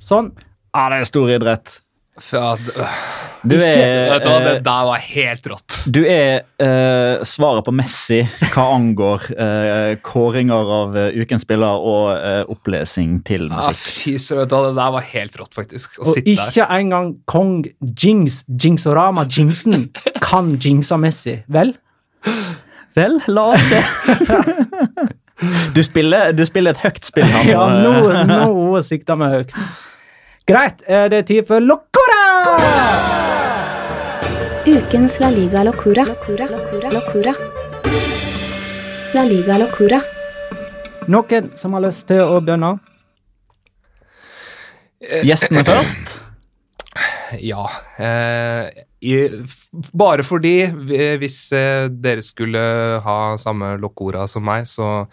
Sånn. 0.00 0.32
Ja, 0.74 0.88
det 0.90 1.00
er 1.00 1.08
stor 1.08 1.30
idrett. 1.30 1.76
D- 2.18 3.46
Du 3.48 3.54
er, 3.56 4.10
Vet 4.10 4.24
du 4.24 4.28
hva, 4.28 4.40
det 4.44 4.50
eh, 4.58 4.62
der 4.66 4.84
var 4.84 4.98
helt 5.00 5.46
rått. 5.48 5.76
du 5.88 6.00
er 6.04 6.42
eh, 6.60 7.22
svaret 7.24 7.64
på 7.64 7.72
Messi 7.72 8.18
hva 8.52 8.64
angår 8.74 9.28
eh, 9.32 9.94
kåringer 10.04 10.72
av 10.76 10.98
eh, 11.00 11.14
ukens 11.22 11.46
spiller 11.46 11.80
og 11.80 12.10
eh, 12.18 12.42
opplesing 12.52 13.22
til 13.24 13.46
Ja, 13.48 13.70
musikk. 13.70 13.80
fy 14.02 14.14
søren, 14.20 14.50
det 14.50 14.74
der 14.76 14.92
var 14.98 15.06
helt 15.14 15.38
rått, 15.40 15.54
faktisk. 15.56 15.96
Å 15.96 16.04
Og 16.04 16.12
sitte 16.18 16.34
der. 16.34 16.50
ikke 16.52 16.68
engang 16.76 17.14
kong 17.30 17.54
Jinx, 17.96 18.42
Jinxorama 18.52 19.24
Jinxen, 19.30 19.88
kan 20.20 20.52
jinxa 20.60 20.98
Messi. 21.00 21.38
Vel? 21.48 21.72
Vel, 22.98 23.20
la 23.32 23.46
oss 23.54 23.68
se. 23.70 23.80
Du 25.72 25.78
spiller, 25.80 26.34
du 26.36 26.42
spiller 26.44 26.74
et 26.76 26.82
høyt 26.84 27.06
spill 27.08 27.24
Han. 27.32 27.46
Ja, 27.48 27.62
nå, 27.80 28.10
nå 28.28 28.82
sikter 28.84 29.16
vi 29.16 29.28
høyt. 29.38 29.54
Greit, 30.50 30.82
det 30.84 31.16
er 31.16 31.24
tid 31.24 31.46
for 31.48 31.62
Locora! 32.00 32.24
Ukens 34.66 35.20
La 35.20 35.28
Liga 35.30 35.62
Locura. 35.64 36.04
Locura. 36.04 36.46
Locura. 36.48 36.90
Locura. 36.92 37.34
La 39.14 39.24
Liga 39.24 39.58
Locura. 39.58 40.00
Noen 41.10 41.50
som 41.58 41.74
har 41.76 41.84
lyst 41.84 42.06
til 42.08 42.22
å 42.24 42.38
begynne? 42.40 42.72
Gjestene 45.26 45.64
først. 45.66 46.16
Ja. 47.40 47.66
Eh, 48.00 48.70
i, 49.00 49.14
bare 49.96 50.24
fordi 50.26 50.54
hvis 51.20 51.38
eh, 51.56 51.86
dere 51.92 52.24
skulle 52.24 52.62
ha 53.04 53.18
samme 53.40 53.74
locora 53.80 54.26
som 54.28 54.44
meg, 54.44 54.66
så 54.68 55.04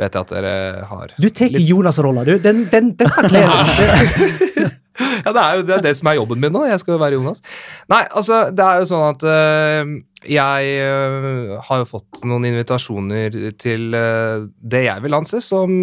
vet 0.00 0.12
jeg 0.16 0.20
at 0.26 0.32
dere 0.36 0.54
har 0.90 1.12
Du 1.20 1.28
tar 1.30 1.52
litt- 1.52 1.68
Jonas-rolla, 1.68 2.24
du. 2.28 2.36
Den, 2.42 2.66
den, 2.72 2.92
den 3.00 3.10
kler 3.16 3.48
deg. 3.78 4.50
Ja, 5.24 5.32
det 5.34 5.42
er 5.42 5.56
jo 5.58 5.62
det, 5.66 5.76
er 5.76 5.84
det 5.88 5.94
som 5.98 6.08
er 6.10 6.18
jobben 6.20 6.40
min 6.42 6.52
nå. 6.54 6.64
Jeg 6.68 6.80
skal 6.82 6.94
jo 6.94 7.00
være 7.02 7.16
Jonas. 7.18 7.42
Nei, 7.90 8.02
altså, 8.14 8.44
det 8.54 8.64
er 8.64 8.82
jo 8.82 8.88
sånn 8.90 9.06
at 9.08 9.24
eh, 9.26 9.90
jeg 10.34 10.76
eh, 10.84 11.54
har 11.66 11.80
jo 11.82 11.88
fått 11.90 12.22
noen 12.28 12.46
invitasjoner 12.48 13.34
til 13.60 13.96
eh, 13.98 14.46
det 14.62 14.84
jeg 14.86 15.04
vil 15.04 15.18
anse 15.18 15.42
som 15.44 15.82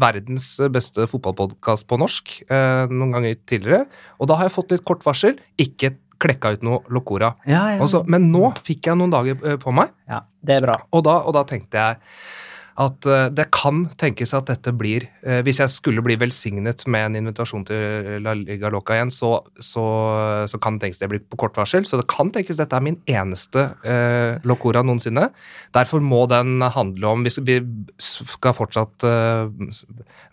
verdens 0.00 0.50
beste 0.74 1.06
fotballpodkast 1.10 1.86
på 1.88 2.00
norsk 2.02 2.34
noen 2.48 3.14
ganger 3.14 3.38
tidligere. 3.48 3.86
Og 4.18 4.30
da 4.30 4.40
har 4.40 4.48
jeg 4.48 4.56
fått 4.56 4.74
litt 4.74 4.86
kort 4.88 5.06
varsel. 5.06 5.38
Ikke 5.60 5.94
klekka 6.18 6.56
ut 6.56 6.66
noe 6.66 6.82
locora. 6.90 7.30
Ja, 7.46 7.78
ja. 7.78 8.02
Men 8.10 8.26
nå 8.32 8.50
fikk 8.66 8.90
jeg 8.90 8.98
noen 8.98 9.14
dager 9.14 9.58
på 9.62 9.74
meg, 9.74 9.94
ja, 10.10 10.24
det 10.42 10.58
er 10.58 10.66
bra. 10.66 10.80
og 10.90 11.06
da, 11.06 11.20
og 11.30 11.36
da 11.36 11.46
tenkte 11.46 11.78
jeg 11.78 12.02
at 12.78 13.06
eh, 13.10 13.26
det 13.34 13.48
kan 13.54 13.86
tenkes 13.98 14.32
at 14.36 14.46
dette 14.50 14.70
blir 14.76 15.08
eh, 15.26 15.40
Hvis 15.46 15.58
jeg 15.58 15.72
skulle 15.74 16.02
bli 16.04 16.14
velsignet 16.20 16.84
med 16.86 17.08
en 17.08 17.18
invitasjon 17.22 17.66
til 17.66 18.22
La 18.22 18.36
Liga 18.38 18.70
Loca 18.70 18.94
igjen, 18.94 19.10
så, 19.14 19.32
så, 19.58 19.84
så 20.50 20.60
kan 20.62 20.78
det 20.78 20.86
tenkes 20.86 21.02
det 21.02 21.10
blir 21.10 21.24
på 21.26 21.40
kort 21.42 21.58
varsel. 21.58 21.86
Så 21.88 21.98
det 22.00 22.06
kan 22.10 22.30
tenkes 22.34 22.60
dette 22.60 22.78
er 22.78 22.86
min 22.86 23.00
eneste 23.10 23.68
eh, 23.82 24.38
Locora 24.46 24.84
noensinne. 24.86 25.28
Derfor 25.74 26.04
må 26.04 26.24
den 26.30 26.62
handle 26.62 27.12
om 27.12 27.26
hvis 27.26 27.40
Vi 27.48 27.60
skal 28.02 28.54
fortsatt 28.54 29.06
eh, 29.06 29.50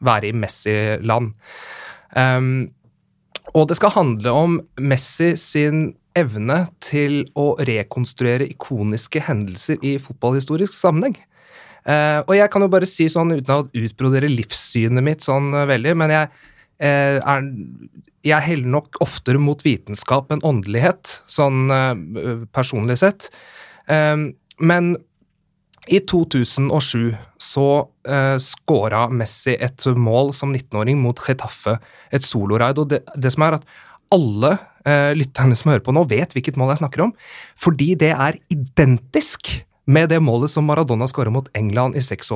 være 0.05 0.29
i 0.29 0.37
Messi-land. 0.37 1.33
Um, 2.15 2.69
og 3.57 3.69
det 3.69 3.77
skal 3.79 3.93
handle 3.95 4.31
om 4.31 4.59
Messi 4.79 5.33
sin 5.39 5.95
evne 6.15 6.65
til 6.83 7.25
å 7.35 7.53
rekonstruere 7.67 8.47
ikoniske 8.53 9.23
hendelser 9.25 9.81
i 9.83 9.97
fotballhistorisk 10.01 10.75
sammenheng. 10.75 11.17
Eh, 11.85 12.19
og 12.25 12.33
jeg 12.33 12.49
kan 12.49 12.65
jo 12.65 12.71
bare 12.73 12.89
si 12.89 13.05
sånn 13.11 13.35
uten 13.35 13.53
å 13.53 13.65
utbrodere 13.77 14.29
livssynet 14.31 15.05
mitt 15.05 15.25
sånn 15.25 15.51
uh, 15.53 15.67
veldig, 15.69 15.91
men 16.01 16.13
jeg 16.15 16.29
uh, 16.33 17.17
er 17.21 17.49
jeg 18.25 18.41
heller 18.41 18.71
nok 18.73 18.97
oftere 19.05 19.37
mot 19.37 19.59
vitenskap 19.61 20.31
enn 20.33 20.41
åndelighet, 20.41 21.19
sånn 21.29 21.67
personlig 22.57 22.95
sett. 22.97 23.27
Men 23.85 24.87
i 25.85 25.99
2007 26.09 27.13
så 27.37 27.67
uh, 27.85 28.37
scora 28.41 29.03
Messi 29.13 29.53
et 29.53 29.85
mål 29.85 30.33
som 30.33 30.55
19-åring 30.57 30.97
mot 31.03 31.21
Getafe, 31.21 31.75
et 32.09 32.25
soloraid. 32.25 32.81
Og 32.81 32.89
det, 32.95 33.03
det 33.13 33.35
som 33.35 33.45
er 33.45 33.59
at 33.59 33.69
alle 34.09 34.55
lytterne 35.21 35.53
som 35.57 35.75
hører 35.75 35.85
på 35.85 35.93
nå, 35.93 36.07
vet 36.09 36.33
hvilket 36.33 36.57
mål 36.57 36.73
jeg 36.73 36.81
snakker 36.81 37.05
om, 37.05 37.13
fordi 37.61 37.93
det 38.01 38.09
er 38.17 38.41
identisk 38.53 39.53
med 39.85 40.09
det 40.09 40.19
målet 40.23 40.51
som 40.51 40.65
Maradona 40.65 41.07
skåra 41.07 41.29
mot 41.33 41.49
England 41.53 41.95
i 41.95 42.01
86. 42.01 42.31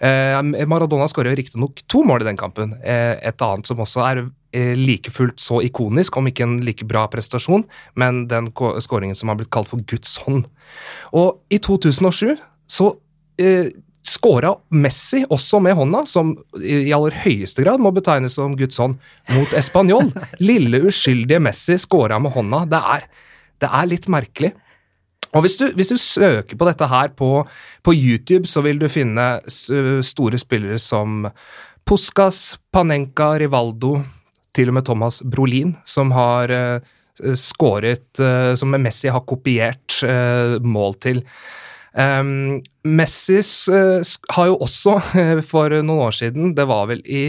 Eh, 0.00 0.42
Maradona 0.66 1.08
skåra 1.08 1.34
riktignok 1.36 1.82
to 1.86 2.04
mål 2.04 2.22
i 2.22 2.28
den 2.28 2.36
kampen. 2.40 2.74
Eh, 2.84 3.16
et 3.28 3.42
annet 3.42 3.68
som 3.68 3.80
også 3.80 4.04
er 4.06 4.22
eh, 4.56 4.72
like 4.76 5.12
fullt 5.12 5.40
så 5.40 5.60
ikonisk, 5.64 6.16
om 6.16 6.28
ikke 6.28 6.46
en 6.46 6.58
like 6.64 6.86
bra 6.88 7.06
prestasjon, 7.12 7.64
men 8.00 8.26
den 8.30 8.50
skåringen 8.52 9.16
som 9.16 9.32
har 9.32 9.38
blitt 9.40 9.52
kalt 9.52 9.70
for 9.70 9.82
Guds 9.88 10.16
hånd. 10.24 10.46
Og 11.16 11.40
i 11.52 11.60
2007 11.62 12.36
så 12.70 12.92
eh, 13.40 13.70
skåra 14.06 14.54
Messi 14.72 15.22
også 15.28 15.60
med 15.62 15.76
hånda, 15.76 16.04
som 16.08 16.32
i 16.56 16.80
i 16.88 16.94
aller 16.96 17.14
høyeste 17.24 17.64
grad 17.64 17.82
må 17.82 17.92
betegnes 17.94 18.36
som 18.38 18.56
Guds 18.58 18.80
hånd, 18.80 18.98
mot 19.34 19.52
Español. 19.56 20.10
Lille, 20.50 20.82
uskyldige 20.88 21.42
Messi 21.42 21.78
skåra 21.80 22.18
med 22.22 22.34
hånda. 22.34 22.64
Det 22.70 22.82
er, 22.96 23.06
det 23.60 23.70
er 23.80 23.90
litt 23.92 24.08
merkelig. 24.12 24.54
Og 25.30 25.44
hvis 25.44 25.56
du, 25.60 25.68
hvis 25.78 25.92
du 25.92 25.98
søker 26.00 26.58
på 26.58 26.66
dette 26.66 26.86
her 26.90 27.12
på, 27.14 27.44
på 27.86 27.94
YouTube, 27.94 28.48
så 28.50 28.64
vil 28.66 28.80
du 28.80 28.88
finne 28.90 29.26
store 29.46 30.40
spillere 30.40 30.80
som 30.82 31.28
Puskas, 31.86 32.58
Panenka, 32.74 33.36
Rivaldo, 33.38 34.00
til 34.56 34.72
og 34.72 34.80
med 34.80 34.86
Thomas 34.88 35.20
Brolin, 35.22 35.76
som 35.86 36.10
har 36.10 36.50
uh, 36.50 36.80
skåret 37.38 38.18
uh, 38.18 38.56
Som 38.58 38.74
Messi 38.82 39.06
har 39.12 39.22
kopiert 39.22 40.00
uh, 40.02 40.58
mål 40.58 40.98
til. 40.98 41.22
Um, 41.94 42.60
Messi 42.86 43.40
eh, 43.40 44.10
har 44.30 44.46
jo 44.46 44.58
også, 44.62 44.92
eh, 45.18 45.40
for 45.42 45.72
noen 45.82 46.04
år 46.06 46.14
siden, 46.14 46.52
det 46.54 46.68
var 46.70 46.86
vel 46.86 47.02
i 47.02 47.24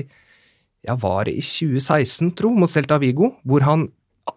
ja, 0.86 0.96
var 0.98 1.26
det 1.26 1.34
i 1.38 1.42
2016, 1.42 2.32
tro, 2.38 2.52
mot 2.54 2.70
Celta 2.70 2.98
Vigo, 3.02 3.36
hvor 3.46 3.66
han 3.66 3.88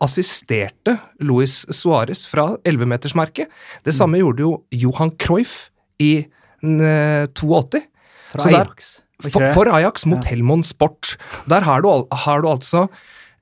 assisterte 0.03 0.97
Luis 1.21 1.65
Suárez 1.71 2.25
fra 2.31 2.57
11-metersmerket. 2.65 3.47
Det 3.85 3.95
samme 3.95 4.19
gjorde 4.23 4.43
jo 4.47 4.53
Johan 4.73 5.11
Cruyff 5.21 5.69
i 6.03 6.13
eh, 6.63 7.27
82. 7.35 7.83
Fra 8.33 8.41
Så 8.43 8.49
der- 8.51 8.61
Ajax. 8.65 9.01
For, 9.25 9.53
for 9.55 9.69
Ajax 9.71 10.05
mot 10.11 10.25
Ja. 10.25 10.31
Helmond 10.35 10.67
Sport. 10.67 11.17
Der 11.49 11.61
har 11.63 11.81
du, 11.81 11.89
har 12.13 12.43
du 12.43 12.49
altså 12.51 12.89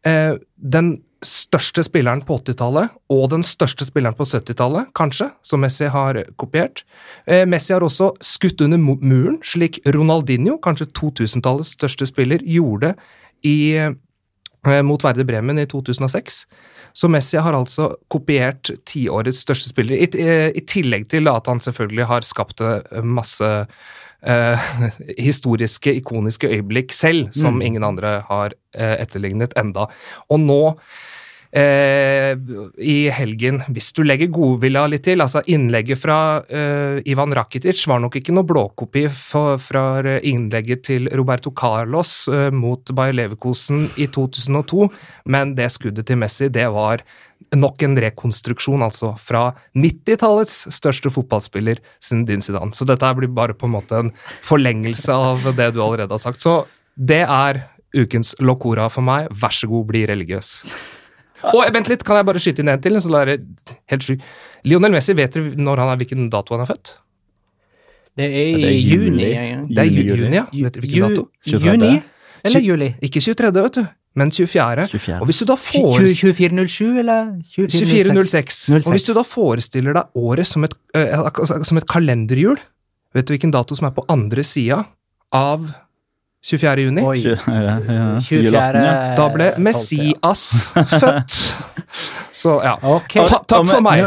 eh, 0.04 0.36
den 0.56 1.02
største 1.24 1.82
spilleren 1.86 2.20
på 2.26 2.36
80-tallet 2.42 2.90
og 3.10 3.28
den 3.30 3.42
største 3.46 3.86
spilleren 3.86 4.14
på 4.18 4.24
70-tallet, 4.26 4.88
kanskje, 4.98 5.30
som 5.42 5.62
Messi 5.62 5.86
har 5.86 6.18
kopiert. 6.36 6.82
Eh, 7.26 7.44
Messi 7.46 7.72
har 7.72 7.80
også 7.86 8.12
skutt 8.20 8.60
under 8.60 8.78
muren, 8.78 9.38
slik 9.46 9.78
Ronaldinho, 9.86 10.58
kanskje 10.62 10.88
2000-tallets 10.98 11.72
største 11.78 12.06
spiller, 12.10 12.42
gjorde 12.42 12.94
i, 13.46 13.56
eh, 13.78 13.94
mot 14.86 15.02
Verde 15.04 15.24
Bremen 15.26 15.58
i 15.58 15.66
2006. 15.66 16.46
Så 16.92 17.08
Messi 17.08 17.40
har 17.40 17.56
altså 17.56 17.94
kopiert 18.12 18.70
tiårets 18.86 19.40
største 19.42 19.72
spiller, 19.72 19.96
i, 19.96 20.06
i, 20.12 20.52
i 20.58 20.62
tillegg 20.68 21.08
til 21.10 21.28
at 21.32 21.48
han 21.48 21.60
selvfølgelig 21.64 22.06
har 22.10 22.26
skapt 22.28 22.60
eh, 22.60 23.00
masse 23.02 23.48
eh, 24.22 24.68
historiske, 25.28 25.94
ikoniske 26.02 26.50
øyeblikk 26.52 26.92
selv, 26.92 27.30
som 27.32 27.56
Mm. 27.58 27.62
ingen 27.62 27.84
andre 27.84 28.20
har 28.28 28.52
eh, 28.74 28.96
etterlignet 29.02 29.56
enda. 29.56 29.88
Og 30.30 30.40
nå 30.40 30.60
eh, 31.52 32.32
i 32.78 32.96
helgen, 33.12 33.60
hvis 33.72 33.90
du 33.96 34.02
legger 34.06 34.32
godvilja 34.32 34.86
litt 34.90 35.04
til 35.06 35.22
altså 35.24 35.42
Innlegget 35.52 36.00
fra 36.00 36.18
eh, 36.48 37.00
Ivan 37.12 37.34
Rakitic 37.36 37.84
var 37.90 38.02
nok 38.02 38.16
ikke 38.20 38.34
noe 38.34 38.48
blåkopi 38.48 39.06
for, 39.12 39.60
fra 39.62 39.84
innlegget 40.18 40.86
til 40.88 41.10
Roberto 41.12 41.52
Carlos 41.56 42.26
eh, 42.32 42.48
mot 42.54 42.94
Bayer 42.96 43.16
Leverkosen 43.18 43.86
i 44.00 44.08
2002, 44.12 44.88
men 45.32 45.56
det 45.58 45.70
skuddet 45.74 46.08
til 46.08 46.20
Messi, 46.22 46.48
det 46.52 46.68
var 46.72 47.04
nok 47.52 47.82
en 47.84 47.98
rekonstruksjon, 48.00 48.84
altså, 48.86 49.12
fra 49.20 49.50
90-tallets 49.76 50.70
største 50.72 51.10
fotballspiller, 51.12 51.82
Zinedine 52.02 52.44
Zidane. 52.44 52.72
Så 52.76 52.86
dette 52.88 53.10
blir 53.18 53.32
bare 53.34 53.56
på 53.58 53.68
en 53.68 53.74
måte 53.74 53.98
en 53.98 54.12
forlengelse 54.46 55.12
av 55.12 55.44
det 55.58 55.72
du 55.74 55.82
allerede 55.82 56.14
har 56.14 56.22
sagt. 56.22 56.40
Så 56.40 56.62
det 56.96 57.24
er 57.26 57.64
ukens 57.92 58.32
locora 58.40 58.88
for 58.92 59.04
meg. 59.04 59.28
Vær 59.36 59.52
så 59.52 59.68
god, 59.68 59.88
bli 59.90 60.06
religiøs. 60.08 60.54
Og 61.54 61.62
vent 61.74 61.88
litt, 61.90 62.04
kan 62.06 62.16
jeg 62.20 62.26
bare 62.28 62.42
skyte 62.42 62.62
inn 62.64 62.70
en 62.72 62.82
til? 62.84 62.98
Så 63.02 63.12
er 63.20 63.32
det 63.32 63.38
helt 63.92 64.06
sjukt. 64.06 64.22
Lionel 64.68 64.92
Messi, 64.94 65.14
vet 65.18 65.34
dere 65.34 65.56
når 65.58 65.82
han 65.82 65.88
er, 65.94 65.96
hvilken 66.02 66.28
dato 66.30 66.54
han 66.54 66.62
er 66.62 66.70
født? 66.70 66.92
Det 68.18 68.26
er 68.28 68.58
Det 68.60 68.68
er 68.68 68.76
i 68.76 68.82
juni. 68.84 69.24
Det 69.24 69.78
er 69.82 69.88
Juni, 69.88 70.04
juni, 70.10 70.22
juni. 70.26 70.36
ja. 70.36 70.44
Vet 70.52 70.74
dere 70.76 70.84
hvilken 70.84 71.08
dato? 71.08 71.28
23.. 71.48 71.66
Juni? 71.72 71.92
Eller 72.44 72.60
juli? 72.66 72.88
Ikke 73.02 73.20
23., 73.22 73.52
vet 73.56 73.76
du, 73.78 73.84
men 74.18 74.30
24. 74.34 74.86
24. 74.92 75.20
Og 75.22 75.28
hvis 75.30 75.38
du 75.40 75.44
da 75.48 75.54
forestiller 75.56 76.34
2407 76.34 76.98
eller 77.00 77.30
2406? 77.54 77.86
2406. 77.88 78.58
06. 78.66 78.86
Og 78.86 78.92
hvis 78.96 79.06
du 79.08 79.12
da 79.16 79.22
forestiller 79.26 79.96
deg 79.96 80.18
året 80.20 80.46
som 80.50 80.64
et, 80.66 80.74
øh, 80.98 81.64
som 81.64 81.80
et 81.80 81.86
kalenderhjul, 81.88 82.58
vet 83.14 83.28
du 83.28 83.32
hvilken 83.32 83.54
dato 83.54 83.74
som 83.78 83.88
er 83.88 83.94
på 83.96 84.04
andre 84.12 84.44
sida 84.44 84.82
av 85.32 85.70
24. 86.42 86.80
juni? 86.82 87.02
Oi. 87.06 87.18
Ja, 87.22 87.36
ja, 87.46 87.74
ja. 87.86 88.06
24. 88.20 88.42
Julaften, 88.48 88.82
ja. 88.82 88.94
Da 89.14 89.26
ble. 89.30 89.46
Messias 89.62 90.40
født. 90.74 91.36
Så 92.34 92.56
ja. 92.64 92.72
Okay. 92.82 93.22
Ta, 93.28 93.38
takk 93.46 93.68
for 93.68 93.84
meg. 93.84 94.02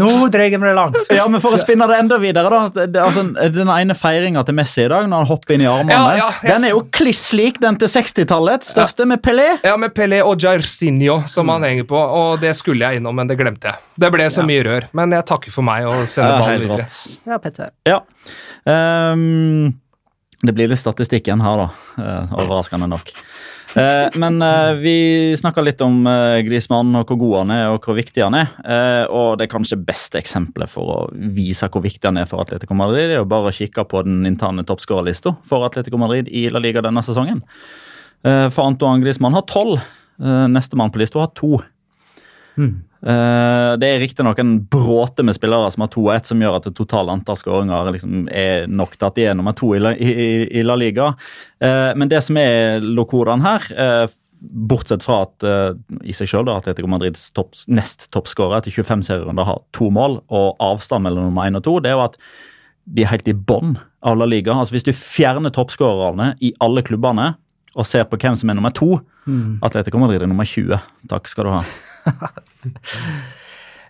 Nå, 0.00 0.08
dreier 0.34 0.56
vi 0.58 0.66
det 0.66 0.72
langt. 0.74 0.96
Ja, 1.14 1.28
men 1.30 1.38
For 1.44 1.54
å 1.54 1.60
spinne 1.60 1.86
det 1.90 1.98
enda 2.02 2.18
videre, 2.18 2.50
da. 2.50 2.86
Altså, 3.04 3.22
den 3.54 3.70
ene 3.70 3.94
feiringa 3.94 4.42
til 4.48 4.56
Messi 4.58 4.82
i 4.82 4.88
dag, 4.90 5.06
når 5.06 5.22
han 5.22 5.28
hopper 5.30 5.54
inn 5.54 5.62
i 5.62 5.68
armene, 5.70 5.94
Ja, 5.94 6.16
ja, 6.18 6.30
jeg- 6.42 6.54
den 6.56 6.64
er 6.66 6.74
jo 6.74 6.80
kliss 6.90 7.22
lik 7.38 7.60
den 7.62 7.76
til 7.78 7.86
60-tallets 7.92 8.72
største, 8.74 9.06
med 9.06 9.22
Pelé. 9.22 9.60
Ja, 9.62 9.76
med 9.76 9.94
Pelé 9.94 10.18
og 10.26 10.40
Jairzinho 10.42 11.20
som 11.30 11.48
han 11.54 11.62
henger 11.68 11.84
på, 11.86 12.00
og 12.00 12.40
det 12.42 12.56
skulle 12.58 12.80
jeg 12.88 12.98
innom, 12.98 13.14
men 13.14 13.28
det 13.30 13.38
glemte 13.38 13.70
jeg. 13.70 13.78
Det 14.00 14.10
ble 14.10 14.26
så 14.26 14.40
Ja. 14.42 14.46
mye 14.50 14.64
rør, 14.66 14.88
men 14.92 15.10
jeg 15.12 15.24
takker 15.26 15.52
for 15.54 15.62
meg 15.62 15.86
og 15.86 16.08
sender 16.08 16.40
ballen 16.40 16.66
videre. 16.66 16.88
Ja, 17.30 17.38
Petter. 17.38 17.70
Ja. 17.86 18.00
Ehm, 18.66 19.74
det 20.40 20.54
blir 20.56 20.70
litt 20.70 20.80
statistikk 20.80 21.28
igjen 21.28 21.42
her, 21.44 21.60
da. 21.60 22.02
eh, 22.02 22.34
overraskende 22.40 22.88
nok. 22.88 23.12
Eh, 23.78 24.16
men 24.18 24.40
eh, 24.42 24.72
vi 24.80 24.94
snakka 25.38 25.62
litt 25.62 25.82
om 25.84 26.00
Grismann 26.46 26.96
og 26.98 27.10
hvor 27.12 27.20
god 27.20 27.36
han 27.42 27.52
er 27.54 27.64
og 27.74 27.84
hvor 27.84 27.98
viktig 27.98 28.24
han 28.24 28.38
er. 28.38 28.54
Og 29.12 29.36
det 29.40 29.50
kanskje 29.52 29.80
beste 29.84 30.20
eksempelet 30.20 30.72
for 30.72 30.94
å 30.94 30.98
vise 31.12 31.68
hvor 31.68 31.84
viktig 31.84 32.08
han 32.08 32.22
er 32.22 32.28
for 32.30 32.42
Atletico 32.42 32.76
Madrid, 32.78 33.10
er 33.10 33.20
jo 33.20 33.28
bare 33.28 33.52
å 33.52 33.56
kikke 33.56 33.84
på 33.90 34.04
den 34.06 34.24
interne 34.28 34.64
toppskårerlista 34.66 35.36
for 35.46 35.66
Atletico 35.68 36.00
Madrid 36.00 36.30
i 36.32 36.48
La 36.52 36.62
Liga 36.62 36.82
denne 36.84 37.04
sesongen. 37.04 37.44
For 38.20 38.62
Antoine 38.66 39.00
Grismann 39.00 39.32
har 39.32 39.46
tolv. 39.48 39.80
Nestemann 40.52 40.92
på 40.92 41.00
lista 41.00 41.22
har 41.22 41.30
to. 41.32 41.54
Mm. 42.60 42.82
Eh, 43.02 43.72
det 43.80 43.88
er 43.88 44.00
riktignok 44.02 44.38
en 44.42 44.58
bråte 44.68 45.24
med 45.24 45.34
spillere 45.36 45.70
som 45.72 45.80
har 45.86 45.88
to 45.94 46.02
og 46.04 46.14
ett, 46.14 46.26
som 46.28 46.40
gjør 46.42 46.58
at 46.58 46.66
det 46.68 46.74
totale 46.76 47.14
antall 47.14 47.38
skåringer 47.40 47.92
liksom 47.94 48.26
er 48.28 48.66
nok 48.68 48.96
til 48.98 49.06
at 49.08 49.14
de 49.16 49.24
er 49.30 49.34
nummer 49.38 49.54
to 49.56 49.70
i 49.74 49.80
La, 49.80 49.94
i, 49.96 50.10
i- 50.10 50.48
i 50.60 50.62
La 50.66 50.76
Liga. 50.76 51.14
Eh, 51.60 51.94
men 51.96 52.08
det 52.12 52.20
som 52.26 52.36
er 52.36 52.80
lokodaen 52.84 53.40
her, 53.46 53.64
eh, 53.72 54.06
bortsett 54.40 55.02
fra 55.04 55.22
at 55.26 55.44
i 56.08 56.12
seg 56.16 56.26
sjøl 56.30 56.48
Atletico 56.48 56.88
Madrids 56.88 57.26
topp, 57.36 57.52
nest 57.68 58.06
toppskårer 58.10 58.56
etter 58.62 58.72
25 58.72 59.02
serierunder 59.04 59.44
har 59.44 59.58
to 59.76 59.90
mål, 59.92 60.22
og 60.32 60.56
avstand 60.64 61.04
mellom 61.04 61.26
nummer 61.28 61.44
én 61.48 61.56
og 61.58 61.64
to, 61.66 61.74
det 61.80 61.90
er 61.90 61.98
jo 61.98 62.04
at 62.06 62.16
de 62.88 63.02
er 63.04 63.10
helt 63.12 63.28
i 63.28 63.34
bånn 63.36 63.74
av 64.02 64.16
La 64.16 64.24
Liga. 64.24 64.54
Altså 64.56 64.72
Hvis 64.78 64.86
du 64.88 64.92
fjerner 64.96 65.52
toppskårerne 65.52 66.34
i 66.40 66.54
alle 66.58 66.80
klubbene 66.82 67.34
og 67.76 67.84
ser 67.86 68.04
på 68.08 68.16
hvem 68.18 68.36
som 68.36 68.48
er 68.50 68.54
nummer 68.60 68.72
to, 68.72 69.00
Mm. 69.28 69.58
Atletico 69.62 69.98
Madrid 70.00 70.22
er 70.22 70.26
nummer 70.26 70.44
20. 70.48 70.80
Takk 71.06 71.28
skal 71.28 71.44
du 71.44 71.50
ha. 71.52 71.58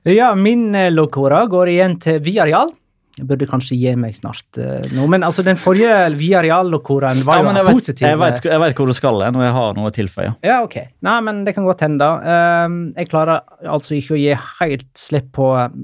Ja, 0.09 0.35
min 0.35 0.71
lokora 0.73 0.91
locora 0.97 1.47
går 1.53 1.69
igjen 1.75 1.99
til 2.01 2.23
Viareal. 2.25 2.71
Jeg 3.19 3.27
burde 3.29 3.47
kanskje 3.51 3.77
gi 3.77 3.91
meg 4.01 4.15
snart 4.17 4.57
uh, 4.63 4.85
nå, 4.95 5.05
men 5.11 5.25
altså 5.27 5.43
den 5.45 5.59
forrige 5.61 5.93
Viareal-locoraen 6.17 7.21
var 7.27 7.43
Ja, 7.43 7.51
jo 7.51 7.53
jeg 7.59 7.75
positiv. 7.77 8.07
vet, 8.23 8.41
jeg 8.49 8.63
vet 8.63 8.79
hvor 8.79 8.89
du 8.89 8.95
skal 8.97 9.21
hen, 9.27 9.37
og 9.37 9.45
jeg 9.45 9.55
har 9.57 9.77
noe 9.77 9.91
å 9.91 9.93
tilføye. 9.93 10.31
Ja, 10.47 10.61
ok. 10.65 10.77
Nei, 11.05 11.17
men 11.27 11.43
det 11.45 11.55
kan 11.57 11.67
godt 11.69 11.85
hende. 11.85 12.09
Um, 12.25 12.79
jeg 12.97 13.11
klarer 13.11 13.43
altså 13.67 13.99
ikke 13.99 14.17
å 14.17 14.21
gi 14.23 14.33
helt 14.63 14.89
slipp 14.97 15.29
på 15.37 15.51
eh, 15.59 15.75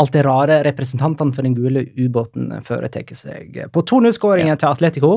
alt 0.00 0.14
det 0.16 0.24
rare 0.24 0.60
representantene 0.64 1.36
for 1.36 1.44
den 1.44 1.58
gule 1.58 1.84
ubåten 1.98 2.54
foretar 2.64 3.04
seg. 3.18 3.60
På 3.74 3.84
2-0-skåringen 3.84 4.56
til 4.60 4.70
Atletico 4.70 5.16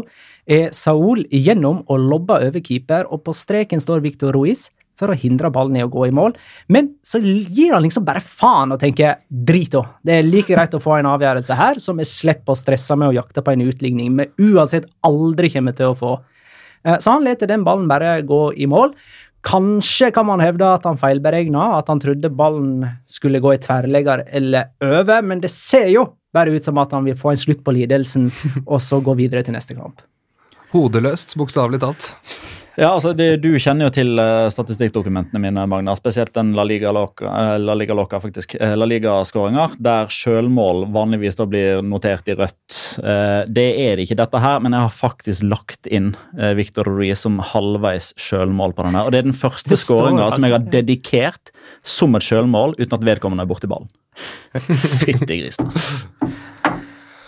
er 0.50 0.74
Saul 0.76 1.24
igjennom 1.32 1.86
og 1.88 2.10
lobber 2.12 2.50
over 2.50 2.66
keeper, 2.66 3.08
og 3.08 3.24
på 3.24 3.38
streken 3.38 3.80
står 3.84 4.04
Victor 4.04 4.36
Ruiz 4.36 4.68
for 5.00 5.10
å 5.14 5.18
hindre 5.18 5.50
ballen 5.54 5.78
i 5.80 5.84
å 5.86 5.90
gå 5.92 6.08
i 6.08 6.14
mål. 6.14 6.36
Men 6.74 6.92
så 7.06 7.20
gir 7.24 7.74
han 7.74 7.84
liksom 7.86 8.06
bare 8.06 8.22
faen 8.22 8.76
og 8.76 8.80
tenker 8.84 9.18
drit 9.30 9.74
òg. 9.80 9.88
Det 10.06 10.20
er 10.20 10.28
like 10.28 10.54
greit 10.54 10.76
å 10.78 10.82
få 10.84 11.00
en 11.00 11.10
avgjørelse 11.14 11.58
her, 11.58 11.82
som 11.82 11.98
vi 11.98 12.06
slipper 12.08 12.54
å 12.54 12.60
stresse 12.60 12.98
med 13.00 13.10
å 13.12 13.18
jakte 13.18 13.44
på 13.44 13.54
en 13.56 13.66
utligning 13.66 14.16
vi 14.20 14.30
uansett 14.54 14.86
aldri 15.04 15.50
kommer 15.54 15.76
til 15.78 15.92
å 15.92 15.98
få. 15.98 16.16
Eh, 16.86 16.98
Så 17.00 17.12
han 17.16 17.26
leter 17.26 17.48
den 17.50 17.64
ballen 17.66 17.88
bare 17.90 18.22
gå 18.22 18.54
i 18.58 18.68
mål. 18.70 18.94
Kanskje 19.44 20.12
kan 20.16 20.26
man 20.26 20.40
hevde 20.40 20.64
at 20.64 20.86
han 20.88 20.96
feilberegna, 20.98 21.74
at 21.78 21.90
han 21.92 22.00
trodde 22.00 22.30
ballen 22.32 22.86
skulle 23.06 23.42
gå 23.44 23.56
i 23.56 23.60
tverrlegger 23.60 24.24
eller 24.32 24.70
over, 24.80 25.22
men 25.22 25.42
det 25.44 25.52
ser 25.52 25.90
jo 25.92 26.06
bare 26.34 26.54
ut 26.56 26.64
som 26.64 26.78
at 26.82 26.94
han 26.96 27.04
vil 27.06 27.18
få 27.20 27.34
en 27.34 27.42
slutt 27.42 27.64
på 27.66 27.74
lidelsen, 27.76 28.32
og 28.66 28.80
så 28.82 29.02
gå 29.04 29.14
videre 29.20 29.44
til 29.44 29.54
neste 29.58 29.76
kamp. 29.76 30.00
Hodeløst, 30.74 31.36
bokstavelig 31.38 31.84
talt. 31.84 32.08
Ja, 32.76 32.90
altså 32.90 33.12
det, 33.14 33.44
Du 33.44 33.52
kjenner 33.62 33.88
jo 33.88 33.94
til 33.94 34.18
eh, 34.18 34.48
statistikkdokumentene 34.50 35.42
mine, 35.42 35.66
Magna. 35.70 35.94
Spesielt 35.98 36.34
den 36.34 36.54
La 36.58 36.66
Liga 36.66 36.90
Loca, 36.96 37.30
eh, 37.30 37.76
Liga 37.78 37.96
faktisk. 38.10 38.56
Eh, 38.58 38.74
La 38.80 38.88
Liga-skåringer, 38.90 39.76
der 39.78 40.10
sjølmål 40.10 40.88
vanligvis 40.94 41.38
da 41.38 41.46
blir 41.50 41.84
notert 41.86 42.28
i 42.28 42.38
rødt. 42.38 42.80
Det 43.54 43.68
er 43.78 43.98
det 43.98 44.08
ikke 44.08 44.18
dette 44.18 44.42
her, 44.42 44.60
men 44.64 44.74
jeg 44.74 44.88
har 44.88 44.94
faktisk 44.96 45.46
lagt 45.46 45.88
inn 45.88 46.14
Victor 46.58 46.88
Ruiz 46.90 47.24
som 47.26 47.40
halvveis 47.40 48.12
sjølmål 48.20 48.74
på 48.78 48.88
denne. 48.88 49.06
Og 49.06 49.14
det 49.14 49.22
er 49.22 49.30
den 49.30 49.38
første 49.38 49.78
skåringa 49.78 50.32
som 50.34 50.46
jeg 50.46 50.56
har 50.56 50.68
dedikert 50.74 51.54
som 51.84 52.16
et 52.18 52.26
sjølmål, 52.26 52.78
uten 52.80 52.98
at 52.98 53.06
vedkommende 53.06 53.46
er 53.46 53.50
borti 53.50 53.70
ballen. 53.70 53.90
Fytti 55.04 55.42
grisen, 55.42 55.70
altså. 55.70 56.32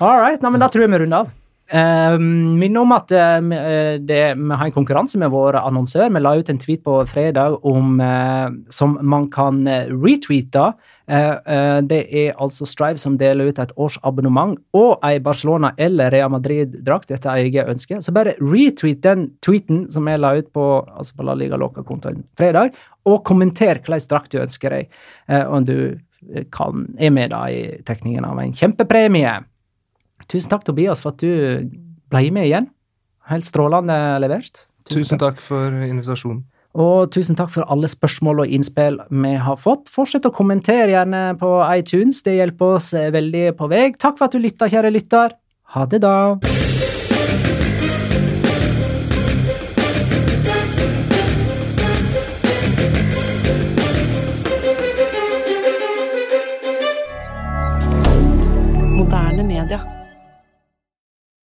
All 0.03 0.19
right, 0.19 0.41
nei, 0.43 0.51
men 0.51 0.61
da 0.63 0.67
tror 0.71 0.85
jeg 0.85 0.91
vi 0.91 1.05
runder 1.05 1.25
av. 1.25 1.33
Uh, 1.65 2.19
Minne 2.21 2.77
om 2.77 2.91
at 2.93 3.09
eh, 3.09 3.39
eh, 3.57 3.95
det, 3.97 4.19
vi 4.37 4.57
har 4.57 4.67
en 4.67 4.73
konkurranse 4.75 5.17
med 5.17 5.31
vår 5.33 5.57
annonsør. 5.57 6.11
Vi 6.13 6.21
la 6.21 6.35
ut 6.37 6.49
en 6.51 6.59
tweet 6.61 6.83
på 6.85 6.99
fredag 7.09 7.57
om, 7.65 7.95
eh, 8.01 8.49
som 8.69 8.93
man 9.01 9.25
kan 9.33 9.63
eh, 9.67 9.89
retweete. 9.89 10.67
Eh, 11.09 11.79
det 11.89 12.01
er 12.05 12.37
altså 12.41 12.67
Strive 12.69 13.01
som 13.01 13.17
deler 13.17 13.49
ut 13.49 13.61
et 13.61 13.73
årsabonnement 13.81 14.53
og 14.77 15.01
ei 15.05 15.17
Barcelona 15.25 15.73
eller 15.81 16.13
Real 16.13 16.29
Madrid-drakt 16.35 17.13
etter 17.15 17.41
eget 17.41 17.69
ønske. 17.73 17.97
Så 18.01 18.13
bare 18.13 18.37
retweet 18.41 19.01
den 19.05 19.31
tweeten 19.45 19.87
som 19.93 20.05
jeg 20.09 20.21
la 20.21 20.35
ut 20.37 20.53
på, 20.53 20.67
altså 20.85 21.17
på 21.17 21.25
La 21.25 21.37
Liga 21.37 21.57
Loca-kontoen 21.57 22.21
fredag, 22.37 22.77
og 23.09 23.23
kommenter 23.25 23.81
hvilken 23.81 24.09
drakt 24.09 24.33
du 24.33 24.41
ønsker 24.41 24.73
deg, 24.73 24.93
om 25.49 25.65
du 25.65 25.97
kan, 26.53 26.87
er 26.97 27.11
med 27.13 27.33
da 27.33 27.43
i 27.53 27.83
trekningen 27.85 28.25
av 28.25 28.39
en 28.41 28.53
kjempepremie. 28.53 29.35
Tusen 30.31 30.51
takk, 30.51 30.65
Tobias, 30.67 31.01
for 31.03 31.13
at 31.13 31.21
du 31.21 31.69
ble 32.11 32.25
med 32.33 32.49
igjen. 32.49 32.69
Helt 33.29 33.47
strålende 33.47 33.95
levert. 34.21 34.65
Tusen 34.89 35.21
takk 35.21 35.41
for 35.41 35.73
invitasjonen. 35.85 36.43
Og 36.75 37.07
tusen 37.15 37.37
takk 37.39 37.53
for 37.53 37.63
alle 37.71 37.87
spørsmål 37.87 38.43
og 38.43 38.51
innspill 38.57 38.99
vi 39.07 39.33
har 39.39 39.59
fått. 39.61 39.87
Fortsett 39.91 40.27
å 40.27 40.33
kommentere 40.35 40.91
gjerne 40.91 41.23
på 41.39 41.53
iTunes, 41.71 42.19
det 42.25 42.35
hjelper 42.41 42.75
oss 42.81 42.91
eh, 42.97 43.07
veldig 43.15 43.47
på 43.59 43.71
vei. 43.71 43.87
Takk 43.95 44.19
for 44.19 44.27
at 44.27 44.35
du 44.35 44.43
lytta, 44.43 44.67
kjære 44.71 44.91
lytter. 44.91 45.39
Ha 45.75 45.87
det, 45.89 46.03
da. 46.03 46.64